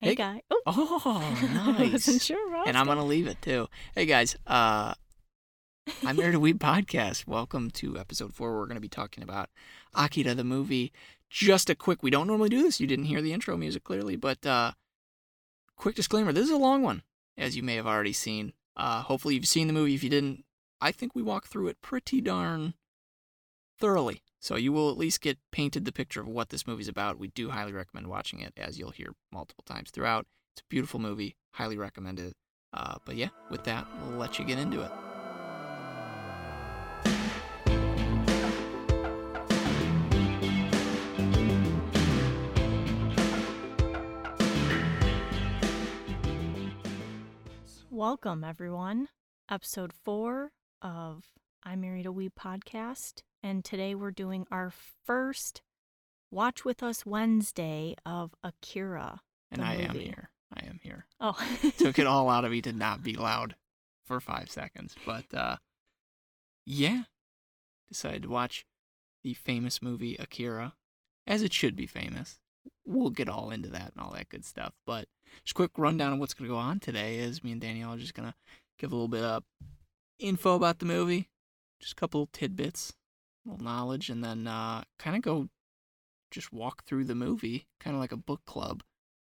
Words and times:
Hey, 0.00 0.10
Hey. 0.10 0.14
guy. 0.14 0.42
Oh, 0.50 0.62
Oh, 0.66 1.02
I 1.78 1.88
wasn't 1.90 2.14
nice. 2.16 2.24
sure. 2.24 2.62
and 2.66 2.76
I'm 2.76 2.86
gonna 2.86 3.04
leave 3.04 3.26
it 3.26 3.40
too. 3.42 3.68
Hey 3.94 4.06
guys, 4.06 4.36
uh, 4.46 4.94
I'm 6.04 6.16
here 6.16 6.30
to 6.30 6.38
Weeb 6.40 6.58
Podcast. 6.58 7.26
Welcome 7.26 7.70
to 7.72 7.98
episode 7.98 8.32
four. 8.34 8.56
We're 8.56 8.66
gonna 8.66 8.80
be 8.80 8.88
talking 8.88 9.24
about 9.24 9.50
Akira 9.94 10.34
the 10.34 10.44
movie. 10.44 10.92
Just 11.30 11.68
a 11.68 11.74
quick. 11.74 12.02
We 12.02 12.10
don't 12.10 12.26
normally 12.28 12.48
do 12.48 12.62
this. 12.62 12.80
You 12.80 12.86
didn't 12.86 13.06
hear 13.06 13.20
the 13.20 13.32
intro 13.32 13.56
music 13.56 13.82
clearly, 13.84 14.14
but 14.16 14.44
uh, 14.46 14.72
quick 15.76 15.96
disclaimer: 15.96 16.32
this 16.32 16.44
is 16.44 16.50
a 16.52 16.56
long 16.56 16.82
one, 16.82 17.02
as 17.36 17.56
you 17.56 17.62
may 17.64 17.74
have 17.74 17.86
already 17.86 18.12
seen. 18.12 18.52
Uh, 18.76 19.02
hopefully 19.02 19.34
you've 19.34 19.48
seen 19.48 19.66
the 19.66 19.72
movie. 19.72 19.94
If 19.94 20.04
you 20.04 20.10
didn't, 20.10 20.44
I 20.80 20.92
think 20.92 21.14
we 21.16 21.22
walked 21.22 21.48
through 21.48 21.68
it 21.68 21.82
pretty 21.82 22.20
darn 22.20 22.74
thoroughly. 23.80 24.22
So 24.40 24.54
you 24.54 24.72
will 24.72 24.88
at 24.88 24.96
least 24.96 25.20
get 25.20 25.36
painted 25.50 25.84
the 25.84 25.90
picture 25.90 26.20
of 26.20 26.28
what 26.28 26.50
this 26.50 26.64
movie's 26.64 26.86
about. 26.86 27.18
We 27.18 27.26
do 27.26 27.50
highly 27.50 27.72
recommend 27.72 28.06
watching 28.06 28.38
it, 28.38 28.52
as 28.56 28.78
you'll 28.78 28.92
hear 28.92 29.10
multiple 29.32 29.64
times 29.66 29.90
throughout. 29.90 30.28
It's 30.54 30.60
a 30.60 30.64
beautiful 30.68 31.00
movie. 31.00 31.34
Highly 31.54 31.76
recommend 31.76 32.20
it. 32.20 32.34
Uh, 32.72 32.98
but 33.04 33.16
yeah, 33.16 33.30
with 33.50 33.64
that, 33.64 33.88
we'll 34.00 34.16
let 34.16 34.38
you 34.38 34.44
get 34.44 34.60
into 34.60 34.82
it. 34.82 34.92
Welcome, 47.90 48.44
everyone. 48.44 49.08
Episode 49.50 49.92
four 50.04 50.52
of 50.80 51.24
I 51.64 51.74
Married 51.74 52.06
a 52.06 52.10
Weeb 52.10 52.30
podcast. 52.38 53.22
And 53.42 53.64
today 53.64 53.94
we're 53.94 54.10
doing 54.10 54.46
our 54.50 54.72
first 55.04 55.62
Watch 56.30 56.64
With 56.64 56.82
Us 56.82 57.06
Wednesday 57.06 57.94
of 58.04 58.34
Akira. 58.42 59.20
And 59.50 59.62
I 59.62 59.74
am 59.74 59.94
here. 59.94 60.30
I 60.52 60.66
am 60.66 60.80
here. 60.82 61.06
Oh, 61.20 61.38
Took 61.78 61.98
it 61.98 62.06
all 62.08 62.28
out 62.28 62.44
of 62.44 62.50
me 62.50 62.60
to 62.62 62.72
not 62.72 63.02
be 63.02 63.14
loud 63.14 63.54
for 64.04 64.20
five 64.20 64.50
seconds. 64.50 64.96
But 65.06 65.32
uh, 65.32 65.56
yeah, 66.66 67.04
decided 67.88 68.24
to 68.24 68.28
watch 68.28 68.66
the 69.22 69.34
famous 69.34 69.80
movie 69.80 70.16
Akira, 70.16 70.74
as 71.26 71.42
it 71.42 71.52
should 71.52 71.76
be 71.76 71.86
famous. 71.86 72.40
We'll 72.84 73.10
get 73.10 73.28
all 73.28 73.50
into 73.50 73.68
that 73.68 73.92
and 73.94 74.04
all 74.04 74.12
that 74.12 74.30
good 74.30 74.44
stuff. 74.44 74.72
But 74.84 75.06
just 75.44 75.54
quick 75.54 75.72
rundown 75.76 76.14
of 76.14 76.18
what's 76.18 76.34
going 76.34 76.48
to 76.48 76.54
go 76.54 76.58
on 76.58 76.80
today 76.80 77.18
is 77.18 77.44
me 77.44 77.52
and 77.52 77.60
Danielle 77.60 77.94
are 77.94 77.98
just 77.98 78.14
going 78.14 78.28
to 78.28 78.34
give 78.78 78.90
a 78.90 78.94
little 78.94 79.08
bit 79.08 79.22
of 79.22 79.44
info 80.18 80.56
about 80.56 80.78
the 80.80 80.86
movie, 80.86 81.28
just 81.80 81.92
a 81.92 81.96
couple 81.96 82.28
tidbits, 82.32 82.94
little 83.48 83.64
knowledge, 83.64 84.10
and 84.10 84.22
then 84.22 84.46
uh, 84.46 84.82
kind 84.98 85.16
of 85.16 85.22
go 85.22 85.48
just 86.30 86.52
walk 86.52 86.84
through 86.84 87.04
the 87.04 87.14
movie, 87.14 87.66
kind 87.80 87.96
of 87.96 88.00
like 88.00 88.12
a 88.12 88.16
book 88.16 88.42
club, 88.44 88.82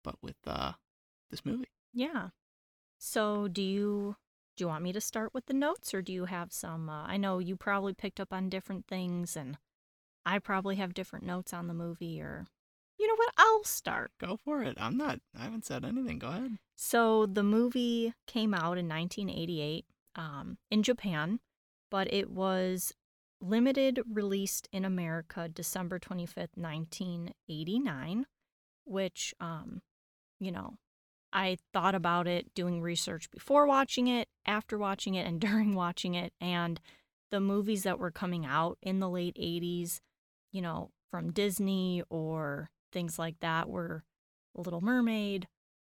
but 0.03 0.15
with 0.21 0.37
uh, 0.47 0.73
this 1.29 1.45
movie. 1.45 1.69
yeah. 1.93 2.29
So, 2.97 3.47
do 3.49 3.61
you 3.61 4.15
do 4.55 4.63
you 4.63 4.67
want 4.69 4.83
me 4.83 4.93
to 4.93 5.01
start 5.01 5.33
with 5.33 5.47
the 5.47 5.53
notes, 5.53 5.93
or 5.93 6.01
do 6.01 6.13
you 6.13 6.25
have 6.25 6.53
some? 6.53 6.89
Uh, 6.89 7.03
I 7.03 7.17
know 7.17 7.39
you 7.39 7.55
probably 7.57 7.93
picked 7.93 8.19
up 8.19 8.31
on 8.31 8.49
different 8.49 8.87
things, 8.87 9.35
and 9.35 9.57
I 10.25 10.39
probably 10.39 10.77
have 10.77 10.93
different 10.93 11.25
notes 11.25 11.53
on 11.53 11.67
the 11.67 11.73
movie. 11.73 12.21
Or, 12.21 12.45
you 12.97 13.07
know 13.07 13.15
what? 13.15 13.33
I'll 13.37 13.65
start. 13.65 14.11
Go 14.19 14.37
for 14.37 14.63
it. 14.63 14.77
I'm 14.79 14.95
not. 14.95 15.19
I 15.37 15.43
haven't 15.43 15.65
said 15.65 15.83
anything. 15.83 16.19
Go 16.19 16.29
ahead. 16.29 16.57
So 16.75 17.25
the 17.25 17.43
movie 17.43 18.13
came 18.27 18.53
out 18.53 18.77
in 18.77 18.87
1988 18.87 19.85
um, 20.15 20.57
in 20.71 20.83
Japan, 20.83 21.41
but 21.91 22.11
it 22.13 22.29
was 22.29 22.93
limited 23.41 24.01
released 24.11 24.67
in 24.71 24.85
America 24.85 25.47
December 25.47 25.99
25th, 25.99 26.55
1989, 26.55 28.25
which, 28.85 29.33
um, 29.39 29.81
you 30.39 30.51
know, 30.51 30.75
I 31.33 31.57
thought 31.73 31.95
about 31.95 32.27
it 32.27 32.53
doing 32.55 32.81
research 32.81 33.29
before 33.29 33.65
watching 33.67 34.07
it, 34.07 34.29
after 34.45 34.77
watching 34.77 35.15
it, 35.15 35.27
and 35.27 35.39
during 35.41 35.75
watching 35.75 36.15
it. 36.15 36.33
And 36.39 36.79
the 37.31 37.39
movies 37.39 37.83
that 37.83 37.99
were 37.99 38.11
coming 38.11 38.45
out 38.45 38.77
in 38.81 38.99
the 38.99 39.09
late 39.09 39.35
80s, 39.35 39.99
you 40.51 40.61
know, 40.61 40.91
from 41.11 41.31
Disney 41.31 42.03
or 42.09 42.69
things 42.91 43.19
like 43.19 43.39
that 43.41 43.69
were 43.69 44.03
Little 44.55 44.81
Mermaid, 44.81 45.47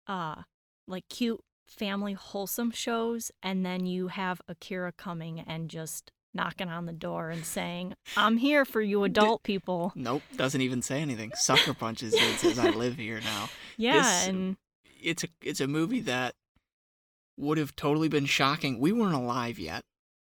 uh, 0.08 0.44
like 0.88 1.08
cute 1.10 1.42
family 1.66 2.14
wholesome 2.14 2.72
shows 2.72 3.32
and 3.42 3.66
then 3.66 3.86
you 3.86 4.10
have 4.10 4.42
Akira 4.48 4.92
coming 4.92 5.40
and 5.40 5.70
just 5.70 6.12
knocking 6.34 6.70
on 6.70 6.86
the 6.86 6.94
door 6.94 7.30
and 7.30 7.46
saying, 7.46 7.94
"I'm 8.18 8.38
here 8.38 8.66
for 8.66 8.82
you 8.82 9.04
adult 9.04 9.44
people." 9.44 9.92
Nope. 9.96 10.24
Doesn't 10.36 10.62
even 10.62 10.82
say 10.82 11.02
anything. 11.02 11.32
Sucker 11.36 11.74
punches 11.74 12.14
it. 12.14 12.40
Says 12.40 12.58
I 12.60 12.70
live 12.70 12.96
here 12.96 13.20
now. 13.22 13.50
Yeah, 13.78 14.02
This- 14.02 14.28
and 14.28 14.58
It's 15.02 15.24
a. 15.24 15.28
It's 15.42 15.60
a 15.60 15.68
movie 15.68 16.00
that 16.02 16.36
would 17.38 17.58
have 17.58 17.76
totally 17.76 18.08
been 18.10 18.26
shocking. 18.26 18.80
We 18.80 18.92
weren't 18.92 19.16
alive 19.16 19.60
yet, 19.60 19.84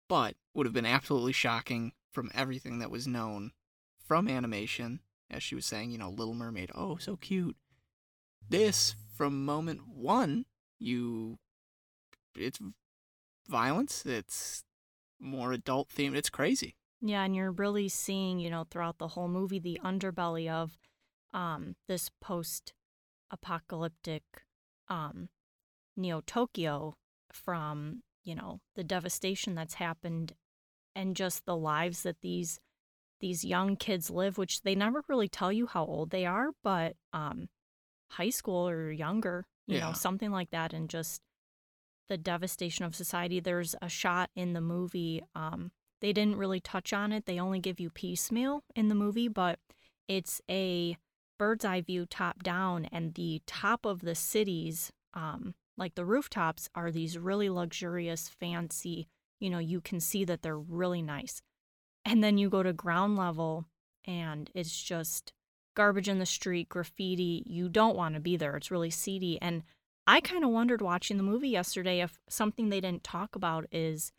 but 0.09 0.37
would 0.55 0.67
have 0.67 0.75
been 0.75 0.87
absolutely 0.87 1.33
shocking 1.33 1.93
from 2.13 2.31
everything 2.35 2.79
that 2.79 2.91
was 2.91 3.07
known 3.07 3.53
from 4.05 4.29
animation. 4.29 5.01
As 5.31 5.43
she 5.43 5.55
was 5.55 5.67
saying, 5.67 5.91
you 5.91 5.99
know, 5.99 6.09
Little 6.11 6.33
Mermaid. 6.35 6.71
Oh, 6.75 6.97
so 6.97 7.17
cute. 7.17 7.57
This 8.49 8.95
from 9.17 9.45
moment 9.45 9.87
one, 9.89 10.47
you. 10.79 11.39
It's 12.37 12.59
violence. 13.49 14.07
It's 14.07 14.65
more 15.21 15.53
adult 15.53 15.89
themed. 15.89 16.17
It's 16.17 16.31
crazy. 16.31 16.75
yeah, 17.01 17.23
and 17.25 17.35
you're 17.37 17.53
really 17.53 17.89
seeing, 17.89 18.39
you 18.41 18.51
know, 18.51 18.65
throughout 18.71 18.99
the 18.99 19.09
whole 19.09 19.29
movie 19.29 19.59
the 19.61 19.81
underbelly 19.85 20.49
of 20.51 20.79
um 21.35 21.75
this 21.89 22.11
post-apocalyptic 22.21 24.23
um 24.89 25.29
Neo 25.97 26.21
Tokyo 26.21 26.95
from, 27.33 28.03
you 28.25 28.35
know, 28.35 28.61
the 28.77 28.85
devastation 28.85 29.55
that's 29.55 29.75
happened 29.75 30.35
and 30.95 31.17
just 31.17 31.45
the 31.45 31.57
lives 31.57 32.03
that 32.03 32.21
these 32.21 32.61
these 33.21 33.45
young 33.45 33.77
kids 33.77 34.11
live, 34.11 34.39
which 34.39 34.63
they 34.63 34.75
never 34.77 35.03
really 35.09 35.29
tell 35.29 35.53
you 35.53 35.67
how 35.67 35.85
old 35.85 36.11
they 36.11 36.25
are, 36.25 36.51
but 36.63 36.95
um, 37.13 37.49
high 38.11 38.31
school 38.31 38.69
or 38.69 38.93
younger, 38.93 39.45
you 39.67 39.79
Yeah. 39.79 39.89
know, 39.89 39.93
something 39.93 40.31
like 40.31 40.51
that, 40.51 40.73
and 40.73 40.89
just 40.89 41.21
the 42.09 42.19
devastation 42.19 42.85
of 42.85 42.95
society. 42.95 43.41
There's 43.41 43.75
a 43.83 43.89
shot 43.89 44.31
in 44.35 44.53
the 44.53 44.61
movie. 44.61 45.23
Um, 45.35 45.71
they 46.01 46.13
didn't 46.13 46.37
really 46.37 46.61
touch 46.61 46.93
on 46.93 47.13
it. 47.13 47.27
They 47.27 47.39
only 47.39 47.59
give 47.59 47.81
you 47.81 47.91
piecemeal 47.91 48.63
in 48.75 48.89
the 48.89 48.95
movie, 48.95 49.29
but 49.29 49.59
it's 50.07 50.41
a 50.51 50.97
bird's 51.39 51.65
eye 51.65 51.81
view 51.81 52.07
top 52.07 52.43
down, 52.43 52.87
and 52.87 53.15
the 53.15 53.43
top 53.47 53.85
of 53.85 54.01
the 54.01 54.15
cities, 54.15 54.93
um, 55.15 55.55
like 55.77 55.95
the 55.95 56.05
rooftops, 56.05 56.69
are 56.75 56.91
these 56.91 57.19
really 57.19 57.49
luxurious, 57.49 58.29
fancy. 58.29 59.07
You 59.39 59.51
know, 59.51 59.59
you 59.59 59.81
can 59.81 60.01
see 60.01 60.25
that 60.25 60.43
they're 60.43 60.59
really 60.59 61.03
nice 61.03 61.43
and 62.09 62.25
then 62.25 62.39
you 62.39 62.49
go 62.49 62.63
to 62.63 62.73
ground 62.73 63.17
level 63.17 63.67
and 64.07 64.51
it's 64.55 64.83
just 64.83 65.33
garbage 65.77 66.09
in 66.09 66.19
the 66.19 66.27
street, 66.27 66.69
graffiti. 66.69 67.43
You 67.47 67.69
don't 67.69 67.97
want 67.97 68.15
to 68.15 68.21
be 68.21 68.37
there. 68.37 68.57
It's 68.57 68.71
really 68.71 68.91
seedy. 68.91 69.41
And 69.43 69.63
I 70.09 70.23
kind 70.23 70.43
of 70.43 70.49
wondered 70.49 70.81
watching 70.81 71.19
the 71.19 71.23
movie 71.23 71.51
yesterday 71.51 72.01
if 72.01 72.19
something 72.31 72.71
they 72.71 72.81
didn't 72.81 73.05
talk 73.05 73.37
about 73.37 73.67
is 73.71 74.11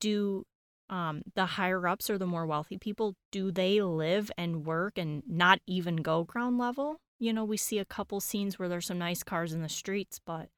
do 0.00 0.46
um, 0.88 1.20
the 1.34 1.44
higher 1.44 1.86
ups 1.86 2.08
or 2.08 2.16
the 2.16 2.26
more 2.26 2.46
wealthy 2.46 2.78
people, 2.78 3.14
do 3.30 3.52
they 3.52 3.82
live 3.82 4.32
and 4.38 4.64
work 4.64 4.96
and 4.96 5.22
not 5.28 5.60
even 5.66 5.96
go 5.96 6.24
ground 6.24 6.56
level? 6.56 6.96
You 7.18 7.34
know, 7.34 7.44
we 7.44 7.58
see 7.58 7.78
a 7.78 7.84
couple 7.84 8.20
scenes 8.20 8.58
where 8.58 8.70
there's 8.70 8.86
some 8.86 8.96
nice 8.96 9.22
cars 9.22 9.52
in 9.52 9.60
the 9.60 9.68
streets, 9.68 10.18
but 10.24 10.48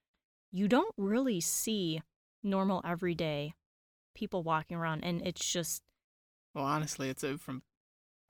you 0.53 0.69
don't 0.69 0.95
really 0.97 1.41
see 1.41 2.01
normal 2.41 2.81
everyday 2.85 3.55
people 4.15 4.45
walking 4.45 4.77
around. 4.77 5.03
And 5.03 5.21
it's 5.27 5.45
just, 5.51 5.83
Well, 6.55 6.65
honestly, 6.65 7.09
it's 7.09 7.25
a, 7.25 7.39
from 7.39 7.65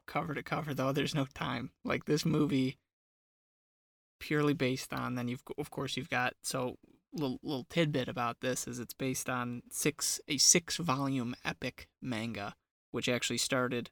cover 0.06 0.32
to 0.32 0.42
cover 0.42 0.72
though. 0.72 0.92
There's 0.92 1.14
no 1.14 1.26
time. 1.34 1.70
Like 1.84 2.06
this 2.06 2.24
movie, 2.24 2.78
purely 4.18 4.54
based 4.54 4.92
on. 4.92 5.14
Then 5.14 5.28
you've 5.28 5.42
of 5.56 5.70
course 5.70 5.96
you've 5.96 6.10
got 6.10 6.34
so 6.42 6.76
little 7.12 7.38
little 7.42 7.66
tidbit 7.68 8.08
about 8.08 8.40
this 8.40 8.66
is 8.66 8.78
it's 8.78 8.94
based 8.94 9.28
on 9.28 9.62
six 9.70 10.20
a 10.28 10.38
six 10.38 10.76
volume 10.76 11.34
epic 11.44 11.88
manga, 12.00 12.54
which 12.90 13.08
actually 13.08 13.38
started 13.38 13.90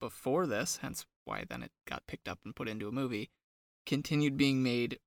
before 0.00 0.46
this. 0.46 0.78
Hence 0.82 1.06
why 1.24 1.44
then 1.48 1.62
it 1.62 1.72
got 1.86 2.06
picked 2.06 2.28
up 2.28 2.40
and 2.44 2.56
put 2.56 2.68
into 2.68 2.88
a 2.88 2.92
movie. 2.92 3.30
Continued 3.86 4.36
being 4.36 4.62
made 4.62 4.98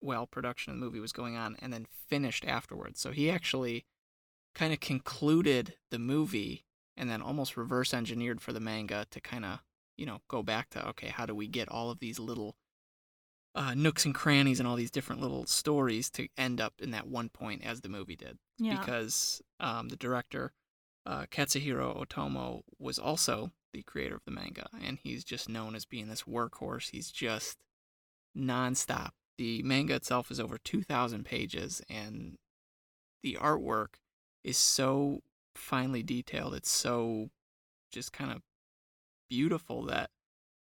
while 0.00 0.26
production 0.26 0.72
of 0.72 0.78
the 0.78 0.84
movie 0.84 1.00
was 1.00 1.12
going 1.12 1.36
on, 1.36 1.56
and 1.60 1.72
then 1.72 1.86
finished 2.08 2.44
afterwards. 2.44 3.00
So 3.00 3.10
he 3.10 3.30
actually 3.30 3.84
kind 4.54 4.72
of 4.72 4.80
concluded 4.80 5.74
the 5.90 5.98
movie 5.98 6.64
and 6.96 7.08
then 7.08 7.22
almost 7.22 7.56
reverse 7.56 7.94
engineered 7.94 8.40
for 8.40 8.52
the 8.52 8.60
manga 8.60 9.06
to 9.10 9.20
kind 9.20 9.44
of 9.44 9.60
you 9.96 10.04
know 10.04 10.20
go 10.28 10.42
back 10.42 10.68
to 10.70 10.88
okay 10.88 11.08
how 11.08 11.24
do 11.24 11.34
we 11.34 11.46
get 11.46 11.68
all 11.68 11.90
of 11.90 12.00
these 12.00 12.18
little 12.18 12.56
uh, 13.54 13.74
nooks 13.74 14.04
and 14.04 14.14
crannies 14.14 14.60
and 14.60 14.68
all 14.68 14.76
these 14.76 14.90
different 14.90 15.20
little 15.20 15.46
stories 15.46 16.10
to 16.10 16.28
end 16.36 16.60
up 16.60 16.74
in 16.78 16.90
that 16.92 17.08
one 17.08 17.28
point 17.28 17.64
as 17.64 17.80
the 17.80 17.88
movie 17.88 18.16
did 18.16 18.38
yeah. 18.58 18.78
because 18.78 19.42
um, 19.60 19.88
the 19.88 19.96
director 19.96 20.52
uh, 21.06 21.24
Katsuhiro 21.30 22.04
Otomo 22.04 22.60
was 22.78 22.98
also 22.98 23.50
the 23.72 23.82
creator 23.82 24.14
of 24.14 24.24
the 24.24 24.30
manga, 24.30 24.66
and 24.84 24.98
he's 25.02 25.24
just 25.24 25.48
known 25.48 25.74
as 25.74 25.86
being 25.86 26.08
this 26.08 26.24
workhorse. 26.24 26.90
He's 26.90 27.10
just 27.10 27.56
nonstop 28.36 29.10
the 29.38 29.62
manga 29.62 29.94
itself 29.94 30.30
is 30.30 30.40
over 30.40 30.58
2,000 30.58 31.24
pages, 31.24 31.80
and 31.88 32.36
the 33.22 33.38
artwork 33.40 33.94
is 34.44 34.58
so 34.58 35.20
finely 35.54 36.02
detailed. 36.02 36.54
It's 36.54 36.70
so 36.70 37.30
just 37.90 38.12
kind 38.12 38.32
of 38.32 38.42
beautiful 39.30 39.84
that 39.86 40.10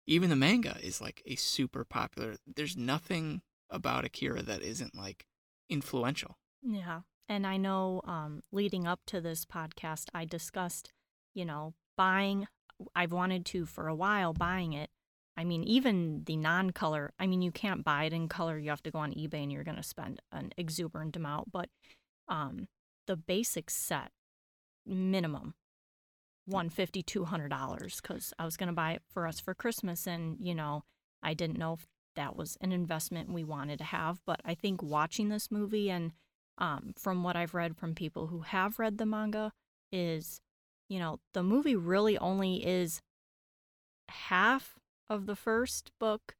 even 0.06 0.30
the 0.30 0.36
manga 0.36 0.76
is 0.82 1.00
like 1.00 1.22
a 1.26 1.36
super 1.36 1.84
popular. 1.84 2.36
There's 2.46 2.76
nothing 2.76 3.42
about 3.70 4.04
Akira 4.04 4.42
that 4.42 4.62
isn't 4.62 4.94
like 4.94 5.26
influential. 5.68 6.38
Yeah. 6.62 7.00
And 7.28 7.46
I 7.46 7.56
know 7.56 8.02
um, 8.04 8.42
leading 8.52 8.86
up 8.86 9.00
to 9.06 9.20
this 9.20 9.44
podcast, 9.44 10.08
I 10.14 10.24
discussed, 10.24 10.92
you 11.34 11.44
know, 11.44 11.74
buying. 11.96 12.46
I've 12.94 13.12
wanted 13.12 13.46
to 13.46 13.66
for 13.66 13.88
a 13.88 13.94
while 13.94 14.32
buying 14.32 14.72
it. 14.72 14.90
I 15.36 15.44
mean, 15.44 15.64
even 15.64 16.22
the 16.24 16.36
non 16.36 16.70
color, 16.70 17.12
I 17.18 17.26
mean, 17.26 17.42
you 17.42 17.50
can't 17.50 17.84
buy 17.84 18.04
it 18.04 18.12
in 18.12 18.28
color. 18.28 18.58
You 18.58 18.70
have 18.70 18.82
to 18.84 18.90
go 18.90 18.98
on 18.98 19.12
eBay 19.14 19.42
and 19.42 19.50
you're 19.50 19.64
going 19.64 19.76
to 19.76 19.82
spend 19.82 20.20
an 20.30 20.52
exuberant 20.56 21.16
amount. 21.16 21.50
But 21.50 21.70
um, 22.28 22.68
the 23.06 23.16
basic 23.16 23.70
set, 23.70 24.12
minimum, 24.86 25.54
$150, 26.50 27.04
$200, 27.04 28.02
because 28.02 28.32
I 28.38 28.44
was 28.44 28.56
going 28.56 28.68
to 28.68 28.74
buy 28.74 28.92
it 28.92 29.02
for 29.12 29.26
us 29.26 29.40
for 29.40 29.54
Christmas. 29.54 30.06
And, 30.06 30.36
you 30.40 30.54
know, 30.54 30.84
I 31.22 31.34
didn't 31.34 31.58
know 31.58 31.74
if 31.74 31.86
that 32.16 32.36
was 32.36 32.56
an 32.60 32.72
investment 32.72 33.32
we 33.32 33.44
wanted 33.44 33.78
to 33.78 33.84
have. 33.84 34.20
But 34.26 34.40
I 34.44 34.54
think 34.54 34.82
watching 34.82 35.28
this 35.28 35.50
movie 35.50 35.90
and 35.90 36.12
um, 36.58 36.92
from 36.96 37.22
what 37.22 37.36
I've 37.36 37.54
read 37.54 37.76
from 37.76 37.94
people 37.94 38.28
who 38.28 38.40
have 38.40 38.78
read 38.78 38.98
the 38.98 39.06
manga 39.06 39.52
is, 39.90 40.40
you 40.88 40.98
know, 40.98 41.20
the 41.32 41.42
movie 41.42 41.76
really 41.76 42.16
only 42.18 42.64
is 42.64 43.00
half 44.08 44.78
of 45.08 45.26
the 45.26 45.36
first 45.36 45.90
book, 45.98 46.34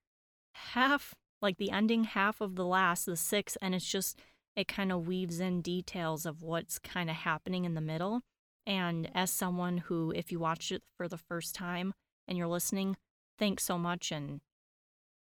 half, 0.54 1.14
like 1.42 1.56
the 1.56 1.70
ending, 1.70 2.04
half 2.04 2.40
of 2.40 2.56
the 2.56 2.64
last, 2.64 3.06
the 3.06 3.16
sixth, 3.16 3.56
and 3.60 3.74
it's 3.74 3.90
just, 3.90 4.18
it 4.54 4.68
kind 4.68 4.92
of 4.92 5.06
weaves 5.08 5.40
in 5.40 5.62
details 5.62 6.26
of 6.26 6.42
what's 6.42 6.78
kind 6.78 7.10
of 7.10 7.16
happening 7.16 7.64
in 7.64 7.74
the 7.74 7.80
middle. 7.80 8.22
And 8.66 9.10
as 9.14 9.30
someone 9.30 9.78
who, 9.78 10.12
if 10.12 10.32
you 10.32 10.38
watched 10.38 10.72
it 10.72 10.82
for 10.96 11.08
the 11.08 11.18
first 11.18 11.54
time 11.54 11.94
and 12.26 12.38
you're 12.38 12.48
listening, 12.48 12.96
thanks 13.38 13.64
so 13.64 13.76
much 13.76 14.10
and 14.10 14.40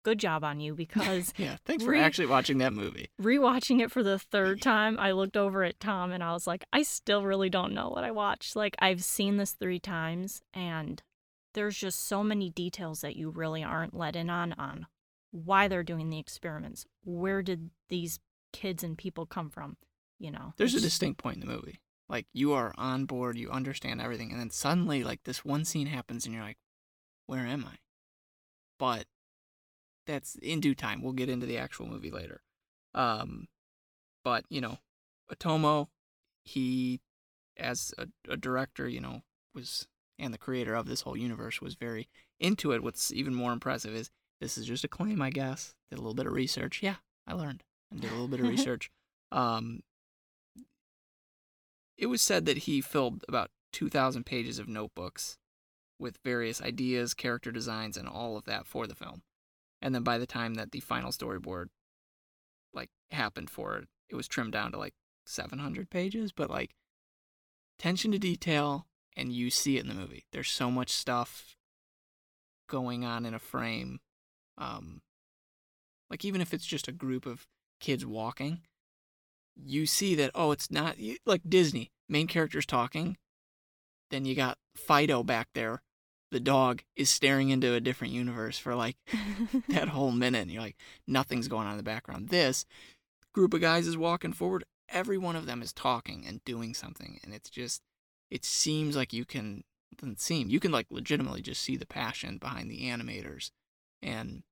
good 0.04 0.18
job 0.18 0.42
on 0.44 0.60
you 0.60 0.74
because 0.74 1.32
yeah, 1.36 1.56
thanks 1.64 1.84
for 1.84 1.90
re- 1.90 2.00
actually 2.00 2.26
watching 2.26 2.58
that 2.58 2.72
movie. 2.72 3.10
Rewatching 3.20 3.80
it 3.80 3.90
for 3.90 4.02
the 4.02 4.18
third 4.18 4.62
time, 4.62 4.98
I 4.98 5.12
looked 5.12 5.36
over 5.36 5.64
at 5.64 5.80
Tom 5.80 6.10
and 6.12 6.22
I 6.22 6.32
was 6.32 6.46
like, 6.46 6.64
I 6.72 6.82
still 6.82 7.24
really 7.24 7.50
don't 7.50 7.74
know 7.74 7.88
what 7.90 8.04
I 8.04 8.10
watched. 8.10 8.56
Like 8.56 8.74
I've 8.80 9.04
seen 9.04 9.36
this 9.36 9.52
3 9.52 9.78
times 9.80 10.42
and 10.52 11.02
there's 11.54 11.76
just 11.76 12.06
so 12.06 12.22
many 12.22 12.50
details 12.50 13.00
that 13.00 13.16
you 13.16 13.30
really 13.30 13.62
aren't 13.62 13.96
let 13.96 14.16
in 14.16 14.30
on 14.30 14.52
on 14.54 14.86
why 15.30 15.68
they're 15.68 15.82
doing 15.82 16.10
the 16.10 16.18
experiments. 16.18 16.86
Where 17.04 17.42
did 17.42 17.70
these 17.88 18.18
kids 18.52 18.82
and 18.82 18.96
people 18.96 19.26
come 19.26 19.50
from, 19.50 19.76
you 20.18 20.30
know? 20.30 20.54
There's 20.56 20.74
a 20.74 20.80
distinct 20.80 21.20
point 21.20 21.36
in 21.36 21.40
the 21.40 21.52
movie. 21.52 21.80
Like 22.08 22.26
you 22.32 22.52
are 22.52 22.74
on 22.78 23.04
board, 23.04 23.36
you 23.36 23.50
understand 23.50 24.00
everything, 24.00 24.30
and 24.30 24.40
then 24.40 24.50
suddenly 24.50 25.04
like 25.04 25.24
this 25.24 25.44
one 25.44 25.64
scene 25.64 25.86
happens 25.86 26.24
and 26.24 26.34
you're 26.34 26.44
like, 26.44 26.58
where 27.26 27.46
am 27.46 27.66
I? 27.66 27.76
But 28.78 29.04
that's 30.06 30.36
in 30.36 30.60
due 30.60 30.74
time. 30.74 31.02
We'll 31.02 31.12
get 31.12 31.28
into 31.28 31.46
the 31.46 31.58
actual 31.58 31.86
movie 31.86 32.10
later. 32.10 32.42
Um, 32.94 33.48
but 34.24 34.44
you 34.48 34.60
know, 34.60 34.78
Otomo, 35.32 35.88
he, 36.44 37.00
as 37.56 37.92
a, 37.98 38.08
a 38.28 38.36
director, 38.36 38.88
you 38.88 39.00
know, 39.00 39.22
was 39.54 39.86
and 40.18 40.34
the 40.34 40.38
creator 40.38 40.74
of 40.74 40.86
this 40.86 41.02
whole 41.02 41.16
universe 41.16 41.60
was 41.60 41.74
very 41.74 42.08
into 42.40 42.72
it. 42.72 42.82
What's 42.82 43.12
even 43.12 43.34
more 43.34 43.52
impressive 43.52 43.94
is 43.94 44.10
this 44.40 44.58
is 44.58 44.66
just 44.66 44.84
a 44.84 44.88
claim, 44.88 45.22
I 45.22 45.30
guess. 45.30 45.74
Did 45.90 45.98
a 45.98 46.02
little 46.02 46.14
bit 46.14 46.26
of 46.26 46.32
research. 46.32 46.82
Yeah, 46.82 46.96
I 47.26 47.34
learned 47.34 47.62
and 47.90 48.00
did 48.00 48.10
a 48.10 48.14
little 48.14 48.28
bit 48.28 48.40
of 48.40 48.48
research. 48.48 48.90
Um, 49.30 49.80
it 51.98 52.06
was 52.06 52.22
said 52.22 52.46
that 52.46 52.58
he 52.58 52.80
filled 52.80 53.24
about 53.28 53.50
2,000 53.72 54.24
pages 54.24 54.58
of 54.58 54.68
notebooks 54.68 55.36
with 55.98 56.18
various 56.24 56.62
ideas, 56.62 57.12
character 57.12 57.50
designs, 57.50 57.96
and 57.96 58.08
all 58.08 58.36
of 58.36 58.44
that 58.44 58.66
for 58.66 58.86
the 58.86 58.94
film. 58.94 59.22
And 59.82 59.94
then 59.94 60.04
by 60.04 60.16
the 60.16 60.26
time 60.26 60.54
that 60.54 60.70
the 60.70 60.80
final 60.80 61.10
storyboard 61.10 61.66
like 62.72 62.90
happened 63.10 63.50
for 63.50 63.76
it, 63.76 63.88
it 64.08 64.14
was 64.14 64.28
trimmed 64.28 64.52
down 64.52 64.72
to 64.72 64.78
like 64.78 64.94
700 65.26 65.90
pages, 65.90 66.32
but 66.32 66.50
like 66.50 66.70
attention 67.78 68.12
to 68.12 68.18
detail 68.18 68.86
and 69.16 69.32
you 69.32 69.50
see 69.50 69.76
it 69.76 69.82
in 69.82 69.88
the 69.88 69.94
movie. 69.94 70.24
There's 70.32 70.50
so 70.50 70.70
much 70.70 70.90
stuff 70.90 71.56
going 72.68 73.04
on 73.04 73.26
in 73.26 73.34
a 73.34 73.38
frame. 73.38 74.00
Um 74.56 75.02
like 76.10 76.24
even 76.24 76.40
if 76.40 76.54
it's 76.54 76.66
just 76.66 76.88
a 76.88 76.92
group 76.92 77.26
of 77.26 77.46
kids 77.80 78.06
walking, 78.06 78.62
you 79.64 79.86
see 79.86 80.14
that 80.16 80.30
oh, 80.34 80.52
it's 80.52 80.70
not 80.70 80.96
like 81.26 81.42
Disney. 81.48 81.90
Main 82.08 82.26
character's 82.26 82.66
talking, 82.66 83.16
then 84.10 84.24
you 84.24 84.34
got 84.34 84.58
Fido 84.74 85.22
back 85.22 85.48
there. 85.54 85.82
The 86.30 86.40
dog 86.40 86.82
is 86.94 87.08
staring 87.08 87.48
into 87.50 87.72
a 87.72 87.80
different 87.80 88.12
universe 88.12 88.58
for 88.58 88.74
like 88.74 88.96
that 89.68 89.88
whole 89.88 90.12
minute 90.12 90.42
and 90.42 90.50
you're 90.50 90.62
like 90.62 90.76
nothing's 91.06 91.48
going 91.48 91.66
on 91.66 91.72
in 91.72 91.76
the 91.78 91.82
background. 91.82 92.28
This 92.28 92.66
group 93.32 93.54
of 93.54 93.60
guys 93.60 93.86
is 93.86 93.96
walking 93.96 94.32
forward. 94.32 94.64
Every 94.90 95.18
one 95.18 95.36
of 95.36 95.46
them 95.46 95.62
is 95.62 95.72
talking 95.72 96.24
and 96.26 96.44
doing 96.44 96.74
something 96.74 97.18
and 97.22 97.32
it's 97.32 97.50
just 97.50 97.82
it 98.30 98.44
seems 98.44 98.94
like 98.94 99.12
you 99.12 99.24
can 99.24 99.64
it 99.90 99.98
doesn't 99.98 100.20
seem 100.20 100.50
you 100.50 100.60
can 100.60 100.72
like 100.72 100.86
legitimately 100.90 101.40
just 101.40 101.62
see 101.62 101.76
the 101.76 101.86
passion 101.86 102.36
behind 102.38 102.70
the 102.70 102.82
animators. 102.82 103.50
And 104.02 104.42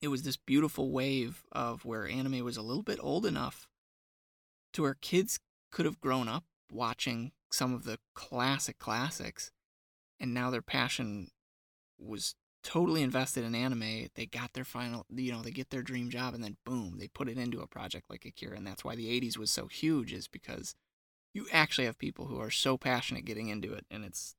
it 0.00 0.08
was 0.08 0.22
this 0.22 0.36
beautiful 0.36 0.92
wave 0.92 1.42
of 1.50 1.84
where 1.84 2.06
anime 2.06 2.44
was 2.44 2.56
a 2.56 2.62
little 2.62 2.82
bit 2.84 2.98
old 3.02 3.26
enough 3.26 3.66
to 4.76 4.82
where 4.82 4.94
kids 4.94 5.40
could 5.70 5.86
have 5.86 6.00
grown 6.00 6.28
up 6.28 6.44
watching 6.70 7.32
some 7.50 7.74
of 7.74 7.84
the 7.84 7.98
classic 8.14 8.78
classics 8.78 9.50
and 10.20 10.32
now 10.32 10.50
their 10.50 10.62
passion 10.62 11.28
was 11.98 12.34
totally 12.62 13.02
invested 13.02 13.44
in 13.44 13.54
anime. 13.54 14.08
They 14.14 14.26
got 14.26 14.52
their 14.52 14.64
final, 14.64 15.06
you 15.14 15.32
know, 15.32 15.42
they 15.42 15.50
get 15.50 15.70
their 15.70 15.82
dream 15.82 16.10
job, 16.10 16.34
and 16.34 16.42
then 16.42 16.56
boom, 16.64 16.96
they 16.98 17.08
put 17.08 17.28
it 17.28 17.38
into 17.38 17.60
a 17.60 17.66
project 17.66 18.10
like 18.10 18.24
Akira, 18.24 18.56
and 18.56 18.66
that's 18.66 18.84
why 18.84 18.96
the 18.96 19.08
'80s 19.08 19.38
was 19.38 19.50
so 19.50 19.66
huge, 19.66 20.12
is 20.12 20.26
because 20.26 20.74
you 21.32 21.46
actually 21.52 21.84
have 21.84 21.98
people 21.98 22.26
who 22.26 22.40
are 22.40 22.50
so 22.50 22.76
passionate 22.76 23.24
getting 23.24 23.48
into 23.48 23.72
it, 23.72 23.86
and 23.90 24.04
it's 24.04 24.34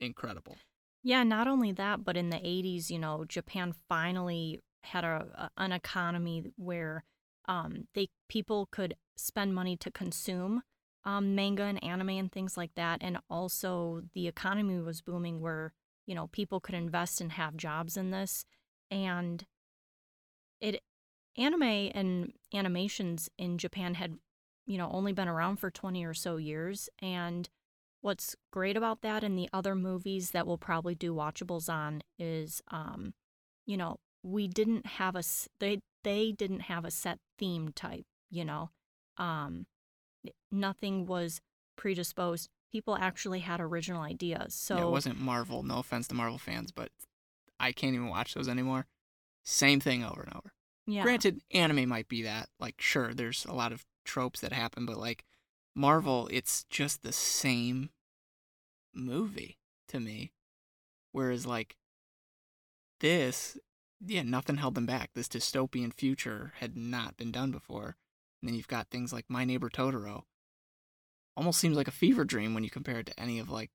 incredible. 0.00 0.56
Yeah, 1.02 1.24
not 1.24 1.46
only 1.46 1.72
that, 1.72 2.04
but 2.04 2.16
in 2.16 2.30
the 2.30 2.38
80s, 2.38 2.90
you 2.90 2.98
know, 2.98 3.24
Japan 3.24 3.74
finally 3.88 4.60
had 4.84 5.04
a, 5.04 5.26
a 5.34 5.62
an 5.62 5.72
economy 5.72 6.44
where 6.56 7.04
um, 7.48 7.88
they 7.94 8.08
people 8.28 8.68
could 8.70 8.94
spend 9.16 9.54
money 9.54 9.76
to 9.76 9.90
consume 9.90 10.62
um, 11.04 11.34
manga 11.34 11.62
and 11.62 11.82
anime 11.82 12.10
and 12.10 12.30
things 12.30 12.56
like 12.56 12.74
that. 12.76 12.98
And 13.00 13.18
also, 13.30 14.02
the 14.14 14.28
economy 14.28 14.78
was 14.78 15.00
booming 15.00 15.40
where, 15.40 15.72
you 16.06 16.14
know, 16.14 16.28
people 16.28 16.60
could 16.60 16.74
invest 16.74 17.20
and 17.20 17.32
have 17.32 17.56
jobs 17.56 17.96
in 17.96 18.10
this. 18.10 18.44
And 18.90 19.44
it, 20.60 20.82
anime 21.36 21.62
and 21.62 22.32
animations 22.52 23.30
in 23.38 23.58
Japan 23.58 23.94
had, 23.94 24.18
you 24.66 24.76
know, 24.76 24.90
only 24.92 25.12
been 25.12 25.28
around 25.28 25.56
for 25.56 25.70
20 25.70 26.04
or 26.04 26.14
so 26.14 26.36
years. 26.36 26.90
And 27.00 27.48
what's 28.02 28.36
great 28.52 28.76
about 28.76 29.00
that 29.02 29.24
and 29.24 29.38
the 29.38 29.48
other 29.52 29.74
movies 29.74 30.32
that 30.32 30.46
we'll 30.46 30.58
probably 30.58 30.94
do 30.94 31.14
watchables 31.14 31.68
on 31.72 32.02
is, 32.18 32.60
um, 32.70 33.14
you 33.66 33.76
know, 33.76 33.96
we 34.22 34.48
didn't 34.48 34.84
have 34.84 35.16
a, 35.16 35.22
they, 35.60 35.80
they 36.04 36.32
didn't 36.32 36.60
have 36.60 36.84
a 36.84 36.90
set 36.90 37.18
theme 37.38 37.72
type, 37.72 38.06
you 38.30 38.44
know. 38.44 38.70
Um, 39.16 39.66
nothing 40.50 41.06
was 41.06 41.40
predisposed. 41.76 42.48
People 42.72 42.96
actually 42.96 43.40
had 43.40 43.60
original 43.60 44.02
ideas. 44.02 44.54
So 44.54 44.76
yeah, 44.76 44.82
it 44.82 44.90
wasn't 44.90 45.20
Marvel. 45.20 45.62
No 45.62 45.78
offense 45.78 46.08
to 46.08 46.14
Marvel 46.14 46.38
fans, 46.38 46.70
but 46.70 46.90
I 47.58 47.72
can't 47.72 47.94
even 47.94 48.08
watch 48.08 48.34
those 48.34 48.48
anymore. 48.48 48.86
Same 49.44 49.80
thing 49.80 50.04
over 50.04 50.22
and 50.22 50.34
over. 50.34 50.52
Yeah. 50.86 51.02
Granted, 51.02 51.40
anime 51.52 51.88
might 51.88 52.08
be 52.08 52.22
that. 52.22 52.48
Like, 52.60 52.80
sure, 52.80 53.14
there's 53.14 53.44
a 53.46 53.54
lot 53.54 53.72
of 53.72 53.84
tropes 54.04 54.40
that 54.40 54.52
happen, 54.52 54.86
but 54.86 54.98
like 54.98 55.24
Marvel, 55.74 56.28
it's 56.30 56.64
just 56.70 57.02
the 57.02 57.12
same 57.12 57.90
movie 58.94 59.58
to 59.88 60.00
me. 60.00 60.32
Whereas 61.12 61.46
like 61.46 61.76
this, 63.00 63.58
yeah, 64.04 64.22
nothing 64.22 64.56
held 64.56 64.74
them 64.74 64.86
back. 64.86 65.10
This 65.14 65.28
dystopian 65.28 65.92
future 65.92 66.52
had 66.60 66.76
not 66.76 67.16
been 67.16 67.32
done 67.32 67.50
before. 67.50 67.96
And 68.40 68.48
then 68.48 68.54
you've 68.54 68.68
got 68.68 68.88
things 68.88 69.12
like 69.12 69.26
My 69.28 69.44
Neighbor 69.44 69.68
Totoro. 69.68 70.22
Almost 71.36 71.58
seems 71.58 71.76
like 71.76 71.88
a 71.88 71.92
fever 71.92 72.24
dream 72.24 72.54
when 72.54 72.64
you 72.64 72.70
compare 72.70 73.00
it 73.00 73.06
to 73.06 73.20
any 73.20 73.38
of 73.38 73.48
like 73.48 73.70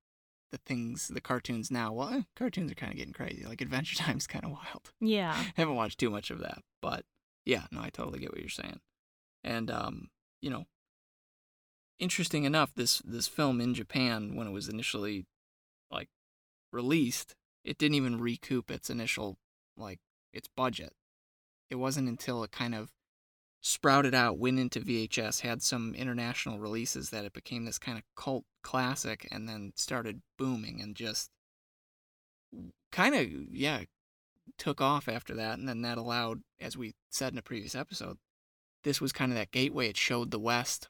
the 0.52 0.58
things, 0.58 1.08
the 1.08 1.22
cartoons 1.22 1.72
now. 1.72 1.92
Well, 1.92 2.10
eh, 2.10 2.22
cartoons 2.36 2.72
are 2.72 2.76
kind 2.76 2.92
of 2.92 2.98
getting 2.98 3.14
crazy. 3.14 3.46
Like 3.46 3.62
Adventure 3.62 3.96
Time's 4.04 4.28
kind 4.28 4.46
of 4.46 4.52
wild. 4.52 4.92
Yeah. 5.00 5.34
I 5.36 5.54
haven't 5.56 5.76
watched 5.76 6.00
too 6.00 6.10
much 6.10 6.30
of 6.32 6.40
that, 6.40 6.60
but 6.82 7.04
yeah, 7.46 7.64
no, 7.72 7.82
I 7.82 7.90
totally 7.90 8.20
get 8.20 8.32
what 8.32 8.40
you're 8.40 8.50
saying. 8.50 8.80
And 9.44 9.70
um, 9.70 10.10
you 10.42 10.50
know, 10.50 10.66
interesting 12.00 12.46
enough, 12.46 12.74
this 12.76 13.02
this 13.06 13.28
film 13.28 13.60
in 13.60 13.74
Japan 13.74 14.36
when 14.36 14.48
it 14.48 14.52
was 14.52 14.70
initially 14.70 15.26
like 15.92 16.10
released, 16.72 17.36
it 17.66 17.78
didn't 17.78 17.96
even 17.96 18.20
recoup 18.20 18.72
its 18.72 18.90
initial 18.90 19.38
like 19.76 20.00
its 20.34 20.48
budget. 20.48 20.94
it 21.70 21.76
wasn't 21.76 22.08
until 22.08 22.44
it 22.44 22.52
kind 22.52 22.76
of 22.76 22.92
sprouted 23.62 24.14
out, 24.14 24.38
went 24.38 24.60
into 24.60 24.82
VHS, 24.82 25.40
had 25.40 25.62
some 25.64 25.96
international 25.96 26.60
releases 26.60 27.10
that 27.10 27.26
it 27.26 27.34
became 27.34 27.66
this 27.66 27.80
kind 27.80 27.98
of 27.98 28.04
cult 28.16 28.44
classic 28.62 29.28
and 29.32 29.48
then 29.48 29.72
started 29.76 30.22
booming 30.38 30.82
and 30.82 30.96
just 30.96 31.32
kind 32.92 33.16
of, 33.16 33.26
yeah, 33.52 33.84
took 34.58 34.82
off 34.82 35.08
after 35.08 35.34
that. 35.34 35.58
And 35.58 35.68
then 35.68 35.82
that 35.82 35.98
allowed, 35.98 36.42
as 36.60 36.78
we 36.78 36.94
said 37.10 37.32
in 37.32 37.40
a 37.40 37.42
previous 37.42 37.74
episode, 37.74 38.18
this 38.84 39.00
was 39.00 39.14
kind 39.14 39.32
of 39.32 39.38
that 39.38 39.52
gateway. 39.52 39.88
It 39.88 39.98
showed 39.98 40.30
the 40.30 40.40
West, 40.40 40.90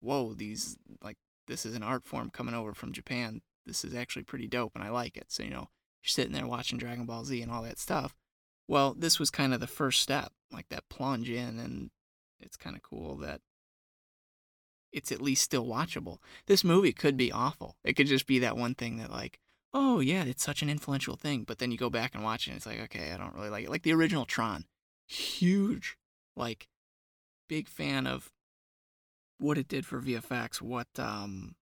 whoa, 0.00 0.32
these, 0.32 0.78
like, 1.02 1.18
this 1.46 1.66
is 1.66 1.76
an 1.76 1.82
art 1.82 2.04
form 2.06 2.30
coming 2.30 2.54
over 2.54 2.72
from 2.72 2.92
Japan. 2.92 3.42
This 3.66 3.84
is 3.84 3.94
actually 3.94 4.24
pretty 4.24 4.48
dope 4.48 4.72
and 4.74 4.82
I 4.82 4.88
like 4.88 5.16
it. 5.16 5.26
So, 5.28 5.42
you 5.42 5.50
know, 5.50 5.68
you're 6.02 6.08
sitting 6.08 6.32
there 6.32 6.46
watching 6.46 6.78
Dragon 6.78 7.04
Ball 7.04 7.24
Z 7.24 7.40
and 7.42 7.52
all 7.52 7.62
that 7.62 7.78
stuff. 7.78 8.14
Well, 8.68 8.94
this 8.96 9.18
was 9.18 9.30
kind 9.30 9.54
of 9.54 9.60
the 9.60 9.66
first 9.66 10.02
step, 10.02 10.32
like 10.52 10.68
that 10.68 10.88
plunge 10.90 11.30
in, 11.30 11.58
and 11.58 11.90
it's 12.38 12.56
kind 12.56 12.76
of 12.76 12.82
cool 12.82 13.16
that 13.16 13.40
it's 14.92 15.10
at 15.10 15.22
least 15.22 15.42
still 15.42 15.66
watchable. 15.66 16.18
This 16.46 16.64
movie 16.64 16.92
could 16.92 17.16
be 17.16 17.32
awful. 17.32 17.76
It 17.82 17.94
could 17.94 18.06
just 18.06 18.26
be 18.26 18.38
that 18.40 18.56
one 18.56 18.74
thing 18.74 18.98
that 18.98 19.10
like, 19.10 19.38
oh 19.74 20.00
yeah, 20.00 20.24
it's 20.24 20.44
such 20.44 20.62
an 20.62 20.70
influential 20.70 21.16
thing, 21.16 21.44
but 21.44 21.58
then 21.58 21.70
you 21.70 21.78
go 21.78 21.90
back 21.90 22.14
and 22.14 22.22
watch 22.24 22.46
it 22.46 22.50
and 22.50 22.56
it's 22.56 22.66
like, 22.66 22.80
okay, 22.80 23.12
I 23.12 23.16
don't 23.16 23.34
really 23.34 23.50
like 23.50 23.64
it. 23.64 23.70
Like 23.70 23.82
the 23.82 23.92
original 23.94 24.24
Tron. 24.24 24.64
Huge. 25.06 25.96
Like 26.36 26.68
big 27.48 27.68
fan 27.68 28.06
of 28.06 28.30
what 29.38 29.58
it 29.58 29.68
did 29.68 29.86
for 29.86 30.00
VFX, 30.00 30.60
what 30.60 30.88
um 30.98 31.54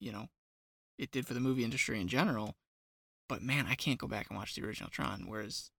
you 0.00 0.12
know, 0.12 0.28
it 0.98 1.10
did 1.10 1.26
for 1.26 1.34
the 1.34 1.40
movie 1.40 1.64
industry 1.64 2.00
in 2.00 2.08
general. 2.08 2.56
But 3.28 3.42
man, 3.42 3.66
I 3.68 3.74
can't 3.74 3.98
go 3.98 4.08
back 4.08 4.26
and 4.28 4.38
watch 4.38 4.54
the 4.54 4.64
original 4.64 4.90
Tron 4.90 5.24
whereas 5.26 5.70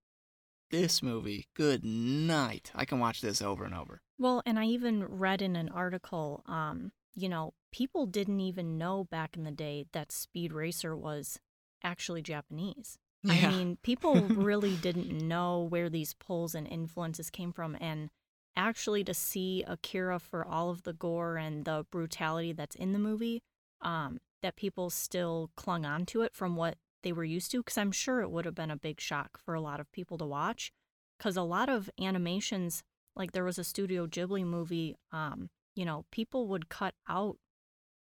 this 0.72 1.02
movie, 1.02 1.46
good 1.54 1.84
night. 1.84 2.72
I 2.74 2.84
can 2.84 2.98
watch 2.98 3.20
this 3.20 3.40
over 3.40 3.64
and 3.64 3.74
over. 3.74 4.00
Well, 4.18 4.42
and 4.44 4.58
I 4.58 4.64
even 4.64 5.04
read 5.04 5.40
in 5.40 5.54
an 5.54 5.68
article, 5.68 6.42
um, 6.46 6.90
you 7.14 7.28
know, 7.28 7.54
people 7.70 8.06
didn't 8.06 8.40
even 8.40 8.78
know 8.78 9.04
back 9.04 9.36
in 9.36 9.44
the 9.44 9.52
day 9.52 9.86
that 9.92 10.10
Speed 10.10 10.52
Racer 10.52 10.96
was 10.96 11.38
actually 11.84 12.22
Japanese. 12.22 12.98
Yeah. 13.22 13.34
I 13.34 13.50
mean, 13.50 13.78
people 13.82 14.16
really 14.22 14.74
didn't 14.76 15.12
know 15.12 15.60
where 15.60 15.88
these 15.88 16.14
pulls 16.14 16.54
and 16.54 16.66
influences 16.66 17.30
came 17.30 17.52
from. 17.52 17.76
And 17.80 18.10
actually, 18.56 19.04
to 19.04 19.14
see 19.14 19.62
Akira 19.66 20.18
for 20.18 20.44
all 20.44 20.70
of 20.70 20.82
the 20.82 20.94
gore 20.94 21.36
and 21.36 21.64
the 21.64 21.86
brutality 21.90 22.52
that's 22.52 22.76
in 22.76 22.92
the 22.92 22.98
movie, 22.98 23.42
um, 23.82 24.18
that 24.42 24.56
people 24.56 24.90
still 24.90 25.50
clung 25.54 25.84
on 25.84 26.06
to 26.06 26.22
it 26.22 26.34
from 26.34 26.56
what 26.56 26.76
they 27.02 27.12
were 27.12 27.24
used 27.24 27.50
to 27.50 27.58
because 27.58 27.78
I'm 27.78 27.92
sure 27.92 28.20
it 28.20 28.30
would 28.30 28.44
have 28.44 28.54
been 28.54 28.70
a 28.70 28.76
big 28.76 29.00
shock 29.00 29.38
for 29.44 29.54
a 29.54 29.60
lot 29.60 29.80
of 29.80 29.90
people 29.92 30.18
to 30.18 30.26
watch 30.26 30.72
because 31.18 31.36
a 31.36 31.42
lot 31.42 31.68
of 31.68 31.90
animations 32.00 32.82
like 33.14 33.32
there 33.32 33.44
was 33.44 33.58
a 33.58 33.64
Studio 33.64 34.06
Ghibli 34.06 34.44
movie 34.44 34.96
um 35.10 35.50
you 35.74 35.84
know 35.84 36.04
people 36.10 36.48
would 36.48 36.68
cut 36.68 36.94
out 37.08 37.36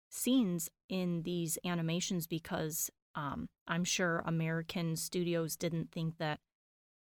scenes 0.10 0.70
in 0.90 1.24
these 1.24 1.58
animations 1.66 2.28
because 2.28 2.90
um 3.16 3.50
I'm 3.68 3.84
sure 3.84 4.24
American 4.26 4.96
studios 4.96 5.56
didn't 5.56 5.92
think 5.92 6.18
that 6.18 6.40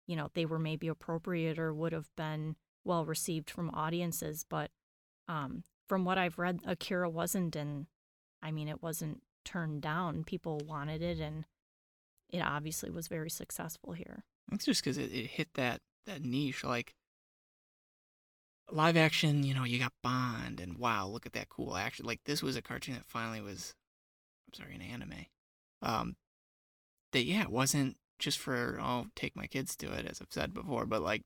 you 0.08 0.16
know 0.16 0.30
they 0.34 0.46
were 0.46 0.60
maybe 0.60 0.88
appropriate 0.88 1.60
or 1.60 1.74
would 1.74 1.94
have 1.94 2.10
been 2.16 2.56
well 2.86 3.06
received 3.06 3.50
from 3.50 3.70
audiences 3.72 4.46
but 4.50 4.72
um 5.28 5.64
from 5.88 6.06
what 6.06 6.18
I've 6.18 6.38
read 6.38 6.62
Akira 6.66 7.10
wasn't 7.10 7.56
and 7.56 7.88
I 8.42 8.52
mean 8.52 8.68
it 8.68 8.82
wasn't 8.82 9.22
turned 9.50 9.82
down. 9.82 10.24
People 10.24 10.62
wanted 10.66 11.02
it 11.02 11.20
and 11.20 11.46
it 12.30 12.42
obviously 12.42 12.90
was 12.90 13.08
very 13.08 13.30
successful 13.30 13.94
here. 13.94 14.24
It's 14.52 14.66
just 14.66 14.84
because 14.84 14.98
it, 14.98 15.12
it 15.12 15.28
hit 15.28 15.50
that 15.56 15.82
that 16.06 16.24
niche, 16.24 16.64
like 16.64 16.94
live 18.72 18.98
action. 18.98 19.44
You 19.44 19.54
know, 19.54 19.64
you 19.64 19.80
got 19.80 19.94
Bond, 20.04 20.60
and 20.60 20.78
wow, 20.78 21.08
look 21.08 21.26
at 21.26 21.34
that 21.34 21.50
cool 21.50 21.76
action. 21.76 22.06
Like 22.06 22.22
this 22.26 22.44
was 22.44 22.56
a 22.56 22.62
cartoon 22.62 22.96
that 22.96 23.06
finally 23.08 23.42
was, 23.42 23.74
I'm 24.48 24.64
sorry, 24.64 24.76
an 24.76 24.82
anime. 24.82 25.26
Um, 25.82 26.16
that 27.12 27.26
yeah, 27.26 27.44
it 27.44 27.52
wasn't 27.52 27.98
just 28.20 28.38
for 28.38 28.80
oh 28.82 29.08
take 29.16 29.36
my 29.36 29.48
kids 29.48 29.76
to 29.78 29.92
it, 29.92 30.06
as 30.06 30.22
I've 30.22 30.28
said 30.32 30.54
before, 30.54 30.86
but 30.86 31.02
like 31.02 31.24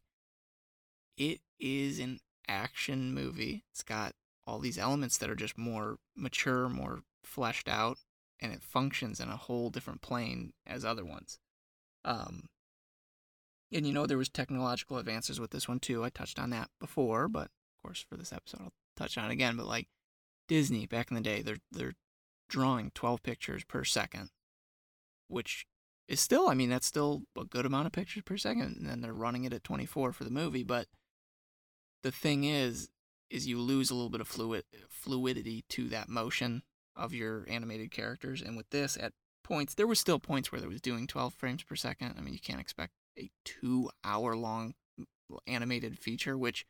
it 1.17 1.39
is 1.59 1.99
an 1.99 2.19
action 2.47 3.13
movie. 3.13 3.63
It's 3.71 3.83
got 3.83 4.13
all 4.45 4.59
these 4.59 4.77
elements 4.77 5.17
that 5.17 5.29
are 5.29 5.35
just 5.35 5.57
more 5.57 5.97
mature, 6.15 6.67
more 6.67 7.01
fleshed 7.23 7.69
out, 7.69 7.97
and 8.39 8.51
it 8.53 8.63
functions 8.63 9.19
in 9.19 9.29
a 9.29 9.37
whole 9.37 9.69
different 9.69 10.01
plane 10.01 10.53
as 10.65 10.83
other 10.83 11.05
ones. 11.05 11.39
Um, 12.05 12.49
and 13.71 13.87
you 13.87 13.93
know 13.93 14.05
there 14.05 14.17
was 14.17 14.29
technological 14.29 14.97
advances 14.97 15.39
with 15.39 15.51
this 15.51 15.67
one 15.67 15.79
too. 15.79 16.03
I 16.03 16.09
touched 16.09 16.39
on 16.39 16.49
that 16.51 16.69
before, 16.79 17.27
but 17.27 17.45
of 17.45 17.83
course 17.83 18.05
for 18.07 18.17
this 18.17 18.33
episode 18.33 18.61
I'll 18.61 18.73
touch 18.95 19.17
on 19.17 19.29
it 19.29 19.33
again. 19.33 19.57
But 19.57 19.67
like 19.67 19.87
Disney 20.47 20.85
back 20.85 21.09
in 21.09 21.15
the 21.15 21.21
day, 21.21 21.41
they're 21.41 21.57
they're 21.71 21.95
drawing 22.49 22.91
12 22.93 23.23
pictures 23.23 23.63
per 23.63 23.83
second, 23.83 24.29
which 25.27 25.65
is 26.07 26.19
still, 26.19 26.49
I 26.49 26.53
mean, 26.53 26.69
that's 26.69 26.85
still 26.85 27.23
a 27.39 27.45
good 27.45 27.65
amount 27.65 27.87
of 27.87 27.93
pictures 27.93 28.23
per 28.23 28.37
second. 28.37 28.77
And 28.77 28.87
then 28.87 29.01
they're 29.01 29.13
running 29.13 29.45
it 29.45 29.53
at 29.53 29.63
24 29.63 30.13
for 30.13 30.23
the 30.23 30.29
movie. 30.29 30.63
But 30.63 30.87
the 32.03 32.11
thing 32.11 32.43
is, 32.43 32.89
is 33.29 33.47
you 33.47 33.59
lose 33.59 33.89
a 33.89 33.95
little 33.95 34.11
bit 34.11 34.21
of 34.21 34.27
fluid 34.27 34.63
fluidity 34.89 35.63
to 35.69 35.89
that 35.89 36.09
motion 36.09 36.61
of 36.95 37.13
your 37.13 37.45
animated 37.49 37.91
characters. 37.91 38.41
And 38.41 38.55
with 38.57 38.69
this, 38.69 38.97
at 38.97 39.13
points, 39.43 39.73
there 39.75 39.87
was 39.87 39.99
still 39.99 40.19
points 40.19 40.51
where 40.51 40.61
it 40.61 40.67
was 40.69 40.81
doing 40.81 41.07
12 41.07 41.33
frames 41.33 41.63
per 41.63 41.75
second. 41.75 42.15
I 42.17 42.21
mean, 42.21 42.33
you 42.33 42.39
can't 42.39 42.61
expect 42.61 42.93
a 43.17 43.29
two 43.43 43.89
hour 44.03 44.35
long 44.35 44.73
animated 45.47 45.97
feature, 45.99 46.37
which 46.37 46.65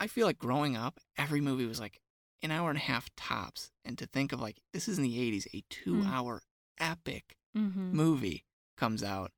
I 0.00 0.06
feel 0.06 0.26
like 0.26 0.38
growing 0.38 0.76
up, 0.76 0.98
every 1.16 1.40
movie 1.40 1.66
was 1.66 1.80
like 1.80 2.00
an 2.42 2.50
hour 2.50 2.68
and 2.70 2.78
a 2.78 2.82
half 2.82 3.08
tops. 3.16 3.70
And 3.84 3.96
to 3.98 4.06
think 4.06 4.32
of 4.32 4.40
like, 4.40 4.58
this 4.72 4.88
is 4.88 4.98
in 4.98 5.04
the 5.04 5.16
80s, 5.18 5.46
a 5.54 5.62
two 5.70 6.02
hour 6.06 6.42
epic 6.78 7.36
Mm-hmm. 7.56 7.94
movie 7.94 8.46
comes 8.78 9.02
out. 9.02 9.30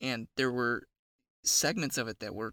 And 0.00 0.28
there 0.36 0.52
were 0.52 0.82
segments 1.42 1.96
of 1.96 2.06
it 2.06 2.20
that 2.20 2.34
were 2.34 2.52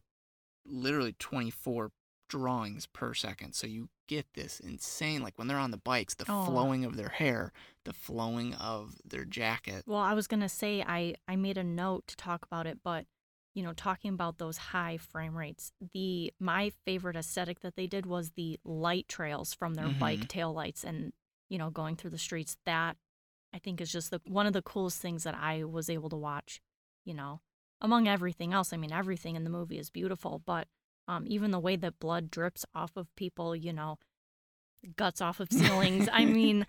literally 0.65 1.13
24 1.19 1.91
drawings 2.27 2.88
per 2.88 3.13
second. 3.13 3.53
So 3.53 3.68
you 3.68 3.89
get 4.08 4.25
this 4.34 4.60
insane, 4.60 5.22
like 5.22 5.38
when 5.38 5.48
they're 5.48 5.58
on 5.58 5.72
the 5.72 5.77
bikes, 5.77 6.15
the 6.15 6.25
Oh. 6.27 6.44
flowing 6.46 6.86
of 6.86 6.96
their 6.98 7.10
hair, 7.10 7.51
the 7.84 7.94
flowing 7.94 8.53
of 8.56 8.96
their 9.06 9.25
jacket. 9.25 9.84
Well, 9.86 10.00
I 10.00 10.13
was 10.13 10.27
gonna 10.27 10.50
say 10.50 10.82
I 10.82 11.15
I 11.27 11.36
made 11.36 11.58
a 11.58 11.63
note 11.63 12.08
to 12.08 12.15
talk 12.15 12.46
about 12.46 12.68
it, 12.68 12.80
but 12.84 13.06
you 13.53 13.62
know, 13.62 13.74
talking 13.74 14.12
about 14.13 14.39
those 14.39 14.58
high 14.58 14.98
frame 14.98 15.38
rates, 15.38 15.72
the 15.94 16.34
my 16.39 16.72
favorite 16.86 17.15
aesthetic 17.15 17.60
that 17.60 17.75
they 17.75 17.86
did 17.88 18.06
was 18.06 18.32
the 18.32 18.60
light 18.63 19.08
trails 19.08 19.53
from 19.53 19.75
their 19.75 19.89
bike 19.89 20.22
Mhm. 20.22 20.27
tail 20.27 20.53
lights 20.53 20.84
and 20.84 21.13
you 21.50 21.58
know 21.58 21.70
going 21.70 21.96
through 21.96 22.10
the 22.12 22.18
streets. 22.18 22.58
That 22.65 22.98
I 23.53 23.60
think 23.60 23.82
is 23.82 23.92
just 23.92 24.12
the 24.12 24.22
one 24.25 24.48
of 24.48 24.53
the 24.53 24.62
coolest 24.62 25.01
things 25.01 25.24
that 25.24 25.36
I 25.36 25.63
was 25.65 25.89
able 25.89 26.10
to 26.10 26.18
watch. 26.18 26.62
You 27.06 27.13
know, 27.13 27.42
among 27.82 28.08
everything 28.08 28.53
else, 28.53 28.74
I 28.74 28.77
mean, 28.77 28.92
everything 28.94 29.36
in 29.36 29.44
the 29.44 29.50
movie 29.50 29.77
is 29.77 29.89
beautiful, 29.89 30.39
but 30.46 30.68
um, 31.07 31.25
even 31.27 31.51
the 31.51 31.60
way 31.60 31.75
that 31.75 32.00
blood 32.00 32.31
drips 32.31 32.65
off 32.74 32.95
of 32.95 33.13
people, 33.15 33.55
you 33.55 33.74
know, 33.74 33.98
guts 34.95 35.22
off 35.22 35.39
of 35.39 35.51
ceilings. 35.51 36.07
I 36.12 36.25
mean, 36.25 36.65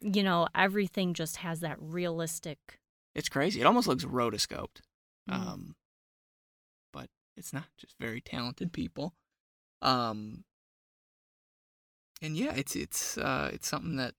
you 0.00 0.22
know, 0.22 0.48
everything 0.54 1.14
just 1.14 1.36
has 1.36 1.60
that 1.60 1.76
realistic. 1.80 2.78
It's 3.14 3.28
crazy. 3.28 3.60
It 3.60 3.64
almost 3.64 3.86
looks 3.88 4.04
rotoscoped. 4.04 4.80
Mm. 5.30 5.34
Um, 5.34 5.76
but 6.92 7.08
it's 7.36 7.52
not. 7.52 7.64
Just 7.78 7.96
very 8.00 8.20
talented 8.20 8.72
people. 8.72 9.14
Um, 9.82 10.44
and 12.22 12.36
yeah, 12.36 12.54
it's 12.56 12.74
it's 12.74 13.18
uh, 13.18 13.50
it's 13.52 13.68
something 13.68 13.96
that 13.96 14.14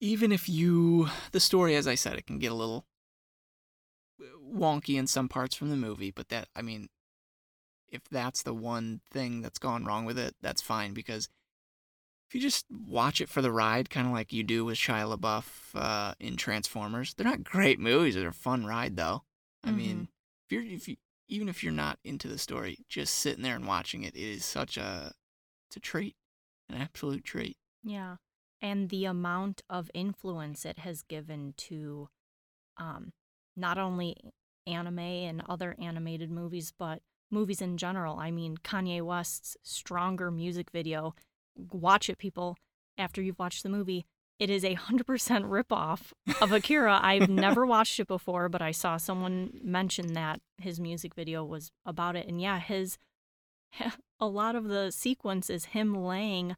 even 0.00 0.32
if 0.32 0.48
you 0.48 1.08
the 1.32 1.40
story, 1.40 1.76
as 1.76 1.86
I 1.86 1.94
said, 1.94 2.16
it 2.16 2.26
can 2.26 2.38
get 2.38 2.52
a 2.52 2.56
little 2.56 2.86
wonky 4.42 4.98
in 4.98 5.06
some 5.06 5.28
parts 5.28 5.54
from 5.54 5.70
the 5.70 5.76
movie, 5.76 6.10
but 6.10 6.28
that 6.30 6.48
I 6.56 6.62
mean, 6.62 6.88
if 7.90 8.02
that's 8.10 8.42
the 8.42 8.54
one 8.54 9.00
thing 9.10 9.42
that's 9.42 9.58
gone 9.58 9.84
wrong 9.84 10.04
with 10.04 10.18
it, 10.18 10.34
that's 10.40 10.62
fine 10.62 10.94
because 10.94 11.28
if 12.28 12.34
you 12.34 12.40
just 12.40 12.66
watch 12.70 13.20
it 13.20 13.28
for 13.28 13.40
the 13.40 13.50
ride, 13.50 13.88
kind 13.88 14.06
of 14.06 14.12
like 14.12 14.32
you 14.32 14.42
do 14.42 14.64
with 14.64 14.76
Shia 14.76 15.16
LaBeouf 15.16 15.44
uh, 15.74 16.14
in 16.20 16.36
Transformers, 16.36 17.14
they're 17.14 17.24
not 17.24 17.42
great 17.42 17.80
movies. 17.80 18.14
They're 18.14 18.28
a 18.28 18.34
fun 18.34 18.66
ride, 18.66 18.96
though. 18.96 19.22
I 19.64 19.70
mean, 19.70 20.08
if 20.46 20.52
you're 20.52 20.62
if 20.62 20.88
you 20.88 20.96
even 21.28 21.48
if 21.48 21.62
you're 21.62 21.72
not 21.72 21.98
into 22.04 22.28
the 22.28 22.38
story, 22.38 22.78
just 22.88 23.14
sitting 23.14 23.42
there 23.42 23.56
and 23.56 23.66
watching 23.66 24.04
it, 24.04 24.14
it 24.14 24.20
is 24.20 24.44
such 24.44 24.76
a 24.76 25.12
it's 25.68 25.76
a 25.76 25.80
treat, 25.80 26.16
an 26.68 26.76
absolute 26.76 27.24
treat. 27.24 27.56
Yeah. 27.82 28.16
And 28.60 28.88
the 28.88 29.04
amount 29.04 29.62
of 29.70 29.90
influence 29.94 30.64
it 30.64 30.80
has 30.80 31.02
given 31.02 31.54
to 31.56 32.08
um, 32.76 33.12
not 33.56 33.78
only 33.78 34.16
anime 34.66 34.98
and 34.98 35.42
other 35.48 35.76
animated 35.78 36.30
movies, 36.30 36.72
but 36.76 37.02
movies 37.30 37.60
in 37.62 37.76
general. 37.76 38.18
I 38.18 38.30
mean, 38.30 38.56
Kanye 38.58 39.02
West's 39.02 39.56
Stronger 39.62 40.30
music 40.30 40.70
video, 40.70 41.14
watch 41.56 42.08
it, 42.08 42.18
people, 42.18 42.56
after 42.96 43.22
you've 43.22 43.38
watched 43.38 43.62
the 43.62 43.68
movie. 43.68 44.06
it 44.38 44.50
is 44.50 44.64
a 44.64 44.76
100% 44.76 45.04
ripoff 45.04 46.12
of 46.40 46.52
Akira. 46.52 47.00
I've 47.02 47.28
never 47.46 47.66
watched 47.66 47.98
it 47.98 48.06
before, 48.06 48.48
but 48.48 48.62
I 48.62 48.70
saw 48.70 48.96
someone 48.96 49.50
mention 49.62 50.12
that 50.14 50.40
his 50.58 50.78
music 50.78 51.14
video 51.14 51.44
was 51.44 51.72
about 51.84 52.14
it. 52.14 52.28
And 52.28 52.40
yeah, 52.40 52.60
his 52.60 52.98
a 54.20 54.26
lot 54.26 54.54
of 54.54 54.68
the 54.68 54.90
sequence 54.90 55.50
is 55.50 55.66
him 55.66 55.94
laying 55.94 56.56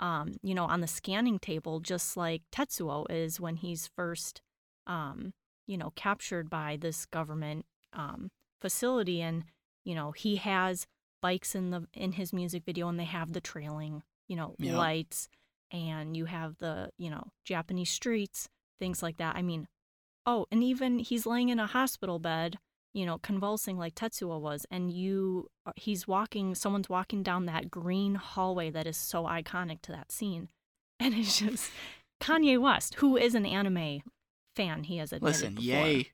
um, 0.00 0.36
you 0.42 0.54
know, 0.54 0.64
on 0.64 0.80
the 0.80 0.86
scanning 0.86 1.38
table 1.38 1.78
just 1.78 2.16
like 2.16 2.42
Tetsuo 2.50 3.04
is 3.10 3.38
when 3.38 3.56
he's 3.56 3.86
first 3.86 4.40
um, 4.86 5.32
you 5.66 5.76
know, 5.76 5.92
captured 5.94 6.50
by 6.50 6.76
this 6.80 7.06
government 7.06 7.64
um 7.92 8.30
facility 8.60 9.20
and 9.20 9.44
you 9.84 9.94
know, 9.94 10.12
he 10.12 10.36
has 10.36 10.86
bikes 11.22 11.54
in 11.54 11.70
the 11.70 11.86
in 11.92 12.12
his 12.12 12.32
music 12.32 12.64
video 12.64 12.88
and 12.88 12.98
they 12.98 13.04
have 13.04 13.32
the 13.32 13.40
trailing, 13.40 14.02
you 14.28 14.36
know, 14.36 14.54
Yep. 14.58 14.76
lights 14.76 15.28
and 15.70 16.16
you 16.16 16.24
have 16.26 16.56
the, 16.58 16.90
you 16.98 17.10
know, 17.10 17.28
Japanese 17.44 17.90
streets, 17.90 18.48
things 18.78 19.02
like 19.02 19.18
that. 19.18 19.36
I 19.36 19.42
mean, 19.42 19.68
oh, 20.26 20.46
and 20.50 20.62
even 20.64 20.98
he's 20.98 21.26
laying 21.26 21.48
in 21.50 21.60
a 21.60 21.66
hospital 21.66 22.18
bed, 22.18 22.58
you 22.92 23.06
know, 23.06 23.18
convulsing 23.18 23.78
like 23.78 23.94
Tetsuo 23.94 24.40
was, 24.40 24.66
and 24.70 24.90
you, 24.90 25.48
uh, 25.64 25.72
he's 25.76 26.08
walking, 26.08 26.54
someone's 26.56 26.88
walking 26.88 27.22
down 27.22 27.46
that 27.46 27.70
green 27.70 28.16
hallway 28.16 28.70
that 28.70 28.86
is 28.86 28.96
so 28.96 29.24
iconic 29.24 29.80
to 29.82 29.92
that 29.92 30.10
scene. 30.12 30.48
And 31.02 31.14
it's 31.14 31.38
just 31.38 31.70
Kanye 32.20 32.60
West, 32.60 32.96
who 32.96 33.16
is 33.16 33.34
an 33.34 33.46
anime 33.46 34.02
fan, 34.54 34.82
he 34.84 34.98
has 34.98 35.12
admitted. 35.14 35.34
Listen, 35.34 35.54
before. 35.54 35.86
Ye, 35.86 36.10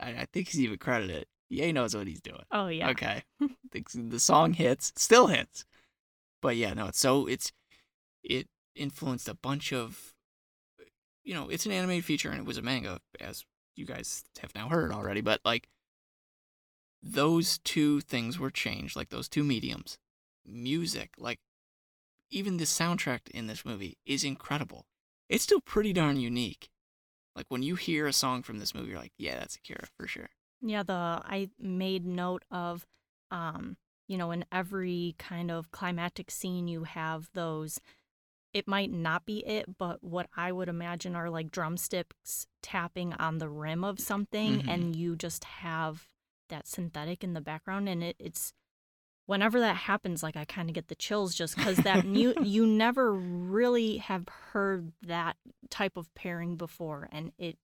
I, 0.00 0.08
I 0.08 0.26
think 0.32 0.48
he's 0.48 0.60
even 0.62 0.78
credited. 0.78 1.26
Ye 1.48 1.72
knows 1.72 1.94
what 1.94 2.06
he's 2.06 2.20
doing. 2.20 2.42
Oh, 2.50 2.68
yeah. 2.68 2.90
Okay. 2.90 3.22
the, 3.70 3.84
the 3.94 4.20
song 4.20 4.52
hits, 4.52 4.92
still 4.96 5.28
hits. 5.28 5.64
But 6.42 6.56
yeah, 6.56 6.74
no, 6.74 6.86
it's 6.86 6.98
so 6.98 7.26
it's 7.26 7.52
it 8.22 8.48
influenced 8.74 9.28
a 9.28 9.34
bunch 9.34 9.72
of 9.72 10.14
you 11.24 11.34
know, 11.34 11.48
it's 11.48 11.66
an 11.66 11.72
animated 11.72 12.04
feature 12.04 12.30
and 12.30 12.38
it 12.38 12.46
was 12.46 12.58
a 12.58 12.62
manga 12.62 13.00
as 13.20 13.44
you 13.74 13.84
guys 13.84 14.24
have 14.40 14.54
now 14.54 14.68
heard 14.68 14.92
already, 14.92 15.20
but 15.20 15.40
like 15.44 15.68
those 17.02 17.58
two 17.58 18.00
things 18.00 18.38
were 18.38 18.50
changed, 18.50 18.96
like 18.96 19.10
those 19.10 19.28
two 19.28 19.44
mediums. 19.44 19.98
Music, 20.46 21.10
like 21.18 21.40
even 22.30 22.56
the 22.56 22.64
soundtrack 22.64 23.28
in 23.30 23.48
this 23.48 23.64
movie 23.64 23.98
is 24.06 24.22
incredible. 24.24 24.86
It's 25.28 25.44
still 25.44 25.60
pretty 25.60 25.92
darn 25.92 26.18
unique. 26.18 26.68
Like 27.34 27.46
when 27.48 27.62
you 27.62 27.74
hear 27.74 28.06
a 28.06 28.12
song 28.12 28.42
from 28.42 28.58
this 28.58 28.74
movie, 28.74 28.90
you're 28.90 28.98
like, 28.98 29.12
yeah, 29.18 29.38
that's 29.38 29.56
Akira 29.56 29.88
for 29.98 30.06
sure. 30.06 30.30
Yeah, 30.60 30.82
the 30.82 30.92
I 31.24 31.50
made 31.58 32.04
note 32.06 32.44
of 32.50 32.86
um, 33.30 33.76
you 34.08 34.16
know, 34.16 34.30
in 34.30 34.44
every 34.52 35.14
kind 35.18 35.50
of 35.50 35.70
climactic 35.72 36.30
scene 36.30 36.68
you 36.68 36.84
have 36.84 37.28
those 37.34 37.80
it 38.52 38.66
might 38.66 38.90
not 38.90 39.26
be 39.26 39.44
it, 39.46 39.76
but 39.76 40.02
what 40.02 40.28
I 40.34 40.50
would 40.50 40.68
imagine 40.68 41.14
are 41.14 41.28
like 41.28 41.50
drumsticks 41.50 42.46
tapping 42.62 43.12
on 43.14 43.36
the 43.38 43.48
rim 43.50 43.84
of 43.84 44.00
something 44.00 44.62
Mhm. 44.62 44.68
and 44.68 44.96
you 44.96 45.14
just 45.16 45.44
have 45.44 46.08
that 46.48 46.66
synthetic 46.66 47.22
in 47.22 47.34
the 47.34 47.40
background 47.42 47.86
and 47.88 48.02
it, 48.02 48.16
it's 48.18 48.54
whenever 49.26 49.60
that 49.60 49.76
happens 49.76 50.22
like 50.22 50.36
I 50.36 50.44
kind 50.46 50.70
of 50.70 50.74
get 50.74 50.88
the 50.88 50.94
chills 50.94 51.34
just 51.34 51.56
cuz 51.58 51.76
that 51.78 52.06
mu- 52.06 52.32
you 52.42 52.66
never 52.66 53.12
really 53.12 53.98
have 53.98 54.26
heard 54.28 54.92
that 55.02 55.36
type 55.68 55.96
of 55.98 56.14
pairing 56.14 56.56
before 56.56 57.08
and 57.12 57.32
it 57.36 57.58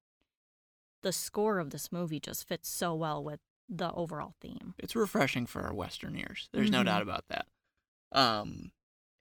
the 1.02 1.12
score 1.12 1.59
of 1.59 1.71
this 1.71 1.90
movie 1.92 2.21
just 2.21 2.47
fits 2.49 2.68
so 2.68 2.94
well 2.94 3.23
with 3.23 3.40
the 3.68 3.92
overall 3.92 4.35
theme. 4.40 4.75
it's 4.78 4.94
refreshing 4.97 5.47
for 5.47 5.62
our 5.62 5.73
western 5.75 6.16
ears. 6.16 6.49
There's 6.52 6.71
no 6.71 6.82
Mhm. 6.82 6.87
doubt 6.87 7.02
about 7.02 7.25
that. 7.28 7.47
Um 8.12 8.73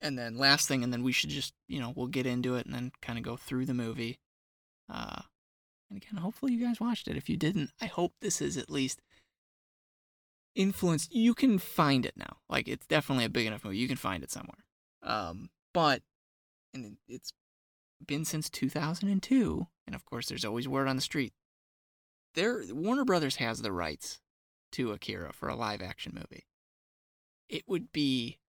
and 0.01 0.17
then 0.17 0.37
last 0.37 0.67
thing 0.67 0.83
and 0.83 0.91
then 0.91 1.03
we 1.03 1.11
should 1.11 1.29
just 1.29 1.53
you 1.67 1.79
know 1.79 1.93
we'll 1.95 2.07
get 2.07 2.25
into 2.25 2.55
it 2.55 2.65
and 2.65 2.73
then 2.75 2.91
kind 3.01 3.17
of 3.19 3.23
go 3.23 3.37
through 3.37 3.65
the 3.65 3.73
movie. 3.73 4.19
Uh 4.89 5.21
and 5.89 5.97
again 5.97 6.19
hopefully 6.21 6.53
you 6.53 6.65
guys 6.65 6.79
watched 6.81 7.07
it. 7.07 7.15
If 7.17 7.29
you 7.29 7.37
didn't 7.37 7.71
i 7.79 7.85
hope 7.85 8.13
this 8.21 8.41
is 8.41 8.57
at 8.57 8.69
least 8.69 9.01
influenced 10.55 11.13
you 11.13 11.33
can 11.33 11.57
find 11.59 12.05
it 12.05 12.17
now. 12.17 12.37
Like 12.49 12.67
it's 12.67 12.87
definitely 12.87 13.25
a 13.25 13.29
big 13.29 13.47
enough 13.47 13.63
movie. 13.63 13.77
You 13.77 13.87
can 13.87 13.97
find 13.97 14.23
it 14.23 14.31
somewhere. 14.31 14.65
Um 15.03 15.49
but 15.73 16.01
and 16.73 16.97
it's 17.07 17.31
been 18.05 18.25
since 18.25 18.49
2002 18.49 19.67
and 19.85 19.95
of 19.95 20.03
course 20.05 20.27
there's 20.27 20.43
always 20.45 20.67
word 20.67 20.87
on 20.87 20.95
the 20.95 21.01
street 21.01 21.33
there 22.35 22.63
warner 22.69 23.05
brothers 23.05 23.37
has 23.37 23.61
the 23.61 23.71
rights 23.71 24.19
to 24.73 24.91
Akira 24.91 25.33
for 25.33 25.49
a 25.49 25.55
live 25.55 25.81
action 25.81 26.13
movie. 26.15 26.45
It 27.49 27.63
would 27.67 27.91
be 27.91 28.39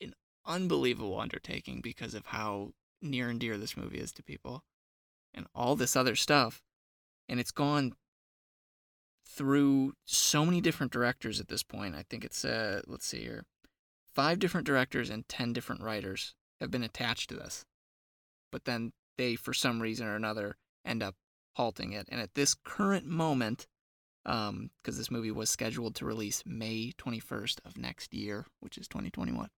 an 0.00 0.14
unbelievable 0.46 1.18
undertaking 1.18 1.80
because 1.80 2.14
of 2.14 2.26
how 2.26 2.72
near 3.02 3.28
and 3.28 3.40
dear 3.40 3.58
this 3.58 3.76
movie 3.76 3.98
is 3.98 4.12
to 4.12 4.22
people 4.22 4.64
and 5.34 5.46
all 5.54 5.76
this 5.76 5.96
other 5.96 6.16
stuff. 6.16 6.62
And 7.28 7.38
it's 7.40 7.50
gone 7.50 7.92
through 9.26 9.94
so 10.04 10.44
many 10.44 10.60
different 10.60 10.92
directors 10.92 11.40
at 11.40 11.48
this 11.48 11.62
point. 11.62 11.94
I 11.94 12.04
think 12.08 12.24
it's, 12.24 12.44
uh, 12.44 12.80
let's 12.86 13.06
see 13.06 13.20
here, 13.20 13.44
five 14.14 14.38
different 14.38 14.66
directors 14.66 15.10
and 15.10 15.28
10 15.28 15.52
different 15.52 15.82
writers 15.82 16.34
have 16.60 16.70
been 16.70 16.82
attached 16.82 17.28
to 17.30 17.36
this. 17.36 17.64
But 18.50 18.64
then 18.64 18.92
they, 19.16 19.36
for 19.36 19.52
some 19.52 19.82
reason 19.82 20.06
or 20.06 20.16
another, 20.16 20.56
end 20.84 21.02
up 21.02 21.16
halting 21.58 21.92
it. 21.92 22.08
And 22.08 22.20
at 22.20 22.34
this 22.34 22.54
current 22.54 23.04
moment, 23.04 23.66
um 24.24 24.70
because 24.80 24.96
this 24.96 25.10
movie 25.10 25.30
was 25.30 25.50
scheduled 25.50 25.94
to 25.96 26.04
release 26.04 26.42
May 26.46 26.92
21st 26.96 27.58
of 27.64 27.76
next 27.76 28.14
year, 28.14 28.46
which 28.60 28.78
is 28.78 28.88
2021. 28.88 29.48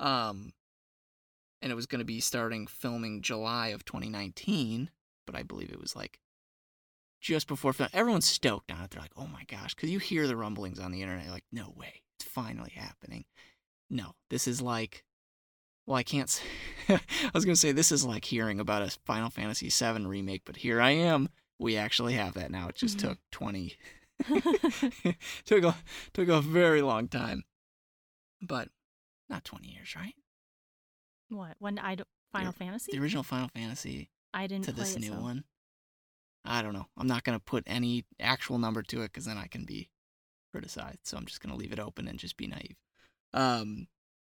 Um 0.00 0.52
and 1.62 1.70
it 1.70 1.76
was 1.76 1.86
going 1.86 2.00
to 2.00 2.04
be 2.04 2.18
starting 2.18 2.66
filming 2.66 3.22
July 3.22 3.68
of 3.68 3.84
2019, 3.84 4.90
but 5.26 5.36
I 5.36 5.44
believe 5.44 5.70
it 5.70 5.80
was 5.80 5.94
like 5.94 6.18
just 7.20 7.46
before 7.46 7.72
film. 7.72 7.88
Everyone's 7.92 8.26
stoked 8.26 8.72
on 8.72 8.82
it. 8.82 8.90
They're 8.90 9.00
like, 9.00 9.16
"Oh 9.16 9.28
my 9.28 9.44
gosh," 9.44 9.74
cuz 9.74 9.88
you 9.88 10.00
hear 10.00 10.26
the 10.26 10.36
rumblings 10.36 10.80
on 10.80 10.90
the 10.90 11.02
internet 11.02 11.30
like, 11.30 11.46
"No 11.52 11.70
way. 11.70 12.02
It's 12.16 12.28
finally 12.28 12.70
happening." 12.70 13.24
No, 13.88 14.16
this 14.28 14.48
is 14.48 14.60
like 14.60 15.04
well, 15.86 15.96
I 15.96 16.02
can't 16.02 16.28
say, 16.30 16.42
I 16.88 17.00
was 17.34 17.44
going 17.44 17.54
to 17.54 17.60
say 17.60 17.72
this 17.72 17.92
is 17.92 18.04
like 18.04 18.24
hearing 18.24 18.60
about 18.60 18.82
a 18.82 18.90
Final 19.04 19.30
Fantasy 19.30 19.68
VII 19.70 20.06
remake, 20.06 20.42
but 20.44 20.56
here 20.56 20.80
I 20.80 20.90
am 20.90 21.28
we 21.58 21.76
actually 21.76 22.14
have 22.14 22.34
that 22.34 22.50
now. 22.50 22.68
It 22.68 22.74
just 22.74 22.98
Mhm. 22.98 23.00
took 23.00 23.18
20 23.30 23.76
took 25.44 25.64
a 25.64 25.76
took 26.12 26.28
a 26.28 26.40
very 26.40 26.82
long 26.82 27.08
time. 27.08 27.44
But 28.40 28.68
not 29.28 29.44
20 29.44 29.68
years, 29.68 29.94
right? 29.96 30.14
what? 31.28 31.54
When 31.60 31.78
I 31.78 31.96
Final 32.32 32.52
Fantasy? 32.52 32.92
The 32.92 32.98
original 33.02 33.22
Final 33.22 33.48
Fantasy 33.48 34.10
I 34.34 34.46
didn't 34.46 34.64
to 34.66 34.72
this 34.72 34.98
new 34.98 35.08
so- 35.12 35.20
one. 35.20 35.44
I 36.44 36.60
don't 36.62 36.72
know. 36.72 36.86
I'm 36.96 37.06
not 37.06 37.22
going 37.22 37.38
to 37.38 37.44
put 37.44 37.62
any 37.68 38.04
actual 38.18 38.58
number 38.58 38.82
to 38.82 39.02
it 39.02 39.12
cuz 39.12 39.26
then 39.26 39.38
I 39.38 39.46
can 39.46 39.64
be 39.64 39.90
criticized. 40.52 40.98
So 41.04 41.16
I'm 41.16 41.24
just 41.26 41.40
going 41.40 41.52
to 41.52 41.56
leave 41.58 41.72
it 41.72 41.78
open 41.78 42.08
and 42.08 42.18
just 42.18 42.36
be 42.36 42.48
naive. 42.48 42.76
Um 43.32 43.86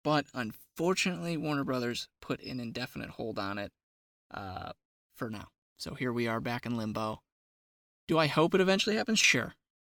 but 0.02 0.26
unfortunately 0.34 1.36
Warner 1.36 1.64
Brothers 1.64 2.08
put 2.20 2.42
an 2.42 2.60
indefinite 2.60 3.10
hold 3.10 3.38
on 3.38 3.58
it 3.58 3.72
uh 4.32 4.72
for 5.14 5.30
now. 5.30 5.48
So 5.76 5.94
here 5.94 6.12
we 6.12 6.26
are 6.26 6.40
back 6.40 6.66
in 6.66 6.76
limbo. 6.76 7.22
Do 8.06 8.18
I 8.18 8.26
hope 8.26 8.54
it 8.54 8.60
eventually 8.60 8.96
happens? 8.96 9.18
Sure. 9.18 9.54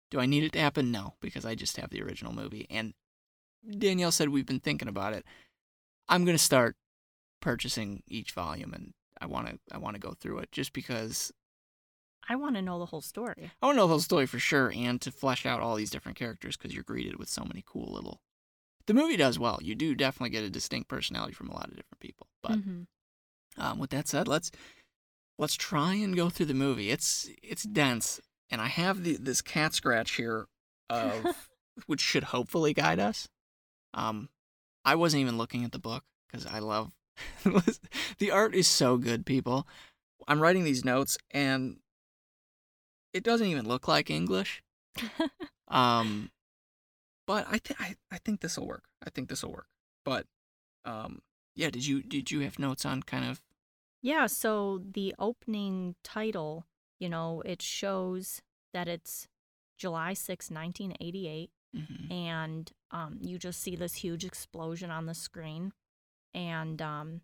Do 0.09 0.19
I 0.19 0.25
need 0.25 0.43
it 0.43 0.51
to 0.53 0.59
happen? 0.59 0.91
No, 0.91 1.15
because 1.21 1.45
I 1.45 1.55
just 1.55 1.77
have 1.77 1.89
the 1.91 2.01
original 2.01 2.33
movie. 2.33 2.65
And 2.69 2.93
Danielle 3.77 4.11
said 4.11 4.29
we've 4.29 4.45
been 4.45 4.59
thinking 4.59 4.87
about 4.87 5.13
it. 5.13 5.25
I'm 6.07 6.25
gonna 6.25 6.37
start 6.37 6.75
purchasing 7.41 8.03
each 8.07 8.31
volume, 8.31 8.73
and 8.73 8.93
I 9.21 9.27
want 9.27 9.47
to 9.47 9.59
I 9.71 9.77
want 9.77 9.95
to 9.95 10.01
go 10.01 10.13
through 10.13 10.39
it 10.39 10.51
just 10.51 10.73
because 10.73 11.31
I 12.27 12.35
want 12.35 12.55
to 12.55 12.61
know 12.61 12.79
the 12.79 12.87
whole 12.87 13.01
story. 13.01 13.51
I 13.61 13.65
want 13.65 13.75
to 13.75 13.77
know 13.77 13.83
the 13.83 13.93
whole 13.93 13.99
story 13.99 14.25
for 14.25 14.39
sure, 14.39 14.71
and 14.75 14.99
to 15.01 15.11
flesh 15.11 15.45
out 15.45 15.61
all 15.61 15.75
these 15.75 15.91
different 15.91 16.17
characters 16.17 16.57
because 16.57 16.73
you're 16.73 16.83
greeted 16.83 17.17
with 17.17 17.29
so 17.29 17.43
many 17.43 17.63
cool 17.65 17.93
little. 17.93 18.21
The 18.89 18.95
movie 18.95 19.17
does 19.17 19.37
well. 19.37 19.59
You 19.61 19.75
do 19.75 19.93
definitely 19.93 20.31
get 20.31 20.43
a 20.43 20.49
distinct 20.49 20.89
personality 20.89 21.31
from 21.33 21.47
a 21.49 21.53
lot 21.53 21.65
of 21.69 21.75
different 21.75 21.99
people. 21.99 22.25
But 22.41 22.53
Mhm. 22.57 22.87
um, 23.55 23.77
with 23.77 23.91
that 23.91 24.07
said, 24.07 24.27
let's 24.27 24.49
let's 25.37 25.53
try 25.53 25.93
and 25.93 26.15
go 26.15 26.31
through 26.31 26.47
the 26.47 26.55
movie. 26.55 26.89
It's 26.89 27.29
it's 27.43 27.61
dense, 27.61 28.19
and 28.49 28.59
I 28.59 28.65
have 28.65 29.03
the, 29.03 29.15
this 29.17 29.41
cat 29.41 29.75
scratch 29.75 30.15
here 30.15 30.47
of 30.89 31.47
which 31.85 32.01
should 32.01 32.23
hopefully 32.23 32.73
guide 32.73 32.99
us. 32.99 33.29
Um, 33.93 34.29
I 34.83 34.95
wasn't 34.95 35.21
even 35.21 35.37
looking 35.37 35.63
at 35.63 35.71
the 35.71 35.77
book 35.77 36.03
because 36.27 36.47
I 36.47 36.57
love 36.57 36.95
the 38.17 38.31
art 38.31 38.55
is 38.55 38.67
so 38.67 38.97
good. 38.97 39.23
People, 39.23 39.67
I'm 40.27 40.41
writing 40.41 40.63
these 40.63 40.83
notes 40.83 41.15
and 41.29 41.77
it 43.13 43.23
doesn't 43.23 43.45
even 43.45 43.67
look 43.67 43.87
like 43.87 44.09
English. 44.09 44.63
Um, 45.71 46.31
but 47.29 47.45
I 47.47 47.59
think 47.59 47.79
I 47.79 47.95
I 48.11 48.17
think 48.17 48.41
this 48.41 48.57
will 48.57 48.65
work. 48.65 48.85
I 49.05 49.11
think 49.11 49.29
this 49.29 49.43
will 49.43 49.51
work. 49.51 49.67
But 50.03 50.25
um, 50.83 51.21
yeah. 51.55 51.69
Did 51.69 51.85
you 51.85 52.01
did 52.01 52.31
you 52.31 52.39
have 52.39 52.57
notes 52.57 52.85
on 52.85 53.03
kind 53.03 53.29
of 53.29 53.39
Yeah, 54.01 54.25
so 54.25 54.81
the 54.93 55.13
opening 55.19 55.93
title, 56.03 56.65
you 56.99 57.07
know, 57.07 57.43
it 57.45 57.61
shows 57.61 58.41
that 58.73 58.87
it's 58.87 59.27
July 59.77 60.13
6, 60.13 60.49
1988, 60.49 61.51
mhm. 61.77 62.11
and 62.11 62.71
um, 62.89 63.19
you 63.21 63.37
just 63.37 63.61
see 63.61 63.75
this 63.75 63.93
huge 63.95 64.25
explosion 64.25 64.89
on 64.89 65.05
the 65.05 65.13
screen. 65.13 65.71
And 66.33 66.81
um, 66.81 67.21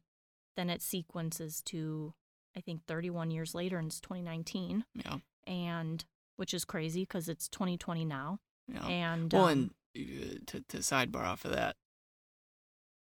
then 0.55 0.69
it 0.69 0.83
sequences 0.83 1.63
to 1.63 2.13
I 2.55 2.61
think 2.61 2.85
31 2.85 3.31
years 3.31 3.55
later, 3.55 3.79
and 3.79 3.87
it's 3.87 3.99
2019, 4.01 4.85
Yeah. 4.93 5.17
and 5.47 6.05
which 6.35 6.53
is 6.53 6.63
crazy 6.63 7.01
because 7.01 7.27
it's 7.27 7.47
2020 7.47 8.05
now. 8.05 8.37
Yeah. 8.67 8.85
And 8.87 9.33
well, 9.33 9.45
um, 9.45 9.51
and 9.51 9.71
to 9.95 10.61
to 10.61 10.77
sidebar 10.77 11.23
off 11.23 11.45
of 11.45 11.51
that, 11.51 11.75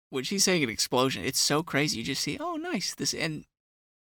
when 0.10 0.24
she's 0.24 0.44
saying 0.44 0.64
an 0.64 0.70
explosion, 0.70 1.24
it's 1.24 1.40
so 1.40 1.64
crazy. 1.64 2.00
You 2.00 2.04
just 2.04 2.22
see, 2.22 2.38
oh, 2.40 2.56
nice. 2.56 2.94
This 2.94 3.14
and 3.14 3.46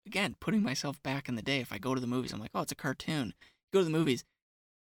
again, 0.05 0.36
putting 0.39 0.63
myself 0.63 1.01
back 1.03 1.29
in 1.29 1.36
the 1.36 1.41
day. 1.41 1.59
If 1.59 1.71
I 1.71 1.77
go 1.77 1.95
to 1.95 2.01
the 2.01 2.07
movies, 2.07 2.33
I'm 2.33 2.39
like, 2.39 2.51
oh, 2.53 2.62
it's 2.62 2.71
a 2.71 2.75
cartoon. 2.75 3.33
go 3.71 3.79
to 3.79 3.86
the 3.86 3.91
movies, 3.91 4.23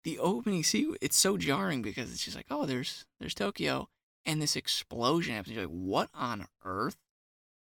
the 0.04 0.18
opening 0.18 0.62
scene, 0.64 0.96
it's 1.00 1.16
so 1.16 1.36
jarring 1.36 1.82
because 1.82 2.10
it's 2.10 2.24
just 2.24 2.36
like, 2.36 2.46
oh, 2.50 2.66
there's 2.66 3.04
there's 3.20 3.34
Tokyo, 3.34 3.88
and 4.26 4.40
this 4.40 4.56
explosion 4.56 5.34
happens. 5.34 5.54
You're 5.54 5.66
like, 5.66 5.74
what 5.74 6.08
on 6.14 6.46
earth? 6.64 6.96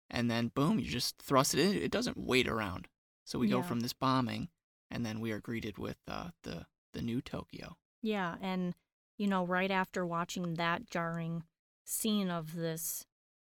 And 0.09 0.29
then 0.29 0.51
boom, 0.53 0.79
you 0.79 0.89
just 0.89 1.17
thrust 1.17 1.53
it 1.53 1.59
in. 1.59 1.81
It 1.81 1.91
doesn't 1.91 2.17
wait 2.17 2.47
around. 2.47 2.87
So 3.25 3.39
we 3.39 3.47
go 3.47 3.63
from 3.63 3.79
this 3.79 3.93
bombing, 3.93 4.49
and 4.91 5.03
then 5.03 5.19
we 5.19 5.31
are 5.31 5.39
greeted 5.39 5.77
with 5.77 5.97
uh, 6.07 6.29
the 6.43 6.65
the 6.93 7.01
new 7.01 7.21
Tokyo. 7.21 7.77
Yeah, 8.03 8.35
and 8.41 8.75
you 9.17 9.27
know, 9.27 9.45
right 9.45 9.71
after 9.71 10.05
watching 10.05 10.55
that 10.55 10.89
jarring 10.89 11.43
scene 11.83 12.29
of 12.29 12.55
this, 12.55 13.05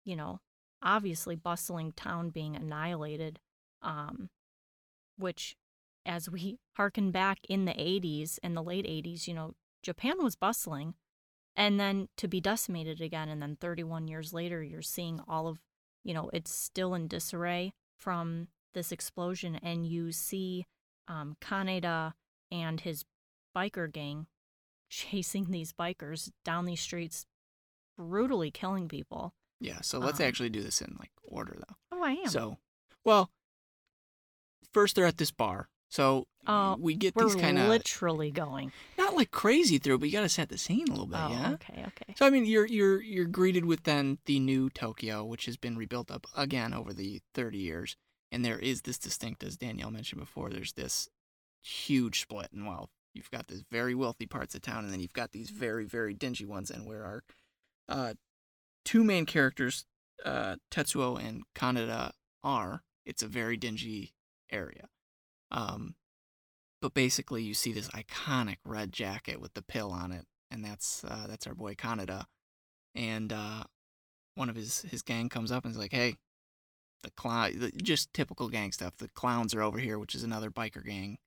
you 0.04 0.16
know, 0.16 0.40
obviously 0.82 1.36
bustling 1.36 1.92
town 1.92 2.30
being 2.30 2.56
annihilated, 2.56 3.38
um, 3.82 4.28
which 5.16 5.56
as 6.04 6.28
we 6.28 6.58
harken 6.76 7.10
back 7.10 7.38
in 7.48 7.64
the 7.64 7.72
80s 7.72 8.38
and 8.42 8.56
the 8.56 8.62
late 8.62 8.86
80s, 8.86 9.26
you 9.26 9.34
know, 9.34 9.54
Japan 9.82 10.22
was 10.22 10.36
bustling 10.36 10.94
and 11.56 11.78
then 11.78 12.08
to 12.16 12.28
be 12.28 12.40
decimated 12.40 13.00
again 13.00 13.28
and 13.28 13.42
then 13.42 13.56
31 13.60 14.08
years 14.08 14.32
later 14.32 14.62
you're 14.62 14.82
seeing 14.82 15.20
all 15.28 15.48
of, 15.48 15.60
you 16.04 16.14
know, 16.14 16.30
it's 16.32 16.52
still 16.52 16.94
in 16.94 17.08
disarray 17.08 17.72
from 17.98 18.48
this 18.74 18.90
explosion 18.90 19.56
and 19.62 19.86
you 19.86 20.12
see 20.12 20.66
um, 21.08 21.36
Kaneda 21.40 22.14
and 22.50 22.80
his 22.80 23.04
biker 23.56 23.92
gang 23.92 24.26
chasing 24.92 25.46
these 25.50 25.72
bikers 25.72 26.30
down 26.44 26.66
these 26.66 26.80
streets, 26.80 27.24
brutally 27.96 28.50
killing 28.50 28.88
people. 28.88 29.32
Yeah, 29.58 29.80
so 29.80 29.98
let's 29.98 30.20
Um, 30.20 30.26
actually 30.26 30.50
do 30.50 30.60
this 30.62 30.82
in 30.82 30.96
like 31.00 31.10
order 31.22 31.56
though. 31.56 31.76
Oh, 31.92 32.02
I 32.04 32.12
am. 32.12 32.26
So, 32.28 32.58
well, 33.02 33.30
first 34.72 34.94
they're 34.94 35.06
at 35.06 35.16
this 35.16 35.30
bar. 35.30 35.68
So 35.88 36.26
Oh, 36.46 36.76
we 36.80 36.94
get 36.94 37.14
these 37.14 37.36
kind 37.36 37.58
of 37.58 37.68
literally 37.68 38.30
going. 38.32 38.72
not 38.98 39.14
like 39.14 39.30
crazy 39.30 39.78
through, 39.78 39.98
but 39.98 40.06
you 40.08 40.12
got 40.12 40.22
to 40.22 40.28
set 40.28 40.48
the 40.48 40.58
scene 40.58 40.88
a 40.88 40.90
little 40.90 41.06
bit, 41.06 41.18
oh, 41.20 41.28
yeah. 41.30 41.50
okay, 41.52 41.84
okay. 41.86 42.14
So 42.16 42.26
I 42.26 42.30
mean, 42.30 42.44
you're 42.46 42.66
you're 42.66 43.00
you're 43.00 43.26
greeted 43.26 43.64
with 43.64 43.84
then 43.84 44.18
the 44.26 44.40
new 44.40 44.68
Tokyo, 44.68 45.24
which 45.24 45.46
has 45.46 45.56
been 45.56 45.76
rebuilt 45.78 46.10
up 46.10 46.26
again 46.36 46.74
over 46.74 46.92
the 46.92 47.20
30 47.34 47.58
years, 47.58 47.96
and 48.32 48.44
there 48.44 48.58
is 48.58 48.82
this 48.82 48.98
distinct, 48.98 49.44
as 49.44 49.56
Danielle 49.56 49.90
mentioned 49.92 50.20
before, 50.20 50.50
there's 50.50 50.72
this 50.72 51.08
huge 51.62 52.22
split 52.22 52.48
in 52.52 52.66
wealth. 52.66 52.90
You've 53.14 53.30
got 53.30 53.48
these 53.48 53.64
very 53.70 53.94
wealthy 53.94 54.26
parts 54.26 54.54
of 54.54 54.62
town, 54.62 54.84
and 54.84 54.92
then 54.92 55.00
you've 55.00 55.12
got 55.12 55.32
these 55.32 55.50
very 55.50 55.84
very 55.84 56.14
dingy 56.14 56.44
ones, 56.44 56.70
and 56.70 56.86
where 56.86 57.04
our 57.04 57.22
uh, 57.88 58.14
two 58.84 59.04
main 59.04 59.26
characters, 59.26 59.84
uh, 60.24 60.56
Tetsuo 60.70 61.22
and 61.22 61.42
Kaneda, 61.54 62.12
are, 62.42 62.82
it's 63.04 63.22
a 63.22 63.28
very 63.28 63.56
dingy 63.56 64.14
area. 64.50 64.88
Um, 65.50 65.94
but 66.80 66.94
basically, 66.94 67.42
you 67.42 67.54
see 67.54 67.72
this 67.72 67.88
iconic 67.88 68.56
red 68.64 68.92
jacket 68.92 69.40
with 69.40 69.54
the 69.54 69.62
pill 69.62 69.92
on 69.92 70.12
it, 70.12 70.26
and 70.50 70.64
that's 70.64 71.04
uh, 71.04 71.26
that's 71.28 71.46
our 71.46 71.54
boy 71.54 71.74
Kaneda. 71.74 72.24
And 72.94 73.32
uh, 73.32 73.64
one 74.34 74.48
of 74.48 74.56
his 74.56 74.82
his 74.82 75.02
gang 75.02 75.28
comes 75.28 75.52
up 75.52 75.64
and 75.64 75.72
is 75.72 75.78
like, 75.78 75.92
"Hey, 75.92 76.16
the 77.02 77.10
clown, 77.10 77.58
the, 77.58 77.70
just 77.70 78.12
typical 78.12 78.48
gang 78.48 78.72
stuff. 78.72 78.96
The 78.96 79.08
clowns 79.08 79.54
are 79.54 79.62
over 79.62 79.78
here, 79.78 79.98
which 79.98 80.14
is 80.14 80.22
another 80.22 80.50
biker 80.50 80.84
gang. 80.84 81.18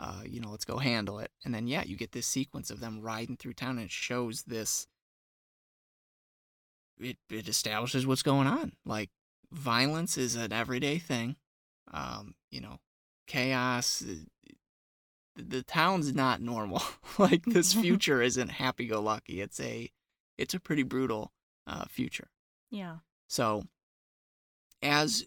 Uh, 0.00 0.22
you 0.26 0.40
know, 0.40 0.50
let's 0.50 0.64
go 0.64 0.78
handle 0.78 1.18
it." 1.20 1.30
And 1.44 1.54
then 1.54 1.66
yeah, 1.68 1.84
you 1.84 1.96
get 1.96 2.12
this 2.12 2.26
sequence 2.26 2.70
of 2.70 2.80
them 2.80 3.00
riding 3.02 3.36
through 3.36 3.52
town, 3.54 3.76
and 3.76 3.84
it 3.86 3.90
shows 3.90 4.42
this. 4.44 4.86
It 6.98 7.18
it 7.30 7.48
establishes 7.48 8.06
what's 8.06 8.22
going 8.22 8.46
on. 8.46 8.72
Like 8.84 9.10
violence 9.52 10.16
is 10.18 10.34
an 10.36 10.52
everyday 10.52 10.98
thing. 10.98 11.36
Um, 11.92 12.34
you 12.50 12.60
know, 12.60 12.78
chaos. 13.26 14.02
uh, 14.02 14.14
The, 15.36 15.42
the 15.42 15.62
town's 15.62 16.14
not 16.14 16.40
normal. 16.40 16.82
like 17.18 17.44
this 17.44 17.72
future 17.84 18.22
isn't 18.22 18.48
happy 18.50 18.86
go 18.86 19.00
lucky. 19.00 19.40
It's 19.40 19.60
a 19.60 19.90
it's 20.38 20.54
a 20.54 20.60
pretty 20.60 20.82
brutal 20.82 21.32
uh, 21.66 21.84
future. 21.88 22.28
Yeah. 22.70 22.96
So 23.28 23.64
as 24.82 25.26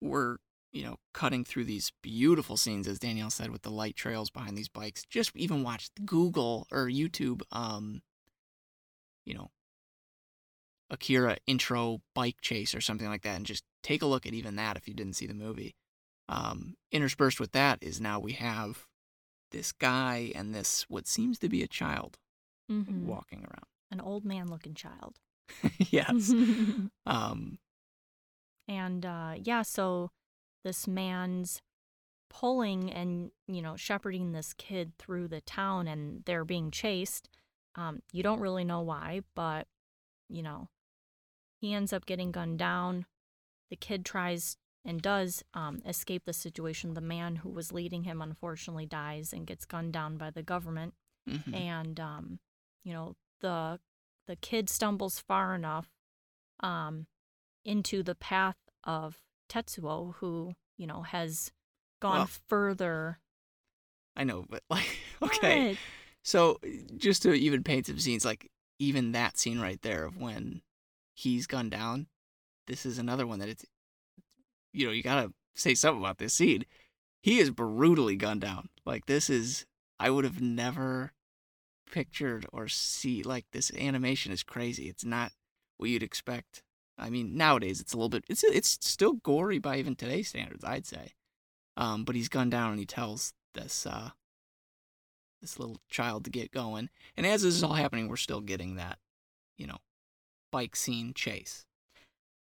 we're, 0.00 0.36
you 0.72 0.84
know, 0.84 0.96
cutting 1.12 1.44
through 1.44 1.64
these 1.64 1.92
beautiful 2.02 2.56
scenes, 2.56 2.86
as 2.86 2.98
Danielle 2.98 3.30
said, 3.30 3.50
with 3.50 3.62
the 3.62 3.70
light 3.70 3.96
trails 3.96 4.30
behind 4.30 4.56
these 4.56 4.68
bikes, 4.68 5.04
just 5.04 5.34
even 5.34 5.62
watch 5.62 5.90
Google 6.04 6.66
or 6.70 6.86
YouTube, 6.86 7.42
um, 7.50 8.02
you 9.24 9.34
know, 9.34 9.50
Akira 10.90 11.36
intro 11.46 12.00
bike 12.14 12.40
chase 12.40 12.74
or 12.74 12.80
something 12.80 13.08
like 13.08 13.22
that, 13.22 13.36
and 13.36 13.46
just 13.46 13.64
take 13.82 14.02
a 14.02 14.06
look 14.06 14.26
at 14.26 14.34
even 14.34 14.56
that 14.56 14.76
if 14.76 14.86
you 14.88 14.94
didn't 14.94 15.14
see 15.14 15.26
the 15.26 15.34
movie. 15.34 15.74
Um, 16.28 16.76
interspersed 16.92 17.40
with 17.40 17.52
that 17.52 17.78
is 17.82 18.00
now 18.00 18.20
we 18.20 18.32
have 18.32 18.86
this 19.50 19.72
guy 19.72 20.30
and 20.34 20.54
this 20.54 20.86
what 20.88 21.08
seems 21.08 21.38
to 21.40 21.48
be 21.48 21.62
a 21.62 21.68
child 21.68 22.18
hmm 22.68 23.08
walking 23.08 23.40
around. 23.40 23.66
An 23.90 24.00
old 24.00 24.24
man 24.24 24.48
looking 24.48 24.74
child. 24.74 25.16
yes. 25.78 26.30
um, 27.06 27.58
and 28.68 29.04
uh, 29.04 29.34
yeah, 29.36 29.62
so 29.62 30.12
this 30.64 30.86
man's 30.86 31.62
pulling 32.28 32.92
and, 32.92 33.30
you 33.48 33.60
know, 33.60 33.76
shepherding 33.76 34.32
this 34.32 34.52
kid 34.54 34.92
through 34.98 35.28
the 35.28 35.40
town 35.40 35.88
and 35.88 36.22
they're 36.26 36.44
being 36.44 36.70
chased. 36.70 37.28
Um, 37.74 38.02
you 38.12 38.22
don't 38.22 38.40
really 38.40 38.64
know 38.64 38.80
why, 38.80 39.22
but, 39.34 39.66
you 40.28 40.42
know, 40.42 40.68
he 41.60 41.74
ends 41.74 41.92
up 41.92 42.06
getting 42.06 42.30
gunned 42.30 42.58
down. 42.58 43.06
The 43.70 43.76
kid 43.76 44.04
tries 44.04 44.56
and 44.84 45.02
does 45.02 45.42
um, 45.54 45.82
escape 45.86 46.24
the 46.24 46.32
situation. 46.32 46.94
The 46.94 47.00
man 47.00 47.36
who 47.36 47.50
was 47.50 47.72
leading 47.72 48.04
him 48.04 48.22
unfortunately 48.22 48.86
dies 48.86 49.32
and 49.32 49.46
gets 49.46 49.64
gunned 49.64 49.92
down 49.92 50.16
by 50.16 50.30
the 50.30 50.42
government. 50.42 50.94
mhm. 51.28 51.54
and 51.54 52.00
um, 52.00 52.38
you 52.82 52.92
know 52.92 53.14
the 53.40 53.78
the 54.26 54.36
kid 54.36 54.70
stumbles 54.70 55.18
far 55.18 55.54
enough 55.54 55.88
um, 56.60 57.06
into 57.64 58.02
the 58.02 58.14
path 58.14 58.56
of 58.84 59.20
Tetsuo, 59.50 60.14
who 60.16 60.54
you 60.78 60.86
know 60.86 61.02
has 61.02 61.50
gone 62.00 62.16
Well, 62.16 62.30
further. 62.48 63.18
I 64.16 64.24
know, 64.24 64.44
but 64.48 64.62
like, 64.70 64.98
okay. 65.22 65.70
What? 65.70 65.78
So 66.22 66.58
just 66.96 67.22
to 67.22 67.32
even 67.32 67.62
paint 67.62 67.86
some 67.86 67.98
scenes, 67.98 68.24
like 68.24 68.50
even 68.78 69.12
that 69.12 69.38
scene 69.38 69.60
right 69.60 69.80
there 69.82 70.04
of 70.04 70.16
when 70.16 70.62
he's 71.14 71.46
gunned 71.46 71.70
down, 71.70 72.06
this 72.66 72.84
is 72.84 72.98
another 72.98 73.26
one 73.26 73.38
that 73.38 73.48
it's, 73.48 73.64
you 74.72 74.86
know, 74.86 74.92
you 74.92 75.02
gotta 75.02 75.32
say 75.54 75.74
something 75.74 76.02
about 76.02 76.18
this 76.18 76.34
scene. 76.34 76.64
He 77.22 77.38
is 77.38 77.50
brutally 77.50 78.16
gunned 78.16 78.40
down. 78.42 78.68
Like 78.84 79.06
this 79.06 79.28
is, 79.28 79.66
I 79.98 80.10
would 80.10 80.24
have 80.24 80.40
never 80.40 81.12
pictured 81.90 82.46
or 82.52 82.68
see 82.68 83.22
like 83.22 83.46
this 83.52 83.72
animation 83.74 84.32
is 84.32 84.42
crazy. 84.42 84.88
It's 84.88 85.04
not 85.04 85.32
what 85.76 85.90
you'd 85.90 86.02
expect. 86.02 86.62
I 87.00 87.10
mean, 87.10 87.36
nowadays 87.36 87.80
it's 87.80 87.92
a 87.92 87.96
little 87.96 88.10
bit, 88.10 88.24
it's 88.28 88.44
it's 88.44 88.78
still 88.80 89.14
gory 89.14 89.58
by 89.58 89.78
even 89.78 89.96
today's 89.96 90.28
standards, 90.28 90.64
I'd 90.64 90.86
say. 90.86 91.14
Um, 91.76 92.04
but 92.04 92.14
he's 92.14 92.28
gunned 92.28 92.50
down 92.50 92.70
and 92.70 92.78
he 92.78 92.86
tells 92.86 93.32
this 93.54 93.86
uh 93.86 94.10
this 95.40 95.58
little 95.58 95.78
child 95.88 96.24
to 96.24 96.30
get 96.30 96.52
going. 96.52 96.90
And 97.16 97.26
as 97.26 97.42
this 97.42 97.54
is 97.54 97.64
all 97.64 97.72
happening, 97.72 98.08
we're 98.08 98.16
still 98.16 98.42
getting 98.42 98.76
that, 98.76 98.98
you 99.56 99.66
know, 99.66 99.78
bike 100.52 100.76
scene 100.76 101.12
chase. 101.14 101.64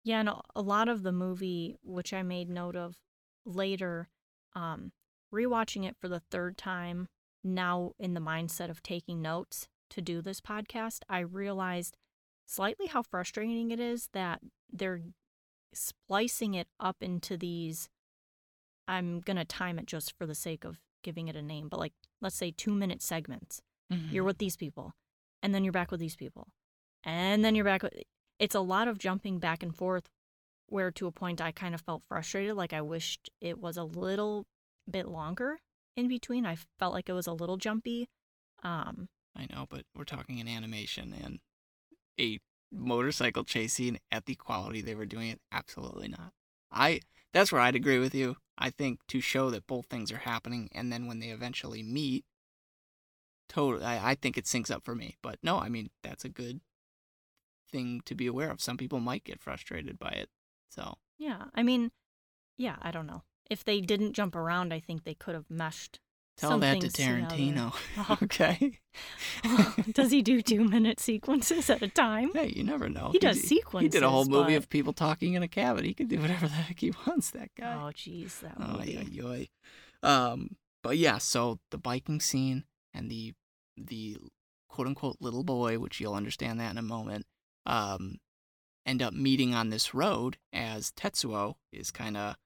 Yeah, 0.04 0.20
and 0.20 0.28
a- 0.28 0.62
lot 0.62 0.88
of 0.88 1.02
the 1.02 1.12
movie, 1.12 1.76
which 1.82 2.12
I 2.12 2.22
made 2.22 2.48
note 2.48 2.76
of 2.76 2.98
later, 3.44 4.08
um, 4.54 4.92
rewatching 5.32 5.84
it 5.84 5.96
for 5.98 6.08
the 6.08 6.20
third 6.30 6.56
time, 6.56 7.08
now 7.42 7.92
in 7.98 8.14
the 8.14 8.20
mindset 8.20 8.70
of 8.70 8.82
taking 8.82 9.20
notes 9.20 9.66
to 9.90 10.00
do 10.00 10.20
this 10.20 10.40
podcast, 10.40 11.00
I 11.08 11.18
realized 11.20 11.96
slightly 12.46 12.86
how 12.86 13.02
frustrating 13.02 13.70
it 13.70 13.80
is 13.80 14.08
that 14.12 14.40
they're 14.72 15.00
splicing 15.72 16.54
it 16.54 16.68
up 16.78 16.96
into 17.00 17.36
these. 17.36 17.88
I'm 18.86 19.20
going 19.20 19.36
to 19.36 19.44
time 19.44 19.78
it 19.78 19.86
just 19.86 20.12
for 20.16 20.26
the 20.26 20.34
sake 20.34 20.64
of 20.64 20.78
giving 21.02 21.28
it 21.28 21.36
a 21.36 21.42
name, 21.42 21.68
but 21.68 21.80
like, 21.80 21.92
let's 22.20 22.36
say 22.36 22.50
two 22.50 22.72
minute 22.74 23.02
segments 23.02 23.60
you're 24.10 24.24
with 24.24 24.38
these 24.38 24.56
people 24.56 24.92
and 25.42 25.54
then 25.54 25.62
you're 25.62 25.72
back 25.72 25.90
with 25.90 26.00
these 26.00 26.16
people 26.16 26.48
and 27.04 27.44
then 27.44 27.54
you're 27.54 27.64
back 27.64 27.82
with 27.82 27.92
it's 28.38 28.54
a 28.54 28.60
lot 28.60 28.88
of 28.88 28.98
jumping 28.98 29.38
back 29.38 29.62
and 29.62 29.76
forth 29.76 30.08
where 30.68 30.90
to 30.90 31.06
a 31.06 31.12
point 31.12 31.40
i 31.40 31.52
kind 31.52 31.74
of 31.74 31.80
felt 31.82 32.02
frustrated 32.08 32.56
like 32.56 32.72
i 32.72 32.80
wished 32.80 33.30
it 33.40 33.60
was 33.60 33.76
a 33.76 33.84
little 33.84 34.46
bit 34.90 35.06
longer 35.06 35.58
in 35.96 36.08
between 36.08 36.44
i 36.46 36.56
felt 36.78 36.92
like 36.92 37.08
it 37.08 37.12
was 37.12 37.26
a 37.26 37.32
little 37.32 37.56
jumpy 37.56 38.08
um 38.64 39.06
I 39.36 39.46
know, 39.52 39.66
but 39.68 39.82
we're 39.96 40.04
talking 40.04 40.40
an 40.40 40.46
animation 40.48 41.12
and 41.22 41.40
a 42.20 42.38
motorcycle 42.72 43.44
chase 43.44 43.74
scene 43.74 43.98
at 44.10 44.26
the 44.26 44.34
quality 44.34 44.80
they 44.82 44.94
were 44.94 45.06
doing 45.06 45.28
it. 45.30 45.40
Absolutely 45.52 46.08
not. 46.08 46.32
I 46.70 47.00
that's 47.32 47.52
where 47.52 47.60
I'd 47.60 47.76
agree 47.76 47.98
with 47.98 48.14
you. 48.14 48.36
I 48.56 48.70
think 48.70 49.00
to 49.08 49.20
show 49.20 49.50
that 49.50 49.66
both 49.66 49.86
things 49.86 50.12
are 50.12 50.18
happening, 50.18 50.68
and 50.72 50.92
then 50.92 51.06
when 51.06 51.18
they 51.20 51.28
eventually 51.28 51.82
meet, 51.82 52.24
totally, 53.48 53.84
I, 53.84 54.12
I 54.12 54.14
think 54.14 54.38
it 54.38 54.44
syncs 54.44 54.70
up 54.70 54.84
for 54.84 54.94
me. 54.94 55.16
But 55.22 55.38
no, 55.42 55.58
I 55.58 55.68
mean 55.68 55.90
that's 56.02 56.24
a 56.24 56.28
good 56.28 56.60
thing 57.70 58.02
to 58.04 58.14
be 58.14 58.26
aware 58.26 58.50
of. 58.50 58.60
Some 58.60 58.76
people 58.76 59.00
might 59.00 59.24
get 59.24 59.40
frustrated 59.40 59.98
by 59.98 60.10
it. 60.10 60.28
So 60.68 60.98
Yeah, 61.18 61.44
I 61.54 61.62
mean, 61.62 61.90
yeah, 62.56 62.76
I 62.82 62.90
don't 62.90 63.06
know. 63.06 63.22
If 63.50 63.64
they 63.64 63.80
didn't 63.80 64.14
jump 64.14 64.34
around, 64.34 64.72
I 64.72 64.80
think 64.80 65.04
they 65.04 65.14
could 65.14 65.34
have 65.34 65.50
meshed. 65.50 66.00
Tell 66.36 66.58
that 66.58 66.80
to. 66.80 66.88
Tarantino. 66.88 67.74
Okay. 68.22 68.78
Does 69.92 70.10
he 70.10 70.22
do 70.22 70.40
two 70.42 70.64
minute 70.64 71.00
sequences 71.00 71.68
at 71.70 71.82
a 71.82 71.88
time? 71.88 72.30
Hey, 72.32 72.52
you 72.54 72.62
never 72.64 72.88
know. 72.88 73.10
He 73.12 73.18
does 73.18 73.40
sequences. 73.40 73.82
He 73.84 73.88
did 73.88 74.02
a 74.04 74.10
whole 74.10 74.24
movie 74.26 74.52
but- 74.54 74.58
of 74.64 74.68
people 74.70 74.92
talking 74.92 75.34
in 75.34 75.42
a 75.42 75.48
cabin. 75.48 75.84
He 75.84 75.94
can 75.94 76.06
do 76.06 76.18
whatever 76.20 76.46
the 76.46 76.52
heck 76.54 76.78
he 76.80 76.92
wants. 77.06 77.30
That 77.30 77.50
guy. 77.58 77.74
Oh, 77.74 77.90
jeez, 77.92 78.40
that 78.40 78.54
Oh, 78.60 78.78
movie. 78.78 79.08
yoy. 79.10 79.48
Um, 80.02 80.56
but 80.82 80.96
yeah, 80.98 81.18
so 81.18 81.58
the 81.70 81.78
biking 81.78 82.20
scene 82.20 82.64
and 82.92 83.10
the 83.10 83.34
the 83.76 84.18
quote 84.68 84.86
unquote 84.86 85.16
little 85.20 85.44
boy, 85.44 85.78
which 85.78 86.00
you'll 86.00 86.14
understand 86.14 86.60
that 86.60 86.70
in 86.70 86.78
a 86.78 86.82
moment, 86.82 87.26
um, 87.66 88.18
end 88.86 89.02
up 89.02 89.14
meeting 89.14 89.54
on 89.54 89.70
this 89.70 89.94
road 89.94 90.36
as 90.52 90.92
Tetsuo 90.92 91.54
is 91.72 91.90
kind 91.90 92.16
of 92.16 92.36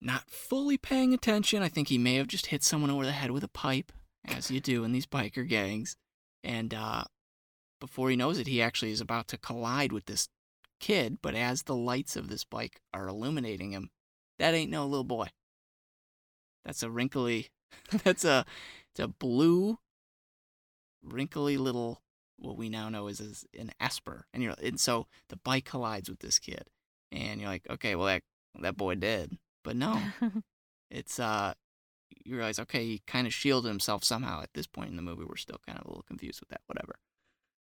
not 0.00 0.30
fully 0.30 0.76
paying 0.76 1.12
attention. 1.12 1.62
I 1.62 1.68
think 1.68 1.88
he 1.88 1.98
may 1.98 2.14
have 2.14 2.28
just 2.28 2.46
hit 2.46 2.62
someone 2.62 2.90
over 2.90 3.04
the 3.04 3.12
head 3.12 3.30
with 3.30 3.44
a 3.44 3.48
pipe, 3.48 3.92
as 4.24 4.50
you 4.50 4.60
do 4.60 4.84
in 4.84 4.92
these 4.92 5.06
biker 5.06 5.46
gangs. 5.48 5.96
And 6.44 6.72
uh, 6.72 7.04
before 7.80 8.10
he 8.10 8.16
knows 8.16 8.38
it, 8.38 8.46
he 8.46 8.62
actually 8.62 8.92
is 8.92 9.00
about 9.00 9.28
to 9.28 9.38
collide 9.38 9.92
with 9.92 10.06
this 10.06 10.28
kid. 10.80 11.18
But 11.20 11.34
as 11.34 11.62
the 11.62 11.76
lights 11.76 12.16
of 12.16 12.28
this 12.28 12.44
bike 12.44 12.80
are 12.94 13.08
illuminating 13.08 13.72
him, 13.72 13.90
that 14.38 14.54
ain't 14.54 14.70
no 14.70 14.86
little 14.86 15.04
boy. 15.04 15.28
That's 16.64 16.82
a 16.82 16.90
wrinkly. 16.90 17.48
That's 18.04 18.24
a. 18.24 18.44
It's 18.90 19.00
a 19.00 19.08
blue, 19.08 19.78
wrinkly 21.02 21.56
little. 21.56 22.02
What 22.38 22.56
we 22.56 22.68
now 22.68 22.88
know 22.88 23.08
is, 23.08 23.20
is 23.20 23.44
an 23.58 23.72
Esper, 23.80 24.26
and 24.32 24.42
you're 24.42 24.54
and 24.62 24.78
so 24.78 25.08
the 25.28 25.36
bike 25.36 25.64
collides 25.64 26.08
with 26.08 26.20
this 26.20 26.38
kid, 26.38 26.68
and 27.10 27.40
you're 27.40 27.50
like, 27.50 27.66
okay, 27.68 27.96
well 27.96 28.06
that 28.06 28.22
that 28.60 28.76
boy 28.76 28.94
did, 28.94 29.38
but 29.68 29.76
no, 29.76 30.00
it's 30.90 31.20
uh, 31.20 31.52
you 32.24 32.36
realize, 32.36 32.58
okay, 32.58 32.86
he 32.86 33.02
kind 33.06 33.26
of 33.26 33.34
shielded 33.34 33.68
himself 33.68 34.02
somehow 34.02 34.40
at 34.42 34.54
this 34.54 34.66
point 34.66 34.88
in 34.88 34.96
the 34.96 35.02
movie. 35.02 35.24
We're 35.28 35.36
still 35.36 35.60
kind 35.66 35.78
of 35.78 35.84
a 35.84 35.88
little 35.88 36.04
confused 36.04 36.40
with 36.40 36.48
that, 36.48 36.62
whatever. 36.66 36.94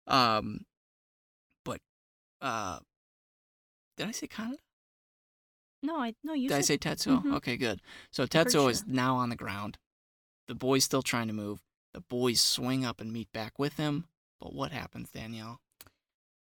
Um, 0.06 0.66
but 1.64 1.80
uh, 2.42 2.80
did 3.96 4.08
I 4.08 4.12
say 4.12 4.28
Kaneda? 4.28 4.58
no, 5.82 6.02
I 6.02 6.16
no 6.22 6.34
you 6.34 6.50
Did 6.50 6.58
I 6.58 6.62
say 6.62 6.78
Tetsuo? 6.78 7.24
Mhm. 7.24 7.36
Okay, 7.38 7.56
good. 7.56 7.82
So 8.12 8.26
Tetsuo 8.26 8.70
is 8.70 8.86
now 8.86 9.16
on 9.16 9.30
the 9.30 9.38
ground. 9.38 9.78
The 10.50 10.56
boy's 10.56 10.84
still 10.84 11.02
trying 11.02 11.28
to 11.28 11.34
move. 11.34 11.62
The 11.94 12.02
boys 12.02 12.42
swing 12.42 12.84
up 12.84 13.00
and 13.00 13.14
meet 13.14 13.32
back 13.32 13.58
with 13.58 13.78
him. 13.78 14.10
But 14.42 14.54
what 14.54 14.74
happens, 14.74 15.10
Danielle? 15.12 15.62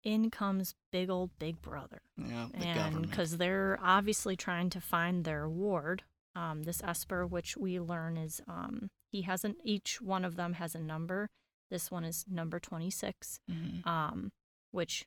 In 0.07 0.31
comes 0.31 0.75
big 0.93 1.11
old 1.11 1.31
Big 1.39 1.61
Brother, 1.61 2.01
Yeah, 2.17 2.47
the 2.57 2.65
and 2.67 3.03
because 3.03 3.39
they're 3.39 3.79
obviously 3.83 4.37
trying 4.37 4.71
to 4.71 4.81
find 4.81 5.25
their 5.25 5.49
ward, 5.49 6.05
um, 6.35 6.63
this 6.63 6.81
Esper, 6.83 7.27
which 7.27 7.57
we 7.57 7.81
learn 7.81 8.17
is 8.17 8.41
um, 8.47 8.89
he 9.11 9.23
hasn't. 9.23 9.57
Each 9.65 10.01
one 10.01 10.25
of 10.25 10.37
them 10.37 10.55
has 10.55 10.75
a 10.75 10.79
number. 10.81 11.29
This 11.71 11.91
one 11.91 12.05
is 12.05 12.25
number 12.31 12.61
twenty 12.61 12.91
six. 12.91 13.41
Mhm. 13.51 13.85
um, 13.87 14.33
which, 14.71 15.07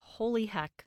holy 0.00 0.46
heck, 0.46 0.86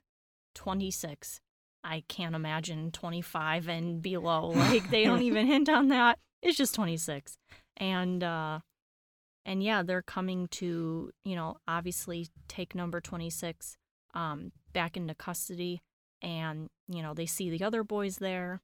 26. 0.54 1.40
I 1.84 2.04
can't 2.08 2.34
imagine 2.34 2.90
25 2.92 3.68
and 3.68 4.00
below. 4.02 4.52
Like, 4.56 4.88
they 4.90 5.04
don't 5.04 5.22
even 5.22 5.46
hint 5.46 5.68
on 5.68 5.88
that. 5.88 6.18
It's 6.40 6.56
just 6.56 6.74
26. 6.74 7.36
And, 7.76 8.22
uh, 8.24 8.60
and 9.44 9.62
yeah, 9.62 9.82
they're 9.82 10.02
coming 10.02 10.48
to, 10.48 11.10
you 11.24 11.36
know, 11.36 11.56
obviously 11.66 12.28
take 12.48 12.74
number 12.74 13.00
26 13.00 13.76
um, 14.14 14.52
back 14.72 14.96
into 14.96 15.14
custody. 15.14 15.82
And, 16.20 16.68
you 16.88 17.02
know, 17.02 17.14
they 17.14 17.26
see 17.26 17.50
the 17.50 17.64
other 17.64 17.82
boys 17.82 18.18
there. 18.18 18.60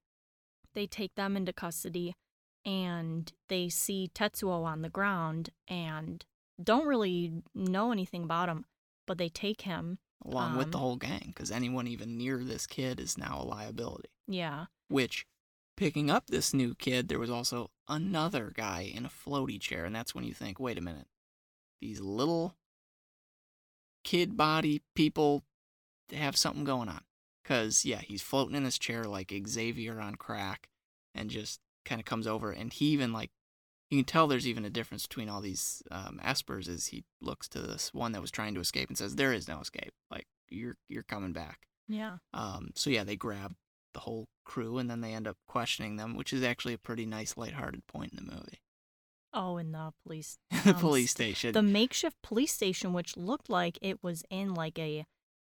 They 0.75 0.87
take 0.87 1.15
them 1.17 1.37
into 1.37 1.53
custody 1.53 2.15
and 2.65 3.33
they 3.49 3.69
see 3.69 4.11
Tetsuo 4.15 4.65
on 4.65 4.83
the 4.83 4.89
ground 4.89 5.51
and 5.67 6.25
don't 6.63 6.87
really 6.87 7.43
know 7.55 7.91
anything 7.93 8.25
about 8.25 8.49
him, 8.49 8.65
but 9.07 9.19
they 9.19 9.29
take 9.29 9.63
him. 9.63 9.99
Along 10.25 10.57
with 10.57 10.73
the 10.73 10.79
um, 10.79 10.83
whole 10.83 10.97
gang, 10.97 11.27
because 11.29 11.51
anyone 11.51 11.87
even 11.87 12.19
near 12.19 12.43
this 12.43 12.67
kid 12.67 12.99
is 12.99 13.17
now 13.17 13.41
a 13.41 13.45
liability. 13.45 14.09
Yeah. 14.27 14.67
Which, 14.89 15.27
picking 15.79 16.11
up 16.11 16.27
this 16.27 16.53
new 16.53 16.75
kid, 16.75 17.09
there 17.09 17.21
was 17.21 17.31
also 17.31 17.71
another 17.87 18.53
guy 18.53 18.81
in 18.93 19.07
a 19.07 19.09
floaty 19.09 19.61
chair. 19.61 19.85
And 19.85 19.95
that's 19.95 20.13
when 20.13 20.25
you 20.25 20.35
think, 20.35 20.59
wait 20.59 20.77
a 20.77 20.83
minute. 20.83 21.07
These 21.81 22.01
little 22.01 22.57
kid 24.03 24.37
body 24.37 24.83
people 24.97 25.45
have 26.13 26.37
something 26.37 26.65
going 26.65 26.89
on. 26.89 27.03
Because, 27.45 27.85
yeah, 27.85 28.01
he's 28.01 28.23
floating 28.23 28.57
in 28.57 28.65
his 28.65 28.77
chair 28.77 29.05
like 29.05 29.33
Xavier 29.47 30.01
on 30.01 30.17
crack 30.17 30.69
and 31.15 31.31
just 31.31 31.61
kind 31.85 32.01
of 32.01 32.05
comes 32.05 32.27
over. 32.27 32.51
And 32.51 32.73
he 32.73 32.87
even, 32.87 33.13
like, 33.13 33.31
you 33.89 33.99
can 33.99 34.05
tell 34.05 34.27
there's 34.27 34.49
even 34.49 34.65
a 34.65 34.71
difference 34.71 35.07
between 35.07 35.29
all 35.29 35.41
these 35.41 35.81
um, 35.93 36.21
espers 36.25 36.69
as 36.69 36.89
he 36.89 37.05
looks 37.23 37.49
to 37.51 37.61
this 37.61 37.95
one 37.95 38.13
that 38.13 38.21
was 38.21 38.33
trying 38.33 38.55
to 38.55 38.61
escape 38.61 38.89
and 38.89 38.99
says, 38.99 39.15
there 39.15 39.33
is 39.33 39.47
no 39.47 39.61
escape. 39.61 39.93
Like, 40.11 40.27
you're, 40.51 40.77
you're 40.89 41.05
coming 41.05 41.33
back. 41.33 41.69
Yeah. 41.87 42.17
Um, 42.35 42.73
so 42.75 42.91
yeah, 42.91 43.05
they 43.05 43.17
grab 43.17 43.55
the 43.95 44.01
whole 44.01 44.27
crew 44.45 44.79
and 44.79 44.91
then 44.91 45.01
they 45.01 45.15
end 45.15 45.27
up 45.27 45.37
questioning 45.47 45.97
them, 45.97 46.15
which 46.17 46.33
is 46.33 46.43
actually 46.43 46.75
a 46.75 46.79
pretty 46.79 47.07
nice, 47.07 47.37
lighthearted 47.37 47.87
point 47.87 48.13
in 48.13 48.25
the 48.27 48.33
movie. 48.35 48.61
Oh, 49.33 49.59
in 49.59 49.73
the 49.73 49.93
police. 50.03 50.39
the 50.65 50.71
um, 50.75 50.81
police 50.81 51.11
station. 51.11 51.53
The 51.53 51.63
makeshift 51.63 52.17
police 52.23 52.53
station, 52.53 52.93
which 52.93 53.17
looked 53.17 53.51
like 53.51 53.79
it 53.83 54.03
was 54.03 54.25
in 54.31 54.55
like 54.55 54.79
a, 54.79 55.05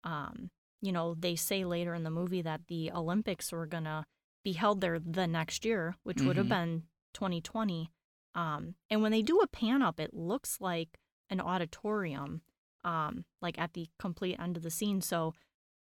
um, 0.04 0.50
you 0.82 0.92
know, 0.92 1.14
they 1.14 1.36
say 1.36 1.64
later 1.64 1.94
in 1.94 2.02
the 2.02 2.10
movie 2.10 2.42
that 2.42 2.62
the 2.68 2.90
Olympics 2.90 3.52
were 3.52 3.66
gonna 3.66 4.06
be 4.42 4.52
held 4.52 4.80
there 4.80 4.98
the 4.98 5.26
next 5.26 5.64
year, 5.64 5.96
which 6.02 6.20
would 6.22 6.36
have 6.36 6.46
Mhm. 6.46 6.48
been 6.48 6.82
2020. 7.12 7.92
Um, 8.34 8.74
and 8.88 9.02
when 9.02 9.12
they 9.12 9.22
do 9.22 9.40
a 9.40 9.46
pan 9.46 9.82
up, 9.82 10.00
it 10.00 10.14
looks 10.14 10.60
like 10.60 10.98
an 11.28 11.40
auditorium, 11.40 12.42
um, 12.84 13.24
like 13.42 13.58
at 13.58 13.74
the 13.74 13.88
complete 13.98 14.38
end 14.40 14.56
of 14.56 14.62
the 14.62 14.70
scene. 14.70 15.00
So 15.00 15.34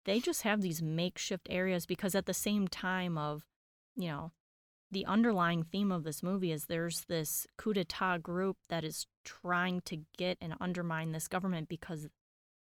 they 0.05 0.21
just 0.21 0.43
have 0.43 0.61
these 0.61 0.83
makeshift 0.83 1.49
areas 1.51 1.87
because 1.87 2.15
at 2.15 2.27
the 2.27 2.35
same 2.35 2.69
time 2.69 3.17
of, 3.17 3.45
you 3.97 4.09
know, 4.09 4.33
the 4.91 5.07
underlying 5.07 5.65
theme 5.65 5.91
of 5.91 6.05
this 6.05 6.23
movie 6.23 6.53
is 6.53 6.67
there's 6.67 7.05
this 7.09 7.47
coup 7.59 7.73
d'etat 7.73 8.19
group 8.19 8.57
that 8.69 8.85
is 8.85 9.07
trying 9.25 9.81
to 9.83 9.99
get 10.17 10.39
and 10.41 10.55
undermine 10.61 11.13
this 11.13 11.27
government 11.27 11.69
because 11.69 12.07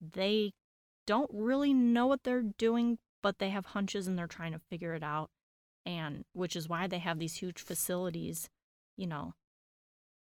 they 0.01 0.53
don't 1.07 1.31
really 1.33 1.75
know 1.75 2.07
what 2.07 2.23
they're 2.23 2.43
doing, 2.43 2.99
but 3.23 3.39
they 3.39 3.51
have 3.51 3.67
hunches 3.67 4.07
and 4.07 4.19
they're 4.19 4.27
trying 4.27 4.53
to 4.53 4.61
figure 4.71 4.95
it 4.95 5.03
out. 5.03 5.31
And 5.85 6.25
which 6.35 6.55
is 6.55 6.69
why 6.69 6.87
they 6.87 6.99
have 6.99 7.19
these 7.19 7.35
huge 7.35 7.61
facilities, 7.61 8.49
you 8.97 9.07
know, 9.07 9.35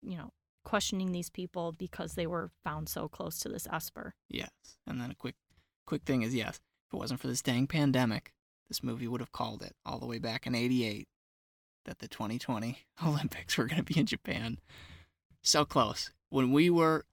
you 0.03 0.17
know, 0.17 0.31
questioning 0.65 1.13
these 1.13 1.31
people 1.31 1.73
because 1.73 2.15
they 2.15 2.27
were 2.27 2.51
found 2.65 2.89
so 2.89 3.07
close 3.07 3.39
to 3.41 3.49
this 3.49 3.69
Esper. 3.71 4.15
yes. 4.29 4.51
And 4.87 5.01
then 5.01 5.11
a 5.11 5.15
quick, 5.15 5.37
quick 5.87 6.03
thing 6.03 6.23
is 6.23 6.35
yes, 6.35 6.59
if 6.93 6.97
it 6.97 6.99
wasn't 6.99 7.21
for 7.21 7.29
this 7.29 7.41
dang 7.41 7.67
pandemic, 7.67 8.33
this 8.69 8.83
movie 8.83 9.09
would 9.09 9.23
have 9.23 9.33
called 9.33 9.63
it 9.63 9.75
all 9.87 9.99
the 9.99 10.07
way 10.07 10.19
back 10.19 10.47
in 10.47 10.55
'88 10.55 11.09
that 11.87 12.01
the 12.01 12.09
2020 12.09 12.79
Olympics 13.07 13.57
were 13.57 13.65
going 13.65 13.83
to 13.83 13.95
be 13.95 13.99
in 13.99 14.05
Japan. 14.05 14.59
So 15.43 15.65
close. 15.65 16.11
When 16.29 16.53
we 16.53 16.69
were, 16.69 17.07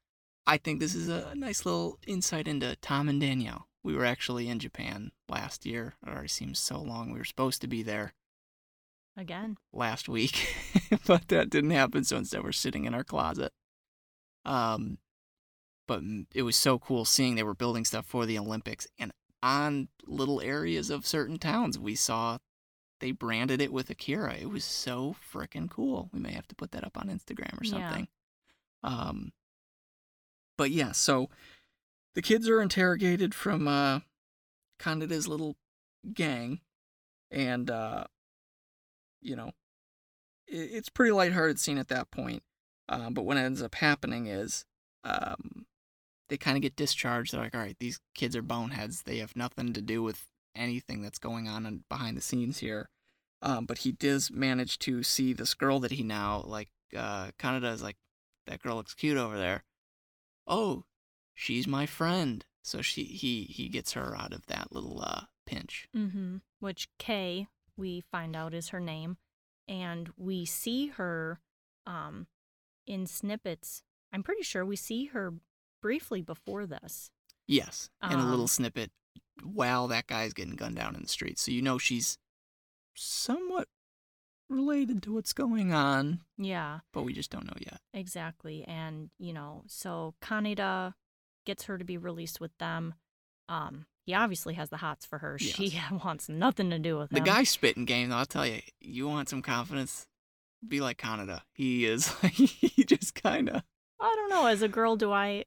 I 0.45 0.57
think 0.57 0.79
this 0.79 0.95
is 0.95 1.07
a 1.07 1.33
nice 1.33 1.65
little 1.65 1.97
insight 2.05 2.47
into 2.47 2.75
Tom 2.81 3.07
and 3.07 3.21
Danielle. 3.21 3.67
We 3.81 3.95
were 3.95 4.05
actually 4.05 4.49
in 4.49 4.59
Japan 4.59 5.11
last 5.29 5.65
year. 5.65 5.93
It 6.05 6.09
already 6.09 6.27
seems 6.27 6.59
so 6.59 6.77
long. 6.79 7.11
We 7.11 7.17
were 7.17 7.25
supposed 7.25 7.61
to 7.61 7.67
be 7.67 7.81
there. 7.81 8.13
Again, 9.17 9.57
last 9.73 10.09
week, 10.09 10.55
but 11.05 11.29
that 11.29 11.49
didn't 11.49 11.71
happen. 11.71 12.03
So 12.03 12.17
instead, 12.17 12.43
we're 12.43 12.51
sitting 12.51 12.83
in 12.85 12.93
our 12.93 13.03
closet. 13.03 13.51
Um, 14.45 14.97
but 15.87 16.01
it 16.33 16.43
was 16.43 16.55
so 16.55 16.79
cool 16.79 17.03
seeing 17.05 17.35
they 17.35 17.43
were 17.43 17.55
building 17.55 17.83
stuff 17.85 18.05
for 18.05 18.25
the 18.25 18.37
Olympics, 18.37 18.87
and 18.97 19.11
on 19.41 19.87
little 20.05 20.41
areas 20.41 20.89
of 20.89 21.05
certain 21.05 21.37
towns, 21.37 21.79
we 21.79 21.95
saw 21.95 22.39
they 22.99 23.11
branded 23.11 23.61
it 23.61 23.71
with 23.71 23.89
Akira. 23.89 24.35
It 24.35 24.49
was 24.49 24.63
so 24.63 25.15
freaking 25.33 25.69
cool. 25.69 26.09
We 26.13 26.19
may 26.19 26.33
have 26.33 26.47
to 26.49 26.55
put 26.55 26.71
that 26.71 26.83
up 26.83 26.97
on 26.97 27.07
Instagram 27.07 27.59
or 27.59 27.63
something. 27.63 28.07
Yeah. 28.83 28.89
Um, 28.89 29.31
but 30.57 30.71
yeah, 30.71 30.91
so 30.91 31.29
the 32.15 32.21
kids 32.21 32.49
are 32.49 32.61
interrogated 32.61 33.33
from 33.33 33.67
uh, 33.67 33.99
Kaneda's 34.79 35.27
little 35.27 35.55
gang, 36.13 36.59
and 37.31 37.69
uh, 37.69 38.05
you 39.21 39.35
know, 39.35 39.51
it's 40.47 40.89
pretty 40.89 41.11
lighthearted 41.11 41.59
scene 41.59 41.77
at 41.77 41.87
that 41.89 42.11
point. 42.11 42.43
Um, 42.89 43.13
but 43.13 43.23
what 43.23 43.37
ends 43.37 43.61
up 43.61 43.75
happening 43.75 44.25
is 44.25 44.65
um, 45.03 45.65
they 46.29 46.37
kind 46.37 46.57
of 46.57 46.61
get 46.61 46.75
discharged. 46.75 47.33
They're 47.33 47.41
like, 47.41 47.55
all 47.55 47.61
right, 47.61 47.77
these 47.79 47.99
kids 48.15 48.35
are 48.35 48.41
boneheads. 48.41 49.03
They 49.03 49.17
have 49.17 49.35
nothing 49.35 49.73
to 49.73 49.81
do 49.81 50.01
with 50.01 50.25
anything 50.55 51.01
that's 51.01 51.19
going 51.19 51.47
on 51.47 51.83
behind 51.89 52.15
the 52.17 52.21
scenes 52.21 52.59
here. 52.59 52.89
Um, 53.41 53.65
but 53.65 53.79
he 53.79 53.91
does 53.91 54.31
manage 54.31 54.79
to 54.79 55.03
see 55.03 55.33
this 55.33 55.53
girl 55.53 55.79
that 55.81 55.91
he 55.91 56.03
now 56.03 56.43
like. 56.45 56.69
Uh, 56.95 57.29
Kaneda 57.37 57.71
is 57.71 57.83
like, 57.83 57.97
that 58.47 58.63
girl 58.63 58.75
looks 58.75 58.95
cute 58.95 59.17
over 59.17 59.37
there. 59.37 59.63
Oh, 60.47 60.85
she's 61.35 61.67
my 61.67 61.85
friend. 61.85 62.45
So 62.63 62.81
she 62.81 63.03
he 63.03 63.43
he 63.43 63.69
gets 63.69 63.93
her 63.93 64.15
out 64.17 64.33
of 64.33 64.45
that 64.47 64.71
little 64.71 65.01
uh 65.01 65.21
pinch. 65.45 65.87
Mm-hmm. 65.95 66.37
Which 66.59 66.89
Kei, 66.97 67.47
we 67.77 68.03
find 68.11 68.35
out 68.35 68.53
is 68.53 68.69
her 68.69 68.79
name, 68.79 69.17
and 69.67 70.09
we 70.17 70.45
see 70.45 70.87
her 70.87 71.39
um, 71.87 72.27
in 72.85 73.07
snippets. 73.07 73.83
I'm 74.11 74.23
pretty 74.23 74.43
sure 74.43 74.65
we 74.65 74.75
see 74.75 75.05
her 75.05 75.33
briefly 75.81 76.21
before 76.21 76.65
this. 76.65 77.11
Yes, 77.47 77.89
and 78.01 78.13
a 78.21 78.23
little 78.25 78.41
Um, 78.41 78.47
snippet 78.47 78.91
while 79.43 79.87
that 79.87 80.05
guy's 80.07 80.33
getting 80.33 80.55
gunned 80.55 80.75
down 80.75 80.95
in 80.95 81.01
the 81.01 81.07
street. 81.07 81.39
So 81.39 81.51
you 81.51 81.61
know 81.61 81.77
she's 81.77 82.17
somewhat 82.95 83.67
related 84.49 85.01
to 85.03 85.13
what's 85.13 85.33
going 85.33 85.71
on, 85.73 86.21
Yeah, 86.37 86.79
but 86.93 87.03
we 87.03 87.13
just 87.13 87.29
don't 87.31 87.45
know 87.45 87.53
yet. 87.59 87.81
exactly. 87.93 88.63
And 88.65 89.09
you 89.17 89.33
know, 89.33 89.63
so 89.67 90.15
Kaneda 90.21 90.93
gets 91.45 91.63
her 91.65 91.77
to 91.77 91.85
be 91.85 91.97
released 91.97 92.39
with 92.41 92.55
them. 92.57 92.95
Um, 93.47 93.85
he 94.05 94.13
obviously 94.13 94.55
has 94.55 94.69
the 94.69 94.77
hots 94.77 95.05
for 95.05 95.19
her. 95.19 95.37
She 95.39 95.79
wants 96.03 96.29
nothing 96.29 96.69
to 96.71 96.79
do 96.79 96.97
with 96.97 97.09
The 97.11 97.19
him. 97.19 97.23
guy 97.25 97.43
spitting 97.43 97.85
game, 97.85 98.09
though, 98.09 98.17
I'll 98.17 98.25
tell 98.25 98.45
you, 98.45 98.61
you 98.79 99.07
want 99.07 99.29
some 99.29 99.41
confidence? 99.41 100.07
Be 100.67 100.81
like 100.81 100.97
Kaneda. 100.97 101.41
He 101.53 101.85
is. 101.85 102.11
he 102.31 102.83
just 102.83 103.15
kind 103.15 103.49
of. 103.49 103.63
I 103.99 104.13
don't 104.15 104.29
know. 104.29 104.45
As 104.47 104.61
a 104.61 104.67
girl, 104.67 104.95
do 104.97 105.11
I? 105.11 105.45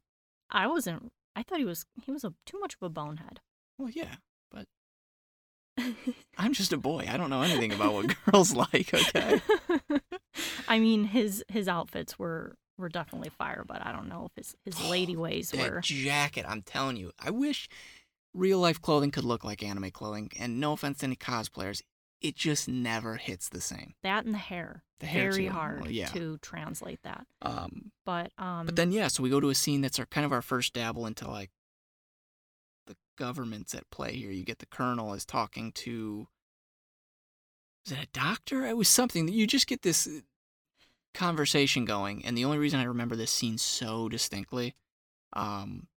I 0.52 0.66
wasn't. 0.66 1.10
I 1.34 1.42
thought 1.42 1.58
he 1.58 1.64
was. 1.64 1.86
He 2.04 2.12
was 2.12 2.24
a 2.24 2.34
too 2.46 2.60
much 2.60 2.74
of 2.74 2.82
a 2.82 2.88
bonehead. 2.90 3.40
Well, 3.78 3.90
yeah, 3.90 4.16
but 4.50 4.66
I'm 6.38 6.52
just 6.52 6.72
a 6.72 6.76
boy. 6.76 7.06
I 7.08 7.16
don't 7.16 7.30
know 7.30 7.42
anything 7.42 7.72
about 7.72 7.94
what 7.94 8.14
girls 8.24 8.54
like. 8.72 8.92
Okay. 8.92 9.40
I 10.68 10.78
mean, 10.78 11.04
his 11.04 11.42
his 11.48 11.68
outfits 11.68 12.18
were 12.18 12.56
were 12.78 12.90
definitely 12.90 13.30
fire, 13.30 13.64
but 13.66 13.84
I 13.84 13.92
don't 13.92 14.08
know 14.08 14.26
if 14.26 14.32
his 14.36 14.54
his 14.64 14.76
oh, 14.84 14.90
lady 14.90 15.16
ways 15.16 15.52
were. 15.52 15.80
jacket, 15.80 16.44
I'm 16.46 16.62
telling 16.62 16.96
you, 16.96 17.12
I 17.18 17.30
wish 17.30 17.68
real 18.34 18.58
life 18.58 18.80
clothing 18.80 19.10
could 19.10 19.24
look 19.24 19.44
like 19.44 19.62
anime 19.62 19.90
clothing. 19.90 20.30
And 20.38 20.60
no 20.60 20.72
offense 20.72 20.98
to 20.98 21.06
any 21.06 21.16
cosplayers, 21.16 21.82
it 22.22 22.36
just 22.36 22.68
never 22.68 23.16
hits 23.16 23.48
the 23.48 23.60
same. 23.60 23.94
That 24.02 24.24
and 24.24 24.32
the 24.34 24.38
hair. 24.38 24.84
The 25.00 25.06
hair 25.06 25.32
very 25.32 25.46
too. 25.46 25.50
hard 25.52 25.80
Well, 25.82 25.90
yeah. 25.90 26.06
to 26.08 26.38
translate 26.38 27.02
that. 27.02 27.26
Um, 27.42 27.90
But 28.04 28.32
um. 28.38 28.66
but 28.66 28.76
then 28.76 28.92
yeah, 28.92 29.08
so 29.08 29.22
we 29.22 29.30
go 29.30 29.40
to 29.40 29.50
a 29.50 29.54
scene 29.54 29.80
that's 29.80 29.98
our 29.98 30.06
kind 30.06 30.24
of 30.24 30.32
our 30.32 30.42
first 30.42 30.72
dabble 30.74 31.06
into 31.06 31.28
like 31.28 31.50
the 32.86 32.96
government's 33.18 33.74
at 33.74 33.90
play 33.90 34.14
here. 34.14 34.30
You 34.30 34.44
get 34.44 34.58
the 34.58 34.66
colonel 34.66 35.12
is 35.14 35.24
talking 35.24 35.72
to. 35.72 36.28
Is 37.84 37.92
it 37.92 37.98
a 37.98 38.08
doctor? 38.12 38.64
It 38.64 38.76
was 38.76 38.88
something 38.88 39.26
that 39.26 39.32
you 39.32 39.46
just 39.46 39.66
get 39.66 39.82
this 39.82 40.06
uh, 40.06 40.20
conversation 41.14 41.84
going, 41.84 42.24
and 42.24 42.38
the 42.38 42.44
only 42.44 42.58
reason 42.58 42.78
I 42.78 42.84
remember 42.84 43.16
this 43.16 43.32
scene 43.32 43.58
so 43.58 44.08
distinctly, 44.08 44.76
um, 45.32 45.88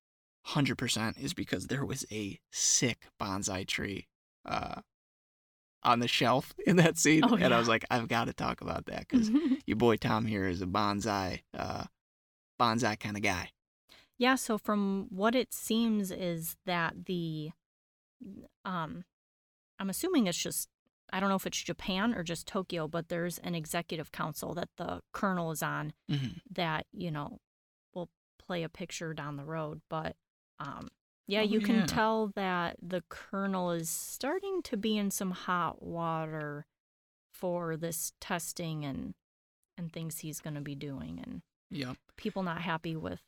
hundred 0.45 0.79
percent, 0.79 1.17
is 1.19 1.35
because 1.35 1.67
there 1.67 1.85
was 1.85 2.03
a 2.11 2.39
sick 2.51 3.05
bonsai 3.21 3.67
tree, 3.67 4.07
uh, 4.47 4.81
on 5.85 5.99
the 5.99 6.07
shelf 6.07 6.53
in 6.67 6.75
that 6.77 6.97
scene, 6.97 7.23
Oh, 7.23 7.35
and 7.35 7.53
I 7.53 7.57
was 7.59 7.67
like, 7.69 7.85
I've 7.89 8.07
got 8.07 8.25
to 8.25 8.33
talk 8.33 8.61
about 8.61 8.87
that 8.87 9.07
because 9.07 9.31
your 9.65 9.77
boy 9.77 9.95
Tom 9.97 10.25
here 10.25 10.47
is 10.47 10.61
a 10.61 10.65
bonsai, 10.65 11.43
uh, 11.57 11.83
bonsai 12.59 12.99
kind 12.99 13.15
of 13.15 13.23
guy. 13.23 13.51
Yeah, 14.17 14.35
so 14.35 14.57
from 14.57 15.07
what 15.09 15.35
it 15.35 15.53
seems 15.53 16.09
is 16.11 16.55
that 16.65 17.05
the 17.05 17.51
um 18.63 19.03
I'm 19.79 19.89
assuming 19.89 20.27
it's 20.27 20.37
just 20.37 20.69
I 21.13 21.19
don't 21.19 21.29
know 21.29 21.35
if 21.35 21.45
it's 21.45 21.61
Japan 21.61 22.13
or 22.15 22.23
just 22.23 22.47
Tokyo, 22.47 22.87
but 22.87 23.09
there's 23.09 23.37
an 23.39 23.53
executive 23.55 24.11
council 24.11 24.53
that 24.55 24.69
the 24.77 25.01
colonel 25.13 25.51
is 25.51 25.61
on 25.61 25.93
Mm-hmm. 26.09 26.37
that, 26.51 26.85
you 26.93 27.11
know, 27.11 27.39
will 27.93 28.09
play 28.39 28.63
a 28.63 28.69
picture 28.69 29.13
down 29.13 29.35
the 29.37 29.43
road, 29.45 29.81
but 29.89 30.15
um 30.59 30.89
yeah, 31.27 31.39
Oh, 31.39 31.43
you 31.43 31.59
can 31.59 31.75
yeah. 31.77 31.85
tell 31.85 32.31
that 32.35 32.77
the 32.81 33.03
colonel 33.09 33.71
is 33.71 33.89
starting 33.89 34.61
to 34.63 34.77
be 34.77 34.97
in 34.97 35.11
some 35.11 35.31
hot 35.31 35.81
water 35.81 36.65
for 37.31 37.75
this 37.77 38.13
testing 38.21 38.85
and 38.85 39.13
and 39.77 39.91
things 39.91 40.19
he's 40.19 40.39
going 40.39 40.53
to 40.55 40.61
be 40.61 40.75
doing 40.75 41.19
and 41.21 41.41
yeah. 41.69 41.93
people 42.15 42.43
not 42.43 42.61
happy 42.61 42.95
with 42.95 43.19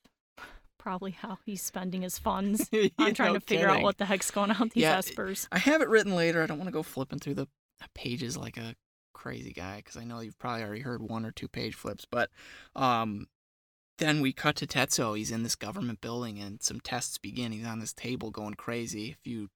probably 0.80 1.12
how 1.12 1.38
he's 1.46 1.62
spending 1.62 2.04
his 2.04 2.18
funds 2.18 2.70
on 2.98 3.14
trying 3.14 3.34
no 3.34 3.40
to 3.40 3.46
figure 3.46 3.68
out 3.68 3.82
what 3.82 3.98
the 3.98 4.06
heck's 4.06 4.32
going 4.32 4.50
on 4.52 4.58
with 4.60 4.74
these 4.74 4.84
Yeah, 4.84 4.98
espers. 5.00 5.48
I 5.52 5.58
have 5.58 5.82
it 5.82 5.90
written 5.90 6.16
later. 6.16 6.42
I 6.42 6.46
don't 6.46 6.58
want 6.58 6.70
to 6.70 6.74
go 6.74 6.84
flipping 6.84 7.20
through 7.20 7.34
the 7.34 7.48
pages 7.94 8.38
like 8.38 8.56
a 8.56 8.76
crazy 9.14 9.52
guy 9.52 9.78
because 9.78 9.98
I 9.98 10.06
know 10.06 10.22
you've 10.22 10.40
probably 10.40 10.64
already 10.64 10.82
heard 10.82 11.02
one 11.02 11.26
or 11.26 11.32
two 11.32 11.50
page 11.50 11.76
flips. 11.76 12.06
But 12.10 12.30
um, 12.76 13.28
then 13.98 14.22
we 14.22 14.34
cut 14.34 14.56
to 14.58 14.68
Tetsuo. 14.68 15.18
He's 15.18 15.32
in 15.32 15.44
this 15.44 15.56
government 15.56 16.02
building 16.02 16.40
and 16.40 16.62
some 16.62 16.80
tests 16.80 17.18
begin. 17.18 17.52
He's 17.52 17.66
on 17.66 17.80
this 17.80 17.94
table 17.94 18.32
going 18.32 18.54
crazy. 18.54 19.12
If 19.12 19.26
you 19.26 19.50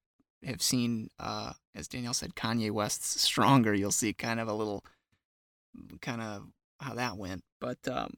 have 0.44 0.62
seen, 0.62 1.10
uh, 1.18 1.52
as 1.74 1.88
Danielle 1.88 2.14
said, 2.14 2.34
Kanye 2.34 2.70
West's 2.70 3.20
Stronger, 3.20 3.74
you'll 3.74 3.92
see 3.92 4.12
kind 4.12 4.40
of 4.40 4.48
a 4.48 4.52
little, 4.52 4.84
kind 6.00 6.20
of 6.20 6.48
how 6.80 6.94
that 6.94 7.16
went. 7.16 7.44
But, 7.60 7.78
um, 7.88 8.14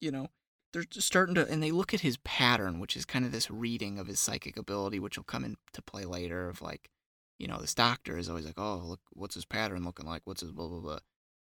you 0.00 0.10
know, 0.10 0.28
they're 0.72 0.84
starting 0.90 1.34
to, 1.34 1.46
and 1.48 1.62
they 1.62 1.70
look 1.70 1.92
at 1.92 2.00
his 2.00 2.16
pattern, 2.18 2.80
which 2.80 2.96
is 2.96 3.04
kind 3.04 3.24
of 3.24 3.32
this 3.32 3.50
reading 3.50 3.98
of 3.98 4.06
his 4.06 4.20
psychic 4.20 4.56
ability, 4.56 4.98
which 4.98 5.16
will 5.16 5.24
come 5.24 5.44
into 5.44 5.82
play 5.86 6.04
later. 6.04 6.48
Of 6.48 6.62
like, 6.62 6.88
you 7.38 7.46
know, 7.46 7.58
this 7.58 7.74
doctor 7.74 8.16
is 8.16 8.28
always 8.28 8.46
like, 8.46 8.58
oh, 8.58 8.82
look, 8.84 9.00
what's 9.12 9.34
his 9.34 9.44
pattern 9.44 9.84
looking 9.84 10.06
like? 10.06 10.22
What's 10.24 10.40
his 10.40 10.50
blah 10.50 10.68
blah 10.68 10.80
blah. 10.80 10.98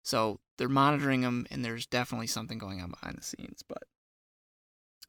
So 0.03 0.41
they're 0.57 0.69
monitoring 0.69 1.23
him, 1.23 1.47
and 1.51 1.65
there's 1.65 1.87
definitely 1.87 2.27
something 2.29 2.59
going 2.59 2.81
on 2.81 2.91
behind 2.91 3.19
the 3.19 3.23
scenes. 3.23 3.63
But 3.67 3.83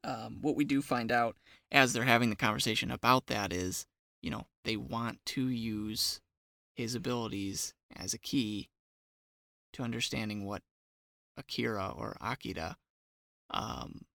um, 0.03 0.39
what 0.41 0.55
we 0.55 0.65
do 0.65 0.81
find 0.81 1.11
out 1.11 1.35
as 1.71 1.93
they're 1.93 2.03
having 2.03 2.29
the 2.29 2.35
conversation 2.35 2.91
about 2.91 3.27
that 3.27 3.51
is, 3.53 3.85
you 4.21 4.29
know, 4.29 4.47
they 4.63 4.77
want 4.77 5.19
to 5.27 5.47
use 5.47 6.21
his 6.75 6.95
abilities 6.95 7.73
as 7.95 8.13
a 8.13 8.17
key 8.17 8.69
to 9.73 9.83
understanding 9.83 10.45
what 10.45 10.61
Akira 11.37 11.89
or 11.95 12.17
Akira, 12.21 12.77
um, 13.51 14.05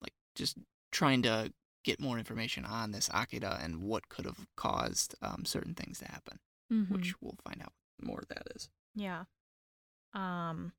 like 0.00 0.14
just 0.34 0.56
trying 0.92 1.22
to 1.22 1.52
get 1.84 2.00
more 2.00 2.18
information 2.18 2.64
on 2.64 2.90
this 2.90 3.08
Akira 3.12 3.58
and 3.62 3.82
what 3.82 4.08
could 4.08 4.24
have 4.24 4.46
caused 4.56 5.14
um, 5.22 5.44
certain 5.44 5.74
things 5.74 5.98
to 5.98 6.06
happen, 6.06 6.38
Mhm. 6.72 6.90
which 6.90 7.14
we'll 7.20 7.38
find 7.44 7.60
out 7.62 7.72
more 8.00 8.16
what 8.16 8.28
that 8.28 8.46
is. 8.56 8.68
Yeah. 8.94 9.24
Um, 10.14 10.72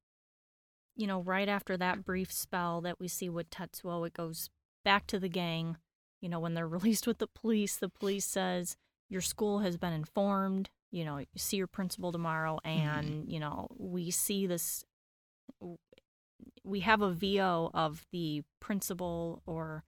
you 0.96 1.06
know, 1.08 1.22
right 1.22 1.48
after 1.48 1.78
that 1.78 2.04
brief 2.04 2.32
spell 2.32 2.82
that 2.82 3.00
we 3.00 3.08
see 3.08 3.30
with 3.30 3.50
Tetsuo, 3.50 4.06
it 4.08 4.14
goes 4.14 4.50
back 4.84 5.06
to 5.08 5.20
the 5.20 5.30
gang. 5.30 5.78
You 6.22 6.30
know, 6.30 6.40
when 6.40 6.54
they're 6.56 6.68
released 6.80 7.06
with 7.08 7.20
the 7.20 7.28
police, 7.28 7.76
the 7.76 7.90
police 7.90 8.26
says, 8.26 8.78
Your 9.10 9.22
school 9.22 9.60
has 9.60 9.78
been 9.78 9.94
informed. 9.94 10.70
You 10.92 11.06
know, 11.06 11.18
you 11.20 11.26
see 11.36 11.58
your 11.58 11.68
principal 11.68 12.12
tomorrow. 12.12 12.60
And, 12.64 13.30
you 13.32 13.40
know, 13.40 13.68
we 13.78 14.10
see 14.10 14.48
this. 14.48 14.86
We 16.64 16.82
have 16.82 17.02
a 17.02 17.12
VO 17.12 17.72
of 17.74 18.06
the 18.12 18.44
principal 18.60 19.42
or 19.46 19.84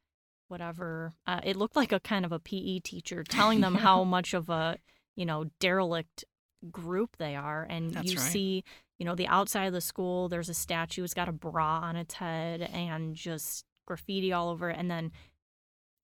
whatever. 0.47 1.13
Uh, 1.27 1.39
it 1.43 1.55
looked 1.55 1.75
like 1.75 1.91
a 1.91 1.99
kind 1.99 2.25
of 2.25 2.31
a 2.31 2.39
PE 2.39 2.79
teacher 2.79 3.23
telling 3.23 3.61
them 3.61 3.75
Yeah. 3.75 3.79
how 3.81 4.03
much 4.03 4.33
of 4.33 4.49
a, 4.49 4.77
you 5.15 5.25
know, 5.25 5.45
derelict 5.59 6.25
group 6.71 7.17
they 7.17 7.35
are. 7.35 7.65
And 7.69 7.93
That's 7.93 8.11
you 8.11 8.17
right. 8.17 8.31
see, 8.31 8.63
you 8.99 9.05
know, 9.05 9.15
the 9.15 9.27
outside 9.27 9.65
of 9.65 9.73
the 9.73 9.81
school, 9.81 10.29
there's 10.29 10.49
a 10.49 10.53
statue. 10.53 11.03
It's 11.03 11.13
got 11.13 11.29
a 11.29 11.33
bra 11.33 11.79
on 11.79 11.95
its 11.95 12.15
head 12.15 12.61
and 12.61 13.15
just 13.15 13.65
graffiti 13.87 14.31
all 14.31 14.49
over 14.49 14.69
it. 14.69 14.77
And 14.77 14.91
then 14.91 15.11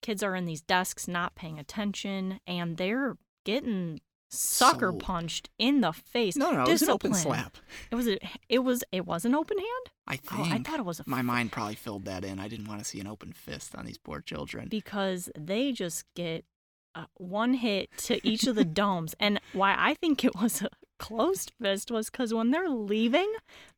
kids 0.02 0.24
are 0.24 0.36
in 0.36 0.46
these 0.46 0.62
desks 0.62 1.08
not 1.08 1.36
paying 1.36 1.60
attention 1.60 2.40
and 2.48 2.78
they're 2.78 3.18
getting 3.44 4.00
sucker 4.30 4.90
Sold. 4.92 5.02
punched 5.02 5.50
in 5.60 5.82
the 5.82 5.92
face. 5.92 6.36
No, 6.36 6.52
no, 6.52 6.58
no, 6.58 6.64
it 6.64 6.72
was 6.72 6.82
an 6.82 6.90
open 6.90 7.14
slap. 7.14 7.58
It 7.92 7.96
was 7.96 8.08
a, 8.08 8.18
it 8.50 8.60
was 8.60 8.84
it 8.92 9.06
was 9.06 9.26
an 9.26 9.36
open 9.36 9.58
hand? 9.58 9.92
I 10.08 10.16
think. 10.16 10.48
Oh, 10.48 10.54
I 10.54 10.60
thought 10.60 10.80
it 10.80 10.86
was 10.86 11.00
a 11.00 11.04
my 11.06 11.22
mind 11.22 11.52
probably 11.52 11.76
filled 11.76 12.06
that 12.06 12.24
in. 12.24 12.40
I 12.40 12.48
didn't 12.48 12.68
want 12.68 12.80
to 12.80 12.86
see 12.86 13.00
an 13.00 13.08
open 13.08 13.34
fist 13.34 13.76
on 13.76 13.86
these 13.86 13.98
poor 13.98 14.22
children. 14.22 14.68
because 14.70 15.30
they 15.38 15.72
just 15.72 16.06
get 16.16 16.46
uh, 16.96 17.06
one 17.16 17.56
hit 17.56 17.90
to 17.98 18.26
each 18.28 18.48
of 18.48 18.56
the 18.56 18.66
domes. 18.82 19.16
And 19.20 19.40
why 19.54 19.76
I 19.78 19.94
think 19.96 20.24
it 20.24 20.36
was 20.36 20.62
a 20.62 20.70
closed 21.00 21.52
fist 21.62 21.92
was 21.92 22.10
because 22.10 22.34
when 22.34 22.52
they're 22.52 22.70
leaving, 22.70 23.32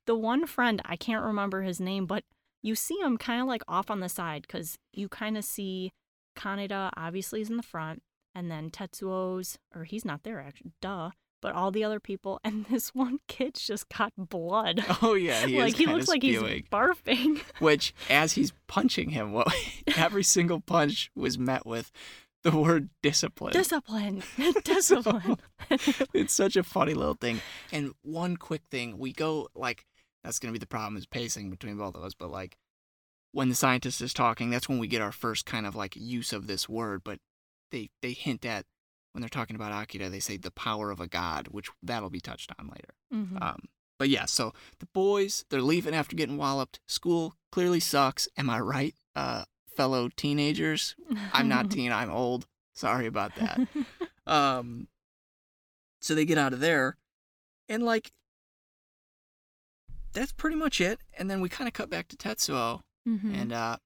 the 0.06 0.16
one 0.16 0.46
friend, 0.46 0.82
I 0.86 0.96
can't 0.96 1.24
remember 1.24 1.62
his 1.62 1.80
name, 1.80 2.06
but 2.06 2.24
you 2.64 2.76
see 2.76 3.00
him 3.00 3.18
kind 3.18 3.42
of 3.42 3.48
like 3.48 3.64
off 3.68 3.90
on 3.90 4.00
the 4.00 4.10
side 4.10 4.44
because 4.44 4.78
you 4.94 5.08
kind 5.10 5.38
of 5.38 5.46
see 5.46 5.92
Kaneda 6.38 6.92
obviously 6.96 7.42
is 7.42 7.50
in 7.50 7.58
the 7.58 7.64
front, 7.64 8.02
and 8.36 8.52
then 8.52 8.70
Tetsuo's, 8.70 9.58
or 9.76 9.84
he's 9.84 10.06
not 10.06 10.24
there 10.24 10.40
actually, 10.40 10.72
duh. 10.82 11.12
But 11.40 11.54
all 11.54 11.70
the 11.70 11.84
other 11.84 12.00
people, 12.00 12.40
and 12.44 12.66
this 12.66 12.96
one 12.96 13.20
kid's 13.28 13.66
just 13.66 13.90
got 13.90 14.14
blood. 14.18 14.84
Oh 15.02 15.14
yeah, 15.14 15.46
he 15.46 15.60
like 15.62 15.76
he 15.76 15.86
looks 15.86 16.08
like 16.08 16.22
spewing. 16.22 16.54
he's 16.54 16.64
barfing. 16.64 17.42
Which, 17.60 17.94
as 18.10 18.34
he's 18.34 18.54
punching 18.68 19.12
him, 19.12 19.34
what 19.34 19.54
every 19.96 20.24
single 20.24 20.60
punch 20.60 21.12
was 21.16 21.38
met 21.38 21.66
with 21.66 21.92
the 22.52 22.58
word 22.58 22.90
discipline. 23.02 23.54
Discipline. 23.54 24.24
Discipline. 24.64 25.38
it's 26.14 26.34
such 26.34 26.56
a 26.56 26.64
funny 26.64 26.94
little 26.94 27.16
thing. 27.16 27.42
And 27.72 27.94
one 28.02 28.38
quick 28.38 28.62
thing, 28.72 28.98
we 28.98 29.14
go 29.14 29.50
like 29.56 29.86
that's 30.24 30.40
gonna 30.40 30.54
be 30.54 30.60
the 30.60 30.68
problem 30.68 30.98
is 30.98 31.06
pacing 31.06 31.50
between 31.50 31.78
both 31.78 31.96
of 31.96 32.04
us, 32.04 32.14
but 32.14 32.32
like 32.32 32.58
when 33.32 33.50
the 33.50 33.56
scientist 33.56 34.02
is 34.02 34.14
talking, 34.14 34.50
that's 34.50 34.70
when 34.70 34.80
we 34.80 34.88
get 34.88 35.02
our 35.02 35.12
first 35.12 35.46
kind 35.46 35.66
of 35.68 35.76
like 35.76 35.96
use 35.96 36.34
of 36.34 36.48
this 36.48 36.68
word, 36.70 37.02
but 37.04 37.20
they 37.72 37.90
they 38.02 38.14
hint 38.14 38.46
at 38.46 38.66
when 39.12 39.22
they're 39.22 39.30
talking 39.30 39.56
about 39.56 39.72
Akira, 39.72 40.10
they 40.10 40.20
say 40.20 40.38
the 40.38 40.52
power 40.52 40.92
of 40.92 41.00
a 41.02 41.08
god, 41.08 41.48
which 41.50 41.70
that'll 41.82 42.10
be 42.10 42.20
touched 42.22 42.52
on 42.60 42.68
later. 42.68 42.94
Mhm. 43.14 43.42
Um, 43.42 43.60
but 44.00 44.10
yeah, 44.10 44.26
so 44.26 44.54
the 44.80 44.88
boys 44.94 45.44
they're 45.50 45.62
leaving 45.62 45.96
after 45.96 46.16
getting 46.16 46.38
walloped. 46.38 46.80
School 46.88 47.34
clearly 47.52 47.80
sucks. 47.80 48.28
Am 48.38 48.50
I 48.50 48.60
right, 48.60 48.96
uh, 49.16 49.44
fellow 49.78 50.10
teenagers? 50.10 50.96
I'm 51.32 51.48
not 51.48 51.72
teen. 51.76 51.92
I'm 51.94 52.12
old. 52.12 52.48
Sorry 52.74 53.06
about 53.08 53.36
that. 53.36 53.60
Um, 54.28 54.90
so 56.02 56.14
they 56.14 56.26
get 56.26 56.38
out 56.38 56.52
of 56.52 56.60
there, 56.60 56.98
and 57.70 57.82
like 57.82 58.12
that's 60.12 60.34
pretty 60.34 60.58
much 60.58 60.82
it. 60.82 61.00
And 61.18 61.32
then 61.32 61.40
we 61.40 61.48
kind 61.48 61.66
of 61.70 61.74
cut 61.74 61.90
back 61.90 62.10
to 62.10 62.18
Tetsuo, 62.18 62.82
Mhm. 63.08 63.34
and 63.42 63.54
uh, 63.54 63.78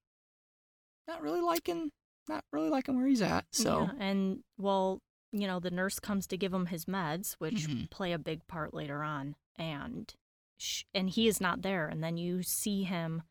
not 1.08 1.22
really 1.22 1.42
liking, 1.42 1.92
not 2.28 2.44
really 2.52 2.70
liking 2.72 2.98
where 2.98 3.06
he's 3.06 3.22
at. 3.22 3.46
So 3.52 3.82
Yeah, 3.84 3.92
and 4.00 4.44
well, 4.58 5.00
you 5.32 5.46
know, 5.46 5.60
the 5.60 5.70
nurse 5.70 6.00
comes 6.00 6.26
to 6.28 6.38
give 6.38 6.52
him 6.54 6.66
his 6.66 6.86
meds, 6.86 7.34
which 7.38 7.68
Mhm. 7.68 7.92
play 7.92 8.12
a 8.12 8.18
big 8.18 8.48
part 8.48 8.74
later 8.74 9.04
on, 9.04 9.36
and 9.58 10.12
sh- 10.58 10.86
and 10.92 11.08
he 11.10 11.28
is 11.28 11.40
not 11.40 11.62
there. 11.62 11.88
And 11.88 12.04
then 12.04 12.18
you 12.18 12.42
see 12.42 12.82
him, 12.82 13.22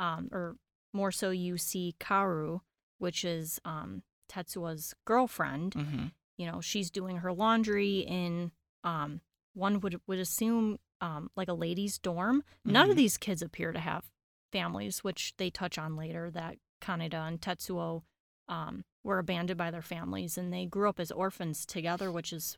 um, 0.00 0.28
or 0.32 0.56
more 0.96 1.12
so, 1.12 1.30
you 1.30 1.56
see 1.58 1.94
Kaoru, 2.00 2.60
which 2.98 3.24
is 3.24 3.60
um 3.64 4.02
Tetsuo's 4.28 4.94
girlfriend. 5.04 5.74
mhm. 5.74 6.12
You 6.38 6.46
know, 6.50 6.60
she's 6.60 6.90
doing 6.90 7.18
her 7.18 7.32
laundry 7.32 8.00
in 8.00 8.50
um 8.84 9.20
one 9.54 9.80
would 9.80 10.00
would 10.06 10.18
assume 10.18 10.78
um 11.00 11.30
like 11.36 11.48
a 11.48 11.54
ladies' 11.54 11.98
dorm. 11.98 12.42
None 12.64 12.88
Mhm. 12.88 12.90
of 12.92 12.96
these 12.96 13.16
kids 13.18 13.42
appear 13.42 13.72
to 13.72 13.78
have 13.80 14.10
families, 14.52 15.04
which 15.04 15.34
they 15.36 15.50
touch 15.50 15.76
on 15.78 15.96
later. 15.96 16.30
That 16.30 16.56
Kaneda 16.80 17.26
and 17.28 17.40
Tetsuo 17.40 18.02
um, 18.48 18.84
were 19.02 19.18
abandoned 19.18 19.58
by 19.58 19.70
their 19.72 19.82
families 19.82 20.38
and 20.38 20.52
they 20.52 20.66
grew 20.66 20.88
up 20.88 21.00
as 21.00 21.10
orphans 21.10 21.66
together, 21.66 22.12
which 22.12 22.32
is 22.32 22.56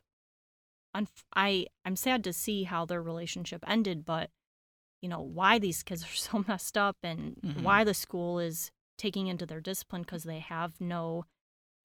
unf- 0.95 1.23
I 1.35 1.65
I'm 1.85 1.95
sad 1.95 2.23
to 2.25 2.33
see 2.33 2.63
how 2.63 2.85
their 2.85 3.01
relationship 3.01 3.63
ended, 3.67 4.05
but 4.05 4.29
you 5.01 5.09
know 5.09 5.21
why 5.21 5.59
these 5.59 5.83
kids 5.83 6.03
are 6.03 6.07
so 6.15 6.43
messed 6.47 6.77
up 6.77 6.97
and 7.03 7.35
Mhm. 7.43 7.61
why 7.63 7.83
the 7.83 7.93
school 7.93 8.39
is 8.39 8.71
taking 8.97 9.27
into 9.27 9.45
their 9.45 9.61
discipline 9.61 10.01
because 10.01 10.23
they 10.23 10.39
have 10.39 10.79
no 10.81 11.25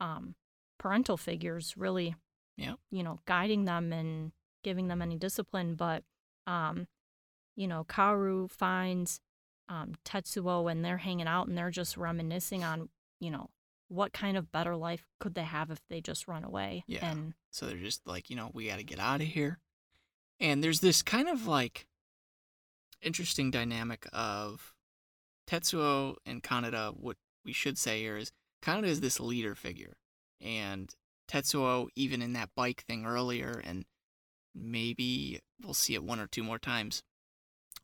um, 0.01 0.35
parental 0.79 1.17
figures 1.17 1.77
really, 1.77 2.17
Yep. 2.57 2.79
you 2.91 3.03
know, 3.05 3.21
guiding 3.27 3.65
them 3.65 3.93
and 3.93 4.33
giving 4.65 4.89
them 4.89 5.01
any 5.01 5.17
discipline. 5.17 5.75
But 5.77 6.03
um, 6.47 6.89
you 7.57 7.69
know, 7.69 7.85
Kaoru 7.85 8.51
finds 8.51 9.21
um, 9.69 9.95
Tetsuo 10.05 10.71
and 10.71 10.85
they're 10.85 10.99
hanging 10.99 11.29
out 11.29 11.47
and 11.47 11.57
they're 11.57 11.71
just 11.71 11.97
reminiscing 11.97 12.65
on, 12.65 12.89
you 13.21 13.31
know, 13.31 13.49
what 13.89 14.13
kind 14.13 14.37
of 14.37 14.51
better 14.51 14.75
life 14.77 15.07
could 15.21 15.35
they 15.35 15.45
have 15.45 15.71
if 15.71 15.81
they 15.89 16.01
just 16.01 16.27
run 16.27 16.43
away? 16.45 16.83
Yeah. 16.89 17.09
And 17.11 17.35
So 17.51 17.67
they're 17.67 17.77
just 17.77 18.07
like, 18.07 18.29
you 18.29 18.35
know, 18.37 18.51
we 18.53 18.67
got 18.67 18.79
to 18.79 18.85
get 18.85 18.99
out 18.99 19.21
of 19.21 19.29
here. 19.29 19.61
And 20.41 20.63
there's 20.65 20.81
this 20.81 21.01
kind 21.03 21.29
of 21.29 21.47
like 21.47 21.87
interesting 23.05 23.51
dynamic 23.51 24.07
of 24.13 24.73
Tetsuo 25.49 26.17
and 26.27 26.43
Kaneda. 26.43 26.97
What 26.97 27.17
we 27.45 27.53
should 27.53 27.79
say 27.79 28.01
here 28.01 28.17
is 28.17 28.33
Kaneda 28.63 28.85
is 28.87 29.01
this 29.01 29.21
leader 29.21 29.55
figure. 29.55 29.97
And 30.41 30.95
Tetsuo, 31.29 31.89
even 31.95 32.23
in 32.23 32.33
that 32.35 32.51
bike 32.55 32.85
thing 32.87 33.07
earlier, 33.07 33.61
and 33.65 33.85
maybe 34.55 35.41
we'll 35.63 35.75
see 35.75 35.95
it 35.95 36.05
one 36.05 36.21
or 36.21 36.27
two 36.27 36.43
more 36.43 36.59
times. 36.59 37.03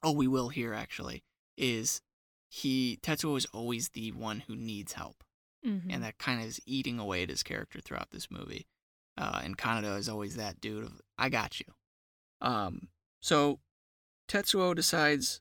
Oh, 0.03 0.12
we 0.12 0.27
will 0.29 0.49
here 0.49 0.73
actually, 0.75 1.25
is 1.57 2.01
he, 2.49 2.99
Tetsuo 3.03 3.37
is 3.37 3.47
always 3.47 3.91
the 3.91 4.12
one 4.12 4.41
who 4.41 4.57
needs 4.57 4.95
help 4.95 5.23
Mhm. 5.64 5.87
and 5.93 6.03
that 6.03 6.18
kind 6.18 6.41
of 6.41 6.47
is 6.47 6.61
eating 6.64 6.99
away 6.99 7.23
at 7.23 7.29
his 7.29 7.43
character 7.43 7.81
throughout 7.81 8.11
this 8.11 8.31
movie. 8.31 8.66
Uh, 9.16 9.41
and 9.45 9.59
Kaneda 9.59 9.99
is 9.99 10.09
always 10.09 10.37
that 10.37 10.61
dude 10.61 10.85
of 10.85 11.01
I 11.18 11.29
got 11.29 11.61
you. 11.61 11.66
Um, 12.41 12.89
so 13.21 13.61
Tetsuo 14.31 14.74
decides 14.76 15.41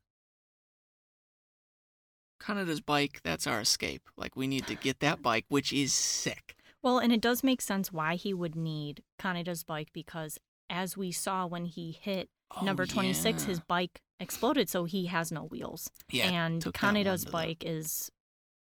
Kaneda's 2.41 2.81
bike. 2.81 3.21
That's 3.23 3.45
our 3.47 3.61
escape. 3.61 4.01
Like 4.17 4.35
we 4.35 4.47
need 4.47 4.65
to 4.67 4.75
get 4.75 4.99
that 5.01 5.21
bike, 5.21 5.45
which 5.49 5.71
is 5.73 5.93
sick. 5.93 6.55
well, 6.81 6.97
and 6.97 7.11
it 7.13 7.21
does 7.21 7.43
make 7.43 7.61
sense 7.61 7.91
why 7.93 8.15
he 8.15 8.33
would 8.33 8.55
need 8.55 9.03
Kaneda's 9.19 9.63
bike 9.63 9.89
because 9.93 10.37
as 10.69 10.95
we 10.97 11.11
saw 11.11 11.45
when 11.45 11.65
he 11.65 11.91
hit 11.91 12.29
Oh, 12.59 12.65
number 12.65 12.87
26, 12.87 13.43
yeah. 13.43 13.47
his 13.47 13.59
bike 13.59 13.99
exploded, 14.19 14.69
so 14.69 14.85
he 14.85 15.05
has 15.05 15.31
no 15.31 15.43
wheels. 15.43 15.91
yeah, 16.11 16.31
and 16.31 16.59
took 16.59 16.73
that 16.73 16.79
Kaneda's 16.95 17.25
the- 17.25 17.29
bike 17.31 17.63
is, 17.63 18.09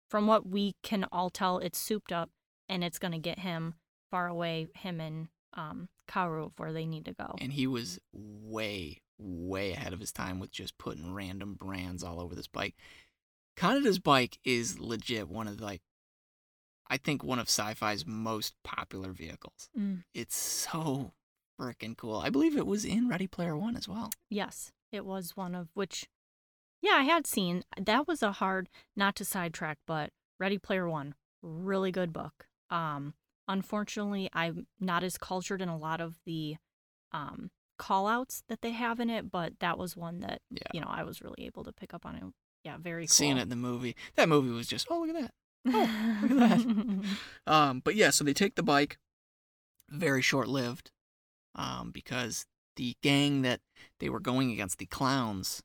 from 0.09 0.29
what 0.29 0.47
we 0.47 0.77
can 0.85 1.07
all 1.11 1.29
tell, 1.29 1.59
it's 1.59 1.77
souped 1.79 2.13
up 2.13 2.31
and 2.69 2.85
it's 2.85 3.01
going 3.01 3.11
to 3.11 3.19
get 3.19 3.41
him 3.41 3.75
far 4.13 4.29
away, 4.29 4.69
him 4.77 5.01
and 5.01 5.27
um, 5.55 5.89
Kaoru, 6.09 6.53
where 6.57 6.73
they 6.73 6.87
need 6.87 7.05
to 7.07 7.15
go. 7.15 7.35
and 7.41 7.53
he 7.53 7.67
was 7.67 7.99
way, 8.13 8.99
way 9.19 9.73
ahead 9.73 9.93
of 9.93 10.01
his 10.01 10.13
time 10.13 10.39
with 10.41 10.51
just 10.51 10.77
putting 10.79 11.13
random 11.15 11.55
brands 11.55 12.03
all 12.03 12.21
over 12.21 12.35
this 12.35 12.47
bike. 12.49 12.75
Kaneda's 13.57 13.99
bike 13.99 14.39
is 14.45 14.79
legit 14.81 15.29
one 15.29 15.47
of 15.49 15.61
like, 15.61 15.83
I 16.89 16.97
think 16.97 17.23
one 17.23 17.39
of 17.39 17.49
sci-fi's 17.49 18.05
most 18.07 18.55
popular 18.65 19.13
vehicles. 19.13 19.69
Mm, 19.79 20.05
It's 20.13 20.37
so 20.37 21.13
freaking 21.61 21.97
cool. 21.97 22.17
I 22.17 22.31
believe 22.31 22.57
it 22.57 22.67
was 22.67 22.85
in 22.85 23.09
Ready 23.09 23.27
Player 23.27 23.57
One 23.57 23.77
as 23.77 23.89
well. 23.89 24.11
yes, 24.29 24.73
it 24.93 25.05
was 25.07 25.37
one 25.37 25.55
of 25.55 25.69
which, 25.75 26.07
yeah, 26.83 26.95
I 26.97 27.03
had 27.05 27.27
seen. 27.27 27.65
That 27.81 28.07
was 28.07 28.23
a 28.23 28.33
hard, 28.33 28.69
not 28.97 29.17
to 29.17 29.25
sidetrack, 29.25 29.79
but 29.87 30.11
Ready 30.39 30.59
Player 30.59 30.89
One, 30.89 31.15
really 31.43 31.91
good 31.93 32.13
book. 32.13 32.47
Um, 32.71 33.15
unfortunately, 33.49 34.29
I'm 34.33 34.67
not 34.81 35.03
as 35.05 35.17
cultured 35.17 35.63
in 35.63 35.69
a 35.69 35.79
lot 35.79 36.01
of 36.01 36.17
the 36.27 36.57
um, 37.13 37.51
call 37.87 38.07
outs 38.07 38.43
that 38.49 38.63
they 38.63 38.71
have 38.71 38.99
in 39.01 39.11
it, 39.11 39.31
but 39.31 39.53
that 39.61 39.77
was 39.79 39.97
one 39.97 40.21
that, 40.21 40.41
Yeah. 40.51 40.63
you 40.73 40.81
know, 40.81 40.87
I 40.89 41.03
was 41.03 41.21
really 41.21 41.45
able 41.45 41.65
to 41.65 41.73
pick 41.73 41.93
up 41.93 42.07
on 42.07 42.15
it. 42.17 42.23
Yeah, 42.65 42.77
very 42.79 43.05
cool. 43.05 43.09
Seeing 43.09 43.37
it 43.37 43.43
in 43.43 43.49
the 43.51 43.57
movie, 43.57 43.95
that 44.17 44.29
movie 44.29 44.51
was 44.51 44.67
just 44.67 44.87
oh 44.91 45.01
look 45.01 45.15
at 45.15 45.23
that. 45.23 45.35
Oh, 45.67 46.21
look 46.23 46.41
at 46.41 46.59
that. 46.59 47.05
Um, 47.47 47.81
but 47.85 47.95
yeah, 47.95 48.11
so 48.11 48.25
they 48.25 48.33
take 48.33 48.55
the 48.55 48.63
bike. 48.63 48.97
Very 49.91 50.23
short 50.23 50.49
lived, 50.49 50.91
um, 51.55 51.91
because 51.93 52.47
the 52.77 52.97
gang 53.03 53.43
that 53.43 53.61
they 54.01 54.09
were 54.09 54.21
going 54.21 54.51
against, 54.51 54.79
the 54.79 54.87
clowns, 54.87 55.63